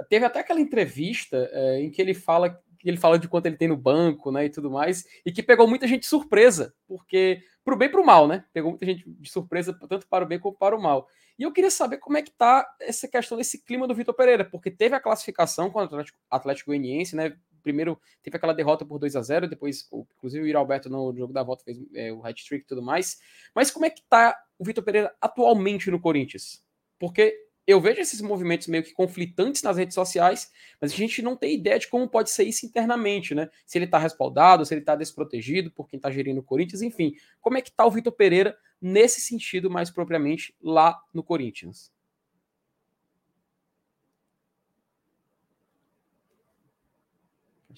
Teve 0.10 0.26
até 0.26 0.40
aquela 0.40 0.60
entrevista 0.60 1.50
é, 1.52 1.82
em 1.82 1.92
que 1.92 2.02
ele 2.02 2.14
fala 2.14 2.60
ele 2.84 2.98
fala 2.98 3.18
de 3.18 3.30
quanto 3.30 3.46
ele 3.46 3.56
tem 3.56 3.68
no 3.68 3.78
banco, 3.78 4.32
né, 4.32 4.46
e 4.46 4.50
tudo 4.50 4.70
mais, 4.70 5.06
e 5.26 5.32
que 5.32 5.42
pegou 5.42 5.68
muita 5.68 5.88
gente 5.88 6.02
de 6.02 6.08
surpresa, 6.08 6.74
porque 6.86 7.42
pro 7.64 7.78
bem 7.78 7.88
e 7.88 7.92
pro 7.92 8.06
mal, 8.06 8.28
né? 8.28 8.44
Pegou 8.52 8.72
muita 8.72 8.86
gente 8.86 9.06
de 9.08 9.30
surpresa 9.30 9.74
tanto 9.88 10.06
para 10.08 10.26
o 10.26 10.28
bem 10.28 10.38
como 10.38 10.56
para 10.56 10.76
o 10.76 10.82
mal. 10.82 11.08
E 11.40 11.44
eu 11.44 11.52
queria 11.52 11.72
saber 11.72 11.98
como 11.98 12.18
é 12.18 12.22
que 12.22 12.32
tá 12.32 12.68
essa 12.80 13.08
questão 13.08 13.38
desse 13.38 13.64
clima 13.64 13.88
do 13.88 13.96
Vitor 13.96 14.14
Pereira, 14.14 14.44
porque 14.44 14.70
teve 14.70 14.96
a 14.96 15.00
classificação 15.00 15.70
com 15.70 15.80
o 15.80 15.82
Atlético, 15.82 16.18
Atlético 16.30 16.72
Goianiense, 16.72 17.16
né? 17.16 17.36
Primeiro 17.64 18.00
teve 18.22 18.38
aquela 18.38 18.54
derrota 18.54 18.86
por 18.86 19.00
2 19.00 19.16
a 19.16 19.22
0 19.22 19.48
depois, 19.48 19.88
inclusive, 20.18 20.44
o 20.44 20.48
Iro 20.48 20.60
Alberto 20.60 20.90
no 20.90 21.16
jogo 21.16 21.34
da 21.34 21.42
volta 21.42 21.64
fez 21.64 21.80
é, 21.96 22.12
o 22.12 22.24
hat-trick 22.24 22.64
e 22.64 22.68
tudo 22.68 22.84
mais. 22.84 23.20
Mas 23.56 23.72
como 23.72 23.86
é 23.86 23.90
que 23.90 24.04
tá 24.04 24.38
o 24.60 24.66
Vitor 24.66 24.84
Pereira 24.84 25.16
atualmente 25.20 25.90
no 25.90 26.00
Corinthians? 26.00 26.64
Porque 27.00 27.44
eu 27.66 27.80
vejo 27.80 28.02
esses 28.02 28.20
movimentos 28.20 28.68
meio 28.68 28.84
que 28.84 28.92
conflitantes 28.92 29.64
nas 29.64 29.78
redes 29.78 29.96
sociais, 29.96 30.52
mas 30.82 30.92
a 30.92 30.96
gente 30.96 31.22
não 31.22 31.36
tem 31.36 31.56
ideia 31.56 31.80
de 31.80 31.88
como 31.88 32.08
pode 32.10 32.30
ser 32.30 32.44
isso 32.44 32.66
internamente, 32.66 33.34
né? 33.34 33.50
Se 33.66 33.78
ele 33.78 33.86
está 33.86 33.98
respaldado, 33.98 34.66
se 34.66 34.74
ele 34.74 34.82
está 34.82 34.96
desprotegido 34.96 35.72
por 35.72 35.88
quem 35.88 35.98
está 35.98 36.12
gerindo 36.12 36.42
o 36.42 36.44
Corinthians, 36.44 36.82
enfim. 36.82 37.16
Como 37.40 37.58
é 37.58 37.62
que 37.62 37.70
está 37.70 37.86
o 37.86 37.92
Vitor 37.92 38.12
Pereira 38.12 38.58
nesse 38.82 39.22
sentido 39.22 39.72
mais 39.72 39.90
propriamente 39.90 40.54
lá 40.62 41.02
no 41.14 41.24
Corinthians? 41.24 41.93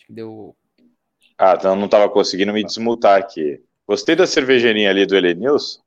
Acho 0.05 0.07
que 0.07 0.13
deu. 0.13 0.55
Ah, 1.37 1.55
então 1.57 1.75
não 1.75 1.85
estava 1.85 2.07
conseguindo 2.07 2.53
me 2.53 2.63
desmutar 2.63 3.17
aqui. 3.17 3.59
Gostei 3.87 4.15
da 4.15 4.27
cervejeirinha 4.27 4.89
ali 4.89 5.05
do 5.05 5.15
Elenilson. 5.15 5.79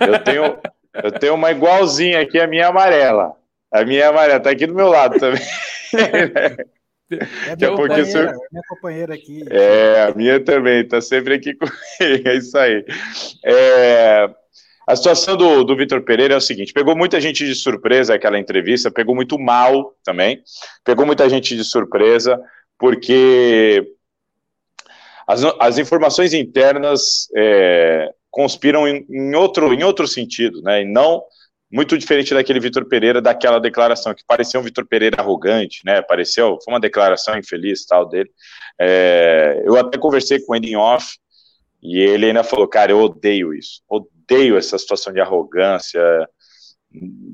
Eu 0.00 0.22
tenho, 0.22 0.58
eu 1.02 1.12
tenho 1.12 1.34
uma 1.34 1.50
igualzinha 1.50 2.20
aqui, 2.20 2.38
a 2.38 2.46
minha 2.46 2.68
amarela. 2.68 3.32
A 3.72 3.84
minha 3.84 4.08
amarela 4.08 4.40
tá 4.40 4.50
aqui 4.50 4.66
do 4.66 4.74
meu 4.74 4.88
lado 4.88 5.18
também. 5.18 5.42
É 5.94 6.56
minha, 7.56 7.74
porque 7.74 8.02
companheira, 8.04 8.30
é 8.30 8.52
minha 8.52 8.62
companheira 8.68 9.14
aqui. 9.14 9.44
É, 9.50 10.02
a 10.02 10.14
minha 10.14 10.42
também, 10.44 10.86
tá 10.86 11.00
sempre 11.00 11.34
aqui 11.34 11.54
comigo. 11.54 11.76
É 12.00 12.34
isso 12.34 12.56
aí. 12.58 12.84
É, 13.44 14.30
a 14.86 14.96
situação 14.96 15.36
do, 15.36 15.64
do 15.64 15.76
Vitor 15.76 16.02
Pereira 16.02 16.34
é 16.34 16.36
o 16.36 16.40
seguinte: 16.40 16.72
pegou 16.72 16.96
muita 16.96 17.20
gente 17.20 17.44
de 17.44 17.54
surpresa 17.54 18.14
aquela 18.14 18.38
entrevista, 18.38 18.90
pegou 18.90 19.14
muito 19.14 19.38
mal 19.38 19.94
também, 20.04 20.42
pegou 20.84 21.06
muita 21.06 21.28
gente 21.28 21.56
de 21.56 21.64
surpresa, 21.64 22.40
porque 22.78 23.86
as, 25.26 25.42
as 25.58 25.78
informações 25.78 26.32
internas 26.32 27.28
é, 27.36 28.10
conspiram 28.30 28.86
em, 28.86 29.06
em, 29.08 29.34
outro, 29.34 29.72
em 29.72 29.82
outro 29.82 30.06
sentido, 30.06 30.62
né? 30.62 30.82
E 30.82 30.84
não 30.84 31.22
muito 31.70 31.98
diferente 31.98 32.32
daquele 32.32 32.60
Vitor 32.60 32.86
Pereira, 32.86 33.20
daquela 33.20 33.58
declaração, 33.58 34.14
que 34.14 34.22
parecia 34.26 34.58
um 34.58 34.62
Vitor 34.62 34.86
Pereira 34.86 35.20
arrogante, 35.20 35.80
né? 35.84 36.00
Pareceu, 36.00 36.58
foi 36.62 36.72
uma 36.72 36.80
declaração 36.80 37.36
infeliz 37.36 37.84
tal 37.84 38.08
dele. 38.08 38.30
É, 38.80 39.62
eu 39.64 39.76
até 39.76 39.98
conversei 39.98 40.40
com 40.40 40.54
ele 40.54 40.70
em 40.70 40.76
off, 40.76 41.18
e 41.82 41.98
ele 41.98 42.26
ainda 42.26 42.44
falou, 42.44 42.68
cara, 42.68 42.92
eu 42.92 43.00
odeio 43.00 43.52
isso, 43.52 43.82
odeio 43.88 44.56
essa 44.56 44.78
situação 44.78 45.12
de 45.12 45.20
arrogância, 45.20 46.00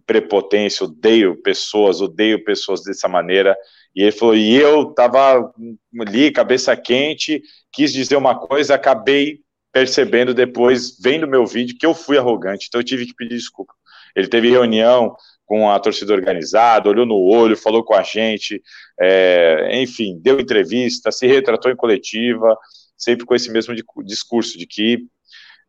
prepotência, 0.06 0.84
odeio 0.84 1.40
pessoas, 1.42 2.00
odeio 2.00 2.42
pessoas 2.42 2.82
dessa 2.82 3.08
maneira. 3.08 3.56
E 3.94 4.02
ele 4.02 4.12
falou, 4.12 4.34
e 4.34 4.54
eu 4.56 4.86
tava 4.86 5.52
ali, 6.00 6.30
cabeça 6.30 6.76
quente, 6.76 7.42
quis 7.72 7.92
dizer 7.92 8.16
uma 8.16 8.38
coisa, 8.38 8.74
acabei 8.74 9.40
percebendo 9.72 10.34
depois, 10.34 10.98
vendo 10.98 11.26
meu 11.26 11.46
vídeo, 11.46 11.76
que 11.78 11.86
eu 11.86 11.94
fui 11.94 12.18
arrogante, 12.18 12.66
então 12.68 12.80
eu 12.80 12.84
tive 12.84 13.06
que 13.06 13.14
pedir 13.14 13.36
desculpa. 13.36 13.72
Ele 14.14 14.28
teve 14.28 14.50
reunião 14.50 15.14
com 15.46 15.70
a 15.70 15.78
torcida 15.78 16.12
organizada, 16.12 16.88
olhou 16.88 17.06
no 17.06 17.16
olho, 17.16 17.56
falou 17.56 17.82
com 17.82 17.94
a 17.94 18.02
gente, 18.02 18.62
é, 19.00 19.80
enfim, 19.82 20.18
deu 20.22 20.38
entrevista, 20.40 21.10
se 21.10 21.26
retratou 21.26 21.70
em 21.70 21.76
coletiva, 21.76 22.56
sempre 22.96 23.26
com 23.26 23.34
esse 23.34 23.50
mesmo 23.50 23.74
discurso 24.04 24.56
de 24.58 24.66
que 24.66 25.06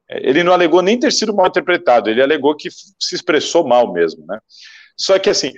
é, 0.10 0.30
ele 0.30 0.44
não 0.44 0.54
alegou 0.54 0.82
nem 0.82 1.00
ter 1.00 1.12
sido 1.12 1.34
mal 1.34 1.48
interpretado, 1.48 2.10
ele 2.10 2.22
alegou 2.22 2.56
que 2.56 2.70
se 2.72 3.16
expressou 3.16 3.68
mal 3.68 3.92
mesmo, 3.92 4.26
né? 4.26 4.40
Só 4.96 5.18
que 5.18 5.30
assim, 5.30 5.52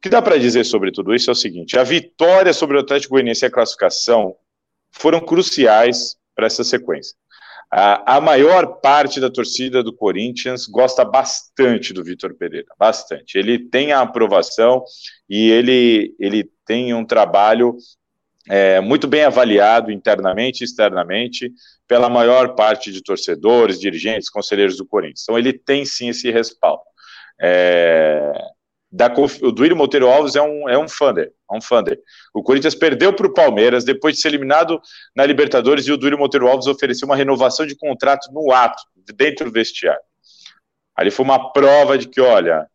o 0.00 0.02
que 0.02 0.08
dá 0.08 0.22
para 0.22 0.38
dizer 0.38 0.64
sobre 0.64 0.90
tudo 0.90 1.14
isso 1.14 1.28
é 1.28 1.32
o 1.32 1.36
seguinte: 1.36 1.78
a 1.78 1.84
vitória 1.84 2.54
sobre 2.54 2.78
o 2.78 2.80
Atlético 2.80 3.12
Goianiense 3.12 3.44
e 3.44 3.48
a 3.48 3.50
classificação 3.50 4.34
foram 4.90 5.20
cruciais 5.20 6.16
para 6.34 6.46
essa 6.46 6.64
sequência. 6.64 7.14
A, 7.70 8.16
a, 8.16 8.20
maior 8.20 8.80
parte 8.80 9.20
da 9.20 9.30
torcida 9.30 9.82
do 9.82 9.94
Corinthians 9.94 10.66
gosta 10.66 11.04
bastante 11.04 11.92
do 11.92 12.02
Vitor 12.02 12.34
Pereira, 12.34 12.66
bastante. 12.78 13.36
Ele 13.36 13.58
tem 13.58 13.92
a 13.92 14.00
aprovação 14.00 14.82
e 15.28 15.50
ele, 15.50 16.16
ele 16.18 16.50
tem 16.64 16.94
um 16.94 17.04
trabalho 17.04 17.76
é, 18.48 18.80
muito 18.80 19.06
bem 19.06 19.24
avaliado 19.24 19.92
internamente 19.92 20.62
e 20.62 20.64
externamente 20.64 21.52
pela 21.86 22.08
maior 22.08 22.54
parte 22.54 22.90
de 22.90 23.02
torcedores, 23.02 23.78
dirigentes, 23.78 24.30
conselheiros 24.30 24.78
do 24.78 24.86
Corinthians. 24.86 25.22
Então 25.24 25.38
ele 25.38 25.52
tem 25.52 25.84
sim 25.84 26.08
esse 26.08 26.30
respaldo. 26.30 26.82
É, 27.38 28.32
da, 28.90 29.12
o 29.42 29.52
Duílio 29.52 29.76
Monteiro 29.76 30.08
Alves 30.08 30.34
é 30.34 30.42
um, 30.42 30.68
é 30.68 30.76
um 30.76 30.88
funder, 30.88 31.32
é 31.50 31.56
um 31.56 31.60
funder. 31.60 32.00
O 32.34 32.42
Corinthians 32.42 32.74
perdeu 32.74 33.12
para 33.12 33.26
o 33.26 33.32
Palmeiras 33.32 33.84
depois 33.84 34.16
de 34.16 34.20
ser 34.20 34.28
eliminado 34.28 34.80
na 35.14 35.24
Libertadores 35.24 35.86
e 35.86 35.92
o 35.92 35.96
Duílio 35.96 36.18
Monteiro 36.18 36.48
Alves 36.48 36.66
ofereceu 36.66 37.06
uma 37.06 37.16
renovação 37.16 37.64
de 37.66 37.76
contrato 37.76 38.32
no 38.32 38.52
ato, 38.52 38.82
dentro 39.14 39.46
do 39.46 39.52
vestiário. 39.52 40.02
Ali 40.96 41.10
foi 41.10 41.24
uma 41.24 41.52
prova 41.52 41.96
de 41.96 42.08
que, 42.08 42.20
olha, 42.20 42.66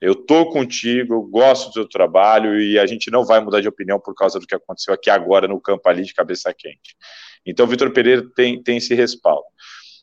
eu 0.00 0.14
tô 0.14 0.50
contigo, 0.50 1.14
eu 1.14 1.22
gosto 1.22 1.68
do 1.68 1.72
seu 1.72 1.88
trabalho 1.88 2.60
e 2.60 2.78
a 2.78 2.86
gente 2.86 3.10
não 3.10 3.24
vai 3.24 3.40
mudar 3.40 3.60
de 3.60 3.68
opinião 3.68 3.98
por 3.98 4.14
causa 4.14 4.38
do 4.38 4.46
que 4.46 4.54
aconteceu 4.54 4.94
aqui 4.94 5.10
agora 5.10 5.48
no 5.48 5.60
campo 5.60 5.88
ali 5.88 6.04
de 6.04 6.14
cabeça 6.14 6.54
quente. 6.54 6.96
Então 7.44 7.66
o 7.66 7.68
Vitor 7.68 7.90
Pereira 7.92 8.24
tem, 8.36 8.62
tem 8.62 8.76
esse 8.76 8.94
respaldo. 8.94 9.44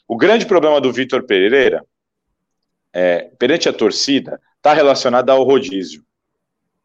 O 0.08 0.18
grande 0.18 0.46
problema 0.46 0.82
do 0.82 0.92
Vitor 0.92 1.24
Pereira, 1.24 1.86
é, 2.92 3.32
perante 3.40 3.70
a 3.70 3.74
torcida, 3.74 4.40
está 4.64 4.74
relacionada 4.74 5.34
ao 5.34 5.44
rodízio. 5.44 6.06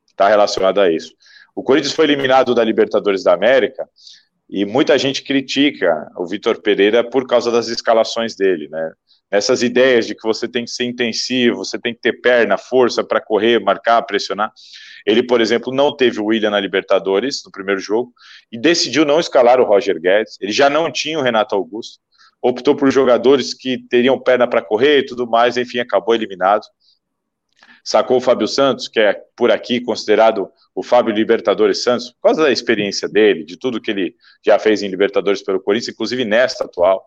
Está 0.08 0.28
relacionada 0.28 0.82
a 0.82 0.92
isso. 0.92 1.14
O 1.54 1.62
Corinthians 1.62 1.94
foi 1.94 2.06
eliminado 2.06 2.52
da 2.52 2.64
Libertadores 2.64 3.22
da 3.22 3.32
América 3.32 3.88
e 4.50 4.64
muita 4.64 4.98
gente 4.98 5.22
critica 5.22 6.10
o 6.16 6.26
Vitor 6.26 6.60
Pereira 6.60 7.08
por 7.08 7.24
causa 7.28 7.52
das 7.52 7.68
escalações 7.68 8.34
dele, 8.34 8.68
né? 8.68 8.92
Essas 9.30 9.62
ideias 9.62 10.06
de 10.06 10.14
que 10.16 10.26
você 10.26 10.48
tem 10.48 10.64
que 10.64 10.70
ser 10.72 10.84
intensivo, 10.84 11.58
você 11.58 11.78
tem 11.78 11.94
que 11.94 12.00
ter 12.00 12.14
perna, 12.14 12.58
força 12.58 13.04
para 13.04 13.20
correr, 13.20 13.60
marcar, 13.60 14.02
pressionar. 14.02 14.50
Ele, 15.06 15.22
por 15.22 15.40
exemplo, 15.40 15.72
não 15.72 15.94
teve 15.94 16.18
o 16.18 16.24
William 16.24 16.50
na 16.50 16.58
Libertadores 16.58 17.42
no 17.44 17.52
primeiro 17.52 17.80
jogo 17.80 18.12
e 18.50 18.58
decidiu 18.58 19.04
não 19.04 19.20
escalar 19.20 19.60
o 19.60 19.64
Roger 19.64 20.00
Guedes. 20.00 20.36
Ele 20.40 20.50
já 20.50 20.68
não 20.68 20.90
tinha 20.90 21.18
o 21.18 21.22
Renato 21.22 21.54
Augusto, 21.54 22.00
optou 22.42 22.74
por 22.74 22.90
jogadores 22.90 23.54
que 23.54 23.78
teriam 23.88 24.18
perna 24.18 24.48
para 24.48 24.62
correr 24.62 25.00
e 25.00 25.06
tudo 25.06 25.28
mais, 25.28 25.56
enfim, 25.56 25.78
acabou 25.78 26.14
eliminado 26.14 26.64
sacou 27.84 28.18
o 28.18 28.20
Fábio 28.20 28.48
Santos, 28.48 28.88
que 28.88 29.00
é 29.00 29.20
por 29.36 29.50
aqui 29.50 29.80
considerado 29.80 30.50
o 30.74 30.82
Fábio 30.82 31.14
Libertadores 31.14 31.82
Santos, 31.82 32.10
por 32.10 32.22
causa 32.22 32.42
da 32.42 32.52
experiência 32.52 33.08
dele, 33.08 33.44
de 33.44 33.56
tudo 33.56 33.80
que 33.80 33.90
ele 33.90 34.14
já 34.44 34.58
fez 34.58 34.82
em 34.82 34.88
Libertadores 34.88 35.42
pelo 35.42 35.60
Corinthians, 35.60 35.94
inclusive 35.94 36.24
nesta 36.24 36.64
atual, 36.64 37.04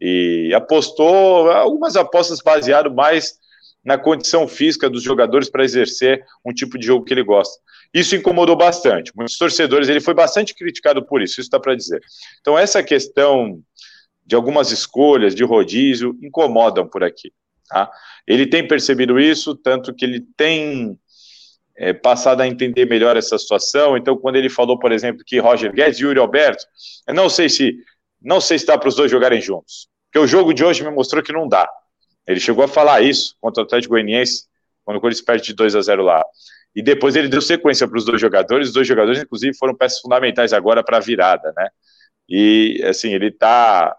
e 0.00 0.52
apostou 0.54 1.50
algumas 1.50 1.96
apostas 1.96 2.40
baseado 2.40 2.92
mais 2.92 3.38
na 3.84 3.96
condição 3.96 4.46
física 4.46 4.90
dos 4.90 5.02
jogadores 5.02 5.48
para 5.48 5.64
exercer 5.64 6.24
um 6.44 6.52
tipo 6.52 6.78
de 6.78 6.86
jogo 6.86 7.04
que 7.04 7.14
ele 7.14 7.22
gosta. 7.22 7.58
Isso 7.94 8.14
incomodou 8.14 8.54
bastante. 8.54 9.12
Muitos 9.16 9.38
torcedores, 9.38 9.88
ele 9.88 10.00
foi 10.00 10.14
bastante 10.14 10.54
criticado 10.54 11.04
por 11.04 11.22
isso, 11.22 11.40
isso 11.40 11.50
dá 11.50 11.58
para 11.58 11.74
dizer. 11.74 12.00
Então, 12.40 12.58
essa 12.58 12.82
questão 12.82 13.62
de 14.26 14.36
algumas 14.36 14.70
escolhas 14.70 15.34
de 15.34 15.42
rodízio 15.42 16.14
incomodam 16.22 16.86
por 16.86 17.02
aqui. 17.02 17.32
Tá? 17.68 17.90
Ele 18.26 18.46
tem 18.46 18.66
percebido 18.66 19.18
isso, 19.18 19.54
tanto 19.54 19.94
que 19.94 20.04
ele 20.04 20.20
tem 20.36 20.98
é, 21.76 21.92
passado 21.92 22.40
a 22.40 22.46
entender 22.46 22.86
melhor 22.86 23.16
essa 23.16 23.38
situação. 23.38 23.96
Então, 23.96 24.16
quando 24.16 24.36
ele 24.36 24.48
falou, 24.48 24.78
por 24.78 24.90
exemplo, 24.90 25.22
que 25.24 25.38
Roger 25.38 25.72
Guedes 25.72 26.00
e 26.00 26.02
Yuri 26.02 26.18
Alberto, 26.18 26.64
eu 27.06 27.14
não 27.14 27.28
sei 27.28 27.48
se 27.48 27.76
não 28.20 28.40
sei 28.40 28.58
se 28.58 28.66
dá 28.66 28.76
para 28.76 28.88
os 28.88 28.96
dois 28.96 29.08
jogarem 29.10 29.40
juntos, 29.40 29.88
porque 30.06 30.18
o 30.18 30.26
jogo 30.26 30.52
de 30.52 30.64
hoje 30.64 30.82
me 30.82 30.90
mostrou 30.90 31.22
que 31.22 31.32
não 31.32 31.46
dá. 31.46 31.70
Ele 32.26 32.40
chegou 32.40 32.64
a 32.64 32.68
falar 32.68 33.00
isso 33.00 33.36
contra 33.40 33.62
o 33.62 33.66
Atlético 33.66 33.94
Goianiense, 33.94 34.46
quando 34.84 34.96
o 34.96 35.00
Corinthians 35.00 35.24
perde 35.24 35.44
de 35.44 35.54
2 35.54 35.76
a 35.76 35.80
0 35.80 36.02
lá. 36.02 36.24
E 36.74 36.82
depois 36.82 37.14
ele 37.14 37.28
deu 37.28 37.40
sequência 37.40 37.86
para 37.86 37.96
os 37.96 38.04
dois 38.04 38.20
jogadores, 38.20 38.68
os 38.68 38.74
dois 38.74 38.86
jogadores, 38.86 39.22
inclusive, 39.22 39.56
foram 39.56 39.74
peças 39.74 40.00
fundamentais 40.00 40.52
agora 40.52 40.82
para 40.82 40.98
a 40.98 41.00
virada, 41.00 41.52
né? 41.56 41.68
E, 42.28 42.82
assim, 42.84 43.14
ele 43.14 43.28
está, 43.28 43.96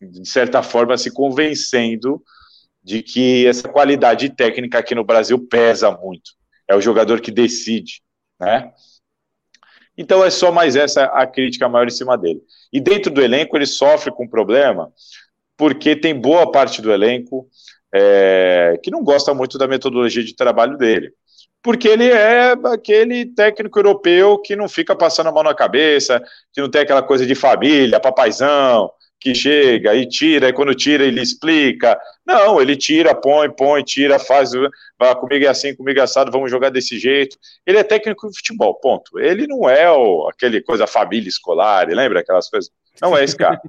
de 0.00 0.28
certa 0.28 0.62
forma, 0.62 0.98
se 0.98 1.10
convencendo 1.12 2.22
de 2.82 3.02
que 3.02 3.46
essa 3.46 3.68
qualidade 3.68 4.30
técnica 4.30 4.78
aqui 4.78 4.94
no 4.94 5.04
Brasil 5.04 5.38
pesa 5.38 5.90
muito. 5.90 6.32
É 6.66 6.74
o 6.74 6.80
jogador 6.80 7.20
que 7.20 7.30
decide, 7.30 8.02
né? 8.40 8.72
Então 9.96 10.24
é 10.24 10.30
só 10.30 10.50
mais 10.50 10.74
essa 10.74 11.04
a 11.04 11.26
crítica 11.26 11.68
maior 11.68 11.86
em 11.86 11.90
cima 11.90 12.16
dele. 12.16 12.40
E 12.72 12.80
dentro 12.80 13.12
do 13.12 13.22
elenco 13.22 13.56
ele 13.56 13.66
sofre 13.66 14.10
com 14.10 14.24
um 14.24 14.28
problema, 14.28 14.90
porque 15.56 15.94
tem 15.94 16.18
boa 16.18 16.50
parte 16.50 16.80
do 16.80 16.90
elenco 16.90 17.48
é, 17.94 18.78
que 18.82 18.90
não 18.90 19.04
gosta 19.04 19.34
muito 19.34 19.58
da 19.58 19.68
metodologia 19.68 20.24
de 20.24 20.34
trabalho 20.34 20.78
dele. 20.78 21.12
Porque 21.62 21.86
ele 21.86 22.10
é 22.10 22.56
aquele 22.72 23.26
técnico 23.26 23.78
europeu 23.78 24.38
que 24.38 24.56
não 24.56 24.68
fica 24.68 24.96
passando 24.96 25.28
a 25.28 25.32
mão 25.32 25.44
na 25.44 25.54
cabeça, 25.54 26.20
que 26.52 26.60
não 26.60 26.68
tem 26.68 26.80
aquela 26.80 27.02
coisa 27.02 27.24
de 27.24 27.36
família, 27.36 28.00
papaizão, 28.00 28.90
que 29.22 29.34
chega 29.34 29.94
e 29.94 30.06
tira, 30.06 30.48
e 30.48 30.52
quando 30.52 30.74
tira 30.74 31.04
ele 31.04 31.22
explica. 31.22 31.98
Não, 32.26 32.60
ele 32.60 32.76
tira, 32.76 33.14
põe, 33.14 33.48
põe, 33.50 33.82
tira, 33.84 34.18
faz, 34.18 34.50
vai, 34.98 35.14
comigo 35.14 35.44
é 35.44 35.48
assim, 35.48 35.74
comigo 35.74 36.00
é 36.00 36.02
assado, 36.02 36.32
vamos 36.32 36.50
jogar 36.50 36.70
desse 36.70 36.98
jeito. 36.98 37.36
Ele 37.64 37.78
é 37.78 37.84
técnico 37.84 38.28
de 38.28 38.36
futebol, 38.36 38.74
ponto. 38.74 39.18
Ele 39.18 39.46
não 39.46 39.68
é 39.68 39.90
o, 39.90 40.28
aquele 40.28 40.60
coisa 40.60 40.86
família 40.86 41.28
escolar, 41.28 41.88
lembra 41.88 42.20
aquelas 42.20 42.50
coisas? 42.50 42.70
Não 43.00 43.16
é 43.16 43.22
esse 43.22 43.36
cara. 43.36 43.60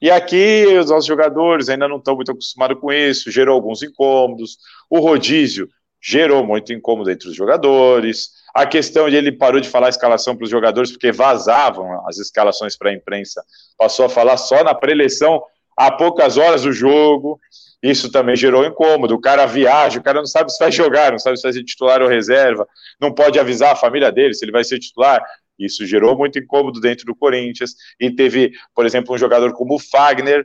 E 0.00 0.10
aqui 0.10 0.64
os 0.78 0.90
nossos 0.90 1.06
jogadores 1.06 1.68
ainda 1.68 1.88
não 1.88 1.98
estão 1.98 2.14
muito 2.14 2.30
acostumados 2.30 2.80
com 2.80 2.92
isso, 2.92 3.30
gerou 3.30 3.54
alguns 3.54 3.82
incômodos. 3.82 4.56
O 4.88 5.00
rodízio 5.00 5.68
gerou 6.00 6.46
muito 6.46 6.72
incômodo 6.72 7.10
entre 7.10 7.28
os 7.28 7.34
jogadores. 7.34 8.30
A 8.54 8.66
questão 8.66 9.08
de 9.08 9.16
ele 9.16 9.32
parou 9.32 9.60
de 9.60 9.68
falar 9.68 9.86
a 9.86 9.90
escalação 9.90 10.36
para 10.36 10.44
os 10.44 10.50
jogadores 10.50 10.90
porque 10.90 11.12
vazavam 11.12 12.06
as 12.06 12.18
escalações 12.18 12.76
para 12.76 12.90
a 12.90 12.94
imprensa, 12.94 13.42
passou 13.76 14.06
a 14.06 14.08
falar 14.08 14.36
só 14.36 14.64
na 14.64 14.74
preleção 14.74 15.42
há 15.78 15.92
poucas 15.92 16.36
horas 16.36 16.62
do 16.62 16.72
jogo. 16.72 17.38
Isso 17.80 18.10
também 18.10 18.34
gerou 18.34 18.66
incômodo. 18.66 19.14
O 19.14 19.20
cara 19.20 19.46
viaja, 19.46 20.00
o 20.00 20.02
cara 20.02 20.18
não 20.18 20.26
sabe 20.26 20.50
se 20.50 20.58
vai 20.58 20.72
jogar, 20.72 21.12
não 21.12 21.18
sabe 21.18 21.36
se 21.36 21.44
vai 21.44 21.52
ser 21.52 21.62
titular 21.62 22.02
ou 22.02 22.08
reserva, 22.08 22.66
não 23.00 23.14
pode 23.14 23.38
avisar 23.38 23.72
a 23.72 23.76
família 23.76 24.10
dele 24.10 24.34
se 24.34 24.44
ele 24.44 24.50
vai 24.50 24.64
ser 24.64 24.80
titular. 24.80 25.22
Isso 25.56 25.86
gerou 25.86 26.16
muito 26.16 26.38
incômodo 26.38 26.80
dentro 26.80 27.06
do 27.06 27.14
Corinthians. 27.14 27.74
E 28.00 28.10
teve, 28.10 28.52
por 28.74 28.84
exemplo, 28.84 29.14
um 29.14 29.18
jogador 29.18 29.52
como 29.52 29.76
o 29.76 29.78
Fagner, 29.78 30.44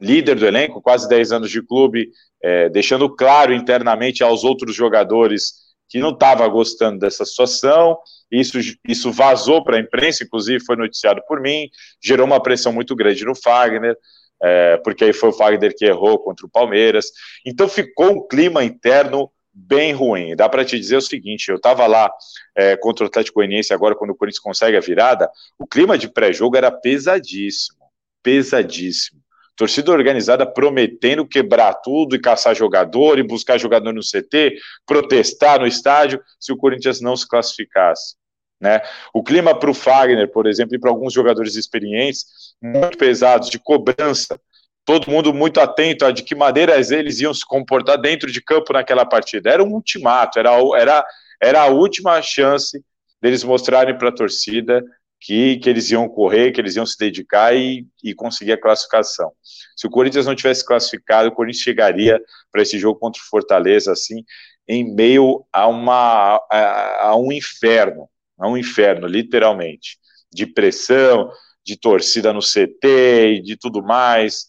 líder 0.00 0.34
do 0.34 0.46
elenco, 0.46 0.82
quase 0.82 1.08
10 1.08 1.30
anos 1.30 1.50
de 1.50 1.62
clube, 1.62 2.10
é, 2.42 2.68
deixando 2.68 3.08
claro 3.08 3.52
internamente 3.52 4.24
aos 4.24 4.42
outros 4.42 4.74
jogadores 4.74 5.62
que 5.92 5.98
não 5.98 6.08
estava 6.08 6.48
gostando 6.48 7.00
dessa 7.00 7.22
situação. 7.26 7.98
Isso, 8.30 8.58
isso 8.88 9.12
vazou 9.12 9.62
para 9.62 9.76
a 9.76 9.80
imprensa, 9.80 10.24
inclusive 10.24 10.64
foi 10.64 10.74
noticiado 10.74 11.20
por 11.28 11.38
mim, 11.38 11.68
gerou 12.02 12.26
uma 12.26 12.42
pressão 12.42 12.72
muito 12.72 12.96
grande 12.96 13.26
no 13.26 13.34
Fagner, 13.34 13.94
é, 14.42 14.78
porque 14.78 15.04
aí 15.04 15.12
foi 15.12 15.28
o 15.28 15.32
Fagner 15.34 15.76
que 15.76 15.84
errou 15.84 16.18
contra 16.18 16.46
o 16.46 16.50
Palmeiras. 16.50 17.08
Então 17.44 17.68
ficou 17.68 18.10
um 18.10 18.26
clima 18.26 18.64
interno 18.64 19.30
bem 19.52 19.92
ruim. 19.92 20.34
Dá 20.34 20.48
para 20.48 20.64
te 20.64 20.80
dizer 20.80 20.96
o 20.96 21.02
seguinte: 21.02 21.50
eu 21.50 21.56
estava 21.56 21.86
lá 21.86 22.10
é, 22.56 22.74
contra 22.74 23.04
o 23.04 23.08
Atlético 23.08 23.40
Goianiense 23.40 23.74
agora, 23.74 23.94
quando 23.94 24.12
o 24.12 24.16
Corinthians 24.16 24.42
consegue 24.42 24.78
a 24.78 24.80
virada, 24.80 25.30
o 25.58 25.66
clima 25.66 25.98
de 25.98 26.08
pré-jogo 26.08 26.56
era 26.56 26.70
pesadíssimo, 26.70 27.84
pesadíssimo. 28.22 29.21
Torcida 29.56 29.92
organizada 29.92 30.46
prometendo 30.46 31.26
quebrar 31.26 31.74
tudo 31.74 32.16
e 32.16 32.20
caçar 32.20 32.54
jogador 32.54 33.18
e 33.18 33.22
buscar 33.22 33.58
jogador 33.58 33.92
no 33.92 34.00
CT, 34.00 34.56
protestar 34.86 35.60
no 35.60 35.66
estádio 35.66 36.20
se 36.40 36.52
o 36.52 36.56
Corinthians 36.56 37.00
não 37.00 37.16
se 37.16 37.28
classificasse. 37.28 38.16
Né? 38.60 38.80
O 39.12 39.22
clima 39.22 39.58
para 39.58 39.70
o 39.70 39.74
Fagner, 39.74 40.30
por 40.30 40.46
exemplo, 40.46 40.76
e 40.76 40.78
para 40.78 40.88
alguns 40.88 41.12
jogadores 41.12 41.56
experientes, 41.56 42.54
muito 42.62 42.96
pesados, 42.96 43.50
de 43.50 43.58
cobrança, 43.58 44.40
todo 44.84 45.10
mundo 45.10 45.34
muito 45.34 45.60
atento 45.60 46.04
a 46.04 46.12
de 46.12 46.22
que 46.22 46.34
maneiras 46.34 46.90
eles 46.90 47.20
iam 47.20 47.34
se 47.34 47.44
comportar 47.44 47.98
dentro 48.00 48.30
de 48.30 48.40
campo 48.40 48.72
naquela 48.72 49.04
partida. 49.04 49.50
Era 49.50 49.64
um 49.64 49.72
ultimato, 49.72 50.38
era, 50.38 50.50
era, 50.76 51.04
era 51.40 51.62
a 51.62 51.66
última 51.66 52.22
chance 52.22 52.82
deles 53.20 53.44
mostrarem 53.44 53.98
para 53.98 54.08
a 54.08 54.14
torcida 54.14 54.82
que, 55.22 55.56
que 55.58 55.70
eles 55.70 55.88
iam 55.90 56.08
correr, 56.08 56.50
que 56.50 56.60
eles 56.60 56.74
iam 56.74 56.84
se 56.84 56.98
dedicar 56.98 57.54
e, 57.54 57.86
e 58.02 58.12
conseguir 58.12 58.52
a 58.52 58.60
classificação. 58.60 59.32
Se 59.76 59.86
o 59.86 59.90
Corinthians 59.90 60.26
não 60.26 60.34
tivesse 60.34 60.66
classificado, 60.66 61.28
o 61.28 61.32
Corinthians 61.32 61.62
chegaria 61.62 62.20
para 62.50 62.60
esse 62.60 62.76
jogo 62.76 62.98
contra 62.98 63.22
o 63.22 63.24
Fortaleza 63.26 63.92
assim, 63.92 64.24
em 64.68 64.92
meio 64.94 65.44
a, 65.52 65.68
uma, 65.68 66.40
a, 66.50 67.06
a 67.08 67.16
um 67.16 67.30
inferno, 67.30 68.08
a 68.36 68.48
um 68.48 68.56
inferno, 68.56 69.06
literalmente, 69.06 69.96
de 70.32 70.44
pressão, 70.44 71.30
de 71.64 71.76
torcida 71.76 72.32
no 72.32 72.40
CT 72.40 73.36
e 73.36 73.42
de 73.42 73.56
tudo 73.56 73.80
mais, 73.80 74.48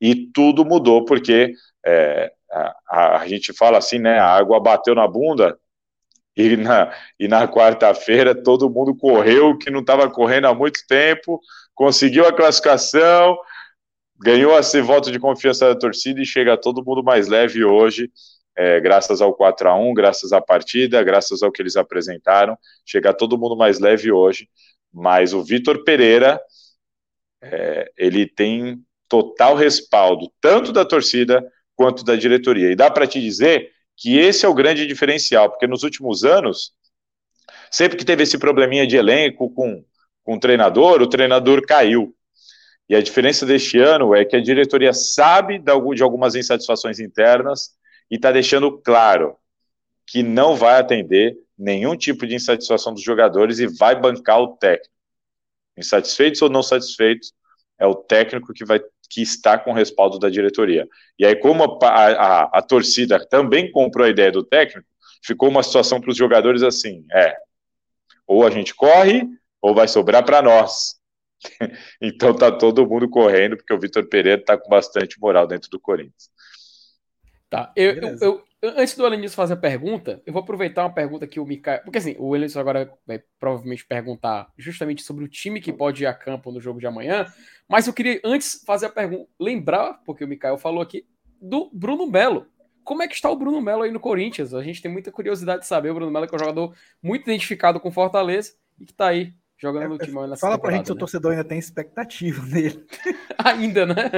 e 0.00 0.14
tudo 0.14 0.64
mudou 0.64 1.04
porque 1.04 1.52
é, 1.84 2.32
a, 2.88 3.22
a, 3.22 3.26
gente 3.26 3.52
fala 3.52 3.78
assim, 3.78 3.98
né, 3.98 4.20
a 4.20 4.28
água 4.28 4.60
bateu 4.60 4.94
na 4.94 5.08
bunda, 5.08 5.58
e 6.36 6.56
na, 6.56 6.92
e 7.18 7.28
na 7.28 7.46
quarta-feira 7.46 8.34
todo 8.34 8.70
mundo 8.70 8.94
correu, 8.96 9.56
que 9.56 9.70
não 9.70 9.80
estava 9.80 10.10
correndo 10.10 10.46
há 10.46 10.54
muito 10.54 10.80
tempo, 10.88 11.40
conseguiu 11.74 12.26
a 12.26 12.32
classificação, 12.32 13.36
ganhou 14.18 14.58
esse 14.58 14.80
voto 14.80 15.10
de 15.10 15.18
confiança 15.18 15.68
da 15.68 15.78
torcida 15.78 16.20
e 16.20 16.26
chega 16.26 16.56
todo 16.56 16.84
mundo 16.84 17.02
mais 17.02 17.28
leve 17.28 17.64
hoje, 17.64 18.10
é, 18.56 18.80
graças 18.80 19.20
ao 19.20 19.34
4 19.34 19.68
a 19.68 19.74
1 19.74 19.94
graças 19.94 20.32
à 20.32 20.40
partida, 20.40 21.02
graças 21.02 21.42
ao 21.42 21.50
que 21.50 21.60
eles 21.62 21.76
apresentaram, 21.76 22.56
chega 22.84 23.12
todo 23.12 23.38
mundo 23.38 23.56
mais 23.56 23.78
leve 23.78 24.12
hoje, 24.12 24.48
mas 24.92 25.32
o 25.32 25.42
Vitor 25.42 25.84
Pereira, 25.84 26.40
é, 27.42 27.90
ele 27.96 28.26
tem 28.26 28.78
total 29.08 29.54
respaldo, 29.54 30.30
tanto 30.40 30.72
da 30.72 30.84
torcida 30.84 31.44
quanto 31.74 32.04
da 32.04 32.14
diretoria, 32.14 32.70
e 32.70 32.76
dá 32.76 32.90
para 32.90 33.06
te 33.06 33.20
dizer 33.20 33.70
que 33.96 34.18
esse 34.18 34.44
é 34.44 34.48
o 34.48 34.54
grande 34.54 34.86
diferencial, 34.86 35.50
porque 35.50 35.66
nos 35.66 35.82
últimos 35.82 36.24
anos, 36.24 36.72
sempre 37.70 37.96
que 37.96 38.04
teve 38.04 38.22
esse 38.22 38.38
probleminha 38.38 38.86
de 38.86 38.96
elenco 38.96 39.50
com, 39.50 39.84
com 40.24 40.34
o 40.36 40.40
treinador, 40.40 41.02
o 41.02 41.08
treinador 41.08 41.64
caiu. 41.66 42.14
E 42.88 42.94
a 42.94 43.02
diferença 43.02 43.46
deste 43.46 43.78
ano 43.78 44.14
é 44.14 44.24
que 44.24 44.36
a 44.36 44.42
diretoria 44.42 44.92
sabe 44.92 45.58
de 45.58 46.02
algumas 46.02 46.34
insatisfações 46.34 46.98
internas 46.98 47.70
e 48.10 48.16
está 48.16 48.30
deixando 48.30 48.78
claro 48.78 49.36
que 50.06 50.22
não 50.22 50.56
vai 50.56 50.78
atender 50.78 51.36
nenhum 51.56 51.96
tipo 51.96 52.26
de 52.26 52.34
insatisfação 52.34 52.92
dos 52.92 53.02
jogadores 53.02 53.58
e 53.60 53.66
vai 53.66 53.98
bancar 53.98 54.40
o 54.40 54.56
técnico. 54.56 54.92
Insatisfeitos 55.76 56.42
ou 56.42 56.50
não 56.50 56.62
satisfeitos, 56.62 57.32
é 57.78 57.86
o 57.86 57.94
técnico 57.94 58.52
que 58.52 58.64
vai 58.64 58.80
que 59.12 59.20
está 59.20 59.58
com 59.58 59.70
o 59.70 59.74
respaldo 59.74 60.18
da 60.18 60.30
diretoria. 60.30 60.88
E 61.18 61.26
aí, 61.26 61.36
como 61.36 61.64
a, 61.64 61.86
a, 61.86 62.42
a 62.58 62.62
torcida 62.62 63.24
também 63.28 63.70
comprou 63.70 64.06
a 64.06 64.10
ideia 64.10 64.32
do 64.32 64.42
técnico, 64.42 64.88
ficou 65.22 65.50
uma 65.50 65.62
situação 65.62 66.00
para 66.00 66.10
os 66.10 66.16
jogadores 66.16 66.62
assim: 66.62 67.04
é, 67.12 67.36
ou 68.26 68.46
a 68.46 68.50
gente 68.50 68.74
corre, 68.74 69.28
ou 69.60 69.74
vai 69.74 69.86
sobrar 69.86 70.24
para 70.24 70.40
nós. 70.40 70.96
então 72.00 72.34
tá 72.34 72.50
todo 72.50 72.86
mundo 72.88 73.06
correndo, 73.08 73.56
porque 73.56 73.74
o 73.74 73.78
Vitor 73.78 74.08
Pereira 74.08 74.40
está 74.40 74.56
com 74.56 74.70
bastante 74.70 75.20
moral 75.20 75.46
dentro 75.46 75.68
do 75.68 75.78
Corinthians. 75.78 76.30
Tá, 77.50 77.70
eu, 77.76 77.92
eu, 77.92 78.18
eu, 78.18 78.44
antes 78.62 78.94
do 78.94 79.04
Elenilson 79.04 79.34
fazer 79.34 79.54
a 79.54 79.56
pergunta, 79.56 80.22
eu 80.24 80.32
vou 80.32 80.42
aproveitar 80.42 80.84
uma 80.84 80.92
pergunta 80.92 81.26
que 81.26 81.40
o 81.40 81.44
Mikael. 81.44 81.82
Porque 81.82 81.98
assim, 81.98 82.14
o 82.18 82.34
Elenilson 82.34 82.60
agora 82.60 82.92
vai 83.06 83.22
provavelmente 83.38 83.84
perguntar 83.84 84.50
justamente 84.56 85.02
sobre 85.02 85.24
o 85.24 85.28
time 85.28 85.60
que 85.60 85.72
pode 85.72 86.04
ir 86.04 86.06
a 86.06 86.14
campo 86.14 86.52
no 86.52 86.60
jogo 86.60 86.78
de 86.78 86.86
amanhã. 86.86 87.26
Mas 87.68 87.86
eu 87.86 87.92
queria 87.92 88.20
antes 88.24 88.62
fazer 88.64 88.86
a 88.86 88.90
pergunta, 88.90 89.28
lembrar, 89.38 89.94
porque 90.04 90.24
o 90.24 90.28
Mikael 90.28 90.58
falou 90.58 90.80
aqui, 90.80 91.04
do 91.40 91.70
Bruno 91.72 92.06
Melo. 92.06 92.46
Como 92.84 93.02
é 93.02 93.08
que 93.08 93.14
está 93.14 93.30
o 93.30 93.36
Bruno 93.36 93.60
Melo 93.60 93.82
aí 93.82 93.90
no 93.90 94.00
Corinthians? 94.00 94.54
A 94.54 94.62
gente 94.62 94.82
tem 94.82 94.90
muita 94.90 95.10
curiosidade 95.10 95.62
de 95.62 95.66
saber. 95.66 95.90
O 95.90 95.94
Bruno 95.94 96.10
Melo 96.10 96.24
é 96.24 96.34
um 96.34 96.38
jogador 96.38 96.74
muito 97.02 97.22
identificado 97.22 97.80
com 97.80 97.90
Fortaleza 97.90 98.54
e 98.78 98.84
que 98.84 98.92
está 98.92 99.08
aí 99.08 99.32
jogando 99.60 99.90
no 99.90 99.98
Timão 99.98 100.26
nessa 100.26 100.40
Fala 100.40 100.58
pra 100.58 100.72
gente 100.72 100.86
se 100.86 100.92
o 100.92 100.94
né? 100.94 100.98
torcedor 100.98 101.32
ainda 101.32 101.44
tem 101.44 101.58
expectativa 101.58 102.44
nele. 102.46 102.84
ainda, 103.38 103.86
né? 103.86 104.10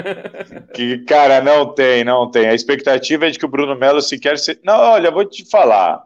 que, 0.74 0.98
cara, 1.04 1.40
não 1.40 1.74
tem, 1.74 2.04
não 2.04 2.30
tem. 2.30 2.48
A 2.48 2.54
expectativa 2.54 3.26
é 3.26 3.30
de 3.30 3.38
que 3.38 3.44
o 3.44 3.50
Bruno 3.50 3.76
Melo 3.76 4.00
sequer 4.00 4.38
se. 4.38 4.58
Não, 4.64 4.78
olha, 4.78 5.10
vou 5.10 5.24
te 5.24 5.48
falar. 5.48 6.02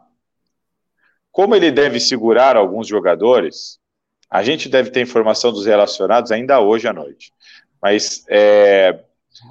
Como 1.31 1.55
ele 1.55 1.71
deve 1.71 1.99
segurar 1.99 2.57
alguns 2.57 2.87
jogadores, 2.87 3.79
a 4.29 4.43
gente 4.43 4.67
deve 4.67 4.91
ter 4.91 5.01
informação 5.01 5.51
dos 5.51 5.65
relacionados 5.65 6.31
ainda 6.31 6.59
hoje 6.59 6.87
à 6.87 6.93
noite. 6.93 7.31
Mas 7.81 8.25
é, 8.27 8.99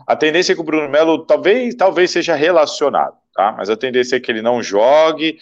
a 0.07 0.15
tendência 0.15 0.53
é 0.53 0.55
que 0.55 0.61
o 0.61 0.65
Bruno 0.65 0.89
Melo 0.89 1.25
talvez, 1.25 1.75
talvez 1.75 2.11
seja 2.11 2.35
relacionado, 2.35 3.17
tá? 3.35 3.53
Mas 3.57 3.71
a 3.71 3.77
tendência 3.77 4.17
é 4.17 4.21
que 4.21 4.31
ele 4.31 4.43
não 4.43 4.63
jogue 4.63 5.39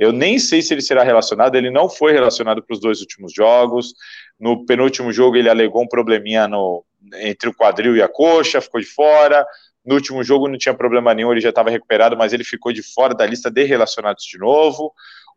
eu 0.00 0.12
nem 0.12 0.38
sei 0.38 0.62
se 0.62 0.72
ele 0.72 0.80
será 0.80 1.02
relacionado, 1.04 1.54
ele 1.56 1.70
não 1.70 1.86
foi 1.86 2.12
relacionado 2.12 2.62
para 2.62 2.72
os 2.72 2.80
dois 2.80 3.02
últimos 3.02 3.34
jogos. 3.34 3.92
No 4.40 4.64
penúltimo 4.64 5.12
jogo, 5.12 5.36
ele 5.36 5.50
alegou 5.50 5.82
um 5.82 5.86
probleminha 5.86 6.48
no, 6.48 6.82
entre 7.16 7.50
o 7.50 7.54
quadril 7.54 7.94
e 7.94 8.02
a 8.02 8.08
coxa, 8.08 8.62
ficou 8.62 8.80
de 8.80 8.86
fora. 8.86 9.46
No 9.84 9.96
último 9.96 10.24
jogo 10.24 10.48
não 10.48 10.56
tinha 10.56 10.72
problema 10.72 11.12
nenhum, 11.12 11.30
ele 11.30 11.42
já 11.42 11.50
estava 11.50 11.68
recuperado, 11.68 12.16
mas 12.16 12.32
ele 12.32 12.44
ficou 12.44 12.72
de 12.72 12.82
fora 12.82 13.14
da 13.14 13.26
lista 13.26 13.50
de 13.50 13.62
relacionados 13.64 14.24
de 14.24 14.38
novo. 14.38 14.90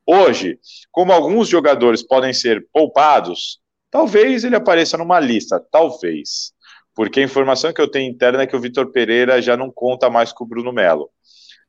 Hoje, 0.08 0.58
como 0.90 1.12
alguns 1.12 1.50
jogadores 1.50 2.02
podem 2.02 2.32
ser 2.32 2.66
poupados, 2.72 3.60
talvez 3.92 4.46
ele 4.46 4.56
apareça 4.56 4.98
numa 4.98 5.20
lista, 5.20 5.60
talvez. 5.60 6.54
Porque 6.96 7.20
a 7.20 7.24
informação 7.24 7.74
que 7.74 7.82
eu 7.82 7.92
tenho 7.92 8.10
interna 8.10 8.44
é 8.44 8.48
que 8.48 8.56
o 8.56 8.62
Vitor 8.62 8.94
Pereira 8.94 9.42
já 9.42 9.58
não 9.58 9.70
conta 9.70 10.10
mais 10.10 10.32
com 10.32 10.46
o 10.46 10.48
Bruno 10.48 10.72
Melo. 10.72 11.10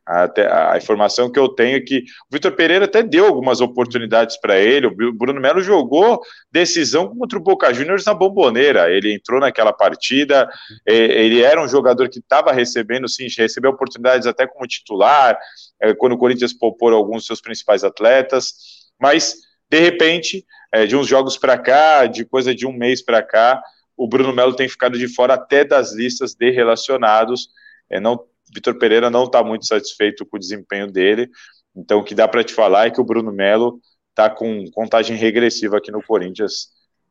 Até 0.06 0.46
a 0.52 0.76
informação 0.76 1.32
que 1.32 1.38
eu 1.38 1.48
tenho 1.48 1.78
é 1.78 1.80
que 1.80 2.00
o 2.30 2.34
Vitor 2.34 2.52
Pereira 2.52 2.84
até 2.84 3.02
deu 3.02 3.24
algumas 3.24 3.62
oportunidades 3.62 4.36
para 4.38 4.58
ele. 4.58 4.86
O 4.86 5.12
Bruno 5.14 5.40
Melo 5.40 5.62
jogou 5.62 6.20
decisão 6.52 7.08
contra 7.16 7.38
o 7.38 7.42
Boca 7.42 7.72
Juniors 7.72 8.04
na 8.04 8.12
bomboneira. 8.12 8.90
Ele 8.90 9.14
entrou 9.14 9.40
naquela 9.40 9.72
partida. 9.72 10.46
Ele 10.84 11.42
era 11.42 11.62
um 11.62 11.66
jogador 11.66 12.10
que 12.10 12.18
estava 12.18 12.52
recebendo, 12.52 13.08
sim, 13.08 13.28
recebeu 13.36 13.70
oportunidades 13.70 14.26
até 14.26 14.46
como 14.46 14.66
titular, 14.66 15.38
é, 15.80 15.94
quando 15.94 16.12
o 16.12 16.18
Corinthians 16.18 16.52
poupou 16.52 16.92
alguns 16.92 17.18
dos 17.18 17.26
seus 17.26 17.40
principais 17.40 17.82
atletas. 17.82 18.52
Mas, 19.00 19.36
de 19.70 19.80
repente, 19.80 20.44
é, 20.70 20.84
de 20.84 20.94
uns 20.96 21.06
jogos 21.06 21.38
para 21.38 21.56
cá, 21.56 22.04
de 22.04 22.26
coisa 22.26 22.54
de 22.54 22.66
um 22.66 22.72
mês 22.72 23.02
para 23.02 23.22
cá, 23.22 23.62
o 23.96 24.06
Bruno 24.06 24.34
Melo 24.34 24.54
tem 24.54 24.68
ficado 24.68 24.98
de 24.98 25.08
fora 25.08 25.34
até 25.34 25.64
das 25.64 25.94
listas 25.94 26.34
de 26.34 26.50
relacionados. 26.50 27.48
É, 27.88 27.98
não 27.98 28.18
Vitor 28.54 28.78
Pereira 28.78 29.10
não 29.10 29.24
está 29.24 29.42
muito 29.42 29.66
satisfeito 29.66 30.24
com 30.24 30.36
o 30.36 30.40
desempenho 30.40 30.86
dele. 30.86 31.28
Então, 31.74 31.98
o 31.98 32.04
que 32.04 32.14
dá 32.14 32.28
para 32.28 32.44
te 32.44 32.54
falar 32.54 32.86
é 32.86 32.90
que 32.90 33.00
o 33.00 33.04
Bruno 33.04 33.32
Melo 33.32 33.80
está 34.10 34.30
com 34.30 34.64
contagem 34.70 35.16
regressiva 35.16 35.78
aqui 35.78 35.90
no 35.90 36.02
Corinthians. 36.02 36.68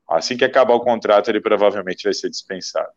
Assim 0.09 0.37
que 0.37 0.45
acabar 0.45 0.73
o 0.73 0.79
contrato, 0.79 1.29
ele 1.29 1.41
provavelmente 1.41 2.03
vai 2.03 2.13
ser 2.13 2.29
dispensado. 2.29 2.91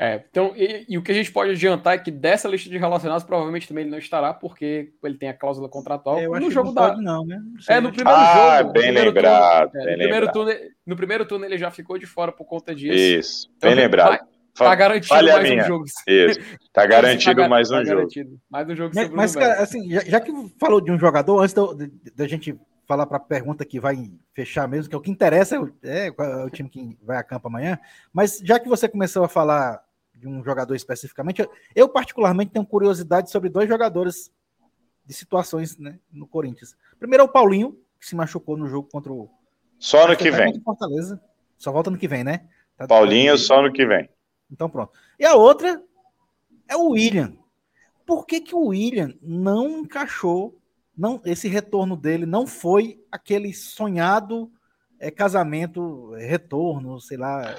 É, 0.00 0.22
então, 0.30 0.52
e, 0.56 0.86
e, 0.88 0.96
o 0.96 1.02
que 1.02 1.10
a 1.10 1.14
gente 1.14 1.32
pode 1.32 1.50
adiantar 1.50 1.94
é 1.94 1.98
que 1.98 2.10
dessa 2.10 2.48
lista 2.48 2.70
de 2.70 2.78
relacionados, 2.78 3.24
provavelmente 3.24 3.66
também 3.66 3.82
ele 3.82 3.90
não 3.90 3.98
estará, 3.98 4.32
porque 4.32 4.92
ele 5.02 5.18
tem 5.18 5.28
a 5.28 5.34
cláusula 5.34 5.68
contratual. 5.68 6.20
É, 6.20 6.40
no 6.40 6.50
jogo 6.52 6.70
da. 6.70 6.90
Pode, 6.90 7.02
não, 7.02 7.26
né? 7.26 7.36
Não 7.36 7.76
é, 7.76 7.80
no 7.80 7.92
primeiro 7.92 8.20
ah, 8.20 8.58
jogo. 8.58 8.72
bem 8.72 8.92
lembrado. 8.92 9.72
Turno, 9.72 9.82
é, 9.82 9.84
bem 9.84 9.96
no, 9.96 9.98
primeiro 9.98 10.26
lembrado. 10.26 10.32
Turno, 10.32 10.70
no 10.86 10.96
primeiro 10.96 11.26
turno 11.26 11.44
ele 11.44 11.58
já 11.58 11.72
ficou 11.72 11.98
de 11.98 12.06
fora 12.06 12.30
por 12.30 12.44
conta 12.44 12.72
disso. 12.72 12.94
Isso, 12.96 13.50
então, 13.56 13.70
bem 13.70 13.76
lembrado. 13.76 14.10
Vai, 14.10 14.20
Tá 14.64 14.74
garantido 14.74 15.14
mais 15.14 15.42
minha. 15.42 15.62
um 15.62 15.66
jogo. 15.66 15.84
Isso. 16.06 16.40
Tá 16.72 16.86
garantido 16.86 17.42
tá, 17.42 17.48
mais 17.48 17.70
um 17.70 17.74
tá 17.76 17.84
jogo. 17.84 18.08
Mais 18.50 18.68
um 18.68 18.76
jogo 18.76 18.94
Mas, 18.94 19.10
mas 19.10 19.36
cara, 19.36 19.62
assim, 19.62 19.90
já, 19.90 20.00
já, 20.00 20.20
que 20.20 20.32
falou 20.58 20.80
de 20.80 20.90
um 20.90 20.98
jogador, 20.98 21.40
antes 21.40 21.54
da 22.14 22.26
gente 22.26 22.58
falar 22.86 23.06
para 23.06 23.18
a 23.18 23.20
pergunta 23.20 23.64
que 23.64 23.78
vai 23.78 24.10
fechar 24.32 24.66
mesmo, 24.66 24.88
que 24.88 24.94
é 24.94 24.98
o 24.98 25.02
que 25.02 25.10
interessa, 25.10 25.56
é 25.56 25.60
o, 25.60 25.72
é, 25.82 26.06
é 26.08 26.44
o 26.44 26.50
time 26.50 26.68
que 26.70 26.98
vai 27.02 27.18
a 27.18 27.22
campo 27.22 27.48
amanhã. 27.48 27.78
Mas 28.12 28.40
já 28.42 28.58
que 28.58 28.68
você 28.68 28.88
começou 28.88 29.24
a 29.24 29.28
falar 29.28 29.82
de 30.14 30.26
um 30.26 30.42
jogador 30.42 30.74
especificamente, 30.74 31.42
eu, 31.42 31.50
eu 31.74 31.88
particularmente 31.88 32.52
tenho 32.52 32.66
curiosidade 32.66 33.30
sobre 33.30 33.50
dois 33.50 33.68
jogadores 33.68 34.30
de 35.04 35.14
situações 35.14 35.78
né, 35.78 35.98
no 36.12 36.26
Corinthians. 36.26 36.76
Primeiro 36.98 37.22
é 37.22 37.26
o 37.26 37.28
Paulinho, 37.28 37.78
que 38.00 38.06
se 38.06 38.16
machucou 38.16 38.56
no 38.56 38.66
jogo 38.66 38.88
contra 38.90 39.12
o. 39.12 39.28
Só 39.78 40.08
no 40.08 40.16
que 40.16 40.30
vem. 40.30 40.60
Fortaleza. 40.60 41.20
Só 41.56 41.72
volta 41.72 41.90
no 41.90 41.98
que 41.98 42.08
vem, 42.08 42.24
né? 42.24 42.46
Tá 42.76 42.86
Paulinho 42.86 43.36
só 43.36 43.60
no 43.60 43.72
que 43.72 43.84
vem. 43.84 44.08
Então 44.50 44.68
pronto. 44.68 44.92
E 45.18 45.24
a 45.24 45.34
outra 45.34 45.82
é 46.68 46.76
o 46.76 46.90
William. 46.90 47.34
Por 48.06 48.26
que, 48.26 48.40
que 48.40 48.54
o 48.54 48.66
William 48.66 49.12
não 49.22 49.80
encaixou 49.80 50.58
não, 50.98 51.20
esse 51.24 51.46
retorno 51.46 51.96
dele 51.96 52.26
não 52.26 52.44
foi 52.44 53.00
aquele 53.12 53.54
sonhado 53.54 54.50
é, 54.98 55.12
casamento, 55.12 56.10
retorno, 56.14 57.00
sei 57.00 57.16
lá. 57.16 57.54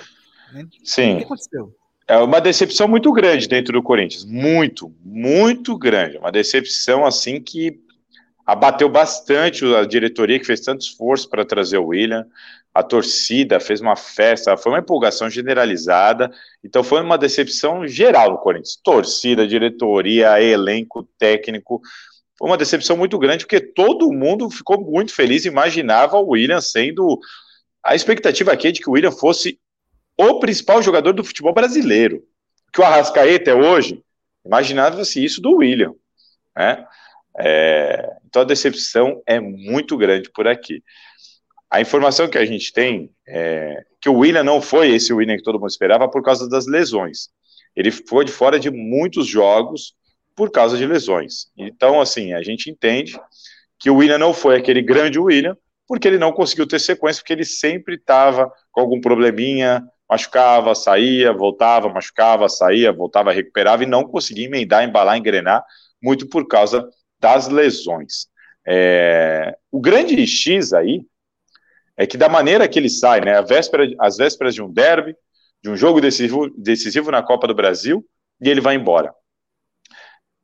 Né? 0.51 0.67
Sim. 0.83 1.13
O 1.13 1.17
que 1.19 1.23
aconteceu? 1.23 1.75
É 2.05 2.17
uma 2.17 2.41
decepção 2.41 2.87
muito 2.87 3.13
grande 3.13 3.47
dentro 3.47 3.71
do 3.71 3.83
Corinthians. 3.83 4.25
Muito, 4.25 4.93
muito 5.05 5.77
grande. 5.77 6.17
Uma 6.17 6.31
decepção 6.31 7.05
assim 7.05 7.39
que 7.39 7.79
abateu 8.51 8.89
bastante 8.89 9.63
a 9.75 9.85
diretoria 9.85 10.39
que 10.39 10.45
fez 10.45 10.59
tanto 10.61 10.81
esforço 10.81 11.29
para 11.29 11.45
trazer 11.45 11.77
o 11.77 11.87
William. 11.87 12.25
A 12.73 12.81
torcida 12.81 13.59
fez 13.59 13.79
uma 13.79 13.95
festa, 13.95 14.57
foi 14.57 14.71
uma 14.71 14.79
empolgação 14.79 15.29
generalizada. 15.29 16.31
Então 16.63 16.83
foi 16.83 16.99
uma 16.99 17.15
decepção 17.15 17.87
geral 17.87 18.31
no 18.31 18.37
Corinthians. 18.39 18.79
Torcida, 18.83 19.47
diretoria, 19.47 20.41
elenco, 20.41 21.07
técnico 21.19 21.79
foi 22.39 22.49
uma 22.49 22.57
decepção 22.57 22.97
muito 22.97 23.19
grande, 23.19 23.45
porque 23.45 23.59
todo 23.59 24.11
mundo 24.11 24.49
ficou 24.49 24.81
muito 24.81 25.13
feliz, 25.13 25.45
imaginava 25.45 26.17
o 26.17 26.29
William 26.29 26.61
sendo. 26.61 27.19
A 27.85 27.93
expectativa 27.93 28.51
aqui 28.51 28.69
é 28.69 28.71
de 28.71 28.79
que 28.79 28.89
o 28.89 28.93
William 28.93 29.11
fosse 29.11 29.59
o 30.17 30.39
principal 30.39 30.81
jogador 30.81 31.13
do 31.13 31.23
futebol 31.23 31.53
brasileiro. 31.53 32.23
Que 32.73 32.81
o 32.81 32.83
Arrascaeta 32.83 33.51
é 33.51 33.53
hoje, 33.53 34.03
imaginava-se 34.43 35.23
isso 35.23 35.39
do 35.39 35.57
William. 35.57 35.93
Né? 36.55 36.83
É, 37.37 38.09
então 38.27 38.41
a 38.41 38.45
decepção 38.45 39.21
é 39.25 39.39
muito 39.39 39.97
grande 39.97 40.29
por 40.31 40.47
aqui. 40.47 40.83
A 41.69 41.79
informação 41.79 42.29
que 42.29 42.37
a 42.37 42.45
gente 42.45 42.73
tem 42.73 43.11
é 43.27 43.83
que 44.01 44.09
o 44.09 44.17
William 44.17 44.43
não 44.43 44.61
foi 44.61 44.89
esse 44.89 45.13
William 45.13 45.37
que 45.37 45.43
todo 45.43 45.59
mundo 45.59 45.69
esperava 45.69 46.09
por 46.09 46.23
causa 46.23 46.49
das 46.49 46.65
lesões. 46.65 47.29
Ele 47.75 47.91
foi 47.91 48.25
de 48.25 48.31
fora 48.31 48.59
de 48.59 48.71
muitos 48.71 49.27
jogos, 49.27 49.93
por 50.39 50.49
causa 50.51 50.77
de 50.77 50.85
lesões. 50.85 51.51
Então, 51.57 51.99
assim, 51.99 52.31
a 52.31 52.41
gente 52.41 52.71
entende 52.71 53.19
que 53.77 53.89
o 53.89 53.97
William 53.97 54.17
não 54.17 54.33
foi 54.33 54.55
aquele 54.55 54.81
grande 54.81 55.19
William, 55.19 55.57
porque 55.85 56.07
ele 56.07 56.17
não 56.17 56.31
conseguiu 56.31 56.65
ter 56.65 56.79
sequência, 56.79 57.21
porque 57.21 57.33
ele 57.33 57.43
sempre 57.43 57.95
estava 57.95 58.49
com 58.71 58.79
algum 58.79 59.01
probleminha, 59.01 59.83
machucava, 60.09 60.73
saía, 60.73 61.33
voltava, 61.33 61.89
machucava, 61.89 62.47
saía, 62.47 62.89
voltava, 62.89 63.33
recuperava 63.33 63.83
e 63.83 63.85
não 63.85 64.05
conseguia 64.05 64.45
emendar, 64.45 64.81
embalar, 64.81 65.17
engrenar, 65.17 65.61
muito 66.01 66.29
por 66.29 66.47
causa 66.47 66.87
das 67.19 67.47
lesões. 67.47 68.27
É... 68.67 69.55
O 69.71 69.79
grande 69.79 70.25
X 70.25 70.73
aí 70.73 71.05
é 71.97 72.07
que 72.07 72.17
da 72.17 72.29
maneira 72.29 72.67
que 72.67 72.79
ele 72.79 72.89
sai, 72.89 73.21
né, 73.21 73.37
a 73.37 73.41
véspera, 73.41 73.85
as 73.99 74.17
vésperas 74.17 74.55
de 74.55 74.61
um 74.61 74.71
derby, 74.71 75.15
de 75.61 75.69
um 75.69 75.75
jogo 75.75 75.99
decisivo, 75.99 76.49
decisivo 76.57 77.11
na 77.11 77.21
Copa 77.21 77.47
do 77.47 77.53
Brasil, 77.53 78.05
e 78.41 78.49
ele 78.49 78.61
vai 78.61 78.75
embora. 78.75 79.13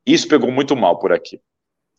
Isso 0.04 0.28
pegou 0.28 0.52
muito 0.52 0.76
mal 0.76 0.98
por 0.98 1.12
aqui. 1.12 1.40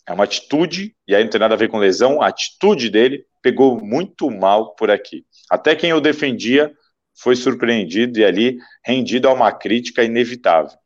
É 0.07 0.13
uma 0.13 0.23
atitude, 0.23 0.95
e 1.07 1.15
aí 1.15 1.23
não 1.23 1.29
tem 1.29 1.39
nada 1.39 1.55
a 1.55 1.57
ver 1.57 1.69
com 1.69 1.77
lesão, 1.77 2.21
a 2.21 2.27
atitude 2.27 2.89
dele 2.89 3.25
pegou 3.41 3.83
muito 3.83 4.29
mal 4.29 4.75
por 4.75 4.89
aqui. 4.91 5.25
Até 5.49 5.75
quem 5.75 5.89
eu 5.89 5.99
defendia 5.99 6.71
foi 7.15 7.35
surpreendido 7.35 8.19
e 8.19 8.23
ali 8.23 8.57
rendido 8.85 9.27
a 9.27 9.33
uma 9.33 9.51
crítica 9.51 10.03
inevitável. 10.03 10.77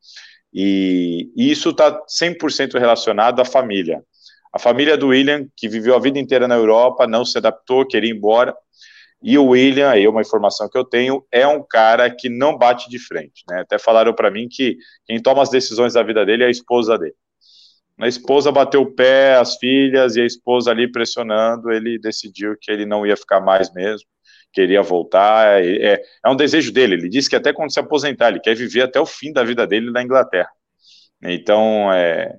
E, 0.52 1.30
e 1.34 1.50
isso 1.50 1.70
está 1.70 2.00
100% 2.06 2.78
relacionado 2.78 3.40
à 3.40 3.44
família. 3.44 4.02
A 4.52 4.58
família 4.58 4.96
do 4.96 5.08
William, 5.08 5.46
que 5.56 5.68
viveu 5.68 5.94
a 5.96 5.98
vida 5.98 6.18
inteira 6.18 6.46
na 6.46 6.56
Europa, 6.56 7.06
não 7.06 7.24
se 7.24 7.38
adaptou, 7.38 7.86
queria 7.86 8.10
ir 8.10 8.14
embora. 8.14 8.54
E 9.22 9.38
o 9.38 9.46
William, 9.46 9.88
aí 9.88 10.06
uma 10.06 10.20
informação 10.20 10.68
que 10.68 10.76
eu 10.76 10.84
tenho, 10.84 11.24
é 11.30 11.46
um 11.46 11.62
cara 11.62 12.10
que 12.10 12.28
não 12.28 12.58
bate 12.58 12.90
de 12.90 12.98
frente. 12.98 13.44
Né? 13.48 13.60
Até 13.60 13.78
falaram 13.78 14.12
para 14.12 14.30
mim 14.30 14.48
que 14.50 14.76
quem 15.06 15.22
toma 15.22 15.42
as 15.42 15.48
decisões 15.48 15.94
da 15.94 16.02
vida 16.02 16.26
dele 16.26 16.42
é 16.42 16.48
a 16.48 16.50
esposa 16.50 16.98
dele. 16.98 17.14
A 17.98 18.08
esposa 18.08 18.50
bateu 18.50 18.82
o 18.82 18.92
pé, 18.92 19.36
as 19.36 19.56
filhas, 19.56 20.16
e 20.16 20.20
a 20.20 20.26
esposa 20.26 20.70
ali 20.70 20.90
pressionando, 20.90 21.70
ele 21.70 21.98
decidiu 21.98 22.56
que 22.60 22.70
ele 22.70 22.84
não 22.84 23.06
ia 23.06 23.16
ficar 23.16 23.40
mais 23.40 23.72
mesmo, 23.72 24.08
queria 24.52 24.82
voltar. 24.82 25.62
É, 25.62 25.94
é, 25.94 26.02
é 26.24 26.28
um 26.28 26.36
desejo 26.36 26.72
dele. 26.72 26.94
Ele 26.94 27.08
disse 27.08 27.28
que 27.28 27.36
até 27.36 27.52
quando 27.52 27.72
se 27.72 27.80
aposentar, 27.80 28.28
ele 28.28 28.40
quer 28.40 28.54
viver 28.54 28.82
até 28.82 29.00
o 29.00 29.06
fim 29.06 29.32
da 29.32 29.42
vida 29.42 29.66
dele 29.66 29.90
na 29.90 30.02
Inglaterra. 30.02 30.50
Então, 31.22 31.92
é, 31.92 32.36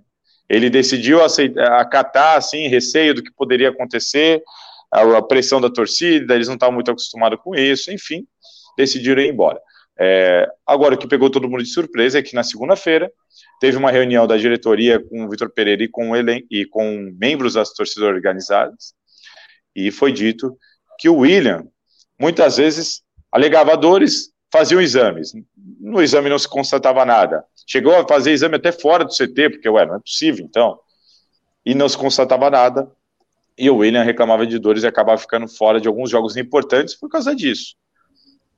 ele 0.49 0.69
decidiu 0.69 1.23
aceitar, 1.23 1.79
acatar, 1.79 2.37
assim, 2.37 2.67
receio 2.67 3.13
do 3.13 3.23
que 3.23 3.31
poderia 3.33 3.69
acontecer, 3.69 4.43
a, 4.91 5.21
pressão 5.21 5.59
da 5.59 5.69
torcida, 5.69 6.35
eles 6.35 6.47
não 6.47 6.53
estavam 6.53 6.75
muito 6.75 6.91
acostumados 6.91 7.39
com 7.41 7.55
isso, 7.55 7.91
enfim, 7.91 8.27
decidiram 8.77 9.21
ir 9.21 9.29
embora. 9.29 9.59
É, 9.99 10.47
agora, 10.65 10.95
o 10.95 10.97
que 10.97 11.07
pegou 11.07 11.29
todo 11.29 11.49
mundo 11.49 11.63
de 11.63 11.69
surpresa 11.69 12.19
é 12.19 12.21
que 12.21 12.35
na 12.35 12.43
segunda-feira 12.43 13.11
teve 13.59 13.77
uma 13.77 13.91
reunião 13.91 14.27
da 14.27 14.37
diretoria 14.37 14.99
com 14.99 15.25
o 15.25 15.29
Vitor 15.29 15.49
Pereira 15.49 15.83
e 15.83 15.87
com, 15.87 16.15
ele, 16.15 16.45
e 16.49 16.65
com 16.65 17.11
membros 17.17 17.53
das 17.53 17.73
torcidas 17.73 18.07
organizadas, 18.07 18.93
e 19.75 19.91
foi 19.91 20.11
dito 20.11 20.55
que 20.99 21.09
o 21.09 21.17
William, 21.17 21.65
muitas 22.19 22.57
vezes, 22.57 23.01
alegava 23.31 23.75
dores, 23.77 24.31
faziam 24.51 24.81
exames. 24.81 25.33
No 25.79 26.01
exame 26.01 26.29
não 26.29 26.39
se 26.39 26.47
constatava 26.47 27.05
nada. 27.05 27.43
Chegou 27.67 27.95
a 27.95 28.07
fazer 28.07 28.31
exame 28.31 28.55
até 28.55 28.71
fora 28.71 29.03
do 29.03 29.11
CT, 29.11 29.49
porque, 29.49 29.69
ué, 29.69 29.85
não 29.85 29.95
é 29.95 29.99
possível, 29.99 30.45
então. 30.45 30.79
E 31.65 31.73
não 31.73 31.87
se 31.87 31.97
constatava 31.97 32.49
nada 32.49 32.91
e 33.57 33.69
o 33.69 33.77
William 33.77 34.03
reclamava 34.03 34.45
de 34.45 34.57
dores 34.57 34.83
e 34.83 34.87
acabava 34.87 35.17
ficando 35.17 35.47
fora 35.47 35.79
de 35.79 35.87
alguns 35.87 36.09
jogos 36.09 36.35
importantes 36.37 36.95
por 36.95 37.09
causa 37.09 37.35
disso. 37.35 37.75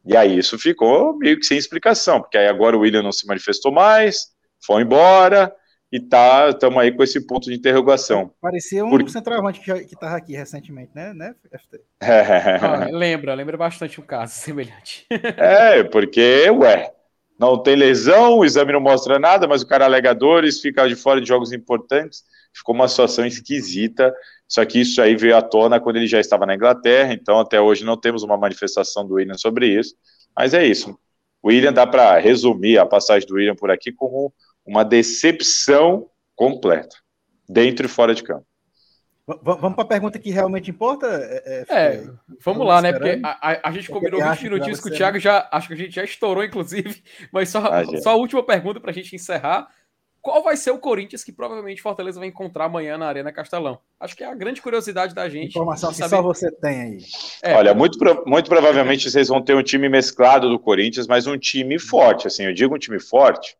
E 0.05 0.15
aí 0.15 0.37
isso 0.37 0.57
ficou 0.57 1.17
meio 1.17 1.37
que 1.39 1.45
sem 1.45 1.57
explicação, 1.57 2.21
porque 2.21 2.37
aí 2.37 2.47
agora 2.47 2.77
o 2.77 2.81
William 2.81 3.01
não 3.01 3.11
se 3.11 3.27
manifestou 3.27 3.71
mais, 3.71 4.27
foi 4.63 4.83
embora 4.83 5.53
e 5.91 5.99
tá, 5.99 6.49
estamos 6.49 6.77
aí 6.79 6.91
com 6.91 7.03
esse 7.03 7.25
ponto 7.25 7.49
de 7.49 7.55
interrogação. 7.55 8.31
Parecia 8.41 8.83
um 8.83 8.89
Por... 8.89 9.09
centroavante 9.09 9.59
que 9.59 9.71
estava 9.71 10.17
aqui 10.17 10.35
recentemente, 10.35 10.91
né, 10.95 11.13
né 11.13 11.35
FT? 11.51 11.81
ah, 12.01 12.87
lembra, 12.91 13.33
lembra 13.33 13.57
bastante 13.57 13.99
um 13.99 14.03
caso 14.03 14.33
semelhante. 14.35 15.05
é, 15.09 15.83
porque, 15.83 16.49
ué, 16.49 16.91
não 17.39 17.61
tem 17.61 17.75
lesão, 17.75 18.39
o 18.39 18.45
exame 18.45 18.73
não 18.73 18.81
mostra 18.81 19.19
nada, 19.19 19.47
mas 19.47 19.61
o 19.61 19.67
cara 19.67 19.85
alega 19.85 20.13
dores, 20.13 20.61
fica 20.61 20.87
de 20.87 20.95
fora 20.95 21.21
de 21.21 21.27
jogos 21.27 21.51
importantes, 21.51 22.23
ficou 22.53 22.73
uma 22.73 22.87
situação 22.87 23.25
esquisita 23.25 24.13
só 24.47 24.63
que 24.65 24.79
isso 24.79 25.01
aí 25.01 25.15
veio 25.15 25.35
à 25.35 25.41
tona 25.41 25.79
quando 25.79 25.97
ele 25.97 26.07
já 26.07 26.19
estava 26.19 26.45
na 26.45 26.55
Inglaterra, 26.55 27.13
então 27.13 27.39
até 27.39 27.59
hoje 27.59 27.83
não 27.83 27.97
temos 27.97 28.23
uma 28.23 28.37
manifestação 28.37 29.05
do 29.05 29.15
William 29.15 29.37
sobre 29.37 29.67
isso. 29.67 29.95
Mas 30.35 30.53
é 30.53 30.65
isso. 30.65 30.97
O 31.41 31.49
William 31.49 31.73
dá 31.73 31.85
para 31.87 32.17
resumir 32.19 32.77
a 32.77 32.85
passagem 32.85 33.27
do 33.27 33.35
William 33.35 33.55
por 33.55 33.71
aqui 33.71 33.91
como 33.91 34.33
uma 34.65 34.83
decepção 34.83 36.09
completa, 36.35 36.95
dentro 37.47 37.85
e 37.85 37.89
fora 37.89 38.13
de 38.13 38.23
campo. 38.23 38.45
Vamos 39.41 39.73
para 39.73 39.83
a 39.83 39.87
pergunta 39.87 40.19
que 40.19 40.29
realmente 40.29 40.69
importa? 40.69 41.07
É, 41.07 41.65
é, 41.67 41.75
é 41.75 42.03
vamos 42.43 42.67
lá, 42.67 42.79
né? 42.79 42.93
Porque 42.93 43.19
a, 43.23 43.51
a, 43.51 43.69
a 43.69 43.71
gente 43.71 43.89
combinou 43.89 44.21
20 44.21 44.43
minutinhos 44.43 44.79
com 44.79 44.87
o 44.87 44.91
Thiago, 44.91 45.17
já, 45.17 45.49
acho 45.51 45.67
que 45.67 45.73
a 45.73 45.77
gente 45.77 45.95
já 45.95 46.03
estourou, 46.03 46.43
inclusive. 46.43 47.01
Mas 47.33 47.49
só, 47.49 47.59
ah, 47.59 47.83
só 48.03 48.11
a 48.11 48.15
última 48.15 48.43
pergunta 48.43 48.79
para 48.79 48.91
a 48.91 48.93
gente 48.93 49.15
encerrar 49.15 49.67
qual 50.25 50.43
vai 50.43 50.57
ser 50.57 50.71
o 50.71 50.79
Corinthians 50.79 51.23
que 51.23 51.31
provavelmente 51.31 51.83
Fortaleza 51.83 52.19
vai 52.19 52.29
encontrar 52.29 52.65
amanhã 52.65 52.97
na 52.97 53.07
Arena 53.07 53.31
Castelão. 53.31 53.79
Acho 53.99 54.15
que 54.15 54.23
é 54.23 54.27
a 54.27 54.33
grande 54.33 54.59
curiosidade 54.59 55.13
da 55.13 55.29
gente. 55.29 55.49
Informação 55.49 55.91
que 55.91 55.97
saber... 55.97 56.09
só 56.09 56.21
você 56.21 56.51
tem 56.51 56.81
aí. 56.81 56.97
É. 57.43 57.55
Olha, 57.55 57.75
muito, 57.75 57.97
muito 58.25 58.49
provavelmente 58.49 59.09
vocês 59.09 59.27
vão 59.27 59.39
ter 59.39 59.55
um 59.55 59.61
time 59.61 59.87
mesclado 59.87 60.49
do 60.49 60.59
Corinthians, 60.59 61.05
mas 61.05 61.27
um 61.27 61.37
time 61.37 61.77
forte. 61.77 62.25
Assim, 62.25 62.43
eu 62.43 62.53
digo 62.53 62.75
um 62.75 62.79
time 62.79 62.99
forte, 62.99 63.55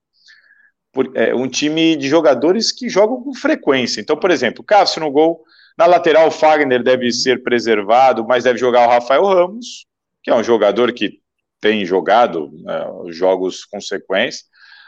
por, 0.96 1.12
é, 1.14 1.36
um 1.36 1.48
time 1.48 1.98
de 1.98 2.08
jogadores 2.08 2.72
que 2.72 2.88
jogam 2.88 3.22
com 3.22 3.34
frequência. 3.34 4.00
Então, 4.00 4.16
por 4.16 4.32
exemplo, 4.32 4.64
Cássio 4.64 5.02
no 5.02 5.12
gol, 5.12 5.44
na 5.78 5.86
lateral 5.86 6.30
o 6.30 6.32
Fagner 6.32 6.82
deve 6.82 7.12
ser 7.12 7.44
preservado, 7.44 8.26
mas 8.26 8.46
deve 8.46 8.58
jogar 8.58 8.88
o 8.88 8.90
Rafael 8.90 9.26
Ramos, 9.26 9.86
que 10.24 10.32
é 10.32 10.36
um 10.36 10.42
jogador 10.42 10.94
que 10.94 11.20
tem 11.60 11.84
jogado 11.86 12.50
né, 12.64 12.86
jogos 13.10 13.66
com 13.66 13.82
sequência. 13.82 14.46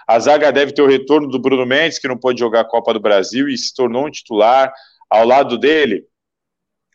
A 0.08 0.18
zaga 0.18 0.49
deve 0.49 0.72
ter 0.72 0.82
o 0.82 0.88
retorno 0.88 1.28
do 1.28 1.38
Bruno 1.38 1.66
Mendes, 1.66 1.99
que 1.99 2.08
não 2.08 2.18
pode 2.18 2.39
jogar 2.39 2.62
a 2.62 2.66
Copa 2.66 2.93
do 2.93 3.01
Brasil 3.01 3.49
e 3.49 3.58
se 3.58 3.76
tornou 3.76 4.08
um 4.08 4.12
titular. 4.12 4.72
Ao 5.10 5.26
lado 5.26 5.58
dele, 5.58 6.05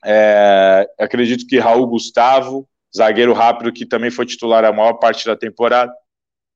é, 0.02 0.88
acredito 0.98 1.46
que 1.46 1.58
Raul 1.58 1.86
Gustavo, 1.86 2.66
zagueiro 2.96 3.34
rápido, 3.34 3.72
que 3.72 3.84
também 3.84 4.10
foi 4.10 4.24
titular 4.24 4.64
a 4.64 4.72
maior 4.72 4.94
parte 4.94 5.26
da 5.26 5.36
temporada. 5.36 5.92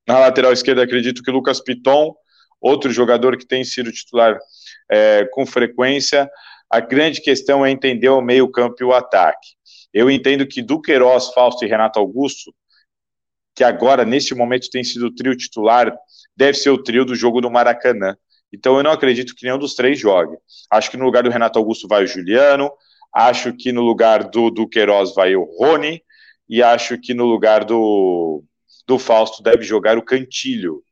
Na 0.09 0.21
lateral 0.21 0.53
esquerda, 0.53 0.83
acredito 0.83 1.23
que 1.23 1.31
Lucas 1.31 1.61
Piton, 1.61 2.15
outro 2.61 2.91
jogador 2.91 3.37
que 3.37 3.47
tem 3.47 3.65
sido 3.65 3.93
titular 3.93 4.39
é, 4.91 5.25
com 5.33 5.47
frequência. 5.47 6.29
A 6.71 6.81
grande 6.81 7.21
questão 7.21 7.65
é 7.65 7.71
entender 7.71 8.09
o 8.09 8.21
meio-campo 8.21 8.77
e 8.81 8.85
o 8.85 8.93
ataque. 8.93 9.49
Eu 9.93 10.11
entendo 10.11 10.47
que 10.47 10.63
Duqueiroz, 10.63 11.33
Fausto 11.33 11.65
e 11.65 11.69
Renato 11.69 11.99
Augusto, 11.99 12.55
que 13.55 13.65
agora, 13.65 14.05
neste 14.05 14.35
momento, 14.35 14.69
tem 14.71 14.85
sido 14.85 15.07
o 15.07 15.15
trio 15.15 15.37
titular, 15.37 15.97
deve 16.37 16.59
ser 16.59 16.71
o 16.71 16.83
trio 16.83 17.05
do 17.05 17.15
jogo 17.15 17.41
do 17.41 17.51
Maracanã. 17.51 18.17
Então 18.53 18.77
eu 18.77 18.83
não 18.83 18.91
acredito 18.91 19.35
que 19.35 19.45
nenhum 19.45 19.59
dos 19.59 19.75
três 19.75 19.99
jogue. 19.99 20.37
Acho 20.71 20.91
que 20.91 20.97
no 20.97 21.05
lugar 21.05 21.23
do 21.23 21.31
Renato 21.31 21.59
Augusto 21.59 21.89
vai 21.89 22.05
o 22.05 22.07
Juliano, 22.07 22.71
acho 23.15 23.53
que 23.55 23.73
no 23.73 23.83
lugar 23.83 24.25
do, 24.25 24.51
do 24.51 24.69
Queiroz 24.69 25.15
vai 25.15 25.35
o 25.35 25.45
Rony, 25.45 26.03
e 26.49 26.63
acho 26.63 26.99
que 26.99 27.13
no 27.13 27.25
lugar 27.25 27.65
do, 27.65 28.45
do 28.87 28.99
Fausto 28.99 29.43
deve 29.43 29.65
jogar 29.65 29.99
o 29.99 30.03
Cantilho. 30.03 30.83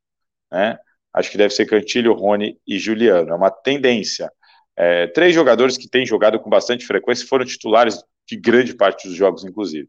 Né? 0.50 0.78
Acho 1.14 1.30
que 1.30 1.38
deve 1.38 1.54
ser 1.54 1.66
Cantilho, 1.66 2.12
Rony 2.12 2.58
e 2.66 2.78
Juliano. 2.78 3.30
É 3.30 3.34
uma 3.34 3.50
tendência. 3.50 4.30
É, 4.76 5.06
três 5.06 5.34
jogadores 5.34 5.76
que 5.76 5.88
têm 5.88 6.04
jogado 6.04 6.40
com 6.40 6.50
bastante 6.50 6.84
frequência 6.84 7.26
foram 7.26 7.44
titulares 7.44 8.02
de 8.28 8.36
grande 8.36 8.74
parte 8.74 9.06
dos 9.06 9.16
jogos, 9.16 9.44
inclusive. 9.44 9.88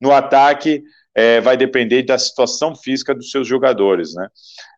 No 0.00 0.12
ataque, 0.12 0.82
é, 1.14 1.40
vai 1.40 1.56
depender 1.56 2.02
da 2.02 2.18
situação 2.18 2.74
física 2.74 3.14
dos 3.14 3.30
seus 3.30 3.46
jogadores, 3.46 4.14
né? 4.14 4.28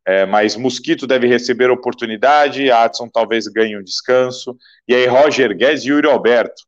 É, 0.07 0.27
mas 0.27 0.57
Mosquito 0.57 1.07
deve 1.07 1.27
receber 1.27 1.71
oportunidade, 1.71 2.71
Adson 2.71 3.09
talvez 3.09 3.47
ganhe 3.47 3.79
um 3.79 3.83
descanso, 3.83 4.57
e 4.87 4.95
aí 4.95 5.07
Roger 5.07 5.57
Guedes 5.57 5.85
e 5.85 5.89
Yuri 5.89 6.09
Alberto. 6.09 6.63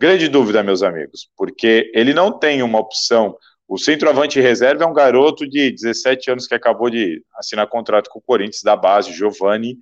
Grande 0.00 0.28
dúvida, 0.28 0.62
meus 0.62 0.82
amigos, 0.82 1.30
porque 1.36 1.90
ele 1.94 2.12
não 2.12 2.36
tem 2.36 2.62
uma 2.62 2.78
opção. 2.78 3.36
O 3.68 3.76
centroavante 3.76 4.40
reserva 4.40 4.84
é 4.84 4.86
um 4.86 4.94
garoto 4.94 5.46
de 5.46 5.70
17 5.70 6.30
anos 6.30 6.46
que 6.46 6.54
acabou 6.54 6.88
de 6.88 7.22
assinar 7.36 7.66
contrato 7.66 8.08
com 8.08 8.18
o 8.18 8.22
Corinthians 8.22 8.62
da 8.62 8.74
base, 8.74 9.12
Giovanni. 9.12 9.78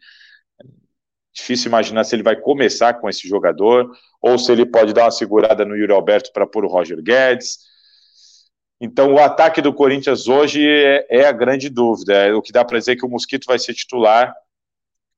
Difícil 1.33 1.69
imaginar 1.69 2.03
se 2.03 2.17
ele 2.17 2.25
vai 2.25 2.35
começar 2.35 2.95
com 2.95 3.09
esse 3.09 3.29
jogador, 3.29 3.89
ou 4.21 4.39
se 4.39 4.51
ele 4.51 4.67
pode 4.67 4.93
dar 4.93 5.05
uma 5.05 5.11
segurada 5.13 5.65
no 5.65 5.77
Yuri 5.77 5.93
Alberto 5.93 6.33
para 6.33 6.45
pôr 6.45 6.65
o 6.65 6.69
Roger 6.69 7.01
Guedes. 7.01 7.59
Então, 8.81 9.15
o 9.15 9.21
ataque 9.21 9.63
do 9.63 9.73
Corinthians 9.73 10.27
hoje 10.27 10.67
é, 10.67 11.07
é 11.09 11.27
a 11.27 11.33
grande 11.33 11.71
dúvida. 11.71 12.13
É, 12.13 12.35
o 12.35 12.43
que 12.43 12.53
dá 12.53 12.65
para 12.65 12.79
dizer 12.79 12.93
é 12.93 12.97
que 12.97 13.07
o 13.07 13.09
Mosquito 13.09 13.47
vai 13.47 13.59
ser 13.59 13.73
titular. 13.73 14.35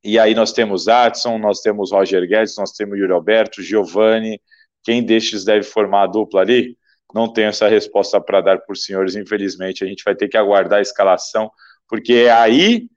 E 0.04 0.18
aí 0.18 0.34
nós 0.34 0.52
temos 0.52 0.88
Adson, 0.88 1.38
nós 1.38 1.60
temos 1.60 1.90
Roger 1.90 2.28
Guedes, 2.28 2.56
nós 2.58 2.72
temos 2.72 2.98
Yuri 2.98 3.12
Alberto, 3.12 3.62
Giovanni. 3.62 4.40
Quem 4.84 5.02
destes 5.02 5.42
deve 5.42 5.64
formar 5.64 6.02
a 6.02 6.06
dupla 6.06 6.42
ali? 6.42 6.76
Não 7.14 7.32
tenho 7.32 7.48
essa 7.48 7.68
resposta 7.68 8.20
para 8.20 8.40
dar 8.40 8.58
por 8.58 8.76
senhores, 8.76 9.16
infelizmente. 9.16 9.82
A 9.82 9.86
gente 9.86 10.04
vai 10.04 10.14
ter 10.14 10.28
que 10.28 10.36
aguardar 10.36 10.78
a 10.78 10.82
escalação, 10.82 11.50
porque 11.88 12.28
aí 12.32 12.88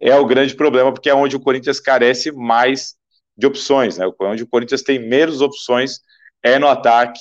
é 0.00 0.14
o 0.14 0.26
grande 0.26 0.54
problema, 0.54 0.92
porque 0.92 1.10
é 1.10 1.14
onde 1.14 1.36
o 1.36 1.40
Corinthians 1.40 1.80
carece 1.80 2.32
mais 2.32 2.94
de 3.36 3.46
opções, 3.46 3.98
né? 3.98 4.06
Onde 4.20 4.42
o 4.42 4.48
Corinthians 4.48 4.82
tem 4.82 4.98
menos 4.98 5.40
opções 5.40 6.00
é 6.42 6.58
no 6.58 6.68
ataque 6.68 7.20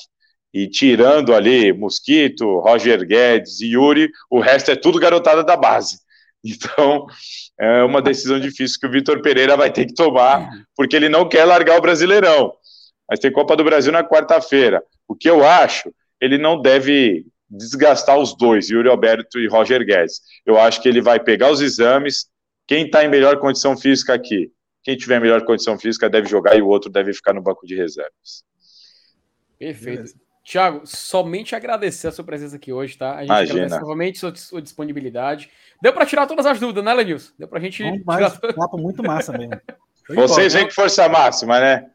e 0.53 0.67
tirando 0.67 1.35
ali 1.35 1.73
Mosquito, 1.73 2.59
Roger 2.59 3.05
Guedes 3.05 3.61
e 3.61 3.73
Yuri, 3.73 4.09
o 4.29 4.39
resto 4.39 4.71
é 4.71 4.75
tudo 4.75 4.99
garotada 4.99 5.43
da 5.43 5.55
base. 5.55 5.99
Então, 6.43 7.05
é 7.59 7.83
uma 7.83 8.01
decisão 8.01 8.39
difícil 8.39 8.79
que 8.79 8.87
o 8.87 8.91
Vitor 8.91 9.21
Pereira 9.21 9.57
vai 9.57 9.71
ter 9.71 9.85
que 9.85 9.93
tomar, 9.93 10.49
porque 10.75 10.95
ele 10.95 11.09
não 11.09 11.27
quer 11.27 11.43
largar 11.45 11.77
o 11.77 11.81
Brasileirão. 11.81 12.53
Mas 13.09 13.19
tem 13.19 13.31
Copa 13.31 13.55
do 13.55 13.63
Brasil 13.63 13.91
na 13.91 14.03
quarta-feira. 14.03 14.81
O 15.07 15.15
que 15.15 15.29
eu 15.29 15.45
acho, 15.45 15.91
ele 16.19 16.37
não 16.37 16.61
deve 16.61 17.25
desgastar 17.49 18.17
os 18.17 18.35
dois, 18.35 18.69
Yuri 18.69 18.89
Alberto 18.89 19.39
e 19.39 19.47
Roger 19.47 19.85
Guedes. 19.85 20.21
Eu 20.45 20.59
acho 20.59 20.81
que 20.81 20.89
ele 20.89 21.01
vai 21.01 21.19
pegar 21.19 21.51
os 21.51 21.61
exames. 21.61 22.27
Quem 22.65 22.85
está 22.85 23.03
em 23.03 23.09
melhor 23.09 23.39
condição 23.39 23.77
física 23.77 24.13
aqui? 24.13 24.51
Quem 24.83 24.97
tiver 24.97 25.19
melhor 25.19 25.43
condição 25.45 25.77
física 25.77 26.09
deve 26.09 26.27
jogar 26.27 26.57
e 26.57 26.61
o 26.61 26.67
outro 26.67 26.89
deve 26.89 27.13
ficar 27.13 27.33
no 27.33 27.41
banco 27.41 27.65
de 27.65 27.75
reservas. 27.75 28.43
Perfeito. 29.57 30.03
Beleza. 30.03 30.27
Tiago, 30.43 30.81
somente 30.85 31.55
agradecer 31.55 32.07
a 32.07 32.11
sua 32.11 32.23
presença 32.23 32.55
aqui 32.55 32.71
hoje, 32.71 32.97
tá? 32.97 33.15
A 33.15 33.19
gente 33.19 33.27
Imagina. 33.27 33.53
agradece 33.53 33.81
novamente 33.81 34.15
a 34.15 34.19
sua, 34.19 34.35
sua 34.35 34.61
disponibilidade. 34.61 35.49
Deu 35.81 35.91
para 35.91 36.05
tirar 36.05 36.25
todas 36.25 36.45
as 36.45 36.57
dúvidas, 36.57 36.85
né, 36.85 36.93
Lenilson? 36.93 37.33
Deu 37.37 37.49
para 37.49 37.59
a 37.59 37.61
gente 37.61 37.83
Bom, 37.83 38.15
tirar... 38.15 38.31
um 38.31 38.53
papo 38.53 38.77
muito 38.77 39.03
massa 39.03 39.37
mesmo. 39.37 39.59
Vocês 40.15 40.53
vêm 40.53 40.63
com 40.63 40.71
força 40.71 41.09
máxima, 41.09 41.59
né? 41.59 41.91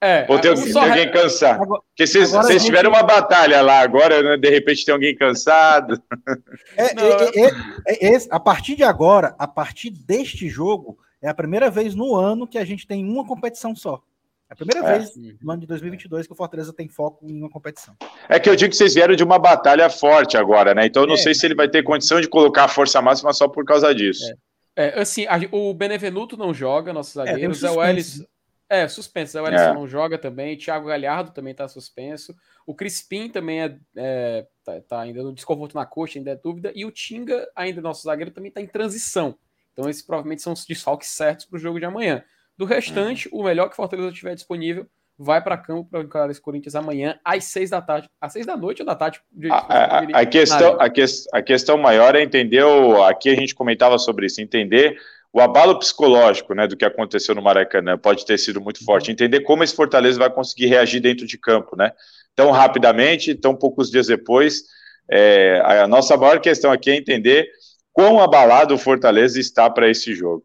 É, 0.00 0.26
Ou 0.28 0.38
tem, 0.38 0.54
tem 0.54 0.80
alguém 0.80 1.10
cansado. 1.10 1.66
Porque 1.66 2.06
vocês, 2.06 2.30
vocês 2.30 2.62
gente... 2.62 2.66
tiveram 2.66 2.90
uma 2.90 3.02
batalha 3.02 3.60
lá, 3.60 3.80
agora 3.80 4.22
né, 4.22 4.36
de 4.36 4.48
repente 4.48 4.84
tem 4.84 4.92
alguém 4.92 5.14
cansado. 5.14 6.00
É, 6.76 6.84
é, 6.84 8.06
é, 8.06 8.14
é, 8.14 8.18
a 8.30 8.38
partir 8.38 8.76
de 8.76 8.84
agora, 8.84 9.34
a 9.38 9.48
partir 9.48 9.90
deste 9.90 10.48
jogo, 10.48 10.98
é 11.20 11.28
a 11.28 11.34
primeira 11.34 11.68
vez 11.68 11.96
no 11.96 12.14
ano 12.14 12.46
que 12.46 12.58
a 12.58 12.64
gente 12.64 12.86
tem 12.86 13.04
uma 13.04 13.26
competição 13.26 13.74
só. 13.74 14.00
É 14.48 14.54
a 14.54 14.56
primeira 14.56 14.88
é. 14.88 14.98
vez 14.98 15.12
no 15.42 15.50
ano 15.50 15.60
de 15.60 15.66
2022 15.66 16.26
que 16.26 16.32
o 16.32 16.36
Fortaleza 16.36 16.72
tem 16.72 16.88
foco 16.88 17.26
em 17.26 17.40
uma 17.40 17.50
competição. 17.50 17.94
É 18.28 18.38
que 18.38 18.48
eu 18.48 18.54
digo 18.54 18.70
que 18.70 18.76
vocês 18.76 18.94
vieram 18.94 19.16
de 19.16 19.24
uma 19.24 19.38
batalha 19.38 19.90
forte 19.90 20.36
agora, 20.36 20.74
né? 20.74 20.86
Então 20.86 21.02
eu 21.02 21.08
não 21.08 21.14
é. 21.14 21.18
sei 21.18 21.34
se 21.34 21.44
ele 21.44 21.54
vai 21.54 21.68
ter 21.68 21.82
condição 21.82 22.20
de 22.20 22.28
colocar 22.28 22.64
a 22.64 22.68
força 22.68 23.02
máxima 23.02 23.32
só 23.32 23.48
por 23.48 23.64
causa 23.64 23.94
disso. 23.94 24.32
É, 24.76 24.98
é 24.98 25.00
assim, 25.00 25.26
a, 25.26 25.38
o 25.50 25.74
Benevenuto 25.74 26.36
não 26.36 26.54
joga, 26.54 26.92
nossos 26.92 27.14
zagueiros. 27.14 27.62
É, 27.64 27.70
o 27.70 27.84
Ellis. 27.84 28.24
É, 28.68 28.86
suspenso. 28.86 29.32
Zé 29.32 29.40
Wellison 29.40 29.74
não 29.74 29.88
joga 29.88 30.18
também. 30.18 30.56
Thiago 30.56 30.88
Galhardo 30.88 31.30
também 31.30 31.54
tá 31.54 31.66
suspenso. 31.66 32.34
O 32.66 32.74
Crispim 32.74 33.30
também 33.30 33.62
é, 33.62 33.78
é 33.96 34.46
tá, 34.64 34.80
tá, 34.82 35.00
ainda 35.00 35.22
no 35.22 35.32
desconforto 35.32 35.74
na 35.74 35.86
coxa, 35.86 36.18
ainda 36.18 36.32
é 36.32 36.36
dúvida. 36.36 36.70
E 36.74 36.84
o 36.84 36.90
Tinga, 36.90 37.48
ainda 37.56 37.80
nosso 37.80 38.02
zagueiro, 38.02 38.30
também 38.30 38.50
tá 38.50 38.60
em 38.60 38.66
transição. 38.66 39.38
Então, 39.72 39.88
esses 39.88 40.02
provavelmente 40.02 40.42
são 40.42 40.52
os 40.52 40.66
desfalques 40.66 41.08
certos 41.08 41.46
para 41.46 41.56
o 41.56 41.60
jogo 41.60 41.78
de 41.78 41.86
amanhã. 41.86 42.22
Do 42.58 42.64
restante, 42.64 43.28
uhum. 43.32 43.40
o 43.40 43.44
melhor 43.44 43.70
que 43.70 43.76
Fortaleza 43.76 44.12
tiver 44.12 44.34
disponível 44.34 44.86
vai 45.18 45.42
para 45.42 45.56
campo 45.56 45.90
para 45.90 46.00
encarar 46.00 46.30
esse 46.30 46.40
Corinthians 46.40 46.76
amanhã 46.76 47.18
às 47.24 47.44
seis 47.44 47.70
da 47.70 47.82
tarde. 47.82 48.08
Às 48.20 48.32
seis 48.32 48.46
da 48.46 48.56
noite 48.56 48.82
ou 48.82 48.86
da 48.86 48.94
tarde? 48.94 49.20
A, 49.50 49.56
a, 49.56 49.98
a, 50.20 50.26
questão, 50.26 50.80
a, 50.80 50.88
que, 50.88 51.04
a 51.32 51.42
questão 51.42 51.76
maior 51.76 52.14
é 52.14 52.22
entender, 52.22 52.62
o, 52.62 53.02
aqui 53.02 53.28
a 53.28 53.34
gente 53.34 53.54
comentava 53.54 53.98
sobre 53.98 54.26
isso, 54.26 54.40
entender 54.40 54.96
o 55.32 55.40
abalo 55.40 55.78
psicológico 55.78 56.54
né, 56.54 56.66
do 56.66 56.76
que 56.76 56.84
aconteceu 56.84 57.34
no 57.34 57.42
Maracanã 57.42 57.98
pode 57.98 58.24
ter 58.24 58.38
sido 58.38 58.60
muito 58.60 58.84
forte. 58.84 59.08
Uhum. 59.08 59.12
Entender 59.12 59.40
como 59.40 59.62
esse 59.62 59.74
Fortaleza 59.74 60.18
vai 60.18 60.30
conseguir 60.30 60.66
reagir 60.66 61.00
dentro 61.00 61.26
de 61.26 61.38
campo, 61.38 61.76
né? 61.76 61.92
Tão 62.34 62.50
rapidamente, 62.50 63.34
tão 63.34 63.54
poucos 63.54 63.90
dias 63.90 64.06
depois. 64.06 64.62
É, 65.10 65.60
a 65.64 65.86
nossa 65.86 66.16
maior 66.16 66.40
questão 66.40 66.70
aqui 66.70 66.90
é 66.90 66.96
entender 66.96 67.48
quão 67.92 68.20
abalado 68.20 68.74
o 68.74 68.78
Fortaleza 68.78 69.38
está 69.40 69.68
para 69.68 69.90
esse 69.90 70.14
jogo. 70.14 70.44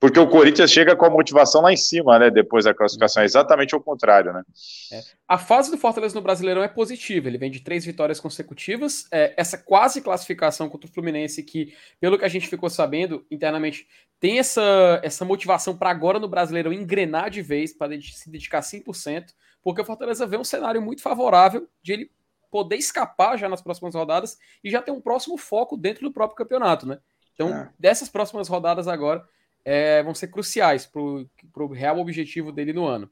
Porque 0.00 0.18
o 0.18 0.26
Corinthians 0.26 0.70
chega 0.70 0.96
com 0.96 1.04
a 1.04 1.10
motivação 1.10 1.60
lá 1.60 1.70
em 1.70 1.76
cima, 1.76 2.18
né? 2.18 2.30
Depois 2.30 2.64
da 2.64 2.72
classificação. 2.72 3.22
É 3.22 3.26
exatamente 3.26 3.76
o 3.76 3.80
contrário, 3.80 4.32
né? 4.32 4.42
É. 4.90 5.02
A 5.28 5.36
fase 5.36 5.70
do 5.70 5.76
Fortaleza 5.76 6.14
no 6.14 6.22
Brasileirão 6.22 6.62
é 6.62 6.68
positiva. 6.68 7.28
Ele 7.28 7.36
vem 7.36 7.50
de 7.50 7.60
três 7.60 7.84
vitórias 7.84 8.18
consecutivas. 8.18 9.06
É, 9.12 9.34
essa 9.36 9.58
quase 9.58 10.00
classificação 10.00 10.70
contra 10.70 10.88
o 10.88 10.92
Fluminense, 10.92 11.42
que, 11.42 11.74
pelo 12.00 12.18
que 12.18 12.24
a 12.24 12.28
gente 12.28 12.48
ficou 12.48 12.70
sabendo 12.70 13.26
internamente, 13.30 13.86
tem 14.18 14.38
essa, 14.38 15.00
essa 15.02 15.22
motivação 15.22 15.76
para 15.76 15.90
agora 15.90 16.18
no 16.18 16.28
Brasileirão 16.28 16.72
engrenar 16.72 17.28
de 17.28 17.42
vez, 17.42 17.74
para 17.74 17.92
se 18.00 18.30
dedicar 18.30 18.60
100%, 18.60 19.34
porque 19.62 19.82
o 19.82 19.84
Fortaleza 19.84 20.26
vê 20.26 20.38
um 20.38 20.44
cenário 20.44 20.80
muito 20.80 21.02
favorável 21.02 21.68
de 21.82 21.92
ele 21.92 22.10
poder 22.50 22.76
escapar 22.76 23.36
já 23.36 23.50
nas 23.50 23.60
próximas 23.60 23.94
rodadas 23.94 24.38
e 24.64 24.70
já 24.70 24.80
ter 24.80 24.92
um 24.92 25.00
próximo 25.00 25.36
foco 25.36 25.76
dentro 25.76 26.08
do 26.08 26.12
próprio 26.12 26.38
campeonato, 26.38 26.86
né? 26.86 26.98
Então, 27.34 27.50
é. 27.50 27.70
dessas 27.78 28.08
próximas 28.08 28.48
rodadas 28.48 28.88
agora 28.88 29.28
é, 29.64 30.02
vão 30.02 30.14
ser 30.14 30.28
cruciais 30.28 30.86
para 30.86 31.00
o 31.00 31.72
real 31.72 31.98
objetivo 31.98 32.52
dele 32.52 32.72
no 32.72 32.86
ano. 32.86 33.10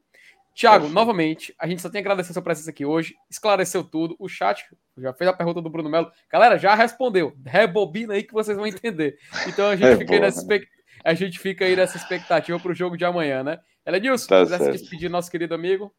Tiago, 0.58 0.88
novamente, 0.88 1.54
a 1.56 1.68
gente 1.68 1.80
só 1.80 1.88
tem 1.88 2.02
que 2.02 2.08
agradecer 2.08 2.30
a 2.30 2.32
sua 2.32 2.42
presença 2.42 2.70
aqui 2.70 2.84
hoje, 2.84 3.14
esclareceu 3.30 3.84
tudo. 3.84 4.16
O 4.18 4.28
chat 4.28 4.66
já 4.96 5.12
fez 5.12 5.30
a 5.30 5.32
pergunta 5.32 5.62
do 5.62 5.70
Bruno 5.70 5.88
Melo. 5.88 6.10
Galera, 6.28 6.58
já 6.58 6.74
respondeu. 6.74 7.32
Rebobina 7.46 8.14
aí 8.14 8.24
que 8.24 8.32
vocês 8.32 8.56
vão 8.56 8.66
entender. 8.66 9.18
Então 9.46 9.68
a 9.68 9.76
gente, 9.76 9.86
é 9.86 9.96
fica, 9.96 10.14
aí 10.14 10.20
nessa, 10.20 10.44
a 11.04 11.14
gente 11.14 11.38
fica 11.38 11.64
aí 11.64 11.76
nessa 11.76 11.96
expectativa 11.96 12.58
para 12.58 12.72
o 12.72 12.74
jogo 12.74 12.96
de 12.96 13.04
amanhã, 13.04 13.44
né? 13.44 13.60
Elenilson, 13.86 14.26
tá 14.26 14.42
quiser 14.42 14.58
se 14.58 14.72
despedir 14.72 15.08
nosso 15.08 15.30
querido 15.30 15.54
amigo. 15.54 15.94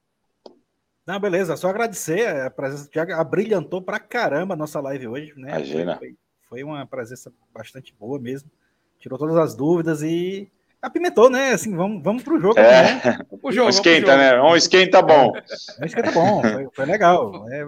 Não, 1.07 1.17
beleza, 1.21 1.55
só 1.55 1.69
agradecer 1.69 2.27
a 2.27 2.51
presença 2.51 2.83
do 2.83 2.89
Thiago. 2.89 3.13
Abrilhantou 3.13 3.81
pra 3.81 3.97
caramba 3.97 4.55
a 4.55 4.57
nossa 4.57 4.81
live 4.81 5.07
hoje, 5.07 5.33
né? 5.37 5.51
Imagina. 5.51 5.95
Foi, 5.95 6.15
foi 6.49 6.63
uma 6.63 6.85
presença 6.85 7.31
bastante 7.53 7.95
boa 7.97 8.19
mesmo 8.19 8.51
tirou 8.99 9.17
todas 9.17 9.37
as 9.37 9.55
dúvidas 9.55 10.01
e 10.01 10.47
apimentou, 10.81 11.29
né? 11.29 11.53
Assim, 11.53 11.75
vamos, 11.75 12.03
vamos 12.03 12.23
pro 12.23 12.39
jogo. 12.39 12.59
É, 12.59 12.83
né? 12.83 13.19
pro 13.41 13.51
jogo, 13.51 13.69
esquenta, 13.69 14.17
né? 14.17 14.41
Um 14.41 14.55
esquenta 14.55 15.01
bom. 15.01 15.33
É, 15.35 15.81
um 15.81 15.85
esquenta 15.85 16.11
bom, 16.11 16.41
foi, 16.41 16.67
foi 16.73 16.85
legal. 16.85 17.49
É, 17.49 17.65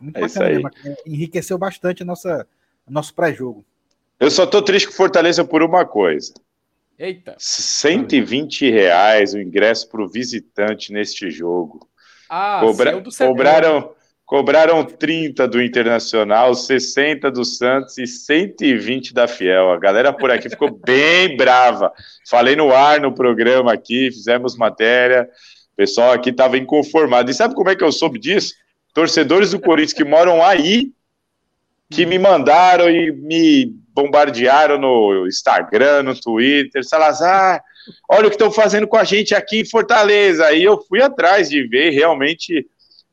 muito 0.00 0.16
é 0.16 0.20
bacana, 0.20 0.48
mesmo. 0.48 0.70
enriqueceu 1.06 1.58
bastante 1.58 2.02
a 2.02 2.06
nossa, 2.06 2.46
nosso 2.88 3.14
pré-jogo. 3.14 3.64
Eu 4.18 4.30
só 4.30 4.46
tô 4.46 4.60
triste 4.60 4.88
com 4.88 4.94
Fortaleza 4.94 5.44
por 5.44 5.62
uma 5.62 5.84
coisa. 5.84 6.34
Eita. 6.98 7.34
120 7.38 8.70
reais 8.70 9.32
o 9.32 9.38
ingresso 9.38 9.88
para 9.88 10.02
o 10.02 10.08
visitante 10.08 10.92
neste 10.92 11.30
jogo. 11.30 11.88
Ah, 12.28 12.60
Cobra... 12.62 13.02
cobraram, 13.18 13.94
Cobraram 14.30 14.84
30 14.84 15.48
do 15.48 15.60
Internacional, 15.60 16.54
60 16.54 17.32
do 17.32 17.44
Santos 17.44 17.98
e 17.98 18.06
120 18.06 19.12
da 19.12 19.26
Fiel. 19.26 19.72
A 19.72 19.76
galera 19.76 20.12
por 20.12 20.30
aqui 20.30 20.48
ficou 20.48 20.70
bem 20.86 21.36
brava. 21.36 21.92
Falei 22.30 22.54
no 22.54 22.72
ar 22.72 23.00
no 23.00 23.12
programa 23.12 23.72
aqui, 23.72 24.08
fizemos 24.12 24.56
matéria. 24.56 25.28
O 25.72 25.76
pessoal 25.76 26.12
aqui 26.12 26.30
estava 26.30 26.56
inconformado. 26.56 27.28
E 27.28 27.34
sabe 27.34 27.56
como 27.56 27.70
é 27.70 27.74
que 27.74 27.82
eu 27.82 27.90
soube 27.90 28.20
disso? 28.20 28.54
Torcedores 28.94 29.50
do 29.50 29.58
Corinthians 29.58 29.94
que 29.94 30.04
moram 30.04 30.40
aí, 30.44 30.92
que 31.90 32.06
me 32.06 32.16
mandaram 32.16 32.88
e 32.88 33.10
me 33.10 33.74
bombardearam 33.92 34.78
no 34.78 35.26
Instagram, 35.26 36.04
no 36.04 36.14
Twitter. 36.14 36.86
Salazar, 36.86 37.60
olha 38.08 38.28
o 38.28 38.30
que 38.30 38.36
estão 38.36 38.52
fazendo 38.52 38.86
com 38.86 38.96
a 38.96 39.02
gente 39.02 39.34
aqui 39.34 39.62
em 39.62 39.68
Fortaleza. 39.68 40.46
Aí 40.46 40.62
eu 40.62 40.80
fui 40.82 41.02
atrás 41.02 41.50
de 41.50 41.66
ver, 41.66 41.90
realmente 41.90 42.64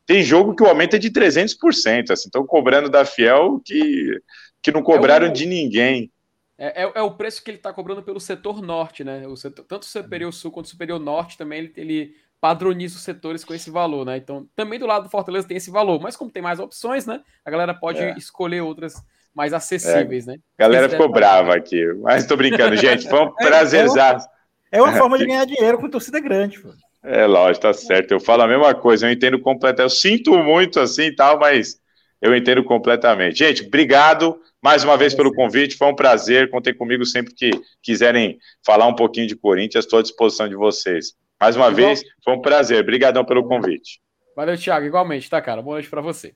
tem 0.07 0.23
jogo 0.23 0.55
que 0.55 0.63
o 0.63 0.67
aumento 0.67 0.95
é 0.95 0.99
de 0.99 1.11
300%, 1.11 2.11
assim, 2.11 2.29
estão 2.29 2.45
cobrando 2.47 2.89
da 2.89 3.03
Fiel 3.03 3.61
que, 3.63 4.21
que 4.61 4.71
não 4.71 4.81
cobraram 4.81 5.27
é 5.27 5.29
o, 5.29 5.33
de 5.33 5.45
ninguém. 5.45 6.09
É, 6.57 6.83
é, 6.83 6.91
é, 6.95 7.01
o 7.01 7.11
preço 7.11 7.43
que 7.43 7.51
ele 7.51 7.57
está 7.57 7.73
cobrando 7.73 8.01
pelo 8.01 8.19
setor 8.19 8.61
norte, 8.61 9.03
né? 9.03 9.27
O 9.27 9.35
setor, 9.35 9.65
tanto 9.65 9.83
o 9.83 9.85
Superior 9.85 10.33
Sul 10.33 10.49
quanto 10.49 10.67
o 10.67 10.69
Superior 10.69 10.97
Norte 10.97 11.37
também 11.37 11.59
ele, 11.59 11.73
ele 11.75 12.15
padroniza 12.39 12.95
os 12.95 13.03
setores 13.03 13.43
com 13.43 13.53
esse 13.53 13.69
valor, 13.69 14.05
né? 14.05 14.15
Então, 14.15 14.47
também 14.55 14.79
do 14.79 14.87
lado 14.87 15.03
do 15.03 15.09
Fortaleza 15.09 15.45
tem 15.45 15.57
esse 15.57 15.69
valor, 15.69 15.99
mas 15.99 16.15
como 16.15 16.31
tem 16.31 16.41
mais 16.41 16.59
opções, 16.59 17.05
né? 17.05 17.21
A 17.43 17.51
galera 17.51 17.73
pode 17.73 17.99
é. 17.99 18.15
escolher 18.17 18.61
outras 18.61 18.95
mais 19.35 19.51
acessíveis, 19.51 20.25
é. 20.25 20.31
né? 20.31 20.37
A 20.57 20.63
galera 20.63 20.89
ficou 20.89 21.11
brava 21.11 21.53
aqui, 21.53 21.85
mas 21.95 22.25
tô 22.25 22.37
brincando, 22.37 22.77
gente. 22.77 23.09
Foi 23.09 23.25
um 23.25 23.33
é, 23.41 23.45
prazerzaço. 23.45 24.25
É 24.71 24.81
uma 24.81 24.93
forma 24.93 25.17
de 25.17 25.25
ganhar 25.25 25.45
dinheiro 25.45 25.77
com 25.77 25.89
torcida 25.89 26.19
grande, 26.21 26.61
pô. 26.61 26.69
É 27.09 27.25
lógico, 27.25 27.61
tá 27.61 27.73
certo. 27.73 28.11
Eu 28.11 28.19
falo 28.19 28.41
a 28.41 28.47
mesma 28.47 28.75
coisa, 28.75 29.07
eu 29.07 29.11
entendo 29.11 29.39
completamente. 29.39 29.79
Eu 29.81 29.89
sinto 29.89 30.37
muito 30.43 30.77
assim 30.77 31.03
e 31.03 31.15
tal, 31.15 31.39
mas 31.39 31.79
eu 32.21 32.35
entendo 32.35 32.61
completamente. 32.65 33.37
Gente, 33.37 33.65
obrigado 33.65 34.37
mais 34.61 34.83
uma 34.83 34.97
vez 34.97 35.15
pelo 35.15 35.33
convite. 35.33 35.77
Foi 35.77 35.87
um 35.87 35.95
prazer. 35.95 36.49
Contem 36.49 36.75
comigo 36.75 37.05
sempre 37.05 37.33
que 37.33 37.49
quiserem 37.81 38.37
falar 38.65 38.87
um 38.87 38.93
pouquinho 38.93 39.25
de 39.25 39.37
Corinthians. 39.37 39.85
Estou 39.85 39.99
à 39.99 40.01
disposição 40.01 40.49
de 40.49 40.55
vocês. 40.55 41.13
Mais 41.39 41.55
uma 41.55 41.69
Igual... 41.69 41.75
vez, 41.75 42.03
foi 42.25 42.33
um 42.33 42.41
prazer. 42.41 42.81
Obrigadão 42.81 43.23
pelo 43.23 43.47
convite. 43.47 44.01
Valeu, 44.35 44.57
Thiago. 44.57 44.85
Igualmente, 44.85 45.29
tá, 45.29 45.41
cara? 45.41 45.61
Boa 45.61 45.75
noite 45.75 45.89
para 45.89 46.01
você. 46.01 46.35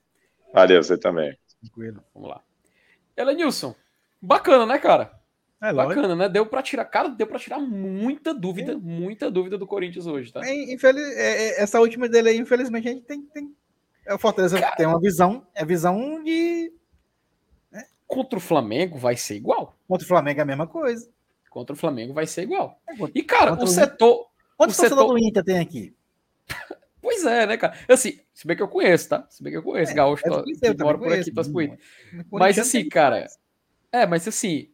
Valeu, 0.54 0.82
você 0.82 0.96
também. 0.96 1.36
Tranquilo. 1.60 2.02
Vamos 2.14 2.30
lá. 2.30 2.40
Elenilson, 3.14 3.74
bacana, 4.22 4.64
né, 4.64 4.78
cara? 4.78 5.12
É 5.62 5.72
bacana, 5.72 6.16
né? 6.16 6.28
Deu 6.28 6.44
para 6.44 6.60
tirar, 6.60 6.84
cara, 6.86 7.08
deu 7.08 7.26
para 7.26 7.38
tirar 7.38 7.60
muita 7.60 8.34
dúvida, 8.34 8.72
é. 8.72 8.76
muita 8.76 9.30
dúvida 9.30 9.56
do 9.56 9.66
Corinthians 9.66 10.06
hoje, 10.06 10.32
tá? 10.32 10.40
É, 10.44 10.72
infeliz... 10.72 11.02
É, 11.16 11.60
é, 11.60 11.62
essa 11.62 11.78
última 11.78 12.08
dele 12.08 12.30
aí, 12.30 12.36
infelizmente, 12.36 12.88
a 12.88 12.92
gente 12.92 13.04
tem, 13.04 13.22
tem... 13.22 13.54
É 14.04 14.12
o 14.12 14.18
Fortaleza 14.18 14.58
cara... 14.58 14.74
tem 14.74 14.86
uma 14.86 15.00
visão, 15.00 15.46
é 15.54 15.64
visão 15.64 16.20
de 16.24 16.72
né? 17.70 17.84
contra 18.08 18.36
o 18.36 18.42
Flamengo 18.42 18.98
vai 18.98 19.16
ser 19.16 19.36
igual. 19.36 19.76
Contra 19.86 20.04
o 20.04 20.08
Flamengo 20.08 20.40
é 20.40 20.42
a 20.42 20.46
mesma 20.46 20.66
coisa. 20.66 21.08
Contra 21.48 21.74
o 21.74 21.78
Flamengo 21.78 22.12
vai 22.12 22.26
ser 22.26 22.42
igual. 22.42 22.80
E 23.14 23.22
cara, 23.22 23.54
o 23.54 23.66
setor 23.66 24.26
Quantos 24.56 24.78
o 24.78 24.80
setor 24.80 25.06
do 25.06 25.18
Inter 25.18 25.44
tem 25.44 25.58
aqui? 25.58 25.94
Pois 27.02 27.24
é, 27.24 27.44
né, 27.48 27.56
cara? 27.56 27.76
Assim, 27.88 28.20
se 28.32 28.46
bem 28.46 28.56
que 28.56 28.62
eu 28.62 28.68
conheço, 28.68 29.08
tá? 29.08 29.26
Se 29.28 29.42
bem 29.42 29.52
que 29.52 29.58
eu 29.58 29.62
conheço, 29.62 29.90
é, 29.90 29.94
Gaúcho, 29.96 30.22
é 30.24 30.72
que 30.72 30.84
mora 30.84 30.96
por 30.96 31.12
aqui, 31.12 31.32
tá 31.32 31.42
Mas 32.30 32.56
assim, 32.60 32.88
cara, 32.88 33.26
é, 33.90 34.06
mas 34.06 34.26
assim, 34.28 34.71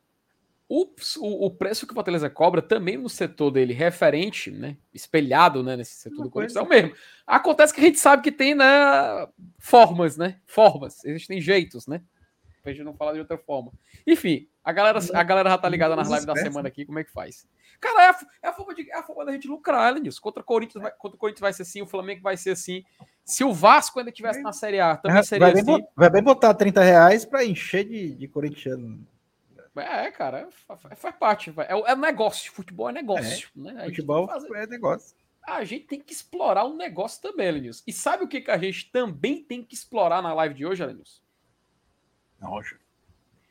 o, 0.68 0.86
o, 1.20 1.46
o, 1.46 1.50
preço 1.50 1.86
que 1.86 1.92
o 1.92 1.94
Fortaleza 1.94 2.28
cobra 2.28 2.60
também 2.60 2.98
no 2.98 3.08
setor 3.08 3.50
dele, 3.50 3.72
referente, 3.72 4.50
né? 4.50 4.76
Espelhado 4.92 5.62
né, 5.62 5.76
nesse 5.76 5.94
setor 5.94 6.18
Uma 6.18 6.24
do 6.24 6.30
Corinthians, 6.30 6.56
é 6.56 6.60
o 6.60 6.68
mesmo. 6.68 6.94
Acontece 7.26 7.72
que 7.72 7.80
a 7.80 7.84
gente 7.84 7.98
sabe 7.98 8.22
que 8.22 8.30
tem 8.30 8.54
né, 8.54 8.66
formas, 9.58 10.18
né? 10.18 10.38
Formas, 10.44 11.02
existem 11.06 11.40
jeitos, 11.40 11.86
né? 11.86 12.02
Pra 12.62 12.72
gente 12.72 12.84
não 12.84 12.92
falar 12.92 13.14
de 13.14 13.20
outra 13.20 13.38
forma. 13.38 13.72
Enfim, 14.06 14.46
a 14.62 14.70
galera, 14.70 14.98
a 15.14 15.22
galera 15.22 15.48
já 15.48 15.56
tá 15.56 15.68
ligada 15.70 15.96
nas 15.96 16.08
lives 16.08 16.26
da 16.26 16.36
semana 16.36 16.68
aqui, 16.68 16.84
como 16.84 16.98
é 16.98 17.04
que 17.04 17.12
faz? 17.12 17.46
Cara, 17.80 18.02
é 18.02 18.08
a, 18.10 18.18
é 18.42 18.48
a, 18.48 18.52
forma, 18.52 18.74
de, 18.74 18.90
é 18.90 18.98
a 18.98 19.02
forma 19.02 19.24
da 19.24 19.32
gente 19.32 19.48
lucrar, 19.48 19.90
Elenilson. 19.90 20.20
Contra 20.20 20.42
o 20.42 20.44
Corinthians, 20.44 20.82
vai, 20.82 20.92
contra 20.92 21.16
o 21.16 21.18
Corinthians 21.18 21.40
vai 21.40 21.52
ser 21.54 21.62
assim, 21.62 21.80
o 21.80 21.86
Flamengo 21.86 22.20
vai 22.20 22.36
ser 22.36 22.50
assim. 22.50 22.84
Se 23.24 23.42
o 23.42 23.54
Vasco 23.54 23.98
ainda 23.98 24.12
tivesse 24.12 24.42
na 24.42 24.52
Série 24.52 24.80
A, 24.80 24.96
também 24.98 25.22
seria 25.22 25.46
vai 25.46 25.54
assim. 25.54 25.64
Bem, 25.64 25.86
vai 25.96 26.10
bem 26.10 26.22
botar 26.22 26.52
30 26.52 26.82
reais 26.82 27.24
pra 27.24 27.44
encher 27.44 27.84
de, 27.84 28.14
de 28.14 28.28
corintiano. 28.28 29.06
É, 29.80 30.10
cara, 30.10 30.48
faz 30.96 31.16
parte. 31.16 31.52
É, 31.58 31.92
é 31.92 31.96
negócio. 31.96 32.52
Futebol 32.52 32.88
é 32.88 32.92
negócio. 32.92 33.50
É, 33.56 33.60
né? 33.60 33.84
Futebol 33.86 34.28
é 34.54 34.66
negócio. 34.66 35.16
A 35.42 35.64
gente 35.64 35.86
tem 35.86 36.00
que 36.00 36.12
explorar 36.12 36.64
o 36.64 36.72
um 36.72 36.76
negócio 36.76 37.22
também, 37.22 37.46
Elenilson. 37.46 37.82
E 37.86 37.92
sabe 37.92 38.24
o 38.24 38.28
que, 38.28 38.40
que 38.42 38.50
a 38.50 38.58
gente 38.58 38.90
também 38.90 39.42
tem 39.42 39.62
que 39.62 39.74
explorar 39.74 40.20
na 40.20 40.34
live 40.34 40.54
de 40.54 40.66
hoje, 40.66 40.82
Elenilson? 40.82 41.22
Nossa. 42.38 42.76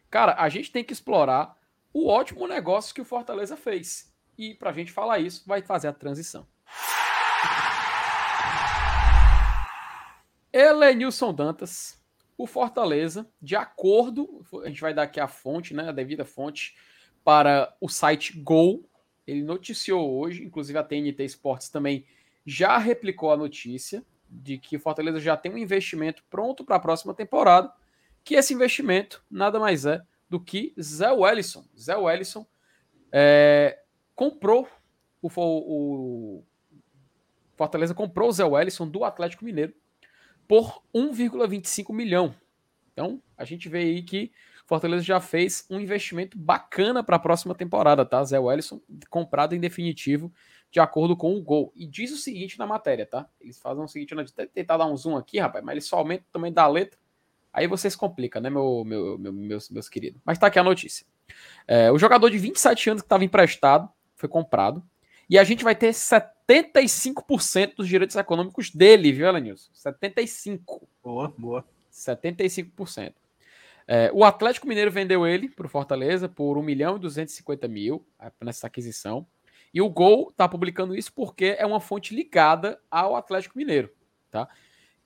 Cara, 0.09 0.35
a 0.37 0.47
gente 0.47 0.71
tem 0.71 0.83
que 0.83 0.93
explorar 0.93 1.57
o 1.91 2.07
ótimo 2.07 2.47
negócio 2.47 2.93
que 2.93 3.01
o 3.01 3.05
Fortaleza 3.05 3.57
fez. 3.57 4.13
E 4.37 4.53
para 4.53 4.69
a 4.69 4.73
gente 4.73 4.91
falar 4.91 5.19
isso, 5.19 5.43
vai 5.47 5.61
fazer 5.61 5.87
a 5.87 5.93
transição. 5.93 6.47
Elenilson 10.53 11.33
Dantas, 11.33 11.99
o 12.37 12.45
Fortaleza, 12.45 13.27
de 13.41 13.55
acordo, 13.55 14.45
a 14.63 14.67
gente 14.67 14.81
vai 14.81 14.93
dar 14.93 15.03
aqui 15.03 15.19
a 15.19 15.27
fonte, 15.27 15.73
né, 15.73 15.89
a 15.89 15.91
devida 15.91 16.23
fonte, 16.23 16.75
para 17.23 17.75
o 17.81 17.89
site 17.89 18.37
Gol. 18.37 18.87
Ele 19.25 19.43
noticiou 19.43 20.17
hoje, 20.19 20.43
inclusive 20.43 20.77
a 20.77 20.83
TNT 20.83 21.23
Esportes 21.23 21.69
também 21.69 22.05
já 22.45 22.77
replicou 22.77 23.31
a 23.31 23.37
notícia 23.37 24.05
de 24.29 24.57
que 24.57 24.77
o 24.77 24.79
Fortaleza 24.79 25.19
já 25.19 25.35
tem 25.35 25.53
um 25.53 25.57
investimento 25.57 26.23
pronto 26.29 26.63
para 26.63 26.75
a 26.75 26.79
próxima 26.79 27.13
temporada, 27.13 27.71
que 28.23 28.35
esse 28.35 28.53
investimento 28.53 29.23
nada 29.29 29.59
mais 29.59 29.85
é 29.85 30.01
do 30.29 30.39
que 30.39 30.73
Zé 30.79 31.11
Wellison. 31.11 31.65
Zé 31.77 31.95
Wellison 31.95 32.45
é, 33.11 33.79
comprou 34.15 34.67
o, 35.21 35.27
o, 35.27 36.43
Fortaleza 37.55 37.93
comprou 37.93 38.29
o 38.29 38.31
Zé 38.31 38.45
Wellison 38.45 38.87
do 38.87 39.03
Atlético 39.03 39.43
Mineiro 39.43 39.73
por 40.47 40.81
1,25 40.93 41.93
milhão. 41.93 42.33
Então, 42.93 43.21
a 43.37 43.45
gente 43.45 43.69
vê 43.69 43.79
aí 43.79 44.01
que 44.01 44.31
Fortaleza 44.65 45.03
já 45.03 45.21
fez 45.21 45.65
um 45.69 45.79
investimento 45.79 46.37
bacana 46.37 47.03
para 47.03 47.15
a 47.15 47.19
próxima 47.19 47.55
temporada, 47.55 48.05
tá? 48.05 48.23
Zé 48.23 48.39
Wellison 48.39 48.81
comprado 49.09 49.55
em 49.55 49.59
definitivo 49.59 50.31
de 50.69 50.79
acordo 50.79 51.15
com 51.15 51.35
o 51.35 51.41
gol. 51.41 51.71
E 51.75 51.87
diz 51.87 52.11
o 52.11 52.17
seguinte 52.17 52.59
na 52.59 52.67
matéria, 52.67 53.05
tá? 53.05 53.29
Eles 53.39 53.59
fazem 53.59 53.83
o 53.83 53.87
seguinte, 53.87 54.13
eu 54.13 54.47
tentar 54.47 54.77
dar 54.77 54.85
um 54.85 54.97
zoom 54.97 55.15
aqui, 55.15 55.39
rapaz, 55.39 55.63
mas 55.63 55.73
eles 55.73 55.85
só 55.85 55.97
aumentam 55.97 56.25
também 56.31 56.51
da 56.51 56.67
letra. 56.67 56.99
Aí 57.53 57.65
vocês 57.65 57.95
complicam, 57.95 58.41
né, 58.41 58.49
meu, 58.49 58.83
meu, 58.85 59.17
meu, 59.17 59.31
meus, 59.31 59.69
meus 59.69 59.87
queridos? 59.87 60.21
Mas 60.25 60.37
tá 60.37 60.47
aqui 60.47 60.59
a 60.59 60.63
notícia. 60.63 61.05
É, 61.65 61.91
o 61.91 61.97
jogador 61.97 62.29
de 62.29 62.37
27 62.37 62.89
anos 62.89 63.01
que 63.01 63.05
estava 63.05 63.23
emprestado 63.23 63.89
foi 64.15 64.27
comprado. 64.27 64.83
E 65.29 65.39
a 65.39 65.43
gente 65.43 65.63
vai 65.63 65.75
ter 65.75 65.93
75% 66.49 67.75
dos 67.75 67.87
direitos 67.87 68.15
econômicos 68.15 68.69
dele, 68.71 69.11
viu, 69.11 69.27
Elenilson? 69.27 69.71
75%. 69.73 70.61
Boa, 71.03 71.33
boa. 71.37 71.65
75%. 71.91 73.13
É, 73.87 74.11
o 74.13 74.23
Atlético 74.23 74.67
Mineiro 74.67 74.91
vendeu 74.91 75.25
ele 75.25 75.49
para 75.49 75.65
o 75.65 75.69
Fortaleza 75.69 76.27
por 76.27 76.57
1 76.57 76.61
milhão 76.61 76.97
e 76.97 76.99
250 76.99 77.67
mil 77.67 78.05
nessa 78.41 78.67
aquisição. 78.67 79.25
E 79.73 79.81
o 79.81 79.89
Gol 79.89 80.29
está 80.29 80.47
publicando 80.47 80.95
isso 80.95 81.11
porque 81.13 81.55
é 81.57 81.65
uma 81.65 81.79
fonte 81.79 82.15
ligada 82.15 82.79
ao 82.89 83.15
Atlético 83.15 83.57
Mineiro. 83.57 83.89
Tá? 84.29 84.47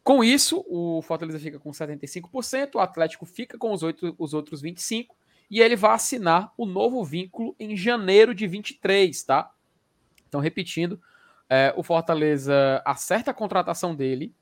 Com 0.03 0.23
isso, 0.23 0.65
o 0.67 1.01
Fortaleza 1.03 1.39
fica 1.39 1.59
com 1.59 1.69
75%, 1.69 2.75
o 2.75 2.79
Atlético 2.79 3.25
fica 3.25 3.57
com 3.57 3.71
os, 3.71 3.83
8, 3.83 4.15
os 4.17 4.33
outros 4.33 4.63
25%, 4.63 5.07
e 5.49 5.59
ele 5.59 5.75
vai 5.75 5.91
assinar 5.91 6.53
o 6.57 6.65
novo 6.65 7.03
vínculo 7.03 7.55
em 7.59 7.75
janeiro 7.75 8.33
de 8.33 8.47
23, 8.47 9.21
tá? 9.23 9.51
Então, 10.27 10.39
repetindo, 10.39 10.99
é, 11.53 11.73
o 11.75 11.83
Fortaleza 11.83 12.81
acerta 12.85 13.31
a 13.31 13.33
contratação 13.33 13.93
dele, 13.93 14.33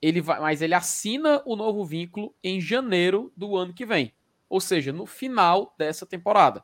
ele 0.00 0.20
vai, 0.20 0.38
mas 0.38 0.62
ele 0.62 0.74
assina 0.74 1.42
o 1.44 1.56
novo 1.56 1.84
vínculo 1.84 2.32
em 2.40 2.60
janeiro 2.60 3.32
do 3.36 3.56
ano 3.56 3.74
que 3.74 3.84
vem, 3.84 4.14
ou 4.48 4.60
seja, 4.60 4.92
no 4.92 5.04
final 5.04 5.74
dessa 5.76 6.06
temporada. 6.06 6.62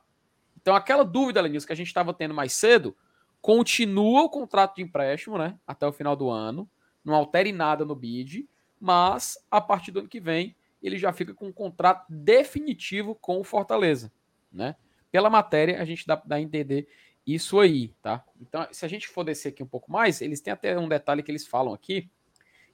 Então, 0.56 0.76
aquela 0.76 1.04
dúvida, 1.04 1.40
Lenilson, 1.40 1.66
que 1.66 1.72
a 1.72 1.76
gente 1.76 1.88
estava 1.88 2.14
tendo 2.14 2.32
mais 2.32 2.52
cedo, 2.52 2.96
continua 3.42 4.22
o 4.22 4.30
contrato 4.30 4.76
de 4.76 4.82
empréstimo, 4.82 5.36
né, 5.36 5.58
até 5.66 5.84
o 5.84 5.92
final 5.92 6.14
do 6.14 6.30
ano, 6.30 6.70
não 7.04 7.12
altere 7.12 7.50
nada 7.50 7.84
no 7.84 7.96
bid, 7.96 8.48
mas 8.78 9.36
a 9.50 9.60
partir 9.60 9.90
do 9.90 9.98
ano 9.98 10.08
que 10.08 10.20
vem 10.20 10.54
ele 10.80 10.96
já 10.96 11.12
fica 11.12 11.34
com 11.34 11.48
um 11.48 11.52
contrato 11.52 12.06
definitivo 12.08 13.16
com 13.16 13.40
o 13.40 13.44
Fortaleza, 13.44 14.12
né? 14.52 14.76
Pela 15.10 15.28
matéria, 15.28 15.82
a 15.82 15.84
gente 15.84 16.06
dá, 16.06 16.22
dá 16.24 16.36
a 16.36 16.40
entender 16.40 16.86
isso 17.34 17.58
aí, 17.60 17.88
tá? 18.02 18.24
Então, 18.40 18.66
se 18.72 18.84
a 18.84 18.88
gente 18.88 19.08
for 19.08 19.24
descer 19.24 19.48
aqui 19.48 19.62
um 19.62 19.66
pouco 19.66 19.90
mais, 19.90 20.20
eles 20.20 20.40
têm 20.40 20.52
até 20.52 20.78
um 20.78 20.88
detalhe 20.88 21.22
que 21.22 21.30
eles 21.30 21.46
falam 21.46 21.74
aqui, 21.74 22.10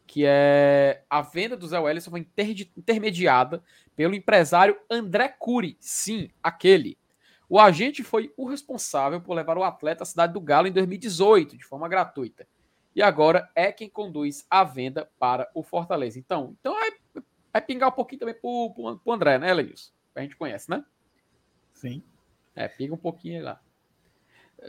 que 0.07 0.25
é 0.27 1.03
a 1.09 1.23
venda 1.23 1.57
do 1.57 1.67
Zé 1.67 1.79
Wellison 1.79 2.11
foi 2.11 2.21
inter 2.21 2.71
intermediada 2.77 3.63
pelo 3.97 4.15
empresário 4.15 4.79
André 4.91 5.29
Cury. 5.29 5.77
Sim, 5.81 6.31
aquele. 6.43 6.99
O 7.49 7.59
agente 7.59 8.03
foi 8.03 8.33
o 8.37 8.47
responsável 8.47 9.21
por 9.21 9.35
levar 9.35 9.57
o 9.57 9.65
atleta 9.65 10.03
à 10.03 10.07
cidade 10.07 10.33
do 10.33 10.41
Galo 10.41 10.67
em 10.67 10.73
2018, 10.73 11.57
de 11.57 11.65
forma 11.65 11.89
gratuita. 11.89 12.47
E 12.95 13.03
agora 13.03 13.51
é 13.55 13.73
quem 13.73 13.89
conduz 13.89 14.47
a 14.49 14.63
venda 14.63 15.11
para 15.19 15.51
o 15.55 15.63
Fortaleza. 15.63 16.19
Então, 16.19 16.55
então 16.61 16.79
é 16.83 16.93
Vai 17.55 17.63
pingar 17.63 17.89
um 17.89 17.93
pouquinho 17.93 18.19
também 18.19 18.35
pro, 18.35 18.73
pro, 18.75 18.99
pro 18.99 19.13
André, 19.13 19.39
né, 19.39 19.55
Lenilson? 19.55 19.93
A 20.17 20.21
gente 20.23 20.35
conhece, 20.35 20.69
né? 20.69 20.85
Sim. 21.73 22.03
É, 22.53 22.67
pinga 22.67 22.95
um 22.95 22.99
pouquinho 22.99 23.45
lá. 23.45 23.61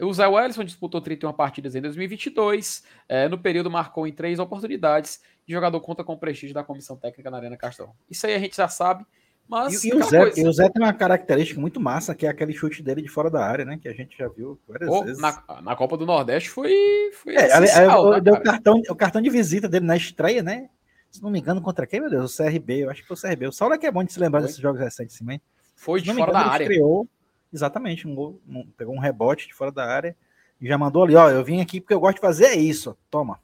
O 0.00 0.12
Zé 0.12 0.26
Wellison 0.26 0.64
disputou 0.64 1.00
31 1.00 1.32
partidas 1.32 1.74
em 1.74 1.80
2022. 1.80 2.82
É, 3.08 3.28
no 3.28 3.38
período, 3.38 3.70
marcou 3.70 4.06
em 4.06 4.12
três 4.12 4.38
oportunidades. 4.38 5.20
E 5.46 5.52
jogador 5.52 5.80
conta 5.80 6.02
com 6.04 6.14
o 6.14 6.18
prestígio 6.18 6.54
da 6.54 6.64
comissão 6.64 6.96
técnica 6.96 7.30
na 7.30 7.36
Arena 7.38 7.56
Castelão. 7.56 7.94
Isso 8.10 8.26
aí 8.26 8.34
a 8.34 8.38
gente 8.38 8.56
já 8.56 8.68
sabe. 8.68 9.06
Mas 9.48 9.84
e, 9.84 9.90
e, 9.90 9.94
o 9.94 10.02
Zé, 10.02 10.18
coisa... 10.18 10.40
e, 10.40 10.46
o 10.46 10.52
Zé, 10.52 10.68
tem 10.68 10.82
uma 10.82 10.92
característica 10.92 11.60
muito 11.60 11.80
massa, 11.80 12.14
que 12.14 12.26
é 12.26 12.28
aquele 12.28 12.52
chute 12.52 12.82
dele 12.82 13.00
de 13.00 13.08
fora 13.08 13.30
da 13.30 13.44
área, 13.44 13.64
né? 13.64 13.78
Que 13.80 13.88
a 13.88 13.92
gente 13.92 14.18
já 14.18 14.28
viu 14.28 14.58
várias 14.66 14.90
oh, 14.90 15.04
vezes. 15.04 15.22
Na, 15.22 15.42
na, 15.62 15.76
Copa 15.76 15.96
do 15.96 16.04
Nordeste 16.04 16.50
foi. 16.50 16.72
foi 17.12 17.36
é, 17.36 17.46
essencial, 17.46 18.10
né, 18.10 18.32
o, 18.32 18.42
cartão, 18.42 18.82
o 18.90 18.94
cartão 18.94 19.22
de 19.22 19.30
visita 19.30 19.68
dele 19.68 19.86
na 19.86 19.96
estreia, 19.96 20.42
né? 20.42 20.68
Se 21.10 21.22
não 21.22 21.30
me 21.30 21.38
engano, 21.38 21.62
contra 21.62 21.86
quem, 21.86 22.00
meu 22.00 22.10
Deus? 22.10 22.34
O 22.34 22.42
CRB, 22.42 22.84
eu 22.84 22.90
acho 22.90 23.02
que 23.02 23.08
foi 23.08 23.16
o 23.16 23.20
CRB. 23.20 23.46
O 23.46 23.52
Saulo 23.52 23.74
é 23.74 23.78
que 23.78 23.86
é 23.86 23.92
bom 23.92 24.02
de 24.02 24.12
se 24.12 24.18
lembrar 24.18 24.40
foi. 24.40 24.48
desses 24.48 24.60
jogos 24.60 24.80
recentes, 24.80 25.16
sim, 25.16 25.40
Foi 25.76 26.00
de 26.00 26.12
fora 26.12 26.22
engano, 26.22 26.32
da 26.32 26.50
área. 26.50 26.68
Exatamente, 27.52 28.06
um 28.06 28.14
gol, 28.14 28.40
um, 28.48 28.66
pegou 28.76 28.94
um 28.94 29.00
rebote 29.00 29.46
de 29.46 29.54
fora 29.54 29.72
da 29.72 29.84
área 29.84 30.16
e 30.60 30.66
já 30.66 30.76
mandou 30.78 31.04
ali, 31.04 31.14
ó. 31.14 31.28
Eu 31.30 31.44
vim 31.44 31.60
aqui 31.60 31.80
porque 31.80 31.94
eu 31.94 32.00
gosto 32.00 32.16
de 32.16 32.20
fazer 32.20 32.46
é 32.46 32.56
isso. 32.56 32.96
Toma. 33.10 33.40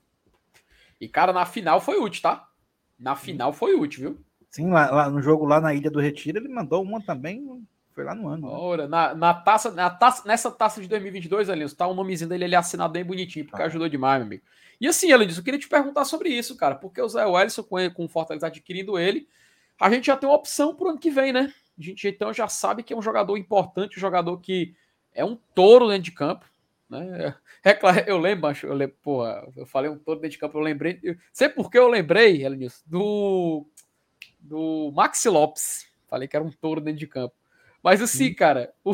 E, 1.00 1.08
cara, 1.08 1.32
na 1.32 1.44
final 1.44 1.80
foi 1.80 1.98
útil, 1.98 2.22
tá? 2.22 2.48
Na 2.98 3.16
final 3.16 3.52
foi 3.52 3.74
útil, 3.74 4.00
viu? 4.00 4.20
Sim, 4.50 4.70
lá, 4.70 4.90
lá, 4.90 5.10
no 5.10 5.20
jogo 5.20 5.44
lá 5.44 5.60
na 5.60 5.74
Ilha 5.74 5.90
do 5.90 5.98
Retiro, 5.98 6.38
ele 6.38 6.48
mandou 6.48 6.82
uma 6.82 7.02
também, 7.02 7.66
foi 7.92 8.04
lá 8.04 8.14
no 8.14 8.28
ano. 8.28 8.46
Né? 8.46 8.54
Ora, 8.54 8.86
na, 8.86 9.14
na, 9.14 9.34
taça, 9.34 9.70
na 9.70 9.90
taça, 9.90 10.22
nessa 10.26 10.50
taça 10.50 10.80
de 10.80 10.88
2022, 10.88 11.48
Alinhos, 11.48 11.74
tá 11.74 11.86
o 11.86 11.94
nomezinho 11.94 12.28
dele 12.28 12.44
ele 12.44 12.54
é 12.54 12.58
assinado 12.58 12.92
bem 12.92 13.04
bonitinho, 13.04 13.46
porque 13.46 13.62
ah. 13.62 13.66
ajudou 13.66 13.88
demais, 13.88 14.18
meu 14.18 14.26
amigo. 14.26 14.42
E 14.80 14.86
assim, 14.86 15.10
Alinhos, 15.10 15.38
eu 15.38 15.44
queria 15.44 15.58
te 15.58 15.68
perguntar 15.68 16.04
sobre 16.04 16.28
isso, 16.28 16.56
cara, 16.56 16.74
porque 16.74 17.00
o 17.00 17.08
Zé 17.08 17.24
Wellison, 17.24 17.62
com, 17.62 17.90
com 17.90 18.04
o 18.04 18.08
Fortaleza 18.08 18.46
adquirindo 18.46 18.98
ele, 18.98 19.26
a 19.80 19.90
gente 19.90 20.06
já 20.06 20.16
tem 20.16 20.28
uma 20.28 20.36
opção 20.36 20.74
pro 20.74 20.90
ano 20.90 20.98
que 20.98 21.10
vem, 21.10 21.32
né? 21.32 21.52
A 21.78 21.82
gente 21.82 22.06
então 22.08 22.32
já 22.32 22.48
sabe 22.48 22.82
que 22.82 22.92
é 22.92 22.96
um 22.96 23.02
jogador 23.02 23.36
importante, 23.36 23.96
um 23.96 24.00
jogador 24.00 24.38
que 24.38 24.74
é 25.14 25.24
um 25.24 25.36
touro 25.54 25.88
dentro 25.88 26.04
de 26.04 26.12
campo, 26.12 26.44
né? 26.88 27.34
É 27.64 27.72
claro, 27.72 28.02
eu 28.08 28.18
lembro, 28.18 28.48
acho, 28.48 28.66
eu 28.66 28.74
lembro, 28.74 28.96
porra, 29.00 29.48
eu 29.56 29.64
falei 29.64 29.88
um 29.88 29.98
touro 29.98 30.20
dentro 30.20 30.32
de 30.32 30.38
campo, 30.38 30.58
eu 30.58 30.62
lembrei, 30.62 30.98
eu, 31.02 31.16
sei 31.32 31.48
por 31.48 31.70
que 31.70 31.78
eu 31.78 31.88
lembrei, 31.88 32.44
Alinhos, 32.44 32.82
do 32.84 33.66
do 34.42 34.90
Maxi 34.92 35.28
Lopes. 35.28 35.86
Falei 36.08 36.28
que 36.28 36.36
era 36.36 36.44
um 36.44 36.50
touro 36.50 36.80
dentro 36.80 36.98
de 36.98 37.06
campo. 37.06 37.34
Mas 37.82 38.00
assim, 38.02 38.28
Sim. 38.28 38.34
cara, 38.34 38.72
o, 38.84 38.92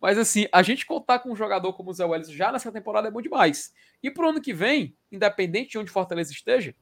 mas 0.00 0.16
assim, 0.16 0.46
a 0.52 0.62
gente 0.62 0.86
contar 0.86 1.18
com 1.18 1.32
um 1.32 1.36
jogador 1.36 1.72
como 1.72 1.90
o 1.90 1.92
Zé 1.92 2.04
Welles 2.04 2.30
já 2.30 2.52
nessa 2.52 2.70
temporada 2.72 3.08
é 3.08 3.10
bom 3.10 3.20
demais. 3.20 3.74
E 4.02 4.10
pro 4.10 4.28
ano 4.28 4.40
que 4.40 4.54
vem, 4.54 4.96
independente 5.10 5.72
de 5.72 5.78
onde 5.78 5.90
Fortaleza 5.90 6.32
esteja, 6.32 6.74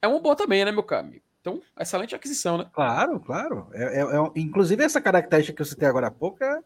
é 0.00 0.08
uma 0.08 0.20
boa 0.20 0.36
também, 0.36 0.64
né, 0.64 0.72
meu 0.72 0.86
amigo? 0.90 1.24
Então, 1.40 1.62
excelente 1.78 2.14
aquisição, 2.14 2.58
né? 2.58 2.70
Claro, 2.72 3.18
claro. 3.20 3.68
É, 3.72 4.00
é, 4.00 4.02
é, 4.02 4.30
inclusive, 4.36 4.82
essa 4.82 5.00
característica 5.00 5.56
que 5.56 5.62
eu 5.62 5.66
citei 5.66 5.88
agora 5.88 6.08
há 6.08 6.10
pouco, 6.10 6.44
é, 6.44 6.60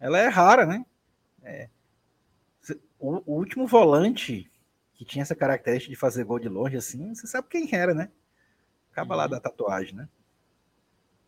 ela 0.00 0.18
é 0.18 0.28
rara, 0.28 0.64
né? 0.64 0.84
É, 1.42 1.68
o, 2.98 3.22
o, 3.26 3.36
último 3.36 3.66
volante 3.66 4.50
que 4.94 5.04
tinha 5.04 5.22
essa 5.22 5.34
característica 5.34 5.92
de 5.92 5.98
fazer 5.98 6.24
gol 6.24 6.38
de 6.38 6.48
longe, 6.48 6.76
assim, 6.76 7.14
você 7.14 7.26
sabe 7.26 7.48
quem 7.48 7.68
era, 7.72 7.94
né? 7.94 8.10
Acaba 8.90 9.14
lá 9.14 9.24
uhum. 9.24 9.30
da 9.30 9.40
tatuagem, 9.40 9.94
né? 9.94 10.08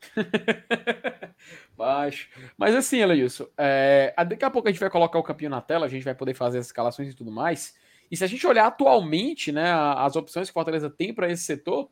Mas, 1.77 2.29
mas 2.57 2.75
assim, 2.75 2.99
Elailson, 2.99 3.47
é, 3.57 4.15
daqui 4.29 4.45
a 4.45 4.51
pouco 4.51 4.69
a 4.69 4.71
gente 4.71 4.81
vai 4.81 4.91
colocar 4.91 5.19
o 5.19 5.23
campinho 5.23 5.51
na 5.51 5.63
tela, 5.63 5.87
a 5.87 5.89
gente 5.89 6.05
vai 6.05 6.15
poder 6.15 6.35
fazer 6.35 6.59
as 6.59 6.67
escalações 6.67 7.09
e 7.09 7.15
tudo 7.15 7.31
mais. 7.31 7.75
E 8.11 8.17
se 8.17 8.23
a 8.23 8.27
gente 8.27 8.47
olhar 8.47 8.67
atualmente, 8.67 9.51
né, 9.51 9.73
as 9.73 10.15
opções 10.15 10.49
que 10.49 10.53
Fortaleza 10.53 10.91
tem 10.91 11.15
para 11.15 11.31
esse 11.31 11.43
setor, 11.43 11.91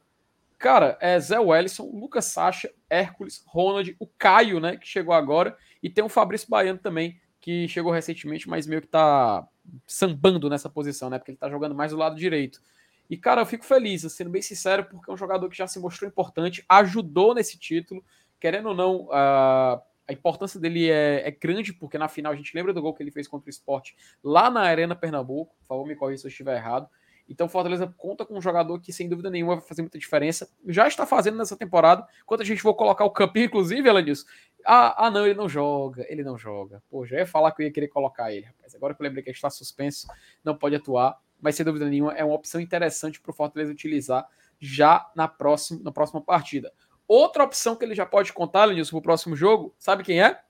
cara, 0.58 0.98
é 1.00 1.18
Zé 1.18 1.38
Wellison, 1.38 1.84
Lucas 1.84 2.26
Sacha, 2.26 2.70
Hércules, 2.90 3.44
Ronald, 3.46 3.94
o 3.98 4.06
Caio, 4.06 4.60
né, 4.60 4.76
que 4.76 4.86
chegou 4.86 5.14
agora, 5.14 5.56
e 5.82 5.88
tem 5.88 6.04
o 6.04 6.08
Fabrício 6.08 6.48
Baiano 6.50 6.78
também, 6.78 7.20
que 7.40 7.68
chegou 7.68 7.92
recentemente, 7.92 8.48
mas 8.48 8.66
meio 8.66 8.82
que 8.82 8.88
tá 8.88 9.46
sambando 9.86 10.50
nessa 10.50 10.68
posição, 10.68 11.08
né, 11.08 11.18
porque 11.18 11.30
ele 11.30 11.38
tá 11.38 11.48
jogando 11.48 11.74
mais 11.74 11.92
do 11.92 11.96
lado 11.96 12.16
direito. 12.16 12.60
E, 13.08 13.16
cara, 13.16 13.40
eu 13.40 13.46
fico 13.46 13.64
feliz, 13.64 14.02
sendo 14.12 14.30
bem 14.30 14.42
sincero, 14.42 14.84
porque 14.84 15.10
é 15.10 15.14
um 15.14 15.16
jogador 15.16 15.48
que 15.48 15.56
já 15.56 15.66
se 15.66 15.78
mostrou 15.78 16.08
importante, 16.08 16.64
ajudou 16.68 17.34
nesse 17.34 17.58
título. 17.58 18.04
Querendo 18.38 18.68
ou 18.68 18.74
não, 18.74 19.08
a, 19.10 19.80
a 20.06 20.12
importância 20.12 20.60
dele 20.60 20.90
é, 20.90 21.26
é, 21.26 21.30
grande, 21.30 21.72
porque 21.72 21.96
na 21.96 22.06
final 22.06 22.32
a 22.32 22.36
gente 22.36 22.54
lembra 22.54 22.72
do 22.72 22.82
gol 22.82 22.92
que 22.92 23.02
ele 23.02 23.10
fez 23.10 23.26
contra 23.26 23.48
o 23.48 23.50
esporte 23.50 23.96
lá 24.22 24.50
na 24.50 24.60
Arena 24.60 24.94
Pernambuco. 24.94 25.56
Por 25.60 25.66
favor, 25.66 25.86
me 25.86 25.96
corrija 25.96 26.20
se 26.20 26.26
eu 26.26 26.30
estiver 26.30 26.56
errado. 26.56 26.86
Então, 27.28 27.48
Fortaleza 27.48 27.92
conta 27.96 28.24
com 28.24 28.36
um 28.36 28.40
jogador 28.40 28.80
que, 28.80 28.92
sem 28.92 29.08
dúvida 29.08 29.28
nenhuma, 29.30 29.56
vai 29.56 29.64
fazer 29.64 29.82
muita 29.82 29.98
diferença. 29.98 30.48
Já 30.66 30.88
está 30.88 31.04
fazendo 31.04 31.36
nessa 31.36 31.56
temporada. 31.56 32.06
Quando 32.24 32.40
a 32.40 32.44
gente 32.44 32.62
for 32.62 32.74
colocar 32.74 33.04
o 33.04 33.10
campinho, 33.10 33.46
inclusive, 33.46 33.88
ela 33.88 34.02
disso. 34.02 34.24
Ah, 34.64 35.06
ah, 35.06 35.10
não, 35.10 35.26
ele 35.26 35.34
não 35.34 35.48
joga. 35.48 36.06
Ele 36.08 36.22
não 36.22 36.38
joga. 36.38 36.82
Pô, 36.90 37.04
já 37.04 37.18
ia 37.18 37.26
falar 37.26 37.52
que 37.52 37.62
eu 37.62 37.66
ia 37.66 37.72
querer 37.72 37.88
colocar 37.88 38.32
ele, 38.32 38.46
rapaz. 38.46 38.74
Agora 38.74 38.94
que 38.94 39.02
eu 39.02 39.04
lembrei 39.04 39.22
que 39.22 39.30
ele 39.30 39.36
está 39.36 39.50
suspenso, 39.50 40.06
não 40.42 40.56
pode 40.56 40.74
atuar 40.74 41.18
mas 41.40 41.54
sem 41.54 41.64
dúvida 41.64 41.88
nenhuma 41.88 42.12
é 42.12 42.24
uma 42.24 42.34
opção 42.34 42.60
interessante 42.60 43.20
para 43.20 43.30
o 43.30 43.34
Fortaleza 43.34 43.72
utilizar 43.72 44.28
já 44.60 45.10
na 45.14 45.28
próxima, 45.28 45.80
na 45.82 45.92
próxima 45.92 46.20
partida. 46.20 46.72
Outra 47.06 47.44
opção 47.44 47.76
que 47.76 47.84
ele 47.84 47.94
já 47.94 48.04
pode 48.04 48.32
contar, 48.32 48.64
Lenilson, 48.64 48.90
para 48.90 48.98
o 48.98 49.02
próximo 49.02 49.36
jogo, 49.36 49.74
sabe 49.78 50.02
quem 50.02 50.20
é? 50.22 50.40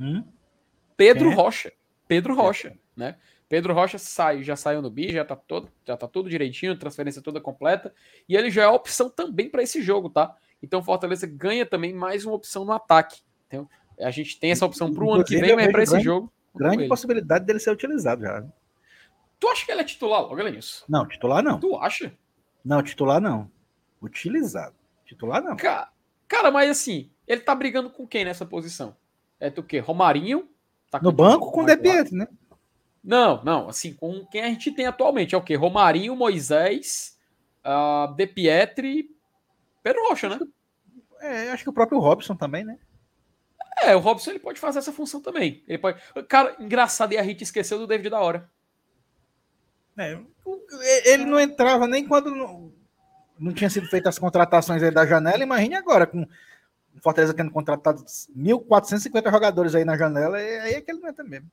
Hum? 0.00 0.24
Pedro 0.96 1.24
quem 1.24 1.32
é? 1.32 1.34
Rocha. 1.34 1.72
Pedro 2.08 2.34
Rocha, 2.34 2.76
né? 2.96 3.16
Pedro 3.52 3.74
Rocha 3.74 3.98
sai, 3.98 4.42
já 4.42 4.56
saiu 4.56 4.80
no 4.80 4.88
BI, 4.88 5.12
já 5.12 5.26
tá 5.26 5.36
todo, 5.36 5.70
já 5.84 5.94
tá 5.94 6.08
tudo 6.08 6.30
direitinho, 6.30 6.74
transferência 6.74 7.20
toda 7.20 7.38
completa, 7.38 7.92
e 8.26 8.34
ele 8.34 8.50
já 8.50 8.62
é 8.62 8.66
opção 8.66 9.10
também 9.10 9.50
para 9.50 9.62
esse 9.62 9.82
jogo, 9.82 10.08
tá? 10.08 10.34
Então 10.62 10.82
Fortaleza 10.82 11.26
ganha 11.26 11.66
também 11.66 11.92
mais 11.92 12.24
uma 12.24 12.34
opção 12.34 12.64
no 12.64 12.72
ataque. 12.72 13.20
Então, 13.46 13.68
a 14.00 14.10
gente 14.10 14.40
tem 14.40 14.52
essa 14.52 14.64
opção 14.64 14.90
para 14.94 15.04
o 15.04 15.12
ano 15.12 15.22
que 15.22 15.36
vem, 15.36 15.54
mas 15.54 15.70
para 15.70 15.82
esse 15.82 16.00
jogo. 16.00 16.32
Grande 16.54 16.88
possibilidade 16.88 17.44
dele 17.44 17.58
ser 17.58 17.72
utilizado 17.72 18.22
já. 18.22 18.42
Tu 19.38 19.46
acha 19.46 19.66
que 19.66 19.70
ele 19.70 19.82
é 19.82 19.84
titular 19.84 20.22
logo, 20.22 20.34
Lenilson? 20.34 20.86
Não, 20.88 21.06
titular 21.06 21.42
não. 21.42 21.60
Tu 21.60 21.76
acha? 21.76 22.16
Não, 22.64 22.82
titular 22.82 23.20
não. 23.20 23.50
Utilizado. 24.00 24.76
Titular 25.04 25.42
não. 25.42 25.56
Cara, 25.56 25.90
cara, 26.26 26.50
mas 26.50 26.70
assim, 26.70 27.10
ele 27.28 27.42
tá 27.42 27.54
brigando 27.54 27.90
com 27.90 28.06
quem 28.06 28.24
nessa 28.24 28.46
posição? 28.46 28.96
É 29.38 29.50
tu 29.50 29.62
quê? 29.62 29.78
Romarinho? 29.78 30.48
Tá 30.90 30.98
no 31.02 31.12
banco 31.12 31.52
com 31.52 31.64
o 31.64 31.66
De 31.66 31.76
Pietro, 31.76 32.16
né? 32.16 32.26
Não, 33.02 33.42
não, 33.42 33.68
assim, 33.68 33.94
com 33.94 34.24
quem 34.26 34.42
a 34.42 34.48
gente 34.48 34.70
tem 34.70 34.86
atualmente 34.86 35.34
é 35.34 35.38
o 35.38 35.42
quê? 35.42 35.56
Romarinho, 35.56 36.14
Moisés, 36.14 37.18
uh, 37.64 38.14
De 38.14 38.26
Pietri, 38.26 39.10
Pedro 39.82 40.08
Rocha, 40.08 40.28
né? 40.28 40.38
É, 41.20 41.50
acho 41.50 41.64
que 41.64 41.70
o 41.70 41.72
próprio 41.72 41.98
Robson 41.98 42.36
também, 42.36 42.64
né? 42.64 42.78
É, 43.82 43.96
o 43.96 43.98
Robson 43.98 44.30
ele 44.30 44.38
pode 44.38 44.60
fazer 44.60 44.78
essa 44.78 44.92
função 44.92 45.20
também. 45.20 45.64
Ele 45.66 45.78
pode. 45.78 46.00
Cara, 46.28 46.56
engraçado, 46.60 47.12
e 47.12 47.18
a 47.18 47.22
gente 47.24 47.42
esqueceu 47.42 47.78
do 47.78 47.86
David 47.86 48.10
da 48.10 48.20
hora. 48.20 48.48
É, 49.98 51.12
ele 51.12 51.24
não 51.24 51.40
entrava 51.40 51.86
nem 51.86 52.06
quando 52.06 52.30
não, 52.30 52.72
não 53.38 53.52
tinha 53.52 53.68
sido 53.68 53.88
feitas 53.88 54.14
as 54.14 54.18
contratações 54.18 54.82
aí 54.82 54.90
da 54.90 55.04
janela. 55.04 55.42
Imagine 55.42 55.74
agora, 55.74 56.06
com 56.06 56.22
o 56.22 57.00
Fortaleza 57.02 57.34
tendo 57.34 57.50
contratado 57.50 58.02
1.450 58.04 59.30
jogadores 59.30 59.74
aí 59.74 59.84
na 59.84 59.96
janela, 59.96 60.36
aí 60.36 60.74
é 60.74 60.80
que 60.80 60.90
ele 60.90 61.00
não 61.00 61.08
entra 61.08 61.24
mesmo. 61.24 61.50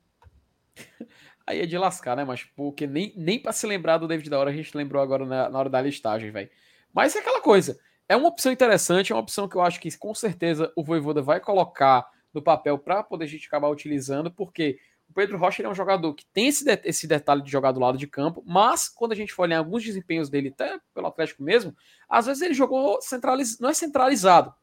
Aí 1.49 1.61
é 1.61 1.65
de 1.65 1.75
lascar, 1.79 2.15
né? 2.15 2.23
Mas 2.23 2.43
porque 2.43 2.85
nem, 2.85 3.11
nem 3.17 3.39
para 3.39 3.51
se 3.51 3.65
lembrar 3.65 3.97
do 3.97 4.07
David 4.07 4.29
da 4.29 4.37
hora 4.37 4.51
a 4.51 4.53
gente 4.53 4.77
lembrou 4.77 5.01
agora 5.01 5.25
na, 5.25 5.49
na 5.49 5.57
hora 5.57 5.67
da 5.67 5.81
listagem, 5.81 6.29
velho. 6.29 6.47
Mas 6.93 7.15
é 7.15 7.19
aquela 7.19 7.41
coisa. 7.41 7.79
É 8.07 8.15
uma 8.15 8.27
opção 8.27 8.51
interessante, 8.51 9.11
é 9.11 9.15
uma 9.15 9.21
opção 9.23 9.49
que 9.49 9.55
eu 9.55 9.61
acho 9.61 9.79
que 9.79 9.97
com 9.97 10.13
certeza 10.13 10.71
o 10.75 10.83
Voivoda 10.83 11.23
vai 11.23 11.39
colocar 11.39 12.07
no 12.31 12.39
papel 12.39 12.77
para 12.77 13.01
poder 13.01 13.25
a 13.25 13.27
gente 13.27 13.47
acabar 13.47 13.67
utilizando, 13.67 14.29
porque 14.29 14.77
o 15.09 15.13
Pedro 15.13 15.39
Rocha 15.39 15.63
é 15.63 15.67
um 15.67 15.73
jogador 15.73 16.13
que 16.13 16.23
tem 16.27 16.49
esse, 16.49 16.63
de, 16.63 16.79
esse 16.83 17.07
detalhe 17.07 17.41
de 17.41 17.49
jogar 17.49 17.71
do 17.71 17.79
lado 17.79 17.97
de 17.97 18.05
campo, 18.05 18.43
mas 18.45 18.87
quando 18.87 19.13
a 19.13 19.15
gente 19.15 19.33
for 19.33 19.43
olhar 19.43 19.57
alguns 19.57 19.83
desempenhos 19.83 20.29
dele, 20.29 20.49
até 20.49 20.79
pelo 20.93 21.07
Atlético 21.07 21.41
mesmo, 21.41 21.75
às 22.07 22.27
vezes 22.27 22.43
ele 22.43 22.53
jogou 22.53 23.01
centralizado, 23.01 23.63
não 23.63 23.69
é 23.71 23.73
centralizado, 23.73 24.53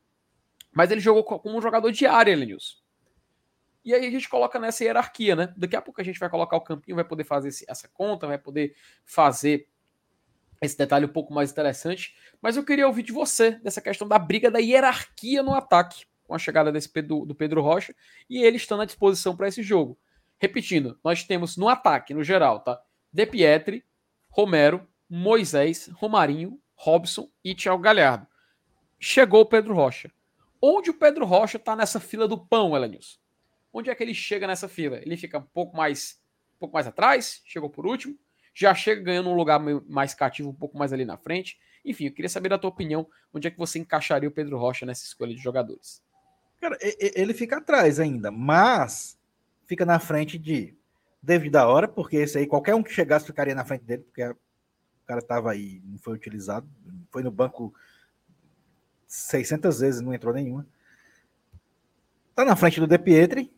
mas 0.72 0.93
ele 0.93 1.01
jogou 1.01 1.24
como 1.24 1.59
um 1.59 1.61
jogador 1.61 1.91
de 1.91 2.07
área, 2.07 2.37
Lenilson. 2.37 2.76
E 3.87 3.95
aí 3.95 4.05
a 4.05 4.11
gente 4.11 4.28
coloca 4.28 4.59
nessa 4.59 4.82
hierarquia, 4.82 5.37
né? 5.37 5.55
Daqui 5.57 5.76
a 5.76 5.80
pouco 5.80 6.01
a 6.01 6.05
gente 6.05 6.18
vai 6.18 6.28
colocar 6.28 6.57
o 6.57 6.61
campinho, 6.61 6.97
vai 6.97 7.05
poder 7.05 7.22
fazer 7.22 7.51
esse, 7.51 7.64
essa 7.68 7.87
conta, 7.87 8.26
vai 8.26 8.37
poder 8.37 8.74
fazer 9.05 9.68
esse 10.61 10.76
detalhe 10.76 11.07
um 11.07 11.12
pouco 11.12 11.32
mais 11.32 11.53
interessante. 11.53 12.16
Mas 12.43 12.57
eu 12.57 12.64
queria 12.64 12.89
ouvir 12.89 13.05
de 13.05 13.12
você 13.12 13.53
dessa 13.53 13.80
questão 13.80 14.09
da 14.09 14.18
briga 14.18 14.51
da 14.51 14.59
hierarquia 14.59 15.41
no 15.41 15.55
ataque, 15.55 16.05
com 16.24 16.34
a 16.34 16.39
chegada 16.39 16.72
desse 16.72 16.89
Pedro, 16.89 17.24
do 17.24 17.32
Pedro 17.32 17.62
Rocha 17.62 17.95
e 18.28 18.43
ele 18.43 18.57
estando 18.57 18.82
à 18.82 18.84
disposição 18.84 19.37
para 19.37 19.47
esse 19.47 19.62
jogo. 19.62 19.97
Repetindo, 20.37 20.99
nós 21.05 21.22
temos 21.22 21.57
no 21.57 21.68
ataque, 21.68 22.12
no 22.12 22.24
geral, 22.24 22.59
tá? 22.59 22.82
De 23.12 23.24
Pietri, 23.24 23.84
Romero, 24.28 24.84
Moisés, 25.09 25.89
Romarinho, 25.95 26.61
Robson 26.74 27.30
e 27.45 27.55
Thiago 27.55 27.80
Galhardo. 27.80 28.26
Chegou 28.99 29.43
o 29.43 29.47
Pedro 29.47 29.74
Rocha. 29.74 30.11
Onde 30.61 30.91
o 30.91 30.95
Pedro 30.95 31.24
Rocha 31.24 31.57
está 31.57 31.76
nessa 31.76 32.01
fila 32.01 32.26
do 32.26 32.37
pão, 32.37 32.76
Elenilson? 32.76 33.24
Onde 33.79 33.91
é 33.91 33.95
que 33.95 34.03
ele 34.03 34.14
chega 34.14 34.47
nessa 34.47 34.70
fila? 34.70 34.97
Ele 35.03 35.18
fica 35.18 35.37
um 35.37 35.43
pouco 35.43 35.77
mais, 35.77 36.18
um 36.55 36.61
pouco 36.61 36.72
mais 36.72 36.87
atrás, 36.87 37.43
chegou 37.45 37.68
por 37.68 37.87
último, 37.87 38.18
já 38.55 38.74
chega 38.74 39.03
ganhando 39.03 39.29
um 39.29 39.35
lugar 39.35 39.61
mais 39.87 40.14
cativo, 40.14 40.49
um 40.49 40.55
pouco 40.55 40.79
mais 40.79 40.95
ali 40.95 41.05
na 41.05 41.18
frente. 41.18 41.59
Enfim, 41.85 42.07
eu 42.07 42.12
queria 42.12 42.31
saber 42.31 42.49
da 42.49 42.57
tua 42.57 42.70
opinião, 42.70 43.07
onde 43.35 43.47
é 43.47 43.51
que 43.51 43.59
você 43.59 43.79
encaixaria 43.79 44.31
o 44.31 44.33
Pedro 44.33 44.57
Rocha 44.57 44.87
nessa 44.87 45.05
escolha 45.05 45.35
de 45.35 45.43
jogadores? 45.43 46.03
Cara, 46.59 46.79
ele 46.81 47.35
fica 47.35 47.59
atrás 47.59 48.01
ainda, 48.01 48.31
mas 48.31 49.18
fica 49.66 49.85
na 49.85 49.99
frente 49.99 50.39
de 50.39 50.74
David 51.22 51.51
da 51.51 51.68
hora, 51.68 51.87
porque 51.87 52.16
esse 52.16 52.39
aí, 52.39 52.47
qualquer 52.47 52.74
um 52.74 52.83
que 52.83 52.95
chegasse 52.95 53.27
ficaria 53.27 53.55
na 53.55 53.66
frente 53.66 53.85
dele, 53.85 54.05
porque 54.05 54.24
o 54.24 54.37
cara 55.05 55.20
tava 55.20 55.53
aí, 55.53 55.83
não 55.85 55.99
foi 55.99 56.14
utilizado, 56.14 56.66
foi 57.11 57.22
no 57.22 57.31
banco 57.31 57.74
600 59.07 59.81
vezes, 59.81 60.01
não 60.01 60.14
entrou 60.14 60.33
nenhuma. 60.33 60.66
Tá 62.35 62.43
na 62.43 62.57
frente 62.57 62.81
do 62.81 62.87
De 62.87 62.99
Pietri, 62.99 63.55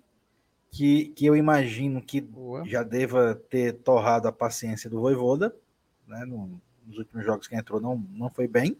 que, 0.70 1.06
que 1.10 1.26
eu 1.26 1.36
imagino 1.36 2.00
que 2.02 2.20
Boa. 2.20 2.66
já 2.66 2.82
deva 2.82 3.34
ter 3.48 3.74
torrado 3.74 4.28
a 4.28 4.32
paciência 4.32 4.88
do 4.88 5.00
Voivoda, 5.00 5.54
né? 6.06 6.24
No, 6.24 6.60
nos 6.86 6.98
últimos 6.98 7.24
jogos 7.24 7.46
que 7.46 7.56
entrou 7.56 7.80
não, 7.80 8.02
não 8.10 8.30
foi 8.30 8.48
bem. 8.48 8.76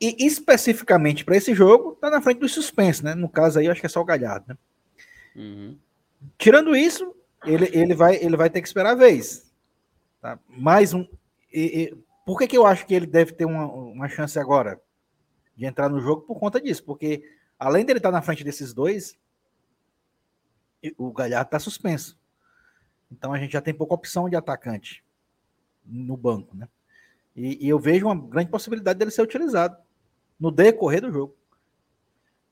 E 0.00 0.26
especificamente 0.26 1.24
para 1.24 1.36
esse 1.36 1.54
jogo, 1.54 1.92
tá 2.00 2.08
na 2.08 2.22
frente 2.22 2.38
do 2.38 2.48
suspense, 2.48 3.04
né? 3.04 3.14
No 3.14 3.28
caso 3.28 3.58
aí, 3.58 3.66
eu 3.66 3.72
acho 3.72 3.80
que 3.80 3.86
é 3.86 3.90
só 3.90 4.00
o 4.00 4.04
Galhardo, 4.04 4.46
né? 4.48 4.58
Uhum. 5.36 5.76
Tirando 6.38 6.74
isso, 6.74 7.14
ele, 7.44 7.68
ele, 7.72 7.94
vai, 7.94 8.16
ele 8.16 8.36
vai 8.36 8.48
ter 8.48 8.62
que 8.62 8.68
esperar 8.68 8.92
a 8.92 8.94
vez. 8.94 9.50
Tá? 10.20 10.38
Mais 10.48 10.94
um. 10.94 11.06
E, 11.52 11.82
e, 11.82 11.96
por 12.24 12.38
que, 12.38 12.46
que 12.46 12.56
eu 12.56 12.66
acho 12.66 12.86
que 12.86 12.94
ele 12.94 13.06
deve 13.06 13.32
ter 13.32 13.44
uma, 13.44 13.66
uma 13.66 14.08
chance 14.08 14.38
agora 14.38 14.80
de 15.54 15.66
entrar 15.66 15.88
no 15.88 16.00
jogo? 16.00 16.22
Por 16.22 16.38
conta 16.38 16.60
disso, 16.60 16.82
porque 16.84 17.22
além 17.58 17.84
dele 17.84 17.98
estar 17.98 18.10
tá 18.10 18.16
na 18.16 18.22
frente 18.22 18.42
desses 18.44 18.72
dois, 18.72 19.18
o 20.96 21.12
Galhardo 21.12 21.48
está 21.48 21.58
suspenso. 21.58 22.18
Então 23.10 23.32
a 23.32 23.38
gente 23.38 23.52
já 23.52 23.60
tem 23.60 23.74
pouca 23.74 23.94
opção 23.94 24.28
de 24.28 24.36
atacante 24.36 25.04
no 25.84 26.16
banco, 26.16 26.56
né? 26.56 26.68
E, 27.34 27.66
e, 27.66 27.68
eu 27.68 27.78
vejo 27.78 28.06
uma 28.06 28.14
grande 28.14 28.50
possibilidade 28.50 28.98
dele 28.98 29.10
ser 29.10 29.22
utilizado 29.22 29.76
no 30.38 30.50
decorrer 30.50 31.00
do 31.00 31.12
jogo. 31.12 31.36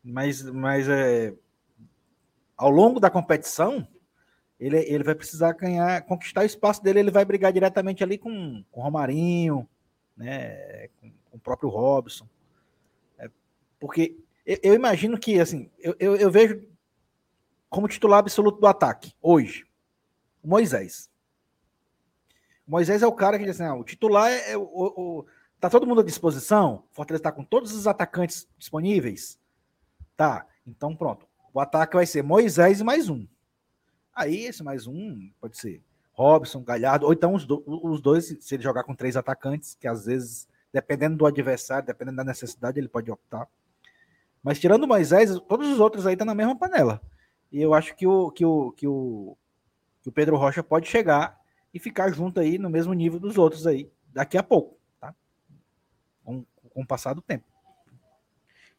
Mas, 0.03 0.43
mas 0.43 0.89
é, 0.89 1.35
ao 2.57 2.70
longo 2.70 3.01
da 3.01 3.11
competição, 3.11 3.87
ele, 4.59 4.79
ele 4.79 5.05
vai 5.05 5.14
precisar 5.14 5.53
ganhar, 5.53 6.03
conquistar 6.03 6.43
o 6.43 6.47
espaço 6.47 6.83
dele, 6.83 7.01
ele 7.01 7.11
vai 7.11 7.24
brigar 7.24 7.53
diretamente 7.53 8.03
ali 8.03 8.18
com, 8.18 8.64
com 8.70 8.81
o 8.81 8.83
Romarinho, 8.83 9.68
né, 10.16 10.89
com, 11.01 11.11
com 11.31 11.37
o 11.37 11.41
próprio 11.41 11.68
Robson. 11.68 12.26
É, 13.18 13.31
porque 13.79 14.16
eu, 14.45 14.59
eu, 14.62 14.74
imagino 14.74 15.18
que, 15.18 15.39
assim, 15.39 15.70
eu, 15.79 15.95
eu, 15.99 16.16
eu 16.16 16.31
vejo 16.31 16.62
como 17.69 17.89
titular 17.89 18.19
absoluto 18.19 18.61
do 18.61 18.66
ataque, 18.66 19.12
hoje, 19.21 19.66
o 20.43 20.49
Moisés. 20.49 21.11
O 22.66 22.71
Moisés 22.71 23.03
é 23.03 23.07
o 23.07 23.12
cara 23.12 23.39
que 23.39 23.45
diz 23.45 23.61
assim: 23.61 23.71
ah, 23.71 23.75
o 23.75 23.85
titular 23.85 24.31
é, 24.31 24.53
é 24.53 24.57
o, 24.57 24.62
o, 24.62 25.27
Tá 25.61 25.69
todo 25.69 25.87
mundo 25.87 26.01
à 26.01 26.05
disposição? 26.05 26.85
Fortaleza 26.93 27.21
está 27.21 27.33
com 27.33 27.43
todos 27.43 27.73
os 27.75 27.89
atacantes 27.89 28.47
disponíveis? 28.57 29.41
Tá. 30.16 30.47
Então 30.64 30.95
pronto. 30.95 31.27
O 31.53 31.59
ataque 31.59 31.97
vai 31.97 32.07
ser 32.07 32.23
Moisés 32.23 32.81
e 32.81 32.85
mais 32.85 33.09
um. 33.09 33.27
Aí 34.14 34.45
esse 34.45 34.62
mais 34.62 34.87
um 34.87 35.31
pode 35.41 35.59
ser 35.59 35.83
Robson, 36.12 36.62
Galhardo, 36.62 37.07
ou 37.07 37.12
então 37.12 37.35
os, 37.35 37.45
do, 37.45 37.62
os 37.66 38.01
dois, 38.01 38.37
se 38.41 38.55
ele 38.55 38.62
jogar 38.62 38.85
com 38.85 38.95
três 38.95 39.16
atacantes, 39.16 39.77
que 39.79 39.87
às 39.87 40.05
vezes, 40.07 40.49
dependendo 40.73 41.16
do 41.16 41.27
adversário, 41.27 41.87
dependendo 41.87 42.16
da 42.16 42.25
necessidade, 42.25 42.79
ele 42.79 42.89
pode 42.89 43.11
optar. 43.11 43.49
Mas 44.43 44.59
tirando 44.59 44.87
Moisés, 44.87 45.39
todos 45.49 45.69
os 45.69 45.81
outros 45.81 46.07
aí 46.07 46.14
estão 46.14 46.27
tá 46.27 46.33
na 46.33 46.37
mesma 46.37 46.57
panela. 46.57 47.01
E 47.51 47.61
eu 47.61 47.75
acho 47.75 47.95
que 47.97 48.07
o, 48.07 48.31
que 48.31 48.45
o, 48.45 48.73
que 48.73 48.87
o, 48.87 49.37
que 50.03 50.09
o 50.09 50.13
Pedro 50.13 50.37
Rocha 50.37 50.63
pode 50.63 50.89
chegar 50.89 51.39
e 51.73 51.79
ficar 51.79 52.13
junto 52.13 52.41
aí 52.41 52.59
no 52.59 52.71
mesmo 52.71 52.93
nível 52.93 53.19
dos 53.19 53.39
outros 53.39 53.67
aí 53.67 53.91
daqui 54.13 54.37
a 54.37 54.43
pouco, 54.43 54.79
tá? 55.01 55.15
Com, 56.25 56.45
com 56.71 56.83
o 56.83 56.87
passar 56.87 57.15
do 57.15 57.23
tempo. 57.23 57.45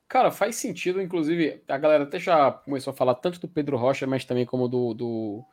Cara, 0.07 0.31
faz 0.31 0.55
sentido, 0.55 1.01
inclusive, 1.01 1.63
a 1.67 1.77
galera 1.77 2.03
até 2.03 2.19
já 2.19 2.51
começou 2.51 2.91
a 2.91 2.95
falar 2.95 3.13
tanto 3.15 3.39
do 3.39 3.47
Pedro 3.47 3.77
Rocha, 3.77 4.07
mas 4.07 4.25
também 4.25 4.45
como 4.45 4.67
do, 4.67 4.93
do, 4.95 5.45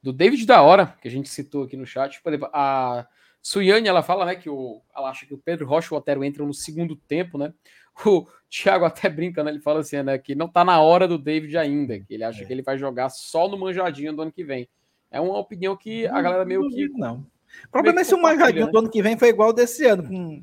do 0.00 0.12
David 0.12 0.46
da 0.46 0.62
Hora, 0.62 0.96
que 1.02 1.08
a 1.08 1.10
gente 1.10 1.28
citou 1.28 1.64
aqui 1.64 1.76
no 1.76 1.84
chat. 1.84 2.22
Por 2.22 2.30
exemplo, 2.30 2.48
a 2.52 3.08
Suyane, 3.44 3.86
ela 3.86 4.02
fala, 4.02 4.24
né, 4.24 4.34
que 4.34 4.48
o, 4.48 4.80
ela 4.96 5.10
acha 5.10 5.26
que 5.26 5.34
o 5.34 5.38
Pedro 5.38 5.66
Rocha 5.66 5.88
e 5.92 5.94
o 5.94 5.98
Otero 5.98 6.24
entram 6.24 6.46
no 6.46 6.54
segundo 6.54 6.96
tempo, 6.96 7.36
né? 7.36 7.52
O 8.06 8.26
Thiago 8.50 8.84
até 8.84 9.08
brinca, 9.08 9.44
né? 9.44 9.52
Ele 9.52 9.60
fala 9.60 9.78
assim, 9.78 10.02
né? 10.02 10.18
Que 10.18 10.34
não 10.34 10.48
tá 10.48 10.64
na 10.64 10.80
hora 10.80 11.06
do 11.06 11.16
David 11.16 11.56
ainda, 11.56 12.00
que 12.00 12.14
ele 12.14 12.24
acha 12.24 12.42
é. 12.42 12.44
que 12.44 12.52
ele 12.52 12.62
vai 12.62 12.76
jogar 12.76 13.08
só 13.08 13.46
no 13.46 13.56
manjadinho 13.56 14.12
do 14.12 14.22
ano 14.22 14.32
que 14.32 14.42
vem. 14.42 14.68
É 15.10 15.20
uma 15.20 15.38
opinião 15.38 15.76
que 15.76 16.04
a 16.08 16.20
galera 16.20 16.44
meio 16.44 16.68
que. 16.70 16.88
Não. 16.88 17.24
O 17.66 17.70
problema 17.70 18.00
é 18.00 18.04
se 18.04 18.12
o 18.12 18.20
manjadinho 18.20 18.66
né? 18.66 18.72
do 18.72 18.78
ano 18.78 18.90
que 18.90 19.00
vem 19.00 19.16
foi 19.16 19.28
igual 19.28 19.52
desse 19.52 19.86
ano, 19.86 20.08
com. 20.08 20.42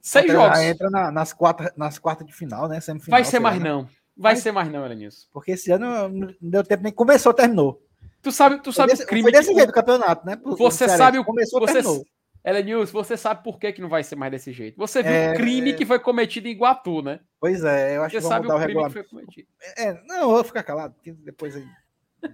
Seis 0.00 0.32
jogos. 0.32 0.58
entra 0.60 0.88
na, 0.88 1.10
nas, 1.10 1.34
quartas, 1.34 1.70
nas 1.76 1.98
quartas 1.98 2.26
de 2.26 2.32
final, 2.32 2.68
né? 2.68 2.80
Semifinal, 2.80 3.18
vai 3.18 3.24
ser 3.24 3.40
mais 3.40 3.58
lá, 3.58 3.64
não. 3.64 3.82
Vai, 4.16 4.34
vai 4.34 4.36
ser 4.36 4.52
mais 4.52 4.70
não, 4.70 4.86
Elenilson. 4.86 5.26
Porque 5.30 5.52
esse 5.52 5.70
ano 5.70 6.08
não 6.08 6.34
deu 6.40 6.64
tempo 6.64 6.82
nem 6.82 6.92
começou, 6.92 7.34
terminou. 7.34 7.82
Tu 8.22 8.32
sabe, 8.32 8.62
tu 8.62 8.72
sabe 8.72 8.92
desse, 8.92 9.04
o 9.04 9.06
crime. 9.06 9.22
Foi 9.22 9.32
desse 9.32 9.50
que... 9.50 9.54
jeito 9.54 9.68
do 9.68 9.74
campeonato, 9.74 10.26
né? 10.26 10.40
você 10.42 10.88
sabe 10.88 11.18
o. 11.18 11.24
Começou, 11.24 11.60
você, 11.60 11.74
terminou. 11.74 12.06
Ela 12.48 12.62
News, 12.62 12.90
você 12.90 13.14
sabe 13.14 13.44
por 13.44 13.58
que, 13.58 13.70
que 13.74 13.82
não 13.82 13.90
vai 13.90 14.02
ser 14.02 14.16
mais 14.16 14.32
desse 14.32 14.52
jeito. 14.54 14.78
Você 14.78 15.02
viu 15.02 15.12
é, 15.12 15.34
o 15.34 15.36
crime 15.36 15.72
é... 15.72 15.72
que 15.74 15.84
foi 15.84 15.98
cometido 15.98 16.48
em 16.48 16.52
Iguatu, 16.52 17.02
né? 17.02 17.20
Pois 17.38 17.62
é, 17.62 17.98
eu 17.98 18.02
acho 18.02 18.14
você 18.14 18.22
que 18.22 18.26
sabe 18.26 18.46
o 18.46 18.58
crime 18.58 18.84
que 18.84 18.90
foi 18.90 19.04
cometido. 19.04 19.48
É, 19.76 19.92
não, 20.06 20.16
eu 20.22 20.30
vou 20.30 20.42
ficar 20.42 20.62
calado, 20.62 20.94
porque 20.94 21.12
depois 21.12 21.54
aí. 21.54 21.68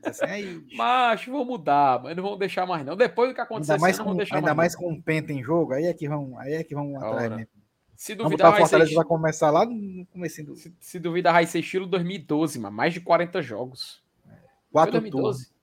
Assim, 0.05 0.25
aí... 0.25 0.65
Macho, 0.77 1.33
vou 1.33 1.45
mudar, 1.45 2.01
mas 2.01 2.15
não 2.17 2.23
vão 2.23 2.39
deixar 2.39 2.65
mais, 2.65 2.87
não. 2.87 2.95
Depois 2.95 3.31
do 3.31 3.35
que 3.35 3.41
aconteceu, 3.41 3.75
ainda 3.75 3.83
mais 3.83 3.99
com, 3.99 4.11
ainda 4.11 4.55
mais, 4.55 4.57
mais 4.57 4.77
com 4.77 4.93
o 4.93 5.03
Penta 5.03 5.33
em 5.33 5.43
jogo, 5.43 5.73
aí 5.73 5.87
é 5.87 5.93
que 5.93 6.09
vão, 6.09 6.39
aí 6.39 6.53
é 6.53 6.63
que 6.63 6.77
vão 6.77 6.97
atrás 6.97 7.31
mesmo. 7.31 7.49
Se 7.97 8.15
duvidar, 8.15 8.53
vai 8.53 8.61
Fortaleza 8.61 8.91
ser... 8.91 8.97
vai 8.97 9.05
começar 9.05 9.51
lá 9.51 9.67
no 9.67 10.07
começo 10.07 10.45
do... 10.45 10.55
Se, 10.55 10.73
se 10.79 11.01
duvidar, 11.01 11.33
vai 11.33 11.45
ser 11.45 11.59
estilo 11.59 11.87
2012, 11.87 12.61
mano. 12.61 12.77
Mais 12.77 12.95
de 12.95 13.01
40 13.01 13.43
jogos. 13.43 14.01
Quatro 14.71 14.93
2012. 14.93 15.54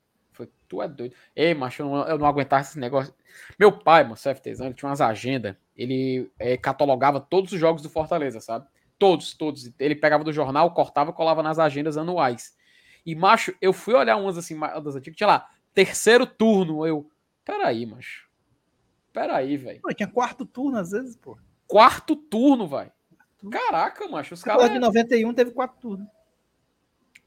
Tu 0.72 0.80
é 0.80 0.88
doido. 0.88 1.14
Ei, 1.36 1.52
macho, 1.52 1.82
eu 1.82 1.86
não, 1.86 2.08
eu 2.08 2.16
não 2.16 2.26
aguentava 2.26 2.62
esse 2.62 2.78
negócio. 2.78 3.12
Meu 3.58 3.70
pai, 3.70 4.04
mano, 4.04 4.16
CFTzão, 4.16 4.68
ele 4.68 4.74
tinha 4.74 4.88
umas 4.88 5.02
agendas. 5.02 5.54
Ele 5.76 6.32
é, 6.38 6.56
catalogava 6.56 7.20
todos 7.20 7.52
os 7.52 7.60
jogos 7.60 7.82
do 7.82 7.90
Fortaleza, 7.90 8.40
sabe? 8.40 8.66
Todos, 8.98 9.34
todos. 9.34 9.70
Ele 9.78 9.94
pegava 9.94 10.24
do 10.24 10.32
jornal, 10.32 10.72
cortava 10.72 11.12
colava 11.12 11.42
nas 11.42 11.58
agendas 11.58 11.98
anuais. 11.98 12.56
E, 13.04 13.14
macho, 13.14 13.54
eu 13.60 13.74
fui 13.74 13.92
olhar 13.92 14.16
umas 14.16 14.38
assim, 14.38 14.58
das 14.58 14.96
antigas, 14.96 15.14
tinha 15.14 15.26
lá, 15.26 15.46
terceiro 15.74 16.24
turno. 16.24 16.86
Eu, 16.86 17.06
peraí, 17.44 17.84
macho. 17.84 18.26
Peraí, 19.12 19.58
velho. 19.58 19.82
Tinha 19.94 20.08
quarto 20.08 20.46
turno 20.46 20.78
às 20.78 20.92
vezes, 20.92 21.16
pô. 21.16 21.36
Quarto 21.66 22.16
turno, 22.16 22.66
velho. 22.66 22.90
Caraca, 23.50 24.08
macho, 24.08 24.32
os 24.32 24.42
caras. 24.42 24.72
de 24.72 24.78
91 24.78 25.34
teve 25.34 25.50
quatro 25.50 25.78
turnos. 25.78 26.08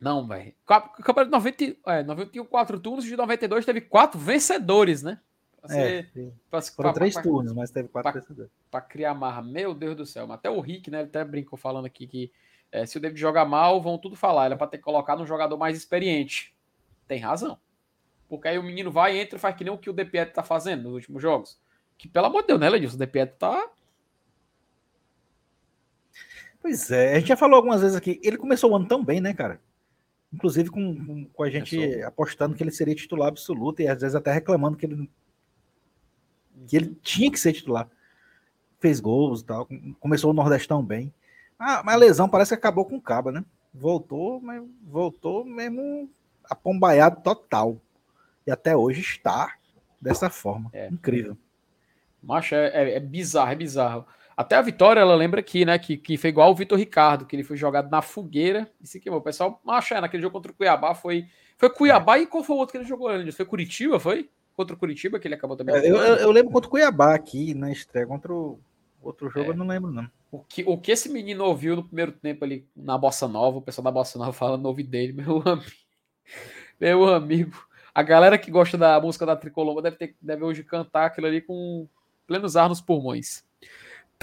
Não, 0.05 0.27
velho. 0.27 0.53
Campeonato 0.67 1.25
de 1.25 1.31
90, 1.31 1.77
é, 1.87 2.03
91, 2.03 2.45
quatro 2.45 2.79
turnos, 2.79 3.05
de 3.05 3.17
92 3.17 3.65
teve 3.65 3.81
quatro 3.81 4.19
vencedores, 4.19 5.01
né? 5.01 5.19
Pra 5.59 5.75
é, 5.75 6.03
pra, 6.47 6.61
Foram 6.61 6.91
pra, 6.91 6.93
três 6.93 7.15
pra, 7.15 7.23
turnos, 7.23 7.53
mas 7.53 7.71
teve 7.71 7.89
quatro 7.89 8.13
vencedores. 8.13 8.51
Pra 8.69 8.81
criar 8.81 9.15
marra. 9.15 9.41
Meu 9.41 9.73
Deus 9.73 9.95
do 9.95 10.05
céu. 10.05 10.31
Até 10.31 10.47
o 10.47 10.59
Rick, 10.59 10.91
né? 10.91 10.99
Ele 10.99 11.07
até 11.07 11.25
brincou 11.25 11.57
falando 11.57 11.85
aqui 11.85 12.05
que 12.05 12.31
é, 12.71 12.85
se 12.85 12.99
o 12.99 13.01
David 13.01 13.19
jogar 13.19 13.45
mal, 13.45 13.81
vão 13.81 13.97
tudo 13.97 14.15
falar. 14.15 14.45
Ele 14.45 14.53
é 14.53 14.57
pra 14.57 14.67
ter 14.67 14.77
que 14.77 14.83
colocar 14.83 15.19
um 15.19 15.25
jogador 15.25 15.57
mais 15.57 15.75
experiente. 15.75 16.55
Tem 17.07 17.19
razão. 17.19 17.57
Porque 18.29 18.47
aí 18.47 18.59
o 18.59 18.63
menino 18.63 18.91
vai, 18.91 19.17
entra 19.17 19.37
e 19.37 19.41
faz 19.41 19.55
que 19.55 19.63
nem 19.63 19.73
o 19.73 19.77
que 19.79 19.89
o 19.89 19.93
De 19.93 20.05
Pietro 20.05 20.35
tá 20.35 20.43
fazendo 20.43 20.83
nos 20.83 20.93
últimos 20.93 21.19
jogos. 21.19 21.59
Que, 21.97 22.07
pelo 22.07 22.27
amor 22.27 22.41
de 22.41 22.49
Deus, 22.49 22.59
né, 22.59 22.69
Ledilson? 22.69 22.95
O 22.95 22.99
De 22.99 23.07
Pietro 23.07 23.37
tá 23.39 23.71
Pois 26.61 26.91
é, 26.91 27.13
a 27.13 27.19
gente 27.19 27.29
já 27.29 27.35
falou 27.35 27.55
algumas 27.55 27.81
vezes 27.81 27.97
aqui. 27.97 28.19
Ele 28.23 28.37
começou 28.37 28.69
o 28.71 28.75
ano 28.75 28.87
tão 28.87 29.03
bem, 29.03 29.19
né, 29.19 29.33
cara? 29.33 29.59
Inclusive 30.35 30.69
com, 30.69 31.25
com 31.25 31.43
a 31.43 31.49
gente 31.49 31.77
Começou. 31.77 32.07
apostando 32.07 32.55
que 32.55 32.61
ele 32.61 32.71
seria 32.71 32.93
titular 32.93 33.29
absoluto 33.29 33.81
e 33.81 33.87
às 33.87 34.01
vezes 34.01 34.15
até 34.15 34.33
reclamando 34.33 34.75
que 34.75 34.85
ele, 34.85 35.09
que 36.67 36.75
ele 36.75 36.93
tinha 37.01 37.31
que 37.31 37.39
ser 37.39 37.53
titular. 37.53 37.89
Fez 38.79 38.99
gols 38.99 39.39
e 39.39 39.45
tal. 39.45 39.67
Começou 39.97 40.31
o 40.31 40.33
Nordestão 40.33 40.83
bem. 40.83 41.13
Ah, 41.57 41.81
mas 41.85 41.95
a 41.95 41.97
lesão 41.97 42.27
parece 42.27 42.49
que 42.49 42.55
acabou 42.55 42.83
com 42.85 42.97
o 42.97 43.01
Caba, 43.01 43.31
né? 43.31 43.45
Voltou, 43.73 44.41
mas 44.41 44.61
voltou 44.83 45.45
mesmo 45.45 46.09
apombaiado 46.43 47.21
total. 47.21 47.79
E 48.45 48.51
até 48.51 48.75
hoje 48.75 48.99
está 48.99 49.55
dessa 50.01 50.29
forma. 50.29 50.69
É. 50.73 50.89
Incrível. 50.89 51.37
Macho, 52.21 52.55
é, 52.55 52.67
é, 52.67 52.95
é 52.95 52.99
bizarro, 52.99 53.51
é 53.53 53.55
bizarro. 53.55 54.05
Até 54.37 54.57
a 54.57 54.61
vitória, 54.61 54.99
ela 54.99 55.15
lembra 55.15 55.39
aqui, 55.39 55.63
né? 55.63 55.79
Que, 55.79 55.95
que 55.95 56.17
foi 56.17 56.29
igual 56.29 56.51
o 56.51 56.55
Vitor 56.55 56.77
Ricardo, 56.77 57.25
que 57.25 57.35
ele 57.35 57.43
foi 57.43 57.55
jogado 57.55 57.89
na 57.89 58.01
fogueira 58.01 58.69
e 58.81 58.87
se 58.87 58.99
queimou. 58.99 59.21
O 59.21 59.23
pessoal, 59.23 59.61
macho, 59.63 59.93
é, 59.93 60.01
naquele 60.01 60.21
jogo 60.21 60.33
contra 60.33 60.51
o 60.51 60.55
Cuiabá 60.55 60.93
foi. 60.93 61.27
Foi 61.57 61.69
Cuiabá 61.69 62.19
e 62.19 62.27
qual 62.27 62.43
foi 62.43 62.55
o 62.55 62.59
outro 62.59 62.73
que 62.73 62.77
ele 62.77 62.87
jogou 62.87 63.07
antes? 63.07 63.35
Foi 63.35 63.45
Curitiba, 63.45 63.97
foi? 63.97 64.29
Contra 64.53 64.75
o 64.75 64.79
Curitiba, 64.79 65.19
que 65.19 65.27
ele 65.27 65.35
acabou 65.35 65.55
também. 65.55 65.75
É, 65.75 65.89
eu, 65.89 65.95
eu, 65.95 66.31
lembro 66.31 66.51
contra 66.51 66.67
o 66.67 66.71
Cuiabá 66.71 67.15
aqui 67.15 67.53
na 67.53 67.71
estreia, 67.71 68.05
contra 68.05 68.33
o 68.33 68.59
outro 69.01 69.29
jogo, 69.29 69.47
é. 69.47 69.49
eu 69.53 69.57
não 69.57 69.67
lembro, 69.67 69.89
não. 69.89 70.09
O 70.29 70.39
que, 70.39 70.65
o 70.67 70.77
que 70.77 70.91
esse 70.91 71.07
menino 71.07 71.45
ouviu 71.45 71.77
no 71.77 71.83
primeiro 71.83 72.11
tempo 72.11 72.43
ali 72.43 72.67
na 72.75 72.97
Bossa 72.97 73.25
Nova, 73.25 73.59
o 73.59 73.61
pessoal 73.61 73.85
da 73.85 73.91
Bossa 73.91 74.19
Nova 74.19 74.33
falando 74.33 74.63
no 74.63 74.67
ouvido 74.67 74.89
dele, 74.89 75.13
meu 75.13 75.41
amigo. 75.47 75.71
Meu 76.77 77.07
amigo. 77.07 77.65
A 77.93 78.03
galera 78.03 78.37
que 78.37 78.51
gosta 78.51 78.77
da 78.77 78.99
música 78.99 79.25
da 79.25 79.37
Tricolomba 79.37 79.81
deve, 79.81 79.95
ter, 79.95 80.15
deve 80.21 80.43
hoje 80.43 80.61
cantar 80.61 81.05
aquilo 81.05 81.27
ali 81.27 81.39
com 81.39 81.87
plenos 82.27 82.57
ar 82.57 82.67
nos 82.67 82.81
pulmões. 82.81 83.44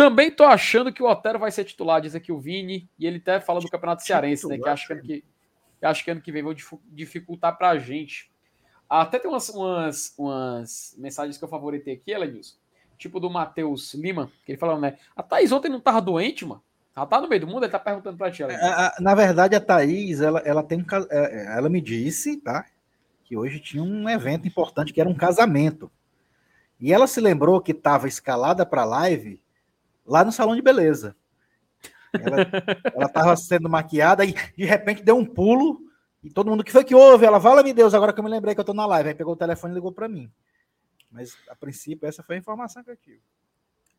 Também 0.03 0.33
tô 0.33 0.43
achando 0.43 0.93
que 0.93 1.01
o 1.01 1.07
Otero 1.07 1.39
vai 1.39 1.53
ser 1.53 1.63
titular, 1.63 2.01
diz 2.01 2.17
aqui 2.17 2.33
o 2.33 2.41
Vini, 2.41 2.91
e 2.99 3.07
ele 3.07 3.19
até 3.19 3.39
fala 3.39 3.61
do 3.61 3.71
Campeonato 3.71 4.03
Cearense, 4.03 4.49
né? 4.49 4.59
Que 4.59 4.69
acho 4.69 4.89
que, 4.89 4.97
que, 5.01 5.25
acho 5.81 6.05
que 6.05 6.11
ano 6.11 6.21
que 6.21 6.33
vem 6.33 6.43
vão 6.43 6.53
dificultar 6.91 7.57
pra 7.57 7.79
gente. 7.79 8.29
Até 8.91 9.21
tem 9.21 9.31
umas, 9.31 9.49
umas, 9.51 10.13
umas 10.19 10.97
mensagens 10.99 11.39
que 11.39 11.45
eu 11.45 11.49
favoritei 11.49 11.95
aqui, 11.95 12.11
Elenilson. 12.11 12.57
Tipo 12.99 13.21
do 13.21 13.31
Matheus 13.31 13.95
Lima, 13.95 14.29
que 14.45 14.51
ele 14.51 14.59
falou, 14.59 14.81
né? 14.81 14.99
A 15.15 15.23
Thaís 15.23 15.53
ontem 15.53 15.69
não 15.69 15.79
tava 15.79 16.01
doente, 16.01 16.45
mano. 16.45 16.61
Ela 16.97 17.07
tá 17.07 17.21
no 17.21 17.29
meio 17.29 17.43
do 17.43 17.47
mundo, 17.47 17.63
ele 17.63 17.71
tá 17.71 17.79
perguntando 17.79 18.19
pra 18.19 18.29
ti. 18.29 18.43
É, 18.43 19.01
na 19.01 19.15
verdade, 19.15 19.55
a 19.55 19.61
Thaís, 19.61 20.21
ela, 20.21 20.41
ela 20.41 20.65
tem 20.65 20.85
é, 21.11 21.57
ela 21.57 21.69
me 21.69 21.81
disse, 21.81 22.39
tá? 22.39 22.67
Que 23.23 23.37
hoje 23.37 23.61
tinha 23.61 23.85
um 23.85 24.09
evento 24.09 24.49
importante 24.49 24.93
que 24.93 25.01
era 25.01 25.09
um 25.09 25.15
casamento. 25.15 25.89
E 26.81 26.93
ela 26.93 27.07
se 27.07 27.21
lembrou 27.21 27.61
que 27.61 27.71
estava 27.71 28.09
escalada 28.09 28.67
para 28.67 28.85
live 28.85 29.41
lá 30.05 30.25
no 30.25 30.33
salão 30.33 30.55
de 30.55 30.63
beleza. 30.63 31.17
Ela 32.13 33.07
estava 33.07 33.37
sendo 33.37 33.69
maquiada 33.69 34.25
e 34.25 34.33
de 34.33 34.65
repente 34.65 35.03
deu 35.03 35.17
um 35.17 35.25
pulo 35.25 35.81
e 36.23 36.31
todo 36.31 36.51
mundo 36.51 36.63
que 36.63 36.71
foi 36.71 36.85
que 36.85 36.95
houve? 36.95 37.27
Ela, 37.27 37.41
fala 37.41 37.63
me 37.63 37.73
Deus, 37.73 37.95
agora 37.95 38.13
que 38.13 38.21
eu 38.21 38.25
me 38.25 38.31
lembrei 38.31 38.55
que 38.55 38.61
eu 38.61 38.65
tô 38.65 38.75
na 38.75 38.87
live. 38.87 39.09
Aí 39.09 39.15
pegou 39.15 39.33
o 39.33 39.37
telefone 39.37 39.73
e 39.73 39.75
ligou 39.75 39.93
para 39.93 40.09
mim. 40.09 40.31
Mas 41.11 41.37
a 41.49 41.57
princípio 41.57 42.07
essa 42.07 42.23
foi 42.23 42.37
a 42.37 42.39
informação 42.39 42.83
que 42.85 42.91
eu 42.91 42.97
tive. 42.97 43.23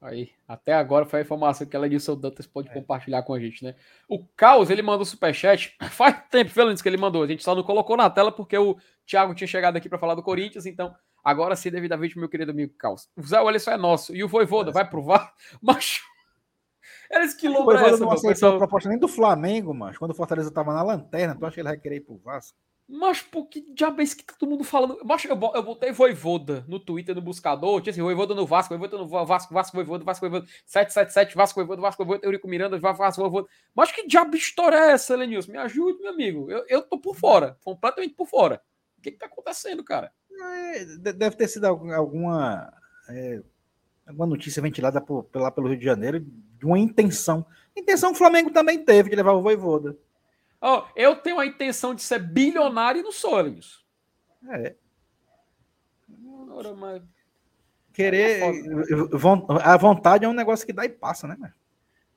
Aí, 0.03 0.31
até 0.45 0.73
agora 0.73 1.05
foi 1.05 1.19
a 1.19 1.21
informação 1.23 1.65
que 1.65 1.75
ela 1.75 1.89
disse 1.89 2.11
o 2.11 2.15
Dantas 2.15 2.45
pode 2.45 2.69
é. 2.69 2.73
compartilhar 2.73 3.23
com 3.23 3.33
a 3.33 3.39
gente, 3.39 3.63
né? 3.63 3.73
O 4.07 4.25
Caos, 4.35 4.69
ele 4.69 4.81
mandou 4.81 5.05
superchat. 5.05 5.77
Faz 5.91 6.21
tempo, 6.29 6.51
Feliz, 6.51 6.81
que 6.81 6.89
ele 6.89 6.97
mandou. 6.97 7.23
A 7.23 7.27
gente 7.27 7.41
só 7.41 7.55
não 7.55 7.63
colocou 7.63 7.95
na 7.95 8.09
tela 8.09 8.29
porque 8.29 8.57
o 8.57 8.77
Thiago 9.07 9.33
tinha 9.33 9.47
chegado 9.47 9.77
aqui 9.77 9.87
para 9.87 9.97
falar 9.97 10.15
do 10.15 10.21
Corinthians, 10.21 10.65
então 10.65 10.93
agora 11.23 11.55
sim, 11.55 11.71
devidamente, 11.71 12.19
meu 12.19 12.27
querido 12.27 12.51
amigo 12.51 12.73
Caos. 12.77 13.09
O 13.15 13.23
Zé 13.23 13.37
Alisson 13.37 13.71
é 13.71 13.77
nosso. 13.77 14.13
E 14.13 14.23
o 14.25 14.27
Voivoda 14.27 14.71
é. 14.71 14.73
vai 14.73 14.89
provar, 14.89 15.33
mas 15.61 16.01
eles 17.09 17.33
que 17.33 17.47
loucura 17.47 17.79
é 17.79 17.89
essa, 17.89 17.97
não 17.97 18.11
aceitou 18.11 18.55
a 18.55 18.57
proposta 18.57 18.89
nem 18.89 18.99
do 18.99 19.07
Flamengo, 19.07 19.73
mas 19.73 19.97
quando 19.97 20.11
o 20.11 20.15
Fortaleza 20.15 20.51
tava 20.51 20.73
na 20.73 20.83
lanterna, 20.83 21.33
tu 21.33 21.45
acha 21.45 21.53
que 21.53 21.61
ele 21.61 21.69
vai 21.69 21.77
querer 21.77 21.95
ir 21.97 22.01
pro 22.01 22.17
Vasco? 22.17 22.57
Mas 22.87 23.21
por 23.21 23.47
que 23.47 23.61
diabo 23.73 24.01
é 24.01 24.03
isso 24.03 24.17
que 24.17 24.25
todo 24.37 24.49
mundo 24.49 24.63
falando? 24.63 24.99
Mas 25.03 25.23
eu, 25.23 25.39
eu 25.55 25.63
botei 25.63 25.91
Voivoda 25.91 26.65
no 26.67 26.79
Twitter, 26.79 27.15
no 27.15 27.21
buscador, 27.21 27.81
tinha 27.81 27.91
assim, 27.91 28.01
Voivoda 28.01 28.35
no 28.35 28.45
Vasco, 28.45 28.77
Voivoda 28.77 28.97
no 28.97 29.07
Vasco, 29.07 29.53
Vasco, 29.53 29.75
Voivoda, 29.75 30.03
Vasco, 30.03 30.29
Voivoda, 30.29 30.45
777, 30.65 31.35
Vasco, 31.35 31.59
Voivoda, 31.59 31.81
Vasco, 31.81 32.03
Voivoda, 32.03 32.27
Eurico 32.27 32.47
Miranda, 32.47 32.77
Vasco, 32.77 33.21
Voivoda. 33.21 33.47
Mas 33.73 33.91
que 33.91 34.05
diabo 34.05 34.35
história 34.35 34.75
é 34.75 34.91
essa, 34.91 35.15
Lenilson? 35.15 35.53
Me 35.53 35.57
ajude, 35.59 36.01
meu 36.01 36.11
amigo. 36.11 36.51
Eu, 36.51 36.65
eu 36.67 36.81
tô 36.81 36.99
por 36.99 37.15
fora, 37.15 37.57
completamente 37.63 38.15
por 38.15 38.27
fora. 38.27 38.61
O 38.97 39.01
que 39.01 39.11
que 39.11 39.17
tá 39.17 39.27
acontecendo, 39.27 39.83
cara? 39.83 40.11
É, 40.75 40.85
deve 41.13 41.35
ter 41.37 41.47
sido 41.47 41.65
alguma, 41.65 42.73
é, 43.07 43.41
alguma 44.05 44.27
notícia 44.27 44.61
ventilada 44.61 44.99
por, 44.99 45.27
lá 45.33 45.49
pelo 45.49 45.69
Rio 45.69 45.77
de 45.77 45.85
Janeiro 45.85 46.19
de 46.19 46.65
uma 46.65 46.77
intenção. 46.77 47.45
Intenção 47.75 48.09
que 48.11 48.15
o 48.15 48.19
Flamengo 48.19 48.51
também 48.51 48.83
teve 48.83 49.09
de 49.09 49.15
levar 49.15 49.33
o 49.33 49.41
Voivoda. 49.41 49.97
Oh, 50.65 50.83
eu 50.95 51.17
tenho 51.17 51.39
a 51.39 51.45
intenção 51.45 51.93
de 51.93 52.01
ser 52.01 52.19
bilionário 52.19 53.01
e 53.01 53.03
não 53.03 53.11
sou, 53.11 53.45
isso. 53.47 53.85
É. 54.49 54.73
Ora, 56.49 56.73
mas... 56.73 57.01
Querer. 57.93 58.41
É 58.41 58.51
a 59.61 59.75
vontade 59.75 60.23
é 60.23 60.27
um 60.29 60.33
negócio 60.33 60.65
que 60.65 60.71
dá 60.71 60.85
e 60.85 60.89
passa, 60.89 61.27
né, 61.27 61.53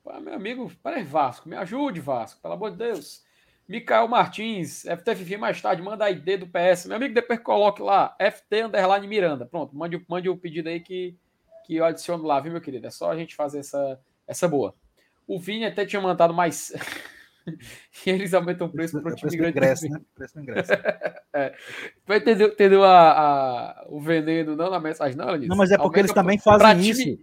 Pô, 0.04 0.20
meu 0.20 0.34
amigo, 0.34 0.70
para 0.80 1.02
Vasco, 1.02 1.48
me 1.48 1.56
ajude, 1.56 2.00
Vasco, 2.00 2.40
pelo 2.40 2.54
amor 2.54 2.70
de 2.70 2.76
Deus. 2.76 3.24
Micael 3.68 4.06
Martins, 4.06 4.84
FTFF 4.84 5.36
mais 5.36 5.60
tarde, 5.60 5.82
manda 5.82 6.04
a 6.04 6.10
ID 6.12 6.38
do 6.38 6.46
PS. 6.46 6.86
Meu 6.86 6.98
amigo, 6.98 7.12
depois 7.12 7.40
coloque 7.40 7.82
lá, 7.82 8.16
FT 8.20 8.62
underline 8.62 9.08
Miranda. 9.08 9.44
Pronto, 9.44 9.74
mande, 9.76 10.00
mande 10.08 10.28
o 10.28 10.36
pedido 10.36 10.68
aí 10.68 10.78
que, 10.78 11.18
que 11.66 11.74
eu 11.74 11.84
adiciono 11.84 12.22
lá, 12.22 12.38
viu, 12.38 12.52
meu 12.52 12.60
querido? 12.60 12.86
É 12.86 12.90
só 12.90 13.10
a 13.10 13.16
gente 13.16 13.34
fazer 13.34 13.58
essa, 13.58 14.00
essa 14.24 14.46
boa. 14.46 14.72
O 15.26 15.40
Vini 15.40 15.66
até 15.66 15.84
tinha 15.84 16.00
mandado 16.00 16.32
mais. 16.32 16.72
e 18.06 18.10
eles 18.10 18.34
aumentam 18.34 18.66
o 18.66 18.70
preço 18.70 19.00
para 19.00 19.12
o 19.12 19.14
time 19.14 19.36
grande. 19.36 19.58
Ingresso, 19.58 19.88
né? 19.88 20.00
Preço 20.14 20.40
ingresso. 20.40 20.72
é. 21.32 21.54
Vai 22.06 22.18
entender, 22.18 22.44
entender 22.44 22.80
a, 22.80 23.12
a, 23.12 23.86
o 23.88 24.00
veneno, 24.00 24.56
não 24.56 24.70
na 24.70 24.80
mensagem, 24.80 25.16
não, 25.16 25.36
Não, 25.36 25.56
mas 25.56 25.70
é 25.70 25.78
porque 25.78 26.00
eles 26.00 26.12
também 26.12 26.38
fazem 26.38 26.80
isso. 26.80 27.02
Time... 27.02 27.20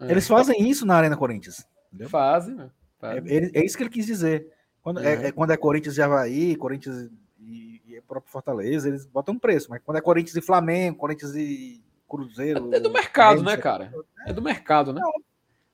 É. 0.00 0.10
Eles 0.10 0.26
fazem 0.26 0.68
isso 0.68 0.86
na 0.86 0.96
Arena 0.96 1.16
Corinthians. 1.16 1.66
Entendeu? 1.88 2.08
Fazem, 2.08 2.54
né? 2.54 2.70
Fazem. 2.98 3.22
É, 3.26 3.58
é, 3.58 3.64
isso 3.64 3.76
que 3.76 3.82
ele 3.82 3.90
quis 3.90 4.06
dizer. 4.06 4.52
Quando 4.82 5.00
é, 5.00 5.26
é 5.26 5.32
quando 5.32 5.52
é 5.52 5.56
Corinthians 5.56 5.96
e 5.96 6.02
Havaí, 6.02 6.56
Corinthians 6.56 7.10
e, 7.38 7.82
e 7.86 8.00
próprio 8.00 8.32
Fortaleza, 8.32 8.88
eles 8.88 9.04
botam 9.06 9.38
preço. 9.38 9.68
Mas 9.70 9.82
quando 9.84 9.98
é 9.98 10.00
Corinthians 10.00 10.36
e 10.36 10.40
Flamengo, 10.40 10.96
Corinthians 10.96 11.34
e 11.34 11.82
Cruzeiro. 12.08 12.72
É, 12.72 12.76
é 12.76 12.80
do 12.80 12.90
mercado, 12.90 13.42
né, 13.42 13.56
cara? 13.56 13.92
É 14.26 14.32
do 14.32 14.42
mercado, 14.42 14.92
né? 14.92 15.00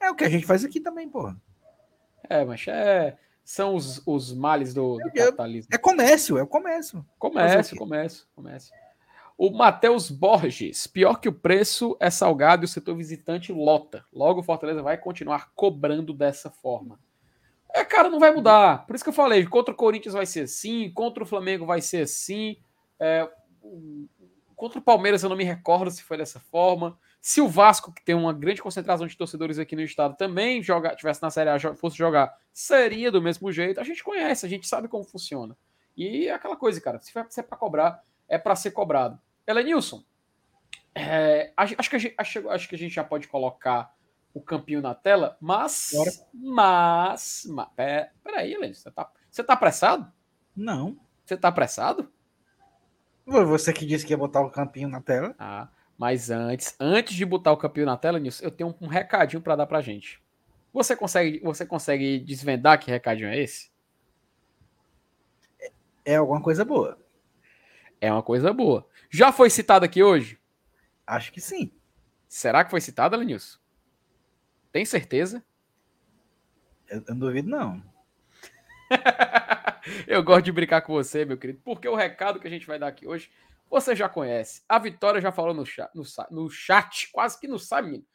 É, 0.00 0.06
é 0.06 0.10
o 0.10 0.14
que 0.14 0.24
a 0.24 0.28
gente 0.28 0.46
faz 0.46 0.64
aqui 0.64 0.80
também, 0.80 1.08
porra. 1.08 1.36
É, 2.28 2.44
mas 2.44 2.64
é 2.68 3.16
são 3.46 3.76
os, 3.76 4.02
os 4.04 4.32
males 4.32 4.74
do, 4.74 4.96
do 4.96 5.12
capitalismo. 5.12 5.70
É 5.72 5.78
comércio, 5.78 6.36
é 6.36 6.42
o 6.42 6.48
comércio. 6.48 7.06
Comércio, 7.16 7.76
comércio, 7.76 8.26
comércio. 8.34 8.74
O 9.38 9.50
Matheus 9.50 10.10
Borges, 10.10 10.88
pior 10.88 11.20
que 11.20 11.28
o 11.28 11.32
preço 11.32 11.96
é 12.00 12.10
salgado 12.10 12.64
e 12.64 12.66
o 12.66 12.68
setor 12.68 12.96
visitante 12.96 13.52
lota. 13.52 14.04
Logo 14.12 14.40
o 14.40 14.42
Fortaleza 14.42 14.82
vai 14.82 14.98
continuar 14.98 15.52
cobrando 15.54 16.12
dessa 16.12 16.50
forma. 16.50 16.98
É, 17.72 17.84
cara, 17.84 18.10
não 18.10 18.18
vai 18.18 18.32
mudar. 18.32 18.84
Por 18.84 18.96
isso 18.96 19.04
que 19.04 19.10
eu 19.10 19.14
falei, 19.14 19.46
contra 19.46 19.72
o 19.72 19.76
Corinthians 19.76 20.14
vai 20.14 20.26
ser 20.26 20.40
assim, 20.40 20.90
contra 20.90 21.22
o 21.22 21.26
Flamengo 21.26 21.64
vai 21.64 21.80
ser 21.80 22.02
assim. 22.02 22.56
É, 22.98 23.30
contra 24.56 24.80
o 24.80 24.82
Palmeiras 24.82 25.22
eu 25.22 25.28
não 25.28 25.36
me 25.36 25.44
recordo 25.44 25.88
se 25.92 26.02
foi 26.02 26.16
dessa 26.16 26.40
forma. 26.40 26.98
Se 27.26 27.40
o 27.40 27.48
Vasco, 27.48 27.92
que 27.92 28.04
tem 28.04 28.14
uma 28.14 28.32
grande 28.32 28.62
concentração 28.62 29.04
de 29.04 29.16
torcedores 29.16 29.58
aqui 29.58 29.74
no 29.74 29.82
estado, 29.82 30.16
também 30.16 30.62
joga, 30.62 30.94
tivesse 30.94 31.20
na 31.20 31.28
Série 31.28 31.50
A, 31.50 31.74
fosse 31.74 31.96
jogar, 31.96 32.32
seria 32.52 33.10
do 33.10 33.20
mesmo 33.20 33.50
jeito. 33.50 33.80
A 33.80 33.82
gente 33.82 34.04
conhece, 34.04 34.46
a 34.46 34.48
gente 34.48 34.68
sabe 34.68 34.86
como 34.86 35.02
funciona. 35.02 35.58
E 35.96 36.28
é 36.28 36.32
aquela 36.32 36.54
coisa, 36.54 36.80
cara, 36.80 37.00
se 37.00 37.10
é 37.40 37.42
para 37.42 37.58
cobrar, 37.58 38.00
é 38.28 38.38
para 38.38 38.54
ser 38.54 38.70
cobrado. 38.70 39.20
Elenilson, 39.44 40.04
é, 40.94 41.52
acho, 41.56 41.90
que 41.90 41.96
a 41.96 41.98
gente, 41.98 42.14
acho, 42.16 42.48
acho, 42.48 42.68
que 42.68 42.76
a 42.76 42.78
gente 42.78 42.94
já 42.94 43.02
pode 43.02 43.26
colocar 43.26 43.92
o 44.32 44.40
campinho 44.40 44.80
na 44.80 44.94
tela, 44.94 45.36
mas. 45.40 45.90
Bora. 45.94 46.10
Mas. 46.32 47.44
mas 47.50 47.68
pera, 47.74 48.12
peraí, 48.22 48.54
Elenilson, 48.54 48.82
você 48.82 48.90
tá, 48.92 49.12
você 49.28 49.42
tá 49.42 49.54
apressado? 49.54 50.12
Não. 50.54 50.96
Você 51.24 51.36
tá 51.36 51.48
apressado? 51.48 52.08
Você 53.26 53.72
que 53.72 53.84
disse 53.84 54.06
que 54.06 54.12
ia 54.12 54.16
botar 54.16 54.42
o 54.42 54.50
campinho 54.52 54.88
na 54.88 55.00
tela. 55.00 55.34
Ah. 55.40 55.66
Mas 55.98 56.30
antes, 56.30 56.76
antes 56.78 57.14
de 57.14 57.24
botar 57.24 57.52
o 57.52 57.56
campeão 57.56 57.86
na 57.86 57.96
tela, 57.96 58.18
Nilson, 58.18 58.44
eu 58.44 58.50
tenho 58.50 58.74
um, 58.80 58.86
recadinho 58.86 59.40
para 59.40 59.56
dar 59.56 59.66
pra 59.66 59.80
gente. 59.80 60.22
Você 60.72 60.94
consegue, 60.94 61.40
você 61.40 61.64
consegue 61.64 62.18
desvendar 62.18 62.78
que 62.78 62.90
recadinho 62.90 63.30
é 63.30 63.38
esse? 63.38 63.70
É 66.04 66.16
alguma 66.16 66.42
coisa 66.42 66.64
boa. 66.64 66.98
É 68.00 68.12
uma 68.12 68.22
coisa 68.22 68.52
boa. 68.52 68.86
Já 69.08 69.32
foi 69.32 69.48
citado 69.48 69.84
aqui 69.84 70.02
hoje? 70.02 70.38
Acho 71.06 71.32
que 71.32 71.40
sim. 71.40 71.72
Será 72.28 72.62
que 72.62 72.70
foi 72.70 72.80
citado, 72.80 73.16
Lenilson? 73.16 73.58
Tem 74.70 74.84
certeza? 74.84 75.42
Eu, 76.86 76.98
eu 76.98 77.14
não 77.14 77.18
duvido, 77.18 77.48
não. 77.48 77.82
eu 80.06 80.22
gosto 80.22 80.44
de 80.44 80.52
brincar 80.52 80.82
com 80.82 80.92
você, 80.92 81.24
meu 81.24 81.38
querido, 81.38 81.60
porque 81.64 81.88
o 81.88 81.96
recado 81.96 82.38
que 82.38 82.46
a 82.46 82.50
gente 82.50 82.66
vai 82.66 82.78
dar 82.78 82.88
aqui 82.88 83.06
hoje 83.06 83.30
você 83.68 83.94
já 83.94 84.08
conhece. 84.08 84.62
A 84.68 84.78
Vitória 84.78 85.20
já 85.20 85.32
falou 85.32 85.54
no 85.54 85.66
chat, 85.66 85.90
no, 85.94 86.02
no 86.30 86.50
chat 86.50 87.10
quase 87.12 87.38
que 87.38 87.48
não 87.48 87.58
sabe, 87.58 87.88
menino. 87.88 88.06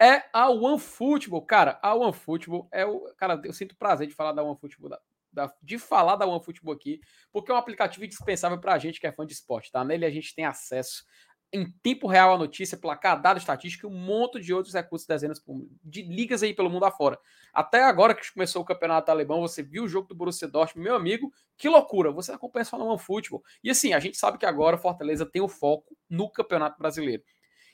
É 0.00 0.24
a 0.32 0.48
OneFootball. 0.50 1.42
Cara, 1.42 1.78
a 1.82 1.94
OneFootball 1.94 2.68
é 2.72 2.86
o. 2.86 3.12
Cara, 3.16 3.40
eu 3.44 3.52
sinto 3.52 3.76
prazer 3.76 4.06
de 4.06 4.14
falar 4.14 4.32
da 4.32 4.42
OneFootball, 4.42 4.88
da, 4.88 5.00
da, 5.30 5.54
de 5.62 5.78
falar 5.78 6.16
da 6.16 6.26
OneFootball 6.26 6.74
aqui, 6.74 7.00
porque 7.30 7.50
é 7.50 7.54
um 7.54 7.58
aplicativo 7.58 8.04
indispensável 8.04 8.58
pra 8.58 8.78
gente 8.78 8.98
que 8.98 9.06
é 9.06 9.12
fã 9.12 9.26
de 9.26 9.34
esporte, 9.34 9.70
tá? 9.70 9.84
Nele 9.84 10.06
a 10.06 10.10
gente 10.10 10.34
tem 10.34 10.46
acesso 10.46 11.04
em 11.52 11.70
tempo 11.82 12.06
real 12.06 12.34
a 12.34 12.38
notícia, 12.38 12.78
placar, 12.78 13.20
dado 13.20 13.38
estatístico 13.38 13.86
e 13.86 13.90
um 13.90 13.94
monte 13.94 14.40
de 14.40 14.54
outros 14.54 14.74
recursos, 14.74 15.06
dezenas 15.06 15.42
de 15.82 16.02
ligas 16.02 16.42
aí 16.42 16.54
pelo 16.54 16.70
mundo 16.70 16.84
afora. 16.84 17.18
Até 17.52 17.82
agora 17.82 18.14
que 18.14 18.32
começou 18.32 18.62
o 18.62 18.64
campeonato 18.64 19.10
alemão, 19.10 19.40
você 19.40 19.62
viu 19.62 19.84
o 19.84 19.88
jogo 19.88 20.06
do 20.06 20.14
Borussia 20.14 20.46
Dortmund, 20.46 20.84
meu 20.84 20.94
amigo, 20.94 21.32
que 21.56 21.68
loucura, 21.68 22.12
você 22.12 22.32
acompanha 22.32 22.64
só 22.64 22.78
no 22.78 22.86
OneFootball. 22.86 23.42
E 23.64 23.70
assim, 23.70 23.92
a 23.92 23.98
gente 23.98 24.16
sabe 24.16 24.38
que 24.38 24.46
agora 24.46 24.78
Fortaleza 24.78 25.26
tem 25.26 25.42
o 25.42 25.48
foco 25.48 25.96
no 26.08 26.30
Campeonato 26.30 26.78
Brasileiro. 26.78 27.22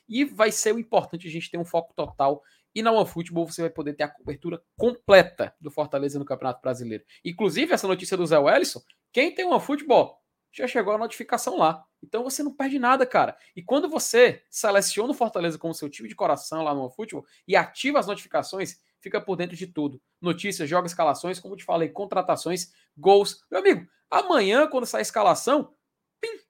E 0.09 0.25
vai 0.25 0.51
ser 0.51 0.73
o 0.73 0.79
importante 0.79 1.27
a 1.27 1.31
gente 1.31 1.51
ter 1.51 1.57
um 1.57 1.65
foco 1.65 1.93
total 1.95 2.41
e 2.73 2.81
na 2.81 2.91
OneFootball 2.91 3.47
você 3.47 3.61
vai 3.61 3.69
poder 3.69 3.93
ter 3.93 4.03
a 4.03 4.07
cobertura 4.07 4.61
completa 4.75 5.53
do 5.59 5.69
Fortaleza 5.69 6.17
no 6.17 6.25
Campeonato 6.25 6.61
Brasileiro. 6.61 7.03
Inclusive, 7.23 7.73
essa 7.73 7.87
notícia 7.87 8.15
do 8.15 8.25
Zé 8.25 8.37
Wellison, 8.37 8.81
quem 9.11 9.33
tem 9.33 9.45
OneFootball 9.45 10.17
já 10.51 10.67
chegou 10.67 10.93
a 10.93 10.97
notificação 10.97 11.57
lá. 11.57 11.83
Então 12.03 12.23
você 12.23 12.43
não 12.43 12.53
perde 12.53 12.79
nada, 12.79 13.05
cara. 13.05 13.37
E 13.55 13.61
quando 13.61 13.89
você 13.89 14.43
seleciona 14.49 15.11
o 15.11 15.15
Fortaleza 15.15 15.57
como 15.57 15.73
seu 15.73 15.89
time 15.89 16.07
de 16.07 16.15
coração 16.15 16.63
lá 16.63 16.73
no 16.73 16.89
futebol 16.89 17.25
e 17.47 17.55
ativa 17.55 17.99
as 17.99 18.07
notificações, 18.07 18.79
fica 19.01 19.21
por 19.21 19.35
dentro 19.35 19.55
de 19.55 19.67
tudo. 19.67 20.01
Notícias, 20.21 20.69
jogos, 20.69 20.91
escalações, 20.91 21.39
como 21.39 21.55
te 21.55 21.63
falei, 21.63 21.89
contratações, 21.89 22.71
gols. 22.97 23.41
Meu 23.49 23.59
amigo, 23.59 23.87
amanhã, 24.09 24.67
quando 24.67 24.85
sair 24.85 24.99
a 24.99 25.01
escalação, 25.01 25.73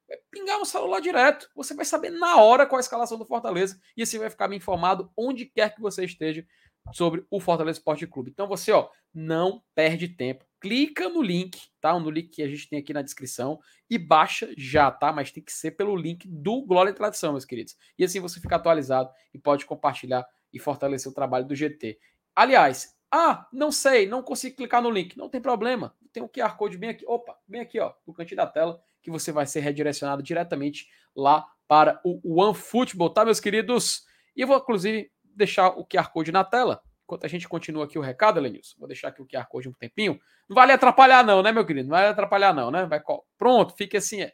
é 0.10 0.20
pingar 0.32 0.58
no 0.58 0.66
celular 0.66 1.02
direto. 1.02 1.50
Você 1.56 1.74
vai 1.74 1.86
saber 1.86 2.10
na 2.12 2.38
hora 2.42 2.66
qual 2.66 2.78
a 2.78 2.82
escalação 2.82 3.18
do 3.18 3.26
Fortaleza 3.26 3.80
e 3.96 4.04
assim 4.04 4.18
vai 4.18 4.30
ficar 4.30 4.48
bem 4.48 4.58
informado 4.58 5.12
onde 5.18 5.46
quer 5.46 5.74
que 5.76 5.82
você 5.82 6.06
esteja 6.06 6.46
sobre 6.94 7.26
o 7.30 7.40
Fortaleza 7.40 7.80
Esporte 7.80 8.08
Clube. 8.08 8.32
Então 8.32 8.48
você, 8.48 8.72
ó, 8.72 8.90
não 9.14 9.62
perde 9.76 10.08
tempo. 10.08 10.46
Clica 10.60 11.08
no 11.10 11.22
link, 11.22 11.60
tá? 11.80 11.98
No 12.00 12.10
link 12.10 12.30
que 12.30 12.44
a 12.44 12.48
gente 12.48 12.68
tem 12.68 12.80
aqui 12.80 12.94
na 12.94 13.02
descrição 13.02 13.60
e 13.90 13.98
baixa 13.98 14.52
já, 14.58 14.90
tá? 14.92 15.14
Mas 15.14 15.32
tem 15.32 15.44
que 15.44 15.52
ser 15.52 15.72
pelo 15.72 15.96
link 15.96 16.28
do 16.28 16.62
Glória 16.66 16.90
e 16.90 16.94
Tradição, 16.94 17.32
meus 17.32 17.46
queridos. 17.46 17.76
E 17.98 18.04
assim 18.04 18.20
você 18.20 18.40
fica 18.40 18.56
atualizado 18.56 19.10
e 19.34 19.38
pode 19.38 19.66
compartilhar 19.66 20.26
e 20.52 20.60
fortalecer 20.60 21.12
o 21.12 21.16
trabalho 21.16 21.46
do 21.46 21.56
GT. 21.56 22.00
Aliás, 22.36 22.98
ah, 23.12 23.48
não 23.54 23.72
sei, 23.72 24.08
não 24.08 24.22
consigo 24.22 24.58
clicar 24.58 24.82
no 24.82 24.90
link. 24.90 25.18
Não 25.18 25.30
tem 25.30 25.40
problema. 25.40 25.96
Tem 26.12 26.22
o 26.22 26.30
QR 26.30 26.58
Code 26.58 26.78
bem 26.78 26.90
aqui. 26.90 27.06
Opa, 27.08 27.38
bem 27.48 27.62
aqui, 27.62 27.80
ó, 27.80 27.94
no 28.06 28.14
cantinho 28.14 28.38
da 28.38 28.48
tela, 28.48 28.82
que 29.02 29.10
você 29.10 29.32
vai 29.32 29.46
ser 29.46 29.62
redirecionado 29.62 30.22
diretamente 30.22 30.90
lá 31.16 31.46
para 31.68 32.00
o 32.04 32.42
OneFootball, 32.42 33.10
tá, 33.10 33.26
meus 33.26 33.40
queridos? 33.40 34.06
E 34.36 34.42
eu 34.42 34.48
vou, 34.48 34.58
inclusive, 34.58 35.12
deixar 35.24 35.70
o 35.70 35.86
QR 35.86 36.12
Code 36.12 36.32
na 36.32 36.44
tela. 36.44 36.82
Enquanto 37.08 37.24
a 37.24 37.30
gente 37.30 37.48
continua 37.48 37.86
aqui 37.86 37.98
o 37.98 38.02
recado, 38.02 38.38
Lenilson, 38.38 38.76
vou 38.78 38.86
deixar 38.86 39.08
aqui 39.08 39.22
o 39.22 39.26
QR 39.26 39.48
Code 39.48 39.70
um 39.70 39.72
tempinho. 39.72 40.20
Não 40.50 40.54
vale 40.54 40.74
atrapalhar, 40.74 41.24
não, 41.24 41.42
né, 41.42 41.54
meu 41.54 41.66
querido? 41.66 41.88
Não 41.88 41.96
vale 41.96 42.10
atrapalhar, 42.10 42.54
não, 42.54 42.70
né? 42.70 42.86
Vai, 42.86 43.02
pronto, 43.38 43.74
fique 43.78 43.96
assim. 43.96 44.24
É... 44.24 44.34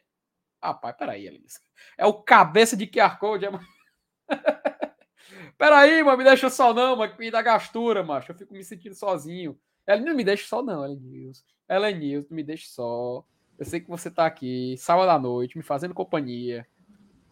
Ah, 0.60 0.74
pai, 0.74 0.92
peraí, 0.92 1.30
Lenilson. 1.30 1.60
É 1.96 2.04
o 2.04 2.14
cabeça 2.14 2.76
de 2.76 2.88
QR 2.88 3.16
Code. 3.20 3.46
É... 3.46 3.50
peraí, 5.56 6.02
mano, 6.02 6.18
me 6.18 6.24
deixa 6.24 6.50
só 6.50 6.74
não, 6.74 6.96
mano, 6.96 7.14
me 7.16 7.30
dá 7.30 7.40
gastura, 7.42 8.02
macho. 8.02 8.32
Eu 8.32 8.36
fico 8.36 8.52
me 8.52 8.64
sentindo 8.64 8.96
sozinho. 8.96 9.56
Ela 9.86 10.00
não 10.00 10.12
me 10.12 10.24
deixa 10.24 10.44
só, 10.48 10.60
não, 10.60 10.84
Elenilson. 10.84 11.44
Elenilson, 11.68 12.34
me 12.34 12.42
deixa 12.42 12.66
só. 12.70 13.24
Eu 13.56 13.64
sei 13.64 13.78
que 13.78 13.88
você 13.88 14.10
tá 14.10 14.26
aqui, 14.26 14.74
sábado 14.78 15.10
à 15.10 15.18
noite, 15.18 15.56
me 15.56 15.62
fazendo 15.62 15.94
companhia. 15.94 16.66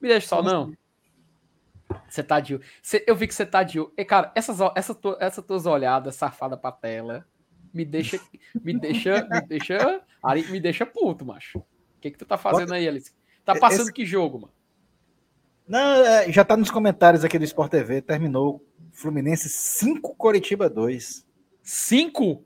Me 0.01 0.09
deixa 0.09 0.29
só, 0.29 0.41
não. 0.41 0.73
Você 2.09 2.23
tá 2.23 2.41
de. 2.41 2.61
Você, 2.83 3.05
eu 3.07 3.17
vi 3.17 3.27
que 3.27 3.35
você 3.35 3.47
tá 3.47 3.63
de. 3.63 3.79
E, 3.97 4.05
cara, 4.05 4.33
essas, 4.35 4.59
essa, 4.77 4.99
essa 5.21 5.43
tuas 5.43 5.67
olhadas 5.67 6.17
safada 6.17 6.57
pra 6.57 6.73
tela 6.73 7.27
me 7.73 7.85
deixa. 7.85 8.21
Me 8.63 8.79
deixa. 8.79 9.27
Me 9.31 9.41
deixa. 9.41 10.03
Me 10.51 10.61
deixa 10.61 10.87
puto, 10.87 11.25
macho. 11.25 11.59
O 11.59 12.01
que, 12.01 12.11
que 12.11 12.19
tu 12.19 12.27
tá 12.27 12.37
fazendo 12.37 12.75
aí, 12.75 12.87
Alice? 12.87 13.13
Tá 13.45 13.59
passando 13.59 13.83
Esse... 13.83 13.93
que 13.93 14.05
jogo, 14.05 14.41
mano? 14.41 14.53
Não, 15.67 16.05
é, 16.05 16.31
já 16.31 16.45
tá 16.45 16.57
nos 16.57 16.71
comentários 16.71 17.25
aqui 17.25 17.39
do 17.39 17.45
Sport 17.45 17.71
TV. 17.71 18.03
Terminou 18.03 18.65
Fluminense 18.93 19.49
5, 19.49 20.15
Coritiba 20.17 20.69
2. 20.69 21.27
5? 21.63 22.45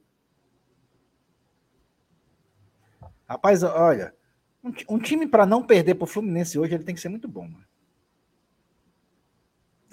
Rapaz, 3.29 3.63
olha. 3.63 4.15
Um, 4.63 4.73
um 4.91 4.99
time 4.99 5.27
para 5.27 5.47
não 5.47 5.63
perder 5.63 5.95
pro 5.95 6.07
Fluminense 6.07 6.59
hoje, 6.59 6.75
ele 6.75 6.85
tem 6.85 6.95
que 6.95 7.01
ser 7.01 7.09
muito 7.09 7.27
bom, 7.27 7.49
mano. 7.49 7.65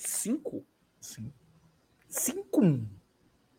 Cinco? 0.07 0.65
Sim. 0.99 1.31
Cinco 2.07 2.63
um. 2.63 2.88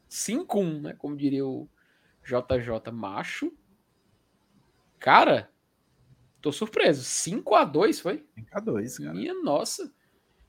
Cinco 0.08 0.60
um, 0.60 0.80
né? 0.80 0.94
Como 0.94 1.16
diria 1.16 1.44
o 1.44 1.68
JJ 2.22 2.92
Macho. 2.92 3.52
Cara, 4.98 5.50
tô 6.40 6.52
surpreso. 6.52 7.02
5 7.04 7.54
a 7.54 7.64
2 7.64 8.00
foi? 8.00 8.24
5 8.34 8.48
a 8.52 8.60
2 8.60 8.98
cara. 8.98 9.12
Minha 9.12 9.34
nossa. 9.42 9.92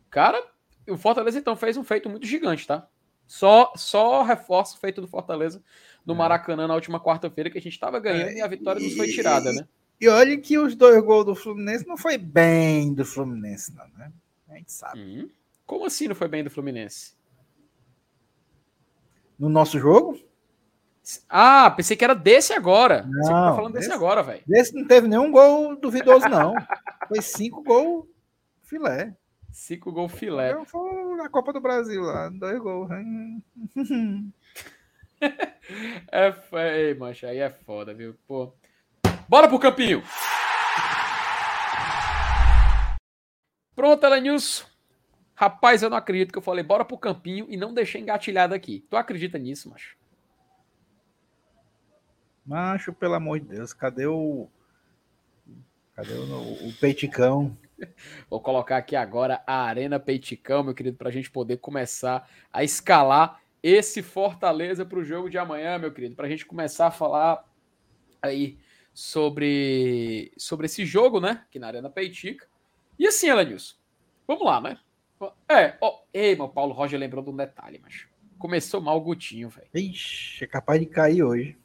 Cara, 0.09 0.41
o 0.88 0.97
Fortaleza 0.97 1.39
então 1.39 1.55
fez 1.55 1.77
um 1.77 1.84
feito 1.84 2.09
muito 2.09 2.26
gigante, 2.26 2.67
tá? 2.67 2.88
Só 3.27 3.73
só 3.76 4.22
reforço 4.22 4.77
feito 4.77 5.01
do 5.01 5.07
Fortaleza 5.07 5.63
no 6.05 6.13
é. 6.13 6.17
Maracanã 6.17 6.67
na 6.67 6.76
última 6.76 6.99
quarta-feira 6.99 7.49
que 7.49 7.57
a 7.57 7.61
gente 7.61 7.73
estava 7.73 7.99
ganhando 7.99 8.30
é, 8.30 8.35
e 8.35 8.41
a 8.41 8.47
vitória 8.47 8.81
nos 8.81 8.95
foi 8.95 9.07
tirada, 9.07 9.51
né? 9.51 9.67
E 9.99 10.07
olha 10.07 10.38
que 10.38 10.57
os 10.57 10.76
dois 10.76 11.01
gols 11.03 11.26
do 11.26 11.35
Fluminense 11.35 11.88
não 11.88 11.97
foi 11.97 12.17
bem 12.17 12.93
do 12.93 13.03
Fluminense, 13.03 13.73
não, 13.73 13.88
né? 13.97 14.11
A 14.49 14.55
gente 14.55 14.72
sabe. 14.72 14.99
Hum. 14.99 15.30
Como 15.65 15.85
assim 15.85 16.07
não 16.07 16.15
foi 16.15 16.27
bem 16.27 16.43
do 16.43 16.49
Fluminense? 16.49 17.15
No 19.37 19.49
nosso 19.49 19.79
jogo? 19.79 20.19
Ah, 21.29 21.69
pensei 21.71 21.95
que 21.95 22.03
era 22.03 22.15
desse 22.15 22.53
agora. 22.53 23.03
Não, 23.03 23.21
Você 23.21 23.29
tá 23.29 23.55
falando 23.55 23.73
desse, 23.73 23.87
desse 23.87 23.95
agora, 23.95 24.23
velho. 24.23 24.43
Desse 24.47 24.73
não 24.73 24.87
teve 24.87 25.07
nenhum 25.07 25.31
gol 25.31 25.75
duvidoso, 25.75 26.27
não. 26.27 26.55
foi 27.07 27.21
cinco 27.21 27.61
gols 27.63 28.05
filé. 28.63 29.15
Cinco 29.51 29.91
gols 29.91 30.11
filé. 30.11 30.53
Eu 30.53 30.65
fui 30.65 31.15
na 31.15 31.29
Copa 31.29 31.53
do 31.53 31.61
Brasil 31.61 32.01
lá, 32.01 32.29
dois 32.29 32.59
gols. 32.59 32.89
é, 36.11 36.33
ei, 36.77 36.93
mancha, 36.95 37.27
aí 37.27 37.37
é 37.39 37.49
foda, 37.49 37.93
viu? 37.93 38.15
Pô. 38.27 38.53
Bora 39.29 39.47
pro 39.47 39.59
campinho! 39.59 40.03
Pronto, 43.75 44.05
Elenilson. 44.05 44.74
Rapaz, 45.36 45.84
eu 45.84 45.90
não 45.90 45.98
acredito 45.98 46.32
que 46.32 46.38
eu 46.38 46.41
falei 46.41 46.64
bora 46.64 46.86
pro 46.86 46.98
campinho 46.98 47.45
e 47.49 47.57
não 47.57 47.74
deixei 47.74 48.02
engatilhado 48.02 48.53
aqui. 48.53 48.86
Tu 48.90 48.95
acredita 48.95 49.38
nisso, 49.38 49.70
macho? 49.70 49.98
Macho, 52.45 52.94
pelo 52.94 53.16
amor 53.16 53.40
de 53.40 53.48
Deus, 53.48 53.74
cadê 53.74 54.06
o. 54.06 54.48
Cadê 55.94 56.14
o, 56.14 56.68
o 56.70 56.74
Peiticão? 56.80 57.57
Vou 58.30 58.40
colocar 58.40 58.78
aqui 58.78 58.95
agora 58.95 59.44
a 59.45 59.64
Arena 59.64 59.99
Peiticão, 59.99 60.64
meu 60.64 60.74
querido, 60.74 60.98
para 60.98 61.10
a 61.10 61.12
gente 61.12 61.30
poder 61.30 61.57
começar 61.57 62.30
a 62.53 62.64
escalar 62.64 63.41
esse 63.62 64.03
Fortaleza 64.03 64.86
para 64.86 64.99
o 64.99 65.03
jogo 65.03 65.30
de 65.30 65.38
amanhã, 65.38 65.78
meu 65.78 65.91
querido, 65.91 66.16
para 66.16 66.28
a 66.28 66.30
gente 66.30 66.45
começar 66.45 66.88
a 66.88 66.91
falar 66.91 67.44
aí 68.22 68.57
sobre, 68.94 70.32
sobre 70.38 70.68
esse 70.68 70.86
jogo, 70.86 71.20
né, 71.20 71.44
aqui 71.48 71.57
na 71.57 71.68
Arena 71.68 71.90
Peitica. 71.90 72.48
E 72.98 73.07
assim, 73.07 73.28
Elenilson, 73.28 73.76
vamos 74.28 74.45
lá, 74.45 74.62
né? 74.62 74.80
É, 75.49 75.77
ó, 75.81 76.01
ei, 76.13 76.35
meu 76.35 76.49
Paulo 76.49 76.73
Roger 76.73 76.99
lembrou 76.99 77.23
de 77.23 77.29
um 77.29 77.35
detalhe, 77.35 77.79
mas 77.81 78.07
começou 78.37 78.81
mal 78.81 78.97
o 78.97 79.01
Gutinho, 79.01 79.49
velho. 79.49 79.67
Ixi, 79.73 80.43
é 80.43 80.47
capaz 80.47 80.79
de 80.79 80.85
cair 80.85 81.23
hoje. 81.23 81.57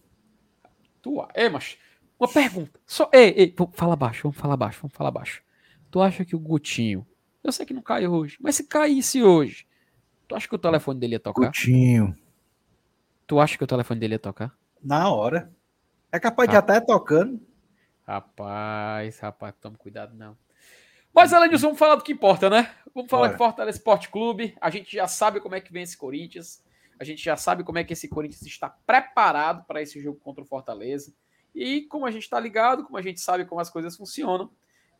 Tua, 1.03 1.29
é, 1.35 1.49
mas 1.49 1.79
uma 2.19 2.29
pergunta. 2.29 2.79
Só, 2.87 3.09
ei, 3.13 3.31
ei, 3.37 3.55
fala 3.73 3.97
baixo, 3.97 4.23
vamos 4.25 4.37
falar 4.37 4.57
baixo, 4.57 4.81
vamos 4.83 4.97
falar 4.97 5.11
baixo. 5.11 5.43
Tu 5.91 6.01
acha 6.01 6.25
que 6.25 6.37
o 6.37 6.39
Gutinho, 6.39 7.07
eu 7.43 7.51
sei 7.51 7.67
que 7.67 7.75
não 7.75 7.83
cai 7.83 8.07
hoje, 8.07 8.37
mas 8.41 8.57
se 8.57 8.65
caísse 8.65 9.23
hoje, 9.23 9.67
tu 10.29 10.37
acha 10.37 10.47
que 10.47 10.55
o 10.55 10.59
telefone 10.59 11.01
dele 11.01 11.15
ia 11.15 11.21
tocar? 11.21 11.47
Gutinho. 11.47 12.17
Tu 13.27 13.41
acha 13.41 13.57
que 13.57 13.65
o 13.65 13.67
telefone 13.67 13.99
dele 13.99 14.15
ia 14.15 14.19
tocar? 14.19 14.55
Na 14.83 15.11
hora. 15.11 15.53
É 16.13 16.19
capaz 16.19 16.49
de 16.51 16.57
até 16.57 16.81
tocando. 16.81 17.41
Rapaz, 18.07 19.19
rapaz, 19.21 19.55
toma 19.61 19.77
cuidado 19.77 20.15
não. 20.17 20.37
Mas, 21.15 21.33
além 21.33 21.51
disso, 21.51 21.65
vamos 21.65 21.79
falar 21.79 21.97
do 21.97 22.05
que 22.05 22.13
importa, 22.13 22.49
né? 22.49 22.73
Vamos 22.95 23.11
falar 23.11 23.25
Bora. 23.25 23.33
de 23.33 23.39
Fortaleza 23.39 23.79
Esporte 23.79 24.09
Clube. 24.09 24.57
A 24.61 24.71
gente 24.71 24.93
já 24.93 25.07
sabe 25.09 25.41
como 25.41 25.55
é 25.55 25.61
que 25.61 25.73
vem 25.73 25.83
esse 25.83 25.97
Corinthians. 25.97 26.63
A 26.99 27.05
gente 27.05 27.23
já 27.23 27.37
sabe 27.37 27.65
como 27.65 27.79
é 27.79 27.85
que 27.85 27.93
esse 27.93 28.09
Corinthians 28.09 28.43
está 28.43 28.69
preparado 28.69 29.65
para 29.65 29.81
esse 29.83 30.01
jogo 30.01 30.19
contra 30.21 30.43
o 30.43 30.47
Fortaleza. 30.47 31.13
E 31.55 31.83
como 31.83 32.07
a 32.07 32.11
gente 32.11 32.23
está 32.25 32.39
ligado, 32.39 32.85
como 32.85 32.97
a 32.97 33.03
gente 33.03 33.21
sabe 33.21 33.45
como 33.45 33.61
as 33.61 33.71
coisas 33.71 33.97
funcionam, 33.97 34.51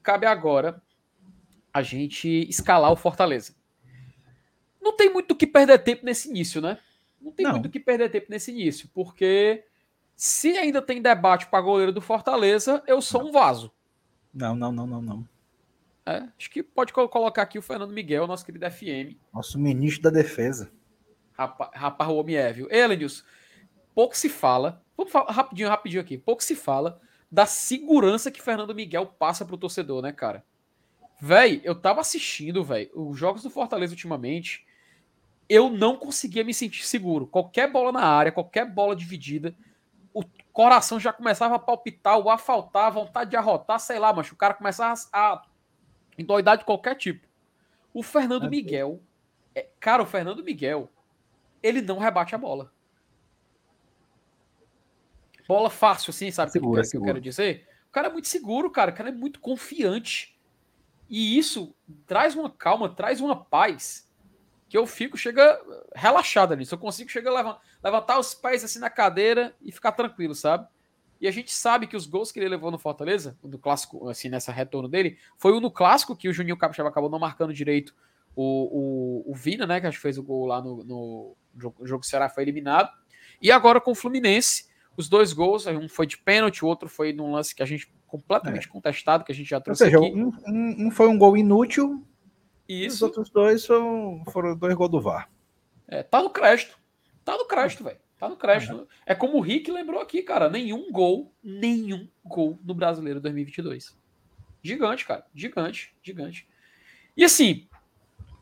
cabe 0.03 0.27
agora 0.27 0.83
a 1.73 1.83
gente 1.83 2.29
escalar 2.49 2.91
o 2.91 2.97
Fortaleza. 2.97 3.55
Não 4.81 4.97
tem 4.97 5.13
muito 5.13 5.33
o 5.33 5.37
que 5.37 5.47
perder 5.47 5.79
tempo 5.79 6.05
nesse 6.05 6.29
início, 6.29 6.61
né? 6.61 6.79
Não 7.21 7.31
tem 7.31 7.45
Não. 7.45 7.53
muito 7.53 7.67
o 7.67 7.71
que 7.71 7.79
perder 7.79 8.11
tempo 8.11 8.27
nesse 8.31 8.51
início, 8.51 8.89
porque 8.95 9.65
se 10.17 10.57
ainda 10.57 10.81
tem 10.81 11.03
debate 11.03 11.47
para 11.47 11.61
goleiro 11.61 11.93
do 11.93 12.01
Fortaleza, 12.01 12.83
eu 12.87 13.01
sou 13.03 13.29
um 13.29 13.33
vaso. 13.33 13.71
Não, 14.33 14.55
não, 14.55 14.73
não, 14.73 14.87
não, 14.87 15.03
não. 15.03 15.29
É, 16.07 16.25
acho 16.39 16.51
que 16.51 16.63
pode 16.63 16.93
colocar 16.93 17.43
aqui 17.43 17.59
o 17.59 17.63
Fernando 17.63 17.93
Miguel, 17.93 18.27
nosso 18.27 18.45
querido 18.45 18.71
FM. 18.71 19.17
Nosso 19.33 19.59
ministro 19.59 20.03
da 20.03 20.11
Defesa. 20.11 20.71
Rapaz, 21.33 21.71
rapaz 21.75 22.11
o 22.11 22.17
homem 22.17 22.37
é, 22.37 22.53
viu? 22.53 22.69
Pouco 23.95 24.17
se 24.17 24.29
fala, 24.29 24.83
vamos 24.97 25.13
falar 25.13 25.31
rapidinho, 25.33 25.69
rapidinho 25.69 26.01
aqui, 26.01 26.17
pouco 26.17 26.43
se 26.43 26.55
fala 26.55 27.01
da 27.31 27.47
segurança 27.47 28.31
que 28.31 28.43
Fernando 28.43 28.75
Miguel 28.75 29.07
passa 29.07 29.45
pro 29.45 29.57
torcedor, 29.57 30.03
né, 30.03 30.13
cara? 30.13 30.45
Véi, 31.21 31.61
eu 31.65 31.75
tava 31.75 32.01
assistindo, 32.01 32.65
véi, 32.65 32.91
os 32.95 33.17
jogos 33.19 33.43
do 33.43 33.51
Fortaleza 33.51 33.93
ultimamente, 33.93 34.67
eu 35.49 35.69
não 35.69 35.97
conseguia 35.97 36.43
me 36.43 36.55
sentir 36.55 36.87
seguro. 36.87 37.27
Qualquer 37.27 37.71
bola 37.71 37.93
na 37.93 38.05
área, 38.05 38.33
qualquer 38.33 38.65
bola 38.65 38.97
dividida, 38.97 39.55
o 40.15 40.25
coração 40.53 40.99
já 40.99 41.13
começava 41.13 41.57
a 41.57 41.59
palpitar, 41.59 42.19
o 42.19 42.31
a 42.31 42.39
faltar, 42.39 42.87
a 42.87 42.91
vontade 42.91 43.31
de 43.31 43.37
arrotar, 43.37 43.79
sei 43.79 43.99
lá, 43.99 44.13
mas 44.13 44.31
o 44.31 44.37
cara 44.37 44.55
começava 44.55 44.99
a 45.13 45.43
Endoidade 46.21 46.61
de 46.61 46.67
qualquer 46.67 46.95
tipo. 46.97 47.27
O 47.93 48.03
Fernando. 48.03 48.49
Miguel, 48.49 49.01
é, 49.55 49.69
cara, 49.81 50.03
o 50.03 50.07
Fernando 50.07 50.45
Miguel, 50.45 50.89
ele 51.63 51.83
não 51.83 51.99
rebate 51.99 52.35
a 52.35 52.39
bola. 52.39 52.73
Bola 55.49 55.69
fácil, 55.69 56.11
assim, 56.11 56.31
sabe 56.31 56.51
o 56.51 56.53
que, 56.53 56.89
que, 56.89 56.97
eu 56.97 57.03
quero 57.03 57.21
dizer? 57.21 57.67
O 57.89 57.93
cara 57.93 58.07
é 58.07 58.13
muito 58.13 58.29
seguro, 58.29 58.71
cara. 58.71 58.93
O 58.93 58.95
cara 58.95 59.09
é 59.09 59.13
muito 59.13 59.41
confiante. 59.41 60.39
E 61.09 61.37
isso 61.37 61.75
traz 62.07 62.37
uma 62.37 62.49
calma, 62.49 62.89
traz 62.89 63.21
uma 63.21 63.45
paz 63.45 64.09
que 64.69 64.79
eu 64.79 64.87
fico, 64.87 65.17
chega 65.17 65.61
relaxado 65.93 66.55
nisso. 66.55 66.75
Eu 66.75 66.79
consigo 66.79 67.11
chegar 67.11 67.33
levantar, 67.33 67.61
levantar 67.83 68.19
os 68.21 68.33
pés 68.33 68.63
assim 68.63 68.79
na 68.79 68.89
cadeira 68.89 69.57
e 69.61 69.73
ficar 69.73 69.91
tranquilo, 69.91 70.37
sabe? 70.37 70.69
E 71.21 71.29
a 71.29 71.31
gente 71.31 71.53
sabe 71.53 71.87
que 71.87 71.97
os 71.97 72.07
gols 72.07 72.33
que 72.33 72.39
ele 72.39 72.49
levou 72.49 72.71
no 72.71 72.79
Fortaleza, 72.79 73.37
no 73.43 73.59
clássico, 73.59 74.09
assim, 74.09 74.29
nessa 74.29 74.51
retorno 74.51 74.89
dele, 74.89 75.19
foi 75.37 75.53
o 75.53 75.61
no 75.61 75.71
clássico 75.71 76.17
que 76.17 76.29
o 76.29 76.33
Juninho 76.33 76.57
Capixaba 76.57 76.89
acabou 76.89 77.11
não 77.11 77.19
marcando 77.19 77.53
direito 77.53 77.95
o, 78.35 79.25
o, 79.27 79.33
o 79.33 79.35
Vina, 79.35 79.67
né? 79.67 79.81
Que 79.81 79.87
acho 79.87 79.99
que 79.99 80.03
fez 80.03 80.17
o 80.17 80.23
gol 80.23 80.47
lá 80.47 80.63
no, 80.63 80.83
no 80.83 81.37
jogo, 81.59 81.87
jogo 81.87 82.07
Ceará 82.07 82.29
foi 82.29 82.45
eliminado. 82.45 82.91
E 83.43 83.51
agora 83.51 83.81
com 83.81 83.91
o 83.91 83.95
Fluminense, 83.95 84.67
os 84.97 85.09
dois 85.09 85.33
gols, 85.33 85.67
um 85.67 85.89
foi 85.89 86.07
de 86.07 86.17
pênalti, 86.17 86.65
o 86.65 86.69
outro 86.69 86.89
foi 86.89 87.13
num 87.13 87.33
lance 87.33 87.55
que 87.55 87.63
a 87.63 87.67
gente 87.67 87.93
completamente 88.07 88.67
é. 88.67 88.71
contestado, 88.71 89.25
que 89.25 89.33
a 89.33 89.35
gente 89.35 89.49
já 89.49 89.61
trouxe 89.61 89.85
Ou 89.85 89.91
seja, 89.91 89.99
aqui. 89.99 90.15
Um, 90.15 90.33
um, 90.47 90.87
um 90.87 90.91
foi 90.91 91.07
um 91.07 91.19
gol 91.19 91.37
inútil, 91.37 92.05
e 92.69 92.87
os 92.87 93.03
outros 93.03 93.29
dois 93.31 93.65
são, 93.65 94.23
foram 94.31 94.57
dois 94.57 94.75
gols 94.75 94.91
do 94.91 95.01
VAR. 95.01 95.29
É, 95.89 96.05
tá 96.05 96.23
no 96.23 96.31
crédito. 96.31 96.79
Tá 97.25 97.37
no 97.37 97.45
crédito, 97.45 97.83
velho. 97.83 97.99
Tá 98.21 98.29
no 98.29 98.37
crédito. 98.37 98.87
É. 99.07 99.13
é 99.13 99.15
como 99.15 99.39
o 99.39 99.41
Rick 99.41 99.73
lembrou 99.73 99.99
aqui, 99.99 100.23
cara. 100.23 100.51
Nenhum 100.51 100.93
gol, 100.93 101.35
nenhum 101.43 102.07
gol 102.23 102.61
no 102.63 102.75
Brasileiro 102.75 103.19
2022. 103.19 103.99
Gigante, 104.63 105.07
cara. 105.07 105.27
Gigante, 105.35 105.97
gigante. 106.03 106.47
E 107.17 107.25
assim, 107.25 107.67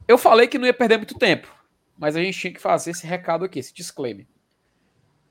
eu 0.08 0.18
falei 0.18 0.48
que 0.48 0.58
não 0.58 0.66
ia 0.66 0.74
perder 0.74 0.96
muito 0.96 1.16
tempo, 1.16 1.54
mas 1.96 2.16
a 2.16 2.20
gente 2.20 2.36
tinha 2.36 2.52
que 2.52 2.60
fazer 2.60 2.90
esse 2.90 3.06
recado 3.06 3.44
aqui, 3.44 3.60
esse 3.60 3.72
disclaimer. 3.72 4.26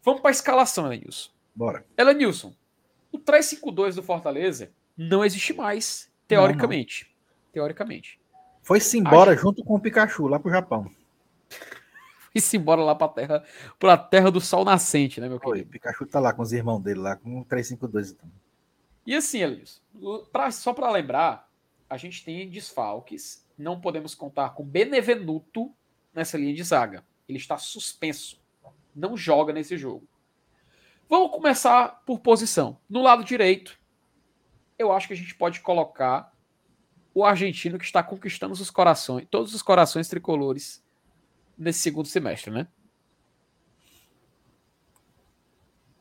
Vamos 0.02 0.22
para 0.22 0.30
a 0.30 0.32
escalação, 0.32 0.86
Elenilson. 0.86 1.30
Bora. 1.53 1.86
Elenilson, 1.98 2.56
o 3.11 3.19
3-5-2 3.19 3.95
do 3.95 4.03
Fortaleza 4.03 4.72
não 4.95 5.26
existe 5.26 5.53
mais, 5.53 6.10
teoricamente. 6.26 7.03
Não, 7.03 7.11
não. 7.11 7.52
Teoricamente. 7.52 8.18
Foi-se 8.64 8.98
embora 8.98 9.34
Acho... 9.34 9.41
junto 9.41 9.61
com 9.65 9.76
o 9.76 9.80
Pikachu, 9.80 10.28
lá 10.28 10.40
pro 10.40 10.52
Japão. 10.52 10.90
Foi-se 12.38 12.55
embora 12.55 12.84
lá 12.84 12.93
pra 12.93 13.07
terra, 13.07 13.43
pra 13.80 13.97
terra 13.97 14.30
do 14.30 14.39
sol 14.39 14.64
nascente, 14.64 15.19
né, 15.19 15.27
meu 15.27 15.39
querido? 15.39 15.68
O 15.68 15.72
Pikachu 15.72 16.05
tá 16.05 16.19
lá 16.19 16.31
com 16.31 16.43
os 16.43 16.53
irmãos 16.53 16.80
dele, 16.80 16.99
lá 16.99 17.15
com 17.15 17.41
o 17.41 17.45
352 17.45 18.11
então. 18.11 18.30
E 19.07 19.15
assim, 19.15 19.41
Elias, 19.41 19.81
pra, 20.31 20.51
só 20.51 20.72
para 20.72 20.91
lembrar, 20.91 21.49
a 21.89 21.97
gente 21.97 22.23
tem 22.23 22.47
desfalques, 22.47 23.43
não 23.57 23.81
podemos 23.81 24.14
contar 24.14 24.51
com 24.51 24.64
Benevenuto 24.64 25.73
nessa 26.14 26.38
linha 26.38 26.53
de 26.53 26.61
zaga. 26.61 27.03
Ele 27.27 27.39
está 27.39 27.57
suspenso, 27.57 28.39
não 28.95 29.18
joga 29.18 29.51
nesse 29.51 29.76
jogo. 29.76 30.07
Vamos 31.09 31.31
começar 31.31 32.03
por 32.05 32.19
posição. 32.19 32.77
No 32.88 33.01
lado 33.01 33.23
direito, 33.23 33.80
eu 34.77 34.91
acho 34.91 35.07
que 35.07 35.14
a 35.14 35.18
gente 35.18 35.34
pode 35.34 35.61
colocar 35.61 36.31
o 37.15 37.26
argentino 37.26 37.80
que 37.80 37.85
está 37.85 38.03
conquistando 38.03 38.53
os 38.53 38.69
corações, 38.69 39.26
todos 39.31 39.55
os 39.55 39.64
corações 39.64 40.07
tricolores 40.07 40.85
nesse 41.57 41.79
segundo 41.79 42.07
semestre, 42.07 42.51
né? 42.51 42.67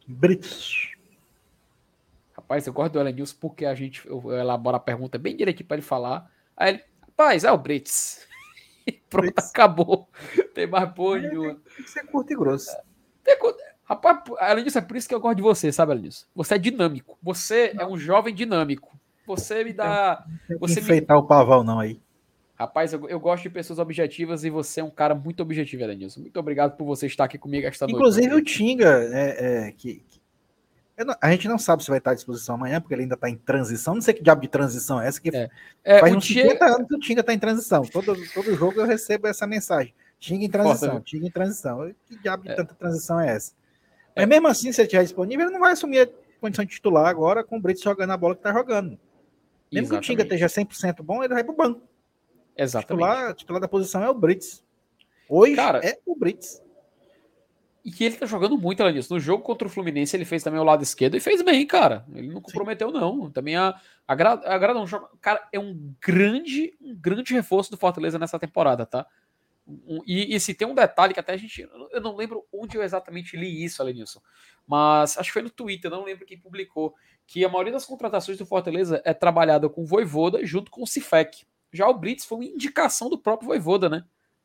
Brits. 0.06 0.92
Rapaz, 2.32 2.66
eu 2.66 2.72
gosto 2.72 2.92
do 2.92 3.00
Elenilson 3.00 3.36
porque 3.40 3.64
a 3.64 3.74
gente 3.74 4.06
elabora 4.06 4.76
a 4.76 4.80
pergunta 4.80 5.18
bem 5.18 5.36
direitinho 5.36 5.66
para 5.66 5.78
ele 5.78 5.86
falar. 5.86 6.30
Aí 6.56 6.74
ele, 6.74 6.84
rapaz, 7.02 7.42
é 7.42 7.50
o 7.50 7.58
Brits. 7.58 8.26
Pronto, 9.10 9.32
Brits. 9.34 9.50
acabou. 9.50 10.08
Tem 10.54 10.66
mais 10.66 10.92
porra 10.92 11.18
é, 11.18 11.22
nenhuma. 11.22 11.54
Tem 11.54 11.84
que 11.84 11.90
ser 11.90 12.06
curto 12.06 12.32
e 12.32 12.36
grosso. 12.36 12.70
Tem, 13.24 13.36
rapaz, 13.84 14.20
Elenilson, 14.50 14.78
é 14.78 14.82
por 14.82 14.96
isso 14.96 15.08
que 15.08 15.14
eu 15.14 15.20
gosto 15.20 15.36
de 15.36 15.42
você, 15.42 15.72
sabe, 15.72 15.92
Elenilson? 15.92 16.26
Você 16.36 16.54
é 16.54 16.58
dinâmico. 16.58 17.18
Você 17.20 17.74
é 17.76 17.84
um 17.84 17.98
jovem 17.98 18.32
dinâmico. 18.32 18.96
Você 19.26 19.64
me 19.64 19.72
dá. 19.72 20.24
Você 20.60 20.78
enfeitar 20.78 21.16
me... 21.16 21.22
o 21.24 21.26
pavão, 21.26 21.64
não 21.64 21.80
aí. 21.80 22.00
Rapaz, 22.58 22.92
eu, 22.92 23.06
eu, 23.08 23.20
gosto 23.20 23.42
de 23.42 23.50
pessoas 23.50 23.78
objetivas 23.78 24.42
e 24.42 24.48
você 24.48 24.80
é 24.80 24.84
um 24.84 24.90
cara 24.90 25.14
muito 25.14 25.42
objetivo, 25.42 25.82
Elenilson. 25.82 26.20
Muito 26.20 26.40
obrigado 26.40 26.74
por 26.76 26.86
você 26.86 27.06
estar 27.06 27.24
aqui 27.24 27.36
comigo 27.36 27.66
esta 27.66 27.84
Inclusive 27.84 28.28
noite. 28.28 28.62
Inclusive 28.62 28.82
o 28.82 28.88
Tinga, 28.88 29.18
é, 29.18 29.66
é, 29.68 29.72
que, 29.72 30.02
que 30.08 30.20
não, 31.04 31.14
a 31.20 31.30
gente 31.30 31.46
não 31.48 31.58
sabe 31.58 31.84
se 31.84 31.90
vai 31.90 31.98
estar 31.98 32.12
à 32.12 32.14
disposição 32.14 32.54
amanhã, 32.54 32.80
porque 32.80 32.94
ele 32.94 33.02
ainda 33.02 33.14
está 33.14 33.28
em 33.28 33.36
transição. 33.36 33.94
Não 33.94 34.00
sei 34.00 34.14
que 34.14 34.22
diabo 34.22 34.40
de 34.40 34.48
transição 34.48 35.00
é 35.00 35.08
essa, 35.08 35.20
que 35.20 35.28
é. 35.36 35.50
É, 35.84 36.00
faz 36.00 36.14
uns 36.14 36.24
Tinga... 36.24 36.42
50 36.42 36.64
anos 36.64 36.88
que 36.88 36.94
o 36.94 36.98
Tinga 36.98 37.20
está 37.20 37.34
em 37.34 37.38
transição. 37.38 37.82
Todo, 37.82 38.16
todo 38.32 38.54
jogo 38.54 38.80
eu 38.80 38.86
recebo 38.86 39.26
essa 39.26 39.46
mensagem. 39.46 39.92
Tinga 40.18 40.46
em 40.46 40.48
transição, 40.48 40.90
Força, 40.92 41.04
Tinga 41.04 41.26
em 41.26 41.30
transição. 41.30 41.94
Que 42.06 42.18
diabo 42.18 42.44
de 42.44 42.50
é. 42.50 42.54
tanta 42.54 42.74
transição 42.74 43.20
é 43.20 43.34
essa? 43.34 43.52
Mas 44.16 44.26
mesmo 44.26 44.48
assim, 44.48 44.72
se 44.72 44.80
ele 44.80 44.86
estiver 44.86 45.02
disponível, 45.02 45.44
ele 45.44 45.52
não 45.52 45.60
vai 45.60 45.72
assumir 45.72 46.00
a 46.00 46.08
condição 46.40 46.64
de 46.64 46.70
titular 46.70 47.06
agora 47.06 47.44
com 47.44 47.58
o 47.58 47.60
Brito 47.60 47.84
jogando 47.84 48.12
a 48.12 48.16
bola 48.16 48.34
que 48.34 48.40
está 48.40 48.50
jogando. 48.50 48.98
Mesmo 49.70 49.88
Exatamente. 49.88 49.88
que 49.90 49.96
o 49.96 50.00
Tinga 50.00 50.22
esteja 50.22 50.46
100% 50.46 51.02
bom, 51.02 51.22
ele 51.22 51.34
vai 51.34 51.44
pro 51.44 51.54
banco. 51.54 51.82
Exatamente. 52.56 53.02
O 53.02 53.06
titular, 53.06 53.34
titular 53.34 53.60
da 53.60 53.68
posição 53.68 54.02
é 54.02 54.10
o 54.10 54.14
Brits. 54.14 54.64
Hoje 55.28 55.54
Cara, 55.54 55.80
é 55.84 55.98
o 56.06 56.16
Brits. 56.16 56.62
E 57.84 57.90
que 57.92 58.02
ele 58.02 58.16
tá 58.16 58.26
jogando 58.26 58.58
muito, 58.58 58.82
além 58.82 58.94
disso. 58.94 59.14
No 59.14 59.20
jogo 59.20 59.44
contra 59.44 59.68
o 59.68 59.70
Fluminense, 59.70 60.16
ele 60.16 60.24
fez 60.24 60.42
também 60.42 60.58
o 60.58 60.64
lado 60.64 60.82
esquerdo 60.82 61.16
e 61.16 61.20
fez 61.20 61.40
bem, 61.42 61.64
cara. 61.64 62.04
Ele 62.12 62.28
não 62.28 62.40
comprometeu, 62.40 62.90
Sim. 62.90 62.94
não. 62.94 63.30
Também 63.30 63.54
a, 63.54 63.80
agrada, 64.08 64.48
agrada 64.48 64.80
um 64.80 64.86
jogo. 64.86 65.08
Cara, 65.20 65.46
é 65.52 65.60
um 65.60 65.94
grande, 66.00 66.76
um 66.80 66.96
grande 66.96 67.32
reforço 67.32 67.70
do 67.70 67.76
Fortaleza 67.76 68.18
nessa 68.18 68.40
temporada, 68.40 68.84
tá? 68.84 69.06
Um, 69.68 70.00
e, 70.04 70.34
e, 70.34 70.40
se 70.40 70.52
tem 70.52 70.66
um 70.66 70.74
detalhe 70.74 71.14
que 71.14 71.20
até 71.20 71.34
a 71.34 71.36
gente. 71.36 71.68
Eu 71.92 72.00
não 72.00 72.16
lembro 72.16 72.44
onde 72.52 72.76
eu 72.76 72.82
exatamente 72.82 73.36
li 73.36 73.64
isso, 73.64 73.80
Alenilson. 73.80 74.20
Mas 74.66 75.16
acho 75.16 75.28
que 75.28 75.34
foi 75.34 75.42
no 75.42 75.50
Twitter, 75.50 75.88
não 75.88 76.04
lembro 76.04 76.26
quem 76.26 76.38
publicou 76.38 76.92
que 77.24 77.44
a 77.44 77.48
maioria 77.48 77.72
das 77.72 77.84
contratações 77.84 78.38
do 78.38 78.46
Fortaleza 78.46 79.00
é 79.04 79.12
trabalhada 79.12 79.68
com 79.68 79.84
Voivoda 79.84 80.44
junto 80.44 80.70
com 80.70 80.82
o 80.82 80.86
Cifec. 80.86 81.44
Já 81.72 81.88
o 81.88 81.94
Brits 81.94 82.24
foi 82.24 82.38
uma 82.38 82.44
indicação 82.44 83.08
do 83.10 83.18
próprio 83.18 83.48
Voivoda, 83.48 83.88
né? 83.88 84.04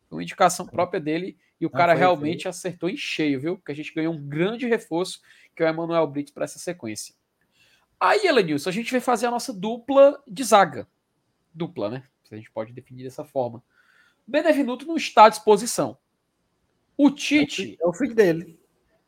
Foi 0.10 0.18
uma 0.18 0.24
indicação 0.24 0.66
própria 0.66 1.00
dele 1.00 1.38
e 1.60 1.66
o 1.66 1.70
ah, 1.70 1.78
cara 1.78 1.94
realmente 1.94 2.48
acertou 2.48 2.90
em 2.90 2.98
cheio, 2.98 3.40
viu? 3.40 3.56
Porque 3.58 3.72
a 3.72 3.76
gente 3.76 3.94
ganhou 3.94 4.14
um 4.14 4.28
grande 4.28 4.68
reforço, 4.68 5.22
que 5.56 5.64
é 5.64 5.66
o 5.66 5.70
Emanuel 5.70 6.08
Brits, 6.08 6.34
para 6.34 6.44
essa 6.44 6.60
sequência. 6.60 7.16
Aí, 8.00 8.26
Elenilson, 8.26 8.70
a 8.70 8.74
gente 8.74 8.92
vai 8.92 9.00
fazer 9.00 9.28
a 9.28 9.32
nossa 9.32 9.54
dupla 9.54 10.22
de 10.28 10.44
zaga. 10.44 10.88
Dupla, 11.54 11.90
né? 11.90 12.08
Se 12.24 12.34
a 12.34 12.38
gente 12.38 12.50
pode 12.50 12.74
definir 12.74 13.04
dessa 13.04 13.24
forma. 13.24 13.64
Benevenuto 14.26 14.88
não 14.88 14.98
está 14.98 15.26
à 15.26 15.30
disposição. 15.30 15.98
O 16.98 17.12
Tite. 17.12 17.78
É 17.80 17.86
o 17.86 17.94
filho 17.94 18.16
dele. 18.16 18.60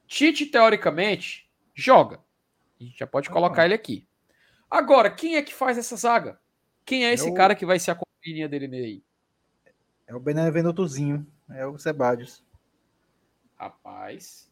Tite, 0.07 0.45
teoricamente, 0.45 1.49
joga. 1.73 2.19
A 2.79 2.83
gente 2.83 2.99
já 2.99 3.07
pode 3.07 3.29
colocar 3.29 3.65
ele 3.65 3.73
aqui. 3.73 4.07
Agora, 4.69 5.09
quem 5.09 5.35
é 5.35 5.41
que 5.41 5.53
faz 5.53 5.77
essa 5.77 5.95
zaga? 5.95 6.39
Quem 6.85 7.05
é 7.05 7.13
esse 7.13 7.27
é 7.27 7.33
cara 7.33 7.55
que 7.55 7.65
vai 7.65 7.79
ser 7.79 7.91
a 7.91 7.95
companhia 7.95 8.47
dele 8.47 8.75
aí? 8.75 9.03
É 10.07 10.15
o 10.15 10.19
Benevenutozinho. 10.19 11.25
É 11.49 11.65
o 11.65 11.77
Sebadios. 11.77 12.43
Rapaz. 13.55 14.51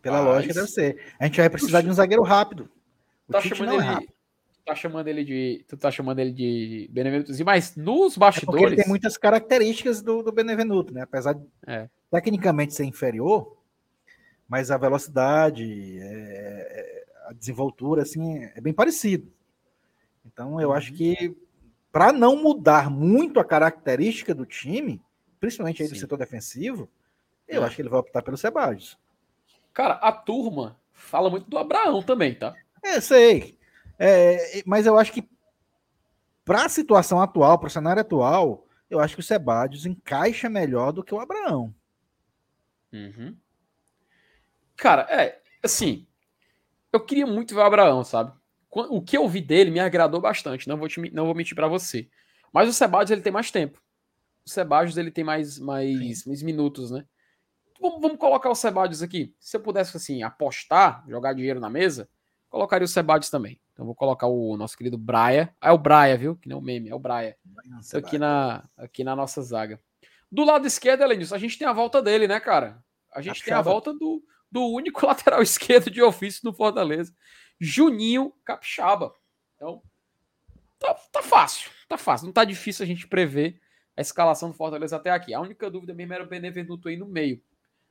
Pela 0.00 0.18
Rapaz. 0.18 0.34
lógica 0.34 0.54
deve 0.54 0.66
ser. 0.66 1.14
A 1.18 1.26
gente 1.26 1.36
vai 1.36 1.50
precisar 1.50 1.78
Puxa. 1.78 1.82
de 1.84 1.90
um 1.90 1.94
zagueiro 1.94 2.22
rápido. 2.22 2.70
O 3.28 3.32
tá 3.32 3.40
chamando, 3.40 3.80
é 3.80 3.92
ele, 3.96 4.08
tá 4.64 4.74
chamando 4.74 5.08
ele 5.08 5.24
de. 5.24 5.64
Tu 5.68 5.76
tá 5.76 5.90
chamando 5.90 6.18
ele 6.18 6.32
de 6.32 6.88
Benevenutozinho, 6.92 7.46
mas 7.46 7.76
nos 7.76 8.16
bastidores. 8.16 8.62
É 8.62 8.66
ele 8.66 8.76
tem 8.76 8.88
muitas 8.88 9.16
características 9.16 10.02
do, 10.02 10.22
do 10.22 10.32
Benevenuto, 10.32 10.92
né? 10.92 11.02
Apesar 11.02 11.34
de 11.34 11.46
é. 11.66 11.88
tecnicamente 12.10 12.74
ser 12.74 12.84
inferior, 12.84 13.56
mas 14.48 14.70
a 14.70 14.76
velocidade, 14.76 15.98
é, 16.00 16.04
é, 16.04 17.04
a 17.28 17.32
desenvoltura, 17.32 18.02
assim, 18.02 18.44
é 18.54 18.60
bem 18.60 18.72
parecido. 18.72 19.32
Então, 20.24 20.60
eu 20.60 20.70
uhum. 20.70 20.74
acho 20.74 20.92
que 20.92 21.36
para 21.90 22.12
não 22.12 22.36
mudar 22.36 22.90
muito 22.90 23.38
a 23.38 23.44
característica 23.44 24.34
do 24.34 24.46
time, 24.46 25.02
principalmente 25.38 25.82
aí 25.82 25.88
do 25.88 25.96
setor 25.96 26.16
defensivo, 26.16 26.88
eu 27.46 27.62
é. 27.62 27.66
acho 27.66 27.76
que 27.76 27.82
ele 27.82 27.90
vai 27.90 28.00
optar 28.00 28.22
pelo 28.22 28.36
Sebadios. 28.36 28.98
Cara, 29.74 29.94
a 29.94 30.10
turma 30.10 30.80
fala 30.92 31.28
muito 31.28 31.48
do 31.48 31.58
Abraão 31.58 32.02
também, 32.02 32.34
tá? 32.34 32.54
É, 32.82 33.00
sei. 33.00 33.58
É, 33.98 34.62
mas 34.64 34.86
eu 34.86 34.98
acho 34.98 35.12
que 35.12 35.28
para 36.44 36.64
a 36.64 36.68
situação 36.68 37.20
atual, 37.20 37.58
para 37.58 37.68
o 37.68 37.70
cenário 37.70 38.00
atual, 38.00 38.66
eu 38.88 38.98
acho 38.98 39.14
que 39.14 39.20
o 39.20 39.24
Sebadios 39.24 39.86
encaixa 39.86 40.48
melhor 40.48 40.92
do 40.92 41.04
que 41.04 41.14
o 41.14 41.20
Abraão. 41.20 41.74
Uhum. 42.92 43.36
Cara, 44.76 45.06
é, 45.10 45.40
assim, 45.62 46.06
eu 46.92 47.00
queria 47.00 47.26
muito 47.26 47.54
ver 47.54 47.60
o 47.60 47.64
Abraão, 47.64 48.02
sabe? 48.02 48.32
O 48.74 49.02
que 49.02 49.18
eu 49.18 49.28
vi 49.28 49.42
dele 49.42 49.70
me 49.70 49.80
agradou 49.80 50.18
bastante, 50.18 50.66
não 50.66 50.78
vou, 50.78 50.88
te, 50.88 50.98
não 51.12 51.26
vou 51.26 51.34
mentir 51.34 51.54
para 51.54 51.68
você. 51.68 52.08
Mas 52.50 52.68
o 52.68 52.72
Sebadios, 52.72 53.10
ele 53.10 53.20
tem 53.20 53.32
mais 53.32 53.50
tempo. 53.50 53.82
O 54.46 54.50
Sebadios, 54.50 54.96
ele 54.96 55.10
tem 55.10 55.22
mais, 55.22 55.58
mais, 55.58 56.24
mais 56.24 56.42
minutos, 56.42 56.90
né? 56.90 57.04
Vamos, 57.80 58.00
vamos, 58.00 58.18
colocar 58.18 58.48
o 58.48 58.54
Sebadios 58.54 59.02
aqui. 59.02 59.34
Se 59.38 59.56
eu 59.56 59.60
pudesse, 59.60 59.94
assim, 59.96 60.22
apostar, 60.22 61.04
jogar 61.06 61.34
dinheiro 61.34 61.60
na 61.60 61.68
mesa, 61.68 62.08
colocaria 62.48 62.84
o 62.84 62.88
Sebadios 62.88 63.28
também. 63.28 63.60
Então 63.72 63.84
vou 63.84 63.94
colocar 63.94 64.26
o 64.26 64.56
nosso 64.56 64.76
querido 64.76 64.96
Braia. 64.96 65.54
Ah, 65.60 65.68
é 65.68 65.72
o 65.72 65.78
Braia, 65.78 66.16
viu? 66.16 66.36
Que 66.36 66.48
não 66.48 66.56
é 66.56 66.60
o 66.60 66.62
meme, 66.62 66.88
é 66.88 66.94
o 66.94 66.98
Braia. 66.98 67.36
Aqui 67.94 68.18
na, 68.18 68.64
aqui 68.76 69.04
na 69.04 69.14
nossa 69.14 69.42
zaga. 69.42 69.80
Do 70.30 70.44
lado 70.44 70.66
esquerdo, 70.66 71.02
além 71.02 71.18
disso, 71.18 71.34
a 71.34 71.38
gente 71.38 71.58
tem 71.58 71.66
a 71.66 71.72
volta 71.74 72.00
dele, 72.00 72.26
né, 72.26 72.40
cara? 72.40 72.82
A 73.12 73.20
gente 73.20 73.42
tem 73.44 73.52
a 73.52 73.60
volta 73.60 73.92
do, 73.92 74.22
do 74.50 74.66
único 74.66 75.04
lateral 75.06 75.42
esquerdo 75.42 75.90
de 75.90 76.02
ofício 76.02 76.42
do 76.42 76.54
Fortaleza, 76.54 77.14
Juninho 77.64 78.32
Capixaba. 78.44 79.14
Então, 79.54 79.80
tá, 80.80 80.94
tá 81.12 81.22
fácil, 81.22 81.70
tá 81.88 81.96
fácil. 81.96 82.26
Não 82.26 82.32
tá 82.32 82.44
difícil 82.44 82.82
a 82.82 82.86
gente 82.86 83.06
prever 83.06 83.60
a 83.96 84.00
escalação 84.00 84.50
do 84.50 84.56
Fortaleza 84.56 84.96
até 84.96 85.10
aqui. 85.10 85.32
A 85.32 85.40
única 85.40 85.70
dúvida 85.70 85.94
mesmo 85.94 86.12
era 86.12 86.24
o 86.24 86.26
Benevenuto 86.26 86.88
aí 86.88 86.96
no 86.96 87.06
meio. 87.06 87.40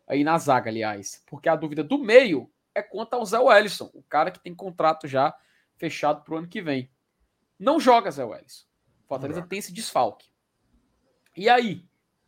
Aí 0.05 0.25
na 0.25 0.37
zaga, 0.37 0.69
aliás. 0.69 1.23
Porque 1.25 1.47
a 1.47 1.55
dúvida 1.55 1.85
do 1.85 1.97
meio 1.97 2.51
é 2.75 2.81
quanto 2.81 3.13
ao 3.13 3.25
Zé 3.25 3.39
Wellison, 3.39 3.89
o 3.93 4.03
cara 4.03 4.29
que 4.29 4.41
tem 4.41 4.53
contrato 4.53 5.07
já 5.07 5.33
fechado 5.77 6.21
para 6.25 6.33
o 6.33 6.37
ano 6.37 6.49
que 6.49 6.61
vem. 6.61 6.91
Não 7.57 7.79
joga 7.79 8.11
Zé 8.11 8.25
Wellison. 8.25 8.65
Fortaleza 9.07 9.41
tem 9.41 9.59
esse 9.59 9.71
desfalque. 9.71 10.29
E 11.37 11.47
aí, 11.47 11.85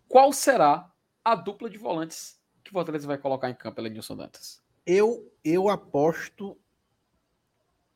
qual 0.07 0.32
será 0.32 0.90
a 1.26 1.36
dupla 1.36 1.70
de 1.70 1.78
volantes 1.78 2.41
que 2.64 2.70
o 2.70 2.74
Fortaleza 2.74 3.06
vai 3.06 3.18
colocar 3.18 3.49
em 3.49 3.56
campo, 3.56 3.82
Elenilson 3.82 4.15
Dantas? 4.15 4.64
Eu, 4.86 5.30
eu 5.44 5.68
aposto 5.68 6.57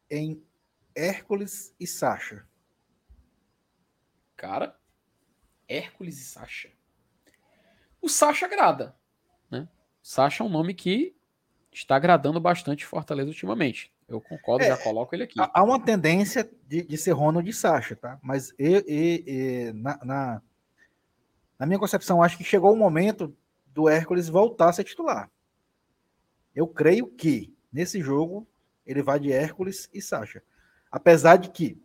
em 0.10 0.44
Hércules 0.96 1.74
e 1.80 1.86
Sacha. 1.86 2.46
Cara, 4.36 4.80
Hércules 5.68 6.20
e 6.20 6.24
Sacha. 6.24 6.70
O 8.02 8.10
Sacha 8.10 8.46
agrada. 8.46 8.96
Né? 9.50 9.68
Sacha 10.02 10.44
é 10.44 10.46
um 10.46 10.50
nome 10.50 10.74
que 10.74 11.16
está 11.72 11.96
agradando 11.96 12.40
bastante 12.40 12.86
Fortaleza 12.86 13.30
ultimamente. 13.30 13.92
Eu 14.08 14.22
concordo, 14.22 14.64
é, 14.64 14.70
já 14.70 14.78
coloco 14.78 15.14
ele 15.14 15.24
aqui. 15.24 15.36
Há 15.38 15.64
uma 15.64 15.84
tendência 15.84 16.50
de, 16.66 16.82
de 16.84 16.98
ser 16.98 17.12
Ronald 17.12 17.46
de 17.46 17.54
Sacha, 17.56 17.96
tá? 17.96 18.18
Mas 18.22 18.54
eu, 18.58 18.82
eu, 18.88 19.24
eu, 19.26 19.74
na, 19.74 20.00
na, 20.04 20.42
na, 21.60 21.66
minha 21.66 21.80
concepção, 21.80 22.24
acho 22.24 22.38
que 22.38 22.44
chegou 22.44 22.72
o 22.72 22.78
momento 22.78 23.36
do 23.66 23.90
Hércules 23.90 24.30
voltar 24.30 24.70
a 24.70 24.74
ser 24.74 24.86
titular. 24.86 25.30
Eu 26.56 26.68
creio 26.68 27.08
que 27.08 27.54
nesse 27.72 28.02
jogo 28.02 28.48
ele 28.88 29.04
vai 29.04 29.20
de 29.20 29.32
Hércules 29.32 29.90
e 29.94 30.02
Sacha. 30.02 30.42
Apesar 30.90 31.36
de 31.36 31.50
que 31.50 31.80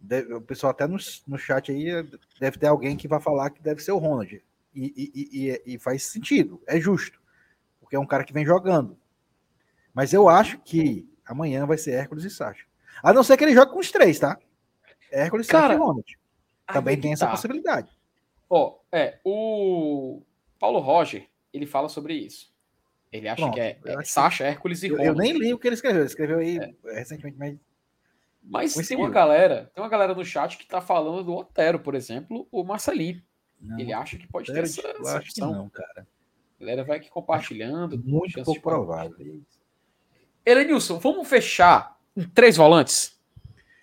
deve, 0.00 0.32
o 0.32 0.40
pessoal 0.40 0.70
até 0.70 0.86
no, 0.86 0.96
no 1.26 1.38
chat 1.38 1.70
aí 1.70 2.02
deve 2.40 2.58
ter 2.58 2.66
alguém 2.66 2.96
que 2.96 3.06
vai 3.06 3.20
falar 3.20 3.50
que 3.50 3.62
deve 3.62 3.82
ser 3.82 3.92
o 3.92 3.98
Ronald. 3.98 4.42
E, 4.74 4.84
e, 4.96 5.62
e, 5.66 5.74
e 5.74 5.78
faz 5.78 6.02
sentido, 6.04 6.60
é 6.66 6.80
justo. 6.80 7.20
Porque 7.78 7.94
é 7.94 8.00
um 8.00 8.06
cara 8.06 8.24
que 8.24 8.32
vem 8.32 8.44
jogando. 8.44 8.98
Mas 9.92 10.12
eu 10.12 10.28
acho 10.28 10.58
que 10.58 11.08
amanhã 11.24 11.66
vai 11.66 11.78
ser 11.78 11.92
Hércules 11.92 12.24
e 12.24 12.30
Sacha. 12.30 12.64
A 13.02 13.12
não 13.12 13.22
ser 13.22 13.36
que 13.36 13.44
ele 13.44 13.54
jogue 13.54 13.72
com 13.72 13.78
os 13.78 13.92
três, 13.92 14.18
tá? 14.18 14.38
Hércules, 15.12 15.46
Cara, 15.46 15.68
Sacha 15.68 15.74
e 15.74 15.78
Ronald. 15.78 16.18
Também 16.66 16.98
tem 16.98 17.12
essa 17.12 17.26
tá. 17.26 17.30
possibilidade. 17.30 17.90
Ó, 18.48 18.68
oh, 18.68 18.80
é, 18.90 19.20
o 19.24 20.22
Paulo 20.58 20.78
Roger, 20.78 21.28
ele 21.52 21.66
fala 21.66 21.88
sobre 21.88 22.14
isso. 22.14 22.53
Ele 23.14 23.28
acha 23.28 23.42
Pronto, 23.42 23.54
que 23.54 23.60
é, 23.60 23.78
é 23.84 24.02
Sacha, 24.02 24.42
Hércules 24.42 24.82
e 24.82 24.88
Ronald. 24.88 25.06
Eu 25.06 25.14
nem 25.14 25.38
li 25.38 25.54
o 25.54 25.58
que 25.58 25.68
ele 25.68 25.76
escreveu. 25.76 26.00
Ele 26.00 26.08
escreveu 26.08 26.38
aí 26.40 26.58
é. 26.58 26.94
recentemente, 26.98 27.36
mas 27.38 27.56
mas 28.42 28.74
tem 28.88 28.96
uma 28.96 29.08
galera, 29.08 29.70
tem 29.72 29.82
uma 29.82 29.88
galera 29.88 30.14
no 30.14 30.24
chat 30.24 30.58
que 30.58 30.66
tá 30.66 30.80
falando 30.80 31.22
do 31.22 31.32
Otero, 31.32 31.78
por 31.78 31.94
exemplo, 31.94 32.46
o 32.50 32.64
Marcelinho. 32.64 33.22
Não, 33.60 33.78
ele 33.78 33.92
acha 33.92 34.18
que 34.18 34.26
pode 34.26 34.52
ter 34.52 34.64
essa, 34.64 34.82
essa 34.86 35.16
opção. 35.16 35.52
não, 35.52 35.68
cara. 35.70 36.06
A 36.58 36.60
galera 36.60 36.84
vai 36.84 36.98
aqui 36.98 37.08
compartilhando. 37.08 37.96
Muito 38.04 38.42
pouco 38.42 38.60
provável. 38.60 39.40
Elenilson, 40.44 40.98
vamos 40.98 41.26
fechar 41.28 41.96
em 42.16 42.24
três 42.24 42.56
volantes? 42.56 43.16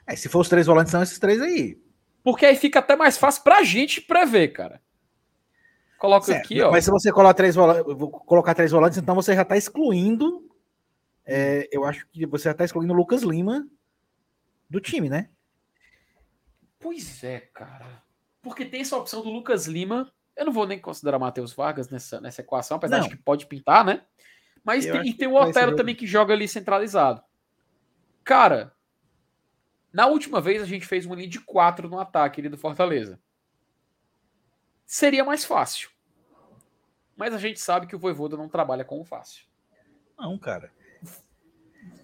É, 0.06 0.14
se 0.14 0.28
for 0.28 0.42
os 0.42 0.50
três 0.50 0.68
volantes, 0.68 0.92
são 0.92 1.02
esses 1.02 1.18
três 1.18 1.42
aí. 1.42 1.82
Porque 2.22 2.46
aí 2.46 2.56
fica 2.58 2.80
até 2.80 2.98
mais 2.98 3.18
fácil 3.18 3.44
pra 3.44 3.64
gente 3.64 4.02
prever, 4.02 4.50
cara. 4.50 4.82
Coloca 6.02 6.26
certo, 6.26 6.46
aqui, 6.46 6.60
ó. 6.60 6.72
Mas 6.72 6.84
se 6.84 6.90
você 6.90 7.12
colocar 7.12 7.36
três 7.36 7.54
volantes, 7.54 7.84
colocar 8.26 8.56
três 8.56 8.72
volantes, 8.72 8.98
então 8.98 9.14
você 9.14 9.36
já 9.36 9.46
tá 9.46 9.56
excluindo. 9.56 10.50
É, 11.24 11.70
eu 11.72 11.86
acho 11.86 12.08
que 12.08 12.26
você 12.26 12.46
já 12.46 12.56
tá 12.56 12.66
excluindo 12.66 12.92
o 12.92 12.96
Lucas 12.96 13.22
Lima 13.22 13.68
do 14.68 14.82
time, 14.82 15.10
né? 15.10 15.30
Pois 16.80 17.24
é, 17.24 17.42
cara. 17.42 18.02
Porque 18.42 18.66
tem 18.66 18.82
essa 18.82 18.98
opção 18.98 19.22
do 19.22 19.30
Lucas 19.30 19.68
Lima. 19.68 20.12
Eu 20.36 20.46
não 20.46 20.52
vou 20.52 20.66
nem 20.66 20.80
considerar 20.80 21.20
Matheus 21.20 21.54
Vargas 21.54 21.88
nessa, 21.88 22.20
nessa 22.20 22.42
equação, 22.42 22.78
apesar 22.78 22.98
não. 22.98 23.04
de 23.04 23.16
que 23.16 23.22
pode 23.22 23.46
pintar, 23.46 23.86
né? 23.86 24.02
Mas 24.64 24.88
tem, 24.88 25.08
e 25.08 25.14
tem 25.14 25.28
o 25.28 25.36
Otero 25.36 25.76
também 25.76 25.94
que 25.94 26.08
joga 26.08 26.34
ali 26.34 26.48
centralizado. 26.48 27.22
Cara, 28.24 28.74
na 29.94 30.08
última 30.08 30.42
vez 30.42 30.64
a 30.64 30.66
gente 30.66 30.88
fez 30.88 31.06
uma 31.06 31.16
linha 31.16 31.30
de 31.30 31.40
quatro 31.40 31.88
no 31.88 32.00
ataque 32.00 32.42
ali 32.42 32.50
do 32.50 32.58
Fortaleza. 32.58 33.20
Seria 34.84 35.24
mais 35.24 35.46
fácil. 35.46 35.91
Mas 37.22 37.36
a 37.36 37.38
gente 37.38 37.60
sabe 37.60 37.86
que 37.86 37.96
o 37.96 38.00
Voivoda 38.00 38.36
não 38.36 38.50
trabalha 38.50 38.84
com 38.84 39.00
o 39.00 39.06
fácil. 39.06 39.46
Não, 40.18 40.40
cara. 40.40 40.72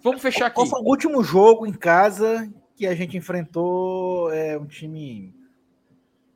Vamos 0.04 0.22
fechar 0.22 0.46
aqui. 0.46 0.54
Qual 0.54 0.68
foi 0.68 0.80
o 0.80 0.86
último 0.86 1.24
jogo 1.24 1.66
em 1.66 1.74
casa 1.74 2.48
que 2.76 2.86
a 2.86 2.94
gente 2.94 3.18
enfrentou 3.18 4.32
é, 4.32 4.56
um 4.60 4.68
time, 4.68 5.34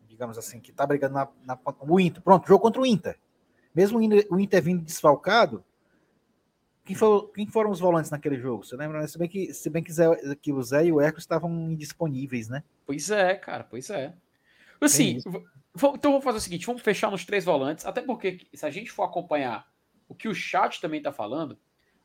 digamos 0.08 0.36
assim, 0.36 0.60
que 0.60 0.72
tá 0.72 0.84
brigando 0.84 1.14
na, 1.14 1.28
na, 1.45 1.60
o 1.82 1.99
Inter? 1.99 2.24
Pronto, 2.24 2.48
jogo 2.48 2.64
contra 2.64 2.82
o 2.82 2.86
Inter. 2.88 3.20
Mesmo 3.72 3.99
o 3.99 4.40
Inter 4.40 4.64
vindo 4.64 4.84
desfalcado, 4.84 5.64
quem, 6.84 6.95
foi, 6.95 7.28
quem 7.36 7.45
foram 7.45 7.70
os 7.70 7.80
volantes 7.80 8.10
naquele 8.10 8.40
jogo? 8.40 8.66
Você 8.66 8.76
lembra? 8.76 9.08
Se 9.08 9.16
bem 9.16 9.30
que, 9.30 9.53
se 9.53 9.70
bem 9.70 9.84
que, 9.84 9.94
Zé, 9.94 10.08
que 10.41 10.52
o 10.52 10.64
Zé 10.64 10.86
e 10.86 10.91
o 10.91 10.99
Hércules 10.99 11.22
estavam 11.24 11.52
indisponíveis, 11.70 12.49
né? 12.49 12.64
Pois 12.84 13.12
é, 13.12 13.36
cara, 13.36 13.64
pois 13.64 13.91
é. 13.91 14.12
Assim, 14.82 15.20
então 15.76 16.11
vamos 16.11 16.23
fazer 16.23 16.38
o 16.38 16.41
seguinte: 16.41 16.65
vamos 16.65 16.81
fechar 16.81 17.10
nos 17.11 17.26
três 17.26 17.45
volantes, 17.45 17.85
até 17.85 18.02
porque 18.02 18.48
se 18.53 18.65
a 18.65 18.69
gente 18.69 18.91
for 18.91 19.03
acompanhar 19.03 19.68
o 20.07 20.15
que 20.15 20.27
o 20.27 20.35
chat 20.35 20.81
também 20.81 21.02
tá 21.02 21.11
falando, 21.11 21.57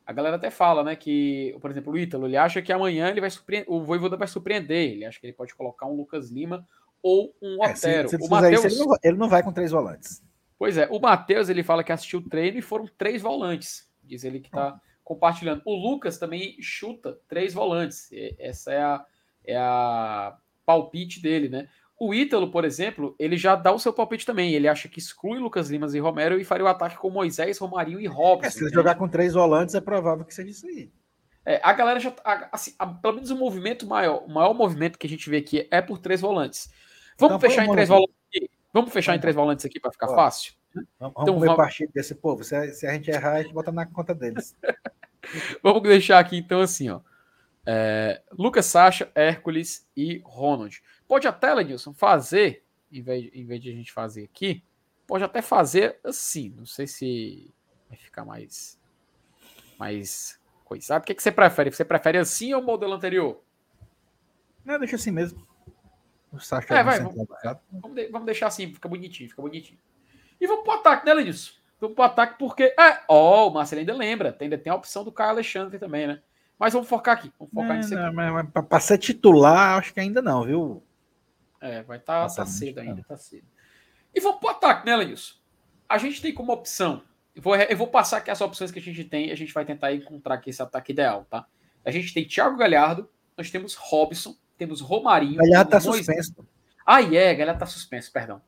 a 0.06 0.12
galera 0.12 0.36
até 0.36 0.50
fala, 0.50 0.84
né, 0.84 0.94
que, 0.94 1.56
por 1.60 1.70
exemplo, 1.70 1.92
o 1.92 1.98
Ítalo, 1.98 2.26
ele 2.26 2.36
acha 2.36 2.62
que 2.62 2.72
amanhã 2.72 3.08
ele 3.08 3.20
vai 3.20 3.30
o 3.66 3.82
Voivoda 3.82 4.16
vai 4.16 4.28
surpreender, 4.28 4.92
ele 4.92 5.04
acha 5.04 5.18
que 5.18 5.26
ele 5.26 5.32
pode 5.32 5.54
colocar 5.54 5.86
um 5.86 5.96
Lucas 5.96 6.30
Lima 6.30 6.64
ou 7.02 7.34
um 7.42 7.56
Otero. 7.60 8.06
É, 8.06 8.08
se, 8.08 8.16
se 8.16 8.24
o 8.24 8.28
Mateus... 8.28 8.64
Isso, 8.64 8.82
ele, 8.82 8.88
não, 8.88 8.96
ele 9.02 9.16
não 9.16 9.28
vai 9.28 9.42
com 9.42 9.52
três 9.52 9.72
volantes. 9.72 10.22
Pois 10.58 10.78
é, 10.78 10.86
o 10.90 10.98
Matheus, 10.98 11.48
ele 11.48 11.62
fala 11.62 11.84
que 11.84 11.92
assistiu 11.92 12.20
o 12.20 12.28
treino 12.28 12.58
e 12.58 12.62
foram 12.62 12.88
três 12.96 13.20
volantes. 13.20 13.90
Diz 14.02 14.24
ele 14.24 14.40
que 14.40 14.48
está 14.48 14.80
compartilhando. 15.04 15.60
O 15.64 15.74
Lucas 15.74 16.18
também 16.18 16.56
chuta 16.60 17.18
três 17.28 17.52
volantes. 17.52 18.08
Essa 18.38 18.72
é 18.72 18.82
a, 18.82 19.04
é 19.44 19.56
a 19.56 20.36
palpite 20.64 21.20
dele, 21.20 21.48
né? 21.48 21.68
O 21.98 22.12
Ítalo, 22.12 22.50
por 22.50 22.64
exemplo, 22.64 23.14
ele 23.18 23.38
já 23.38 23.54
dá 23.54 23.72
o 23.72 23.78
seu 23.78 23.92
palpite 23.92 24.26
também. 24.26 24.52
Ele 24.52 24.68
acha 24.68 24.86
que 24.86 24.98
exclui 24.98 25.38
Lucas 25.38 25.70
Limas 25.70 25.94
e 25.94 25.98
Romero 25.98 26.38
e 26.38 26.44
faria 26.44 26.64
o 26.64 26.68
ataque 26.68 26.96
com 26.98 27.08
Moisés, 27.08 27.58
Romarinho 27.58 27.98
e 27.98 28.06
Robson. 28.06 28.46
É, 28.46 28.50
se 28.50 28.64
ele 28.64 28.74
jogar 28.74 28.96
com 28.96 29.08
três 29.08 29.32
volantes, 29.32 29.74
é 29.74 29.80
provável 29.80 30.24
que 30.24 30.34
seja 30.34 30.50
isso 30.50 30.66
aí. 30.66 30.90
É, 31.46 31.60
a 31.62 31.72
galera 31.72 31.98
já. 31.98 32.12
Assim, 32.52 32.74
a, 32.78 32.86
pelo 32.86 33.14
menos 33.14 33.30
o 33.30 33.36
movimento 33.36 33.86
maior, 33.86 34.24
o 34.24 34.28
maior 34.28 34.52
movimento 34.52 34.98
que 34.98 35.06
a 35.06 35.10
gente 35.10 35.30
vê 35.30 35.38
aqui 35.38 35.66
é 35.70 35.80
por 35.80 35.98
três 35.98 36.20
volantes. 36.20 36.68
Vamos 37.18 37.36
então, 37.36 37.48
fechar 37.48 37.64
em 37.64 37.72
três 37.72 37.88
volantes 37.88 38.14
aqui. 38.28 38.50
Vamos 38.74 38.92
fechar 38.92 39.16
em 39.16 39.20
três 39.20 39.34
volantes 39.34 39.64
aqui 39.64 39.80
para 39.80 39.92
ficar 39.92 40.08
fácil? 40.08 40.52
Vamos, 41.00 41.14
então, 41.22 41.40
ver 41.40 41.46
vamos... 41.46 41.56
partido 41.56 41.90
desse 41.94 42.14
povo. 42.14 42.44
Se, 42.44 42.72
se, 42.74 42.86
a 42.86 42.92
gente 42.92 43.10
errar, 43.10 43.36
a 43.36 43.42
gente 43.42 43.54
bota 43.54 43.72
na 43.72 43.86
conta 43.86 44.14
deles. 44.14 44.54
vamos 45.62 45.82
deixar 45.82 46.18
aqui, 46.18 46.36
então, 46.36 46.60
assim, 46.60 46.90
ó. 46.90 47.00
É, 47.64 48.22
Lucas 48.32 48.66
Sacha, 48.66 49.10
Hércules 49.14 49.88
e 49.96 50.20
Ronald. 50.24 50.82
Pode 51.08 51.26
até, 51.28 51.54
Lenilson, 51.54 51.92
fazer, 51.92 52.64
em 52.90 53.02
vez, 53.02 53.30
em 53.32 53.44
vez 53.44 53.60
de 53.60 53.70
a 53.70 53.72
gente 53.72 53.92
fazer 53.92 54.24
aqui, 54.24 54.64
pode 55.06 55.24
até 55.24 55.40
fazer 55.40 55.98
assim. 56.02 56.52
Não 56.56 56.66
sei 56.66 56.86
se 56.86 57.54
vai 57.88 57.96
ficar 57.96 58.24
mais. 58.24 58.78
mais 59.78 60.40
coisado. 60.64 61.02
O 61.02 61.06
que, 61.06 61.14
que 61.14 61.22
você 61.22 61.32
prefere? 61.32 61.70
Você 61.70 61.84
prefere 61.84 62.18
assim 62.18 62.52
ou 62.52 62.60
o 62.60 62.64
modelo 62.64 62.92
anterior? 62.92 63.40
Não, 64.64 64.78
deixa 64.78 64.96
assim 64.96 65.12
mesmo. 65.12 65.46
O 66.32 66.40
Sacha 66.40 66.74
é, 66.74 66.82
vai, 66.82 66.98
vamos, 66.98 67.26
vamos, 67.72 68.10
vamos, 68.10 68.26
deixar 68.26 68.48
assim, 68.48 68.74
fica 68.74 68.88
bonitinho, 68.88 69.30
fica 69.30 69.40
bonitinho. 69.40 69.78
E 70.40 70.46
vamos 70.46 70.64
pro 70.64 70.72
ataque, 70.72 71.06
né, 71.06 71.14
Lenilson? 71.14 71.52
Vamos 71.80 71.94
pro 71.94 72.04
ataque 72.04 72.36
porque. 72.38 72.74
É, 72.78 73.00
ó, 73.08 73.44
oh, 73.44 73.48
o 73.48 73.54
Marcelo 73.54 73.80
ainda 73.80 73.94
lembra. 73.94 74.32
Tem, 74.32 74.46
ainda 74.46 74.58
tem 74.58 74.72
a 74.72 74.76
opção 74.76 75.04
do 75.04 75.12
Caio 75.12 75.30
Alexandre 75.30 75.78
também, 75.78 76.06
né? 76.06 76.20
Mas 76.58 76.72
vamos 76.72 76.88
focar 76.88 77.16
aqui. 77.16 77.32
Vamos 77.38 77.54
focar 77.54 77.68
não, 77.68 77.76
nisso 77.76 77.94
aqui. 77.94 78.02
Não, 78.02 78.12
mas, 78.12 78.32
mas 78.52 78.64
para 78.66 78.80
ser 78.80 78.98
titular, 78.98 79.78
acho 79.78 79.94
que 79.94 80.00
ainda 80.00 80.20
não, 80.20 80.42
viu? 80.42 80.82
É, 81.60 81.82
vai 81.82 81.98
estar 81.98 82.28
tá, 82.28 82.34
tá 82.34 82.46
cedo 82.46 82.80
ainda, 82.80 83.02
tá 83.02 83.16
cedo. 83.16 83.46
E 84.14 84.20
vamos 84.20 84.40
pro 84.40 84.50
ataque, 84.50 84.86
né, 84.86 84.96
Lenilson? 84.96 85.34
A 85.88 85.98
gente 85.98 86.22
tem 86.22 86.32
como 86.32 86.52
opção. 86.52 87.02
Eu 87.34 87.42
vou, 87.42 87.54
eu 87.54 87.76
vou 87.76 87.88
passar 87.88 88.18
aqui 88.18 88.30
as 88.30 88.40
opções 88.40 88.70
que 88.70 88.78
a 88.78 88.82
gente 88.82 89.04
tem 89.04 89.28
e 89.28 89.32
a 89.32 89.36
gente 89.36 89.52
vai 89.52 89.64
tentar 89.64 89.92
encontrar 89.92 90.34
aqui 90.36 90.50
esse 90.50 90.62
ataque 90.62 90.92
ideal, 90.92 91.26
tá? 91.28 91.46
A 91.84 91.90
gente 91.90 92.12
tem 92.12 92.24
Thiago 92.24 92.56
Galhardo, 92.56 93.08
nós 93.36 93.50
temos 93.50 93.74
Robson, 93.74 94.34
temos 94.56 94.80
Romarinho. 94.80 95.36
Galhardo 95.36 95.70
tá 95.70 95.80
Moisés... 95.80 96.26
suspenso. 96.26 96.48
Ah, 96.84 97.02
é, 97.02 97.06
yeah, 97.06 97.34
Galhardo 97.34 97.60
tá 97.60 97.66
suspenso, 97.66 98.10
perdão. 98.10 98.40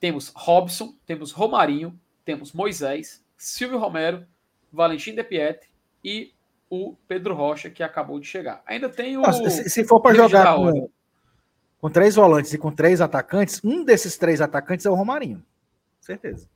Temos 0.00 0.32
Robson, 0.34 0.96
temos 1.06 1.30
Romarinho, 1.30 1.98
temos 2.24 2.52
Moisés, 2.52 3.24
Silvio 3.36 3.78
Romero, 3.78 4.26
Valentim 4.72 5.14
De 5.14 5.22
Pietri 5.22 5.68
e 6.02 6.32
o 6.68 6.96
Pedro 7.06 7.34
Rocha, 7.34 7.70
que 7.70 7.82
acabou 7.82 8.18
de 8.18 8.26
chegar. 8.26 8.62
Ainda 8.66 8.88
tem 8.88 9.16
o. 9.16 9.20
Nossa, 9.20 9.48
se, 9.50 9.68
se, 9.68 9.84
for 9.84 10.00
para 10.00 10.14
jogar 10.14 10.56
com, 10.56 10.90
com, 11.82 11.90
três 11.90 12.14
volantes 12.14 12.54
e 12.54 12.58
com 12.58 12.70
três 12.70 13.00
atacantes, 13.00 13.60
um 13.64 13.84
desses 13.84 14.16
três 14.16 14.40
atacantes 14.40 14.86
é 14.86 14.90
o 14.90 14.94
Romarinho. 14.94 15.44
Certeza. 16.00 16.48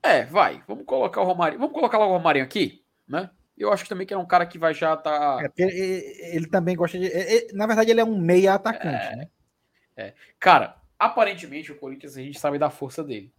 É, 0.00 0.24
vai. 0.24 0.62
Vamos 0.68 0.86
colocar 0.86 1.20
o 1.20 1.24
Romarinho. 1.24 1.58
Vamos 1.58 1.74
colocar 1.74 1.98
logo 1.98 2.12
o 2.12 2.16
Romarinho 2.16 2.44
aqui, 2.44 2.84
né? 3.08 3.28
Eu 3.58 3.72
acho 3.72 3.82
que 3.82 3.88
também 3.88 4.06
que 4.06 4.14
é 4.14 4.18
um 4.18 4.26
cara 4.26 4.46
que 4.46 4.58
vai 4.58 4.72
já 4.72 4.94
estar. 4.94 5.18
Tá... 5.18 5.42
É, 5.42 5.50
ele, 5.56 6.04
ele, 6.36 6.46
também 6.46 6.76
gosta 6.76 6.96
de. 6.96 7.06
Ele, 7.06 7.52
na 7.54 7.66
verdade, 7.66 7.90
ele 7.90 8.00
é 8.00 8.04
um 8.04 8.16
meia 8.16 8.54
atacante, 8.54 9.06
é, 9.06 9.16
né? 9.16 9.28
É. 9.96 10.14
Cara, 10.38 10.76
aparentemente 10.96 11.72
o 11.72 11.78
Corinthians 11.78 12.16
a 12.16 12.22
gente 12.22 12.38
sabe 12.38 12.56
da 12.56 12.70
força 12.70 13.02
dele. 13.02 13.34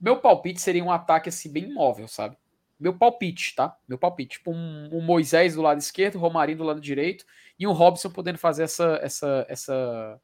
Meu 0.00 0.20
palpite 0.20 0.60
seria 0.60 0.82
um 0.82 0.90
ataque 0.90 1.28
assim 1.28 1.52
bem 1.52 1.72
móvel, 1.72 2.08
sabe? 2.08 2.36
Meu 2.84 2.92
palpite, 2.94 3.54
tá? 3.54 3.74
Meu 3.88 3.96
palpite. 3.96 4.36
Tipo, 4.36 4.52
um, 4.52 4.90
um 4.92 5.00
Moisés 5.00 5.54
do 5.54 5.62
lado 5.62 5.80
esquerdo, 5.80 6.18
Romarinho 6.18 6.58
do 6.58 6.64
lado 6.64 6.82
direito 6.82 7.24
e 7.58 7.66
um 7.66 7.72
Robson 7.72 8.10
podendo 8.10 8.36
fazer 8.36 8.64
essa, 8.64 9.00
essa, 9.02 9.46
essa, 9.48 10.20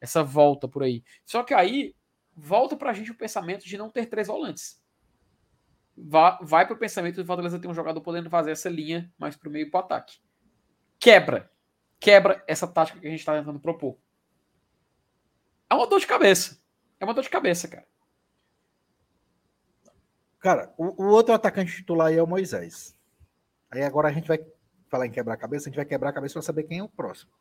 essa 0.00 0.22
volta 0.22 0.68
por 0.68 0.84
aí. 0.84 1.02
Só 1.26 1.42
que 1.42 1.52
aí 1.52 1.92
volta 2.32 2.76
pra 2.76 2.92
gente 2.92 3.10
o 3.10 3.16
pensamento 3.16 3.66
de 3.66 3.76
não 3.76 3.90
ter 3.90 4.06
três 4.06 4.28
volantes. 4.28 4.80
Vai, 5.96 6.38
vai 6.40 6.66
pro 6.68 6.76
pensamento 6.76 7.20
de 7.20 7.26
Fortaleza 7.26 7.58
ter 7.58 7.66
um 7.66 7.74
jogador 7.74 8.00
podendo 8.00 8.30
fazer 8.30 8.52
essa 8.52 8.68
linha 8.68 9.12
mais 9.18 9.34
pro 9.34 9.50
meio 9.50 9.66
e 9.66 9.70
pro 9.70 9.80
ataque. 9.80 10.18
Quebra. 11.00 11.50
Quebra 11.98 12.44
essa 12.46 12.68
tática 12.68 13.00
que 13.00 13.08
a 13.08 13.10
gente 13.10 13.24
tá 13.24 13.36
tentando 13.36 13.58
propor. 13.58 13.98
É 15.68 15.74
uma 15.74 15.88
dor 15.88 15.98
de 15.98 16.06
cabeça. 16.06 16.62
É 17.00 17.04
uma 17.04 17.12
dor 17.14 17.24
de 17.24 17.30
cabeça, 17.30 17.66
cara. 17.66 17.88
Cara, 20.44 20.70
o, 20.76 21.02
o 21.02 21.06
outro 21.06 21.32
atacante 21.32 21.74
titular 21.74 22.08
aí 22.08 22.18
é 22.18 22.22
o 22.22 22.26
Moisés. 22.26 22.94
Aí 23.70 23.82
agora 23.82 24.08
a 24.08 24.12
gente 24.12 24.28
vai 24.28 24.38
falar 24.90 25.06
em 25.06 25.10
quebrar-cabeça, 25.10 25.64
a 25.64 25.70
gente 25.70 25.76
vai 25.76 25.86
quebrar 25.86 26.10
a 26.10 26.12
cabeça 26.12 26.34
para 26.34 26.42
saber 26.42 26.64
quem 26.64 26.80
é 26.80 26.82
o 26.82 26.88
próximo. 26.88 27.32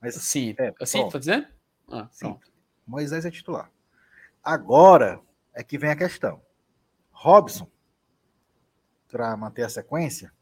Mas, 0.00 0.16
sim, 0.16 0.52
é, 0.58 0.74
assim, 0.82 1.08
tá 1.08 1.16
dizendo? 1.16 1.46
Ah, 1.88 2.08
sim. 2.10 2.36
Moisés 2.84 3.24
é 3.24 3.30
titular. 3.30 3.70
Agora 4.42 5.20
é 5.54 5.62
que 5.62 5.78
vem 5.78 5.90
a 5.90 5.96
questão. 5.96 6.42
Robson, 7.12 7.70
para 9.08 9.36
manter 9.36 9.62
a 9.62 9.68
sequência, 9.68 10.32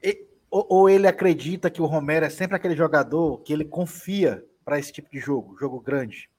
e, 0.00 0.28
ou, 0.48 0.64
ou, 0.70 0.88
ele 0.88 1.08
acredita 1.08 1.68
que 1.68 1.82
o 1.82 1.86
Romero 1.86 2.24
é 2.24 2.30
sempre 2.30 2.54
aquele 2.54 2.76
jogador 2.76 3.38
que 3.38 3.52
ele 3.52 3.64
confia 3.64 4.46
para 4.64 4.78
esse 4.78 4.92
tipo 4.92 5.10
de 5.10 5.18
jogo, 5.18 5.58
jogo 5.58 5.80
grande. 5.80 6.30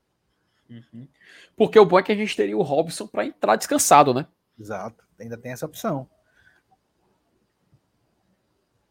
Uhum. 0.69 1.07
Porque 1.55 1.77
o 1.77 1.85
bom 1.85 1.99
é 1.99 2.03
que 2.03 2.11
a 2.11 2.15
gente 2.15 2.35
teria 2.35 2.57
o 2.57 2.61
Robson 2.61 3.07
para 3.07 3.25
entrar 3.25 3.55
descansado, 3.55 4.13
né? 4.13 4.27
Exato, 4.59 5.03
ainda 5.19 5.37
tem 5.37 5.51
essa 5.51 5.65
opção. 5.65 6.09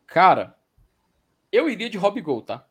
Cara, 0.07 0.57
eu 1.51 1.69
iria 1.71 1.89
de 1.89 1.99
Rob 1.99 2.21
Gol, 2.21 2.43
tá? 2.43 2.67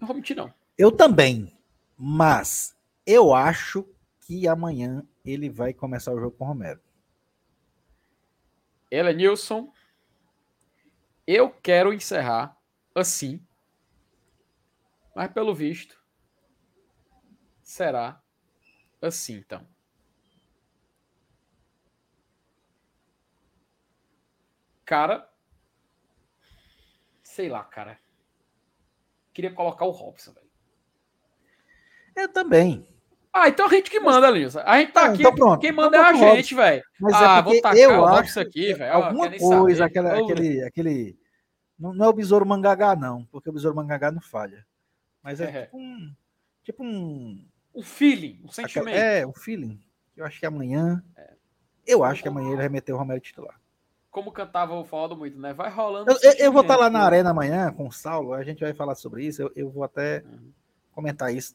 Não 0.00 0.06
vou 0.06 0.16
mentir, 0.16 0.36
não. 0.36 0.52
Eu 0.76 0.90
também. 0.90 1.56
Mas 1.96 2.76
eu 3.06 3.34
acho 3.34 3.86
que 4.20 4.48
amanhã 4.48 5.06
ele 5.24 5.50
vai 5.50 5.72
começar 5.72 6.12
o 6.12 6.18
jogo 6.18 6.36
com 6.36 6.44
o 6.44 6.48
Romero. 6.48 6.80
Ela 8.90 9.12
Nilson. 9.12 9.72
Eu 11.26 11.50
quero 11.50 11.92
encerrar 11.92 12.56
assim. 12.94 13.44
Mas 15.14 15.30
pelo 15.32 15.54
visto, 15.54 16.02
será 17.62 18.22
assim, 19.00 19.36
então. 19.36 19.66
Cara, 24.84 25.28
sei 27.22 27.48
lá, 27.48 27.62
cara. 27.62 27.98
Queria 29.32 29.52
colocar 29.52 29.84
o 29.84 29.90
Robson, 29.90 30.32
velho. 30.32 30.50
Eu 32.16 32.28
também. 32.32 32.86
Ah, 33.32 33.48
então 33.48 33.66
a 33.66 33.68
gente 33.70 33.90
que 33.90 34.00
manda, 34.00 34.28
Lins. 34.28 34.56
A 34.56 34.78
gente 34.78 34.92
tá 34.92 35.06
aqui. 35.06 35.22
Então 35.22 35.58
quem 35.58 35.70
manda 35.70 35.96
então 35.96 36.04
é 36.04 36.30
a 36.30 36.34
gente, 36.34 36.54
velho. 36.54 36.82
Ah, 37.14 37.38
é 37.38 37.42
vou 37.42 37.60
tacar 37.60 37.78
eu 37.78 38.04
acho 38.04 38.40
aqui, 38.40 38.74
velho. 38.74 38.92
Alguma 38.92 39.30
coisa, 39.38 39.84
aquela, 39.84 40.18
aquele, 40.18 40.64
aquele. 40.64 41.18
Não, 41.78 41.94
não, 41.94 42.06
é 42.06 42.08
o 42.08 42.12
besouro 42.12 42.44
mangagá, 42.44 42.96
não, 42.96 43.24
porque 43.26 43.48
o 43.48 43.52
besouro 43.52 43.76
mangagá 43.76 44.10
não 44.10 44.20
falha. 44.20 44.66
Mas 45.22 45.40
é, 45.40 45.44
é. 45.44 45.62
tipo 45.62 45.78
um. 45.78 46.14
Tipo 46.64 46.84
um. 46.84 47.48
Um 47.74 47.82
feeling, 47.82 48.40
um 48.44 48.48
sentimento. 48.48 48.96
É, 48.96 49.26
um 49.26 49.32
feeling. 49.32 49.80
Eu 50.16 50.24
acho 50.24 50.38
que 50.40 50.46
amanhã. 50.46 51.02
É. 51.16 51.34
Eu 51.86 52.04
acho 52.04 52.22
que 52.22 52.28
amanhã 52.28 52.48
ele 52.48 52.56
vai 52.56 52.68
meter 52.68 52.92
o 52.92 52.96
Romero 52.96 53.20
titular 53.20 53.60
como 54.10 54.32
cantava 54.32 54.74
o 54.74 54.84
Faldo 54.84 55.16
muito, 55.16 55.38
né? 55.38 55.52
Vai 55.52 55.70
rolando. 55.70 56.10
Eu, 56.10 56.18
eu, 56.22 56.32
eu 56.38 56.52
vou 56.52 56.62
estar 56.62 56.74
tá 56.74 56.80
lá 56.80 56.90
na 56.90 57.00
arena 57.00 57.30
amanhã 57.30 57.72
com 57.72 57.86
o 57.86 57.92
Saulo, 57.92 58.34
a 58.34 58.42
gente 58.42 58.60
vai 58.60 58.74
falar 58.74 58.94
sobre 58.94 59.24
isso, 59.24 59.42
eu, 59.42 59.52
eu 59.54 59.70
vou 59.70 59.84
até 59.84 60.22
uhum. 60.24 60.52
comentar 60.92 61.32
isso. 61.32 61.54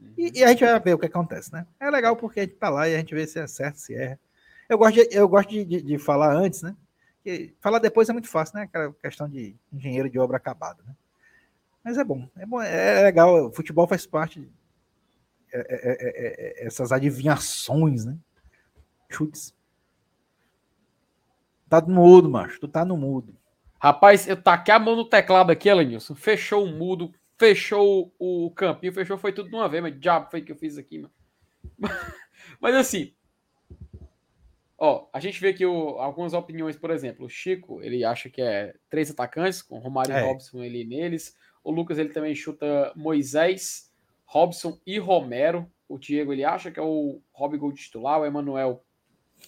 Uhum. 0.00 0.14
E, 0.16 0.40
e, 0.40 0.44
a 0.44 0.48
gente 0.48 0.64
vai 0.64 0.80
ver 0.80 0.94
o 0.94 0.98
que 0.98 1.06
acontece, 1.06 1.52
né? 1.52 1.66
É 1.78 1.90
legal 1.90 2.16
porque 2.16 2.40
a 2.40 2.42
gente 2.44 2.56
tá 2.56 2.70
lá 2.70 2.88
e 2.88 2.94
a 2.94 2.98
gente 2.98 3.14
vê 3.14 3.26
se 3.26 3.38
é 3.38 3.46
certo, 3.46 3.76
se 3.76 3.94
erra. 3.94 4.18
Eu 4.68 4.78
gosto 4.78 4.94
de, 4.94 5.08
eu 5.14 5.28
gosto 5.28 5.50
de, 5.50 5.64
de, 5.64 5.82
de 5.82 5.98
falar 5.98 6.34
antes, 6.34 6.62
né? 6.62 6.74
Porque 7.16 7.52
falar 7.60 7.78
depois 7.78 8.08
é 8.08 8.12
muito 8.12 8.28
fácil, 8.28 8.56
né? 8.56 8.62
Aquela 8.62 8.92
questão 8.94 9.28
de 9.28 9.54
engenheiro 9.70 10.08
de 10.08 10.18
obra 10.18 10.38
acabada, 10.38 10.82
né? 10.86 10.94
Mas 11.84 11.98
é 11.98 12.04
bom, 12.04 12.28
é 12.36 12.46
bom, 12.46 12.60
é 12.62 13.02
legal. 13.02 13.48
O 13.48 13.52
futebol 13.52 13.86
faz 13.86 14.06
parte 14.06 14.48
é, 15.52 15.66
é, 15.68 16.62
é, 16.62 16.66
essas 16.66 16.92
adivinhações, 16.92 18.04
né? 18.04 18.16
Chutes. 19.08 19.54
Tá 21.68 21.80
no 21.80 21.94
mudo, 21.94 22.28
macho. 22.28 22.60
Tu 22.60 22.68
tá 22.68 22.84
no 22.84 22.96
mudo. 22.96 23.36
Rapaz, 23.80 24.28
eu 24.28 24.40
taquei 24.40 24.74
a 24.74 24.78
mão 24.78 24.96
no 24.96 25.04
teclado 25.04 25.50
aqui, 25.50 25.68
Elenilson. 25.68 26.14
Fechou 26.14 26.64
o 26.64 26.70
mudo, 26.70 27.12
fechou 27.38 28.12
o 28.18 28.50
campinho, 28.50 28.92
fechou, 28.92 29.16
foi 29.16 29.32
tudo 29.32 29.48
de 29.48 29.56
uma 29.56 29.68
vez, 29.68 29.82
mas 29.82 29.98
diabo 29.98 30.30
foi 30.30 30.42
que 30.42 30.52
eu 30.52 30.56
fiz 30.56 30.76
aqui, 30.76 30.98
mano. 30.98 31.14
Mas 32.60 32.74
assim, 32.74 33.14
ó, 34.76 35.08
a 35.12 35.20
gente 35.20 35.40
vê 35.40 35.48
aqui 35.48 35.64
o, 35.64 35.98
algumas 35.98 36.34
opiniões, 36.34 36.76
por 36.76 36.90
exemplo, 36.90 37.26
o 37.26 37.28
Chico, 37.28 37.80
ele 37.82 38.04
acha 38.04 38.28
que 38.28 38.42
é 38.42 38.74
três 38.88 39.10
atacantes, 39.10 39.62
com 39.62 39.78
Romário 39.78 40.12
é. 40.12 40.20
e 40.20 40.26
Robson 40.26 40.62
ele 40.62 40.84
neles. 40.84 41.36
O 41.62 41.70
Lucas, 41.70 41.98
ele 41.98 42.10
também 42.10 42.34
chuta 42.34 42.92
Moisés, 42.96 43.89
Robson 44.30 44.78
e 44.86 44.98
Romero. 44.98 45.68
O 45.88 45.98
Diego, 45.98 46.32
ele 46.32 46.44
acha 46.44 46.70
que 46.70 46.78
é 46.78 46.82
o 46.82 47.20
Rob 47.32 47.58
Gold 47.58 47.80
titular, 47.80 48.20
o 48.20 48.24
Emanuel, 48.24 48.84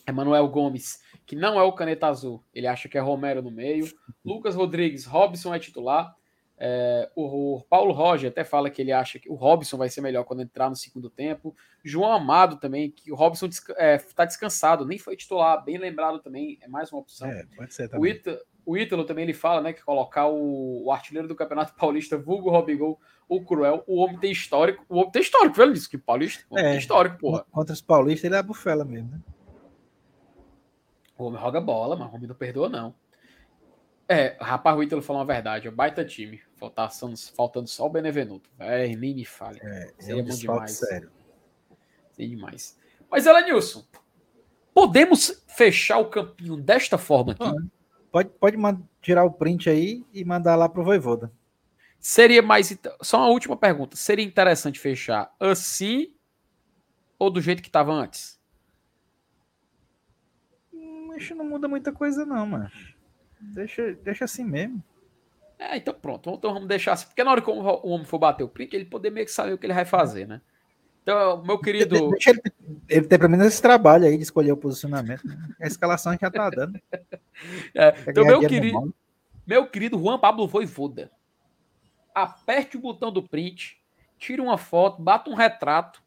Emanuel 0.08 0.48
Gomes 0.48 1.00
que 1.24 1.36
não 1.36 1.58
é 1.58 1.62
o 1.62 1.72
caneta 1.72 2.08
azul. 2.08 2.44
Ele 2.52 2.66
acha 2.66 2.88
que 2.88 2.98
é 2.98 3.00
Romero 3.00 3.40
no 3.42 3.50
meio. 3.50 3.86
Lucas 4.24 4.54
Rodrigues, 4.54 5.04
Robson 5.04 5.54
é 5.54 5.58
titular. 5.58 6.14
É, 6.58 7.10
o, 7.16 7.56
o, 7.56 7.62
Paulo 7.62 7.92
Roger 7.92 8.30
até 8.30 8.44
fala 8.44 8.70
que 8.70 8.82
ele 8.82 8.92
acha 8.92 9.18
que 9.18 9.28
o 9.28 9.34
Robson 9.34 9.76
vai 9.76 9.88
ser 9.88 10.00
melhor 10.00 10.24
quando 10.24 10.42
entrar 10.42 10.68
no 10.68 10.76
segundo 10.76 11.08
tempo. 11.08 11.54
João 11.82 12.12
Amado 12.12 12.56
também, 12.56 12.90
que 12.90 13.10
o 13.10 13.14
Robson 13.14 13.46
está 13.46 13.74
é, 13.76 13.98
tá 13.98 14.24
descansado, 14.24 14.84
nem 14.84 14.98
foi 14.98 15.16
titular, 15.16 15.64
bem 15.64 15.78
lembrado 15.78 16.20
também, 16.20 16.58
é 16.60 16.68
mais 16.68 16.92
uma 16.92 17.00
opção. 17.00 17.28
É, 17.28 17.44
pode 17.56 17.72
ser 17.72 17.88
também. 17.88 18.12
O, 18.12 18.14
Ita, 18.14 18.40
o 18.64 18.76
Ítalo 18.76 19.04
também 19.04 19.24
ele 19.24 19.34
fala 19.34 19.60
né, 19.60 19.72
que 19.72 19.82
colocar 19.82 20.26
o, 20.28 20.84
o 20.84 20.92
artilheiro 20.92 21.28
do 21.28 21.34
Campeonato 21.34 21.74
Paulista, 21.78 22.16
vulgo 22.16 22.50
Robigol, 22.50 23.00
o 23.28 23.44
Cruel, 23.44 23.82
o 23.86 24.00
homem 24.00 24.18
tem 24.18 24.30
histórico. 24.30 24.84
O 24.88 24.98
homem 24.98 25.10
tem 25.10 25.22
histórico, 25.22 25.56
velho, 25.56 25.72
disse 25.72 25.88
que 25.88 25.98
Paulista, 25.98 26.44
o 26.50 26.54
homem 26.54 26.66
é, 26.66 26.70
tem 26.70 26.78
histórico, 26.78 27.18
porra. 27.18 27.44
Contra 27.50 27.72
os 27.72 27.80
paulistas 27.80 28.24
ele 28.24 28.34
é 28.34 28.38
a 28.38 28.42
bufela 28.42 28.84
mesmo, 28.84 29.10
né? 29.10 29.20
O 31.16 31.24
homem 31.24 31.40
joga 31.40 31.60
bola, 31.60 31.96
mas 31.96 32.10
o 32.10 32.14
homem 32.14 32.28
não 32.28 32.34
perdoa, 32.34 32.68
não. 32.68 32.94
É, 34.08 34.36
rapaz, 34.40 34.76
o 34.76 34.82
Ítalo 34.82 35.00
falou 35.00 35.20
uma 35.20 35.26
verdade, 35.26 35.68
é 35.68 35.70
um 35.70 35.74
baita 35.74 36.04
time. 36.04 36.40
Faltando, 36.56 37.16
faltando 37.34 37.68
só 37.68 37.86
o 37.86 37.90
Benevenuto. 37.90 38.50
É, 38.58 38.86
nem 38.88 39.14
me 39.14 39.24
fale. 39.24 39.58
É, 39.62 39.92
Seria 39.98 40.20
é 40.20 40.24
um 40.24 40.26
bom 40.26 40.34
demais. 40.34 40.72
Sério. 40.72 41.10
Seria 42.12 42.36
demais. 42.36 42.78
Mas, 43.10 43.26
Elenilson, 43.26 43.84
podemos 44.74 45.42
fechar 45.46 45.98
o 45.98 46.10
campinho 46.10 46.56
desta 46.56 46.98
forma 46.98 47.32
aqui? 47.32 47.72
Pode, 48.12 48.28
pode 48.28 48.58
tirar 49.00 49.24
o 49.24 49.32
print 49.32 49.70
aí 49.70 50.04
e 50.12 50.22
mandar 50.22 50.54
lá 50.54 50.68
pro 50.68 50.84
Voivoda. 50.84 51.32
Seria 51.98 52.42
mais. 52.42 52.76
Só 53.00 53.18
uma 53.18 53.28
última 53.28 53.56
pergunta. 53.56 53.96
Seria 53.96 54.24
interessante 54.24 54.78
fechar 54.78 55.34
assim 55.40 56.14
ou 57.18 57.30
do 57.30 57.40
jeito 57.40 57.62
que 57.62 57.68
estava 57.68 57.90
antes? 57.90 58.38
Acho 61.16 61.34
não 61.34 61.44
muda 61.44 61.68
muita 61.68 61.92
coisa, 61.92 62.26
não, 62.26 62.44
mano. 62.46 62.70
Deixa, 63.40 63.92
deixa 64.02 64.24
assim 64.24 64.44
mesmo. 64.44 64.82
É, 65.58 65.76
então 65.76 65.94
pronto. 65.94 66.30
Então 66.30 66.52
vamos 66.52 66.68
deixar 66.68 66.92
assim. 66.92 67.06
Porque 67.06 67.22
na 67.22 67.30
hora 67.30 67.40
que 67.40 67.48
o 67.48 67.86
homem 67.86 68.04
for 68.04 68.18
bater 68.18 68.42
o 68.42 68.48
print, 68.48 68.74
ele 68.74 68.84
poder 68.84 69.10
meio 69.10 69.24
que 69.24 69.32
saber 69.32 69.52
o 69.52 69.58
que 69.58 69.64
ele 69.64 69.72
vai 69.72 69.84
fazer, 69.84 70.26
né? 70.26 70.40
Então, 71.02 71.42
meu 71.42 71.58
querido. 71.58 72.10
Deixa 72.10 72.30
ele, 72.30 72.42
ele 72.88 73.06
tem 73.06 73.18
pelo 73.18 73.30
menos 73.30 73.46
esse 73.46 73.60
trabalho 73.60 74.06
aí 74.06 74.16
de 74.16 74.22
escolher 74.22 74.52
o 74.52 74.56
posicionamento. 74.56 75.26
Né? 75.26 75.36
A 75.60 75.66
escalação 75.66 76.16
já 76.20 76.30
tá 76.30 76.50
dando. 76.50 76.80
É, 77.74 77.92
então, 78.06 78.24
meu 78.24 78.40
querido, 78.46 78.94
meu 79.44 79.66
querido 79.66 79.98
Juan 79.98 80.16
Pablo 80.16 80.46
Voivoda, 80.46 81.10
aperte 82.14 82.76
o 82.76 82.80
botão 82.80 83.10
do 83.10 83.22
print, 83.22 83.82
tire 84.16 84.40
uma 84.40 84.56
foto, 84.56 85.02
bata 85.02 85.28
um 85.28 85.34
retrato, 85.34 86.00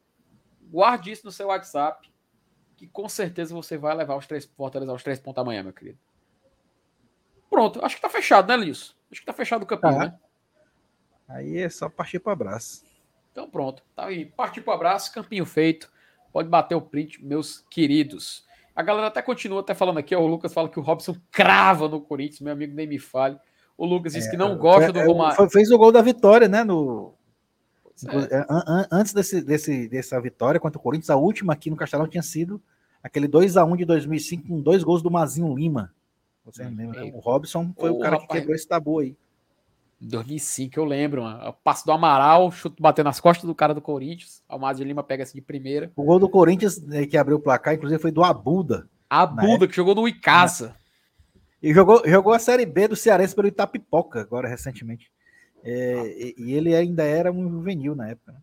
guarde 0.72 1.12
isso 1.12 1.26
no 1.26 1.32
seu 1.32 1.48
WhatsApp 1.48 2.10
que 2.76 2.88
com 2.88 3.08
certeza 3.08 3.54
você 3.54 3.78
vai 3.78 3.96
levar 3.96 4.16
os 4.16 4.28
três 4.28 4.46
Fortaleza 4.46 4.92
aos 4.92 5.04
três 5.04 5.20
pontos 5.20 5.42
amanhã, 5.42 5.64
meu 5.64 5.74
querido. 5.74 5.98
Pronto, 7.50 7.84
acho 7.84 7.96
que 7.96 8.02
tá 8.02 8.10
fechado, 8.10 8.48
né, 8.48 8.58
Lius? 8.58 8.96
Acho 9.12 9.22
que 9.22 9.26
tá 9.26 9.34
fechado 9.34 9.64
o 9.64 9.66
campinho, 9.66 9.94
tá. 9.94 10.00
né? 10.00 10.20
Aí 11.28 11.58
é 11.58 11.70
só 11.70 11.90
partir 11.90 12.20
pro 12.20 12.34
abraço. 12.34 12.86
Então 13.36 13.50
pronto, 13.50 13.84
tá 13.94 14.06
aí. 14.06 14.26
Partir 14.26 14.62
pro 14.62 14.72
abraço, 14.72 15.14
campinho 15.14 15.46
feito. 15.46 15.92
Pode 16.32 16.48
bater 16.48 16.76
o 16.76 16.82
print, 16.82 17.22
meus 17.22 17.66
queridos. 17.70 18.46
A 18.74 18.82
galera 18.82 19.08
até 19.08 19.22
continua 19.22 19.60
até 19.60 19.74
falando 19.74 19.98
aqui, 19.98 20.16
ó, 20.16 20.22
o 20.22 20.28
Lucas 20.28 20.54
fala 20.54 20.70
que 20.70 20.80
o 20.80 20.82
Robson 20.82 21.16
crava 21.30 21.90
no 21.90 22.00
Corinthians, 22.00 22.40
meu 22.40 22.54
amigo 22.54 22.74
nem 22.74 22.88
me 22.88 22.98
fale. 22.98 23.38
O 23.78 23.86
Lucas 23.86 24.14
diz 24.14 24.28
é, 24.28 24.32
que 24.32 24.38
não 24.38 24.58
gosta 24.58 24.94
do 24.94 25.00
é, 25.00 25.06
Romário. 25.06 25.50
Fez 25.50 25.70
o 25.70 25.78
gol 25.78 25.92
da 25.92 26.02
vitória, 26.02 26.48
né, 26.48 26.64
no, 26.64 27.14
é. 28.08 28.46
Antes 28.90 29.14
desse, 29.14 29.42
desse, 29.42 29.88
dessa 29.90 30.20
vitória 30.22 30.60
contra 30.60 30.80
o 30.80 30.82
Corinthians, 30.82 31.10
a 31.10 31.18
última 31.18 31.52
aqui 31.52 31.70
no 31.70 31.76
Castelão 31.76 32.08
tinha 32.08 32.24
sido 32.24 32.62
Aquele 33.06 33.28
2x1 33.28 33.78
de 33.78 33.86
2005 33.86 34.48
com 34.48 34.60
dois 34.60 34.84
gols 34.84 35.04
do 35.04 35.12
Mazinho 35.12 35.56
Lima. 35.56 35.94
Você 36.44 36.64
Hum, 36.66 36.74
lembra? 36.76 37.06
O 37.06 37.20
Robson 37.20 37.72
foi 37.78 37.92
Ô, 37.92 37.98
o 37.98 38.00
cara 38.00 38.16
que 38.16 38.24
rapaz. 38.24 38.40
quebrou 38.40 38.56
esse 38.56 38.68
tabu 38.68 38.98
aí. 38.98 39.16
2005, 40.02 40.78
eu 40.80 40.86
lembro, 40.86 41.24
mano. 41.24 41.50
O 41.50 41.54
passo 41.54 41.86
do 41.86 41.92
Amaral, 41.92 42.52
chute 42.52 42.82
batendo 42.82 43.06
nas 43.06 43.20
costas 43.20 43.46
do 43.46 43.56
cara 43.56 43.74
do 43.74 43.82
Corinthians. 43.82 44.44
O 44.50 44.54
Almada 44.54 44.78
de 44.78 44.84
Lima 44.84 45.04
pega 45.04 45.24
essa 45.24 45.34
de 45.34 45.42
primeira. 45.42 45.92
O 45.96 46.04
gol 46.04 46.20
do 46.20 46.30
Corinthians, 46.30 46.82
né, 46.82 47.06
que 47.06 47.18
abriu 47.18 47.38
o 47.38 47.42
placar, 47.42 47.74
inclusive, 47.74 48.02
foi 48.02 48.12
do 48.12 48.24
Abuda. 48.24 48.88
A 49.10 49.26
Na 49.26 49.42
Buda, 49.42 49.68
que 49.68 49.76
jogou 49.76 49.96
no 49.96 50.08
Icasa. 50.08 50.76
E 51.62 51.74
jogou, 51.74 52.02
jogou 52.08 52.34
a 52.34 52.40
Série 52.40 52.66
B 52.66 52.88
do 52.88 52.96
Cearense 52.96 53.34
pelo 53.34 53.48
Itapipoca, 53.48 54.22
agora 54.22 54.48
recentemente. 54.48 55.12
É, 55.64 56.06
e, 56.08 56.36
e 56.38 56.54
ele 56.54 56.76
ainda 56.76 57.04
era 57.04 57.32
um 57.32 57.50
juvenil 57.50 57.96
na 57.96 58.10
época. 58.10 58.34
né? 58.34 58.40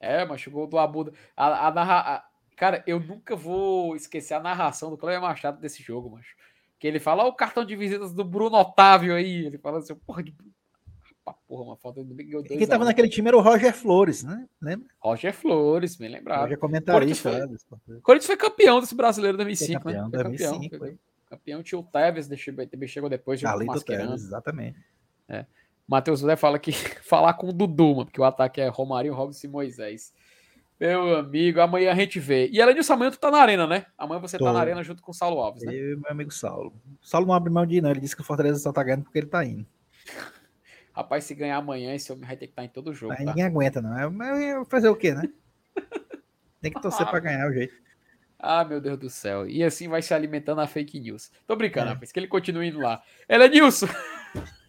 É, 0.00 0.24
mas 0.24 0.40
chegou 0.40 0.66
do 0.66 0.78
Abuda. 0.78 1.12
A, 1.36 1.68
a 1.68 1.70
narra... 1.70 1.98
a- 2.00 2.24
Cara, 2.54 2.84
eu 2.86 3.00
nunca 3.00 3.34
vou 3.34 3.96
esquecer 3.96 4.34
a 4.34 4.40
narração 4.40 4.90
do 4.90 4.96
Cleber 4.96 5.20
Machado 5.20 5.60
desse 5.60 5.82
jogo, 5.82 6.10
macho. 6.10 6.36
Que 6.78 6.86
ele 6.86 7.00
fala, 7.00 7.24
ó, 7.24 7.28
o 7.28 7.32
cartão 7.34 7.64
de 7.64 7.74
visitas 7.74 8.12
do 8.12 8.22
Bruno 8.22 8.56
Otávio 8.56 9.14
aí. 9.14 9.46
Ele 9.46 9.58
fala 9.58 9.78
assim, 9.78 9.94
porra 9.94 10.22
de. 10.22 10.34
Porra, 11.46 11.62
uma 11.62 11.76
falta 11.76 12.02
do 12.02 12.20
E 12.20 12.42
quem 12.58 12.66
tava 12.66 12.84
naquele 12.84 13.08
time 13.08 13.28
era 13.28 13.36
o 13.36 13.40
Roger 13.40 13.72
Flores, 13.72 14.24
né? 14.24 14.46
Lembra? 14.60 14.88
Roger 14.98 15.32
Flores, 15.32 15.94
bem 15.96 16.08
lembrado. 16.08 16.40
Roger 16.42 16.58
comentarista. 16.58 17.30
Corinthians 17.30 17.50
desse- 17.50 17.98
O 17.98 18.00
Corinthians 18.02 18.26
foi 18.26 18.36
campeão 18.36 18.80
desse 18.80 18.94
brasileiro 18.94 19.36
2005, 19.36 19.82
Foi 19.82 19.92
campeão, 19.92 20.08
né? 20.08 20.10
Foi 20.18 20.22
2005, 20.24 20.78
Foi 20.78 20.88
foi. 20.88 20.98
campeão. 21.26 21.62
Tinha 21.62 21.78
o 21.78 21.82
Tevez, 21.84 22.28
também 22.70 22.88
chegou 22.88 23.08
depois, 23.08 23.38
de 23.38 23.46
Mascherano. 23.46 23.82
Teles, 23.84 24.24
exatamente. 24.24 24.78
Matheus 25.86 26.20
Zé 26.20 26.36
fala 26.36 26.58
que 26.58 26.72
falar 27.04 27.34
com 27.34 27.48
o 27.48 27.52
Dudu, 27.52 27.90
mano, 27.96 28.04
porque 28.06 28.20
o 28.20 28.24
ataque 28.24 28.60
é 28.60 28.68
Romarinho, 28.68 29.14
Robson 29.14 29.46
e 29.46 29.50
Moisés. 29.50 30.12
Meu 30.80 31.16
amigo, 31.16 31.60
amanhã 31.60 31.92
a 31.92 31.94
gente 31.94 32.18
vê. 32.18 32.48
E 32.48 32.60
além 32.60 32.74
disso, 32.74 32.92
amanhã 32.92 33.10
tu 33.10 33.18
tá 33.20 33.30
na 33.30 33.38
arena, 33.38 33.66
né? 33.68 33.86
Amanhã 33.96 34.20
você 34.20 34.36
tá 34.36 34.44
Tô. 34.44 34.52
na 34.52 34.58
arena 34.58 34.82
junto 34.82 35.00
com 35.02 35.12
o 35.12 35.14
Saulo 35.14 35.40
Alves, 35.40 35.62
né? 35.62 35.72
Eu 35.72 35.92
e 35.92 35.96
meu 35.96 36.10
amigo 36.10 36.32
Saulo. 36.32 36.72
O 37.00 37.06
Saulo 37.06 37.26
não 37.26 37.34
abre 37.34 37.50
mão 37.50 37.64
de 37.64 37.76
ir, 37.76 37.80
não. 37.82 37.90
Ele 37.90 38.00
disse 38.00 38.16
que 38.16 38.22
o 38.22 38.24
Fortaleza 38.24 38.58
só 38.58 38.72
tá 38.72 38.82
ganhando 38.82 39.04
porque 39.04 39.18
ele 39.18 39.26
tá 39.28 39.44
indo. 39.44 39.64
Rapaz, 40.94 41.24
se 41.24 41.34
ganhar 41.34 41.56
amanhã, 41.56 41.94
esse 41.94 42.12
homem 42.12 42.26
vai 42.26 42.36
ter 42.36 42.46
que 42.46 42.52
estar 42.52 42.64
em 42.64 42.68
todo 42.68 42.92
jogo, 42.92 43.14
tá? 43.16 43.24
ninguém 43.24 43.44
aguenta, 43.44 43.80
não. 43.80 43.98
É- 43.98 44.08
Mas 44.08 44.42
eu 44.42 44.56
vou 44.56 44.64
fazer 44.66 44.88
o 44.88 44.96
quê, 44.96 45.14
né? 45.14 45.22
Tem 46.60 46.70
que 46.72 46.80
torcer 46.80 47.06
pra 47.06 47.18
ganhar 47.18 47.48
o 47.48 47.52
jeito. 47.52 47.74
Ah, 48.38 48.64
meu 48.64 48.80
Deus 48.80 48.98
do 48.98 49.08
céu. 49.08 49.48
E 49.48 49.62
assim 49.64 49.88
vai 49.88 50.02
se 50.02 50.12
alimentando 50.12 50.60
a 50.60 50.66
fake 50.66 51.00
news. 51.00 51.30
Tô 51.46 51.56
brincando, 51.56 51.90
É. 51.90 51.92
rapaz, 51.94 52.12
que 52.12 52.18
ele 52.18 52.26
continue 52.28 52.68
indo 52.68 52.78
lá. 52.80 53.02
Ela 53.28 53.44
é 53.44 53.48
Nilson. 53.48 53.86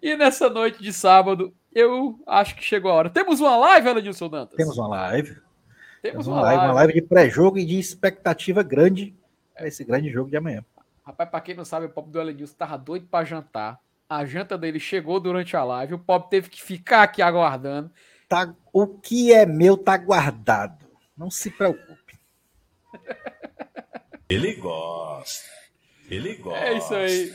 e 0.00 0.16
nessa 0.16 0.48
noite 0.48 0.82
de 0.82 0.92
sábado, 0.92 1.54
eu 1.74 2.22
acho 2.26 2.54
que 2.54 2.62
chegou 2.62 2.90
a 2.90 2.94
hora. 2.94 3.10
Temos 3.10 3.40
uma 3.40 3.56
live, 3.56 3.88
Elenilson 3.88 4.28
Dantas? 4.28 4.56
Temos 4.56 4.78
uma 4.78 4.88
live. 4.88 5.34
Temos 6.02 6.04
Temos 6.24 6.26
uma 6.28 6.40
live, 6.42 6.64
uma 6.64 6.72
live 6.72 6.92
de 6.94 7.02
pré-jogo 7.02 7.58
e 7.58 7.64
de 7.64 7.78
expectativa 7.78 8.62
grande 8.62 9.14
para 9.54 9.66
esse 9.68 9.84
grande 9.84 10.10
jogo 10.10 10.30
de 10.30 10.36
amanhã. 10.36 10.64
Rapaz, 11.04 11.28
pra 11.30 11.40
quem 11.40 11.54
não 11.54 11.64
sabe, 11.64 11.86
o 11.86 11.90
pobre 11.90 12.12
do 12.12 12.20
Elenilson 12.20 12.54
tava 12.56 12.78
doido 12.78 13.06
pra 13.06 13.24
jantar. 13.24 13.78
A 14.10 14.24
janta 14.24 14.58
dele 14.58 14.80
chegou 14.80 15.20
durante 15.20 15.56
a 15.56 15.62
live. 15.62 15.94
O 15.94 15.98
pobre 16.00 16.30
teve 16.30 16.50
que 16.50 16.60
ficar 16.60 17.04
aqui 17.04 17.22
aguardando. 17.22 17.92
Tá, 18.28 18.52
o 18.72 18.88
que 18.88 19.32
é 19.32 19.46
meu 19.46 19.76
tá 19.76 19.96
guardado. 19.96 20.84
Não 21.16 21.30
se 21.30 21.48
preocupe. 21.48 22.18
Ele 24.28 24.54
gosta. 24.54 25.48
Ele 26.10 26.34
gosta. 26.34 26.58
É 26.64 26.76
isso 26.76 26.92
aí. 26.92 27.32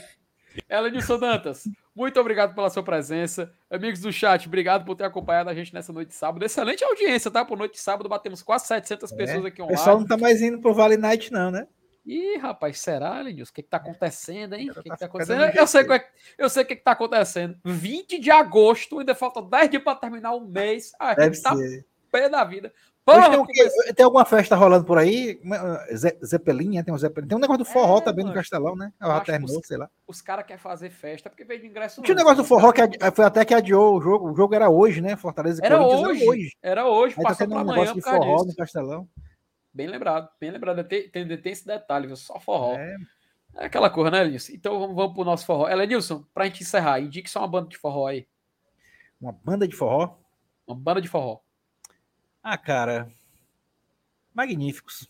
Elenilson 0.70 1.18
Dantas, 1.18 1.64
muito 1.96 2.20
obrigado 2.20 2.54
pela 2.54 2.70
sua 2.70 2.84
presença. 2.84 3.54
Amigos 3.70 4.02
do 4.02 4.12
chat, 4.12 4.48
obrigado 4.48 4.86
por 4.86 4.96
ter 4.96 5.04
acompanhado 5.04 5.50
a 5.50 5.54
gente 5.54 5.74
nessa 5.74 5.92
noite 5.94 6.10
de 6.10 6.16
sábado. 6.16 6.44
Excelente 6.44 6.84
audiência, 6.84 7.32
tá? 7.32 7.44
Por 7.44 7.58
noite 7.58 7.74
de 7.74 7.80
sábado, 7.82 8.08
batemos 8.10 8.42
quase 8.42 8.68
700 8.68 9.12
pessoas 9.14 9.46
aqui 9.46 9.62
O 9.62 9.66
online. 9.66 9.78
pessoal 9.78 10.00
não 10.00 10.08
tá 10.08 10.18
mais 10.18 10.42
indo 10.42 10.60
pro 10.60 10.74
Vale 10.74 10.98
Night, 10.98 11.32
não, 11.32 11.52
né? 11.52 11.68
Ih, 12.06 12.38
rapaz, 12.38 12.80
será, 12.80 13.20
Elenilson? 13.20 13.52
O 13.52 13.54
que 13.56 13.64
que 13.64 13.70
tá 13.70 13.78
acontecendo, 13.78 14.54
hein? 14.54 14.70
O 14.70 14.76
que 14.76 14.84
que 14.84 14.90
tá 14.90 14.98
tá 14.98 15.06
acontecendo? 15.08 15.40
do 15.52 15.58
Eu 15.58 15.66
sei, 15.68 15.82
é- 15.92 16.06
eu 16.38 16.50
sei 16.50 16.64
o 16.64 16.66
que 16.66 16.76
que 16.76 16.84
tá 16.84 16.92
acontecendo. 16.92 17.58
20 17.66 18.20
de 18.20 18.30
agosto, 18.30 19.00
ainda 19.00 19.16
falta 19.16 19.42
10 19.42 19.70
dias 19.72 19.84
pra 19.84 19.96
terminar 19.96 20.34
o 20.34 20.42
mês. 20.48 20.92
A 21.00 21.16
Deve 21.16 21.42
tá 21.42 21.56
ser. 21.56 21.86
pé 22.12 22.30
da 22.30 22.44
vida. 22.44 22.72
Porra, 23.04 23.30
tem, 23.30 23.40
o 23.40 23.46
quê? 23.46 23.94
Tem 23.96 24.04
alguma 24.04 24.26
festa 24.26 24.56
rolando 24.56 24.84
por 24.86 24.98
aí? 24.98 25.40
Ze- 25.96 26.18
Zeppelin, 26.26 26.76
né? 26.76 26.84
tem 26.84 26.92
um 26.92 26.98
Zeppelin. 26.98 27.28
Tem 27.28 27.38
um 27.38 27.42
negócio 27.42 27.60
do 27.64 27.66
forró 27.70 28.00
É, 28.00 28.02
também 28.02 28.24
no 28.24 28.30
mano. 28.30 28.40
Castelão, 28.40 28.76
né? 28.76 28.92
Eu 29.00 29.12
acho 29.12 29.26
terminou, 29.26 29.62
que 29.62 29.68
sei 29.68 29.78
lá. 29.78 29.88
os 30.08 30.22
caras 30.24 30.44
querem 30.46 30.60
fazer 30.62 30.90
festa 30.90 31.30
porque 31.30 31.44
veio 31.44 31.62
de 31.62 31.68
ingresso. 31.68 32.02
Tinha 32.02 32.16
um 32.16 32.18
negócio 32.18 32.38
do 32.38 32.42
os 32.44 32.48
forró 32.50 32.72
que 32.72 32.82
adi- 32.82 32.98
foi 33.14 33.26
até 33.26 33.46
que 33.46 33.54
adiou 33.54 33.98
o 33.98 34.02
jogo. 34.02 34.32
O 34.32 34.36
jogo 34.36 34.56
era 34.56 34.70
hoje, 34.72 35.02
né? 35.02 35.16
Fortaleza 35.16 35.62
e 35.62 35.66
Era 35.66 35.78
Corinthians 35.78 36.02
hoje, 36.10 36.22
era 36.24 36.30
hoje. 36.32 36.58
era 36.64 36.88
hoje, 36.90 37.16
Aí 37.18 37.24
tá 37.24 37.30
passou 37.30 37.48
tendo 37.48 37.54
pra 37.56 37.62
um 37.64 37.66
negócio 37.68 37.94
de 37.96 38.02
forró 38.02 38.36
disso. 38.38 38.48
no 38.48 38.56
Castelão. 38.56 39.08
Bem 39.76 39.88
lembrado, 39.88 40.30
bem 40.40 40.52
lembrado. 40.52 40.84
Tem, 40.86 41.10
tem, 41.10 41.28
tem 41.38 41.52
esse 41.52 41.68
detalhe, 41.68 42.08
viu? 42.08 42.16
Só 42.16 42.40
forró. 42.40 42.76
É, 42.76 42.96
É, 43.56 43.66
aquela 43.66 43.90
coisa, 43.90 44.10
né, 44.10 44.24
Nilson? 44.26 44.54
Então 44.54 44.80
vamos, 44.80 44.96
vamos 44.96 45.14
pro 45.14 45.26
nosso 45.26 45.46
forró. 45.46 45.68
Elenilson, 45.70 46.24
pra 46.34 46.46
gente 46.46 46.64
encerrar, 46.64 47.00
indique 47.02 47.30
só 47.30 47.40
uma 47.40 47.48
banda 47.50 47.68
de 47.68 47.78
forró 47.78 48.08
aí. 48.08 48.26
uma 49.20 49.34
banda 49.34 49.68
de 49.68 49.76
forró. 49.76 50.18
Uma 50.66 50.76
banda 50.78 51.02
de 51.02 51.08
forró. 51.10 51.42
Ah, 52.42 52.58
cara. 52.58 53.10
Magníficos. 54.34 55.10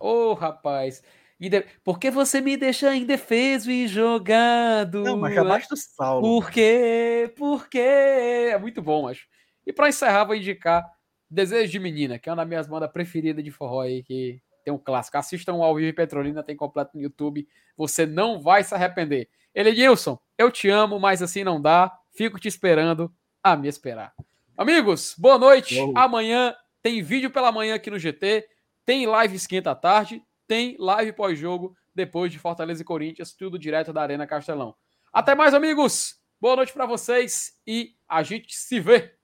Ô, 0.00 0.34
rapaz. 0.34 1.02
inde- 1.40 1.64
Por 1.84 1.98
que 2.00 2.10
você 2.10 2.40
me 2.40 2.56
deixa 2.56 2.94
indefeso 2.94 3.70
e 3.70 3.86
jogado? 3.86 5.02
Não, 5.04 5.16
mas 5.16 5.36
abaixo 5.38 5.68
do 5.68 5.76
Saulo. 5.76 6.22
Por 6.22 6.50
quê? 6.50 7.32
Por 7.36 7.68
quê? 7.68 8.50
É 8.52 8.58
muito 8.58 8.82
bom, 8.82 9.06
acho. 9.08 9.26
E 9.66 9.72
pra 9.72 9.88
encerrar, 9.88 10.24
vou 10.24 10.34
indicar 10.34 10.84
Desejo 11.30 11.70
de 11.70 11.78
Menina, 11.78 12.18
que 12.18 12.28
é 12.28 12.32
uma 12.32 12.36
das 12.36 12.48
minhas 12.48 12.66
bandas 12.66 12.90
preferidas 12.90 13.44
de 13.44 13.50
forró 13.50 13.82
aí, 13.82 14.02
que 14.02 14.40
tem 14.64 14.72
um 14.72 14.78
clássico. 14.78 15.16
Assistam 15.16 15.54
ao 15.54 15.74
vivo 15.74 15.94
Petrolina, 15.94 16.42
tem 16.42 16.56
completo 16.56 16.92
no 16.94 17.02
YouTube. 17.02 17.46
Você 17.76 18.06
não 18.06 18.40
vai 18.40 18.64
se 18.64 18.74
arrepender. 18.74 19.28
Elenilson, 19.54 20.18
eu 20.36 20.50
te 20.50 20.68
amo, 20.68 20.98
mas 20.98 21.22
assim 21.22 21.44
não 21.44 21.60
dá. 21.60 21.96
Fico 22.12 22.38
te 22.38 22.48
esperando 22.48 23.12
a 23.42 23.56
me 23.56 23.68
esperar. 23.68 24.12
Amigos, 24.56 25.14
boa 25.16 25.38
noite. 25.38 25.78
Amanhã 25.94 26.54
tem 26.82 27.02
vídeo 27.02 27.30
pela 27.30 27.52
manhã 27.52 27.74
aqui 27.74 27.90
no 27.90 27.98
GT, 27.98 28.48
tem 28.84 29.06
live 29.06 29.36
esquenta 29.36 29.70
à 29.70 29.74
tarde, 29.74 30.22
tem 30.46 30.76
live 30.78 31.12
pós-jogo 31.12 31.76
depois 31.94 32.32
de 32.32 32.38
Fortaleza 32.38 32.82
e 32.82 32.84
Corinthians, 32.84 33.32
tudo 33.32 33.58
direto 33.58 33.92
da 33.92 34.02
Arena 34.02 34.26
Castelão. 34.26 34.74
Até 35.12 35.34
mais, 35.34 35.54
amigos. 35.54 36.18
Boa 36.40 36.56
noite 36.56 36.72
para 36.72 36.86
vocês 36.86 37.58
e 37.66 37.94
a 38.08 38.22
gente 38.22 38.56
se 38.56 38.78
vê. 38.80 39.14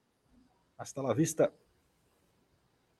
Hasta 0.76 1.00
la 1.00 1.14
vista. 1.14 1.52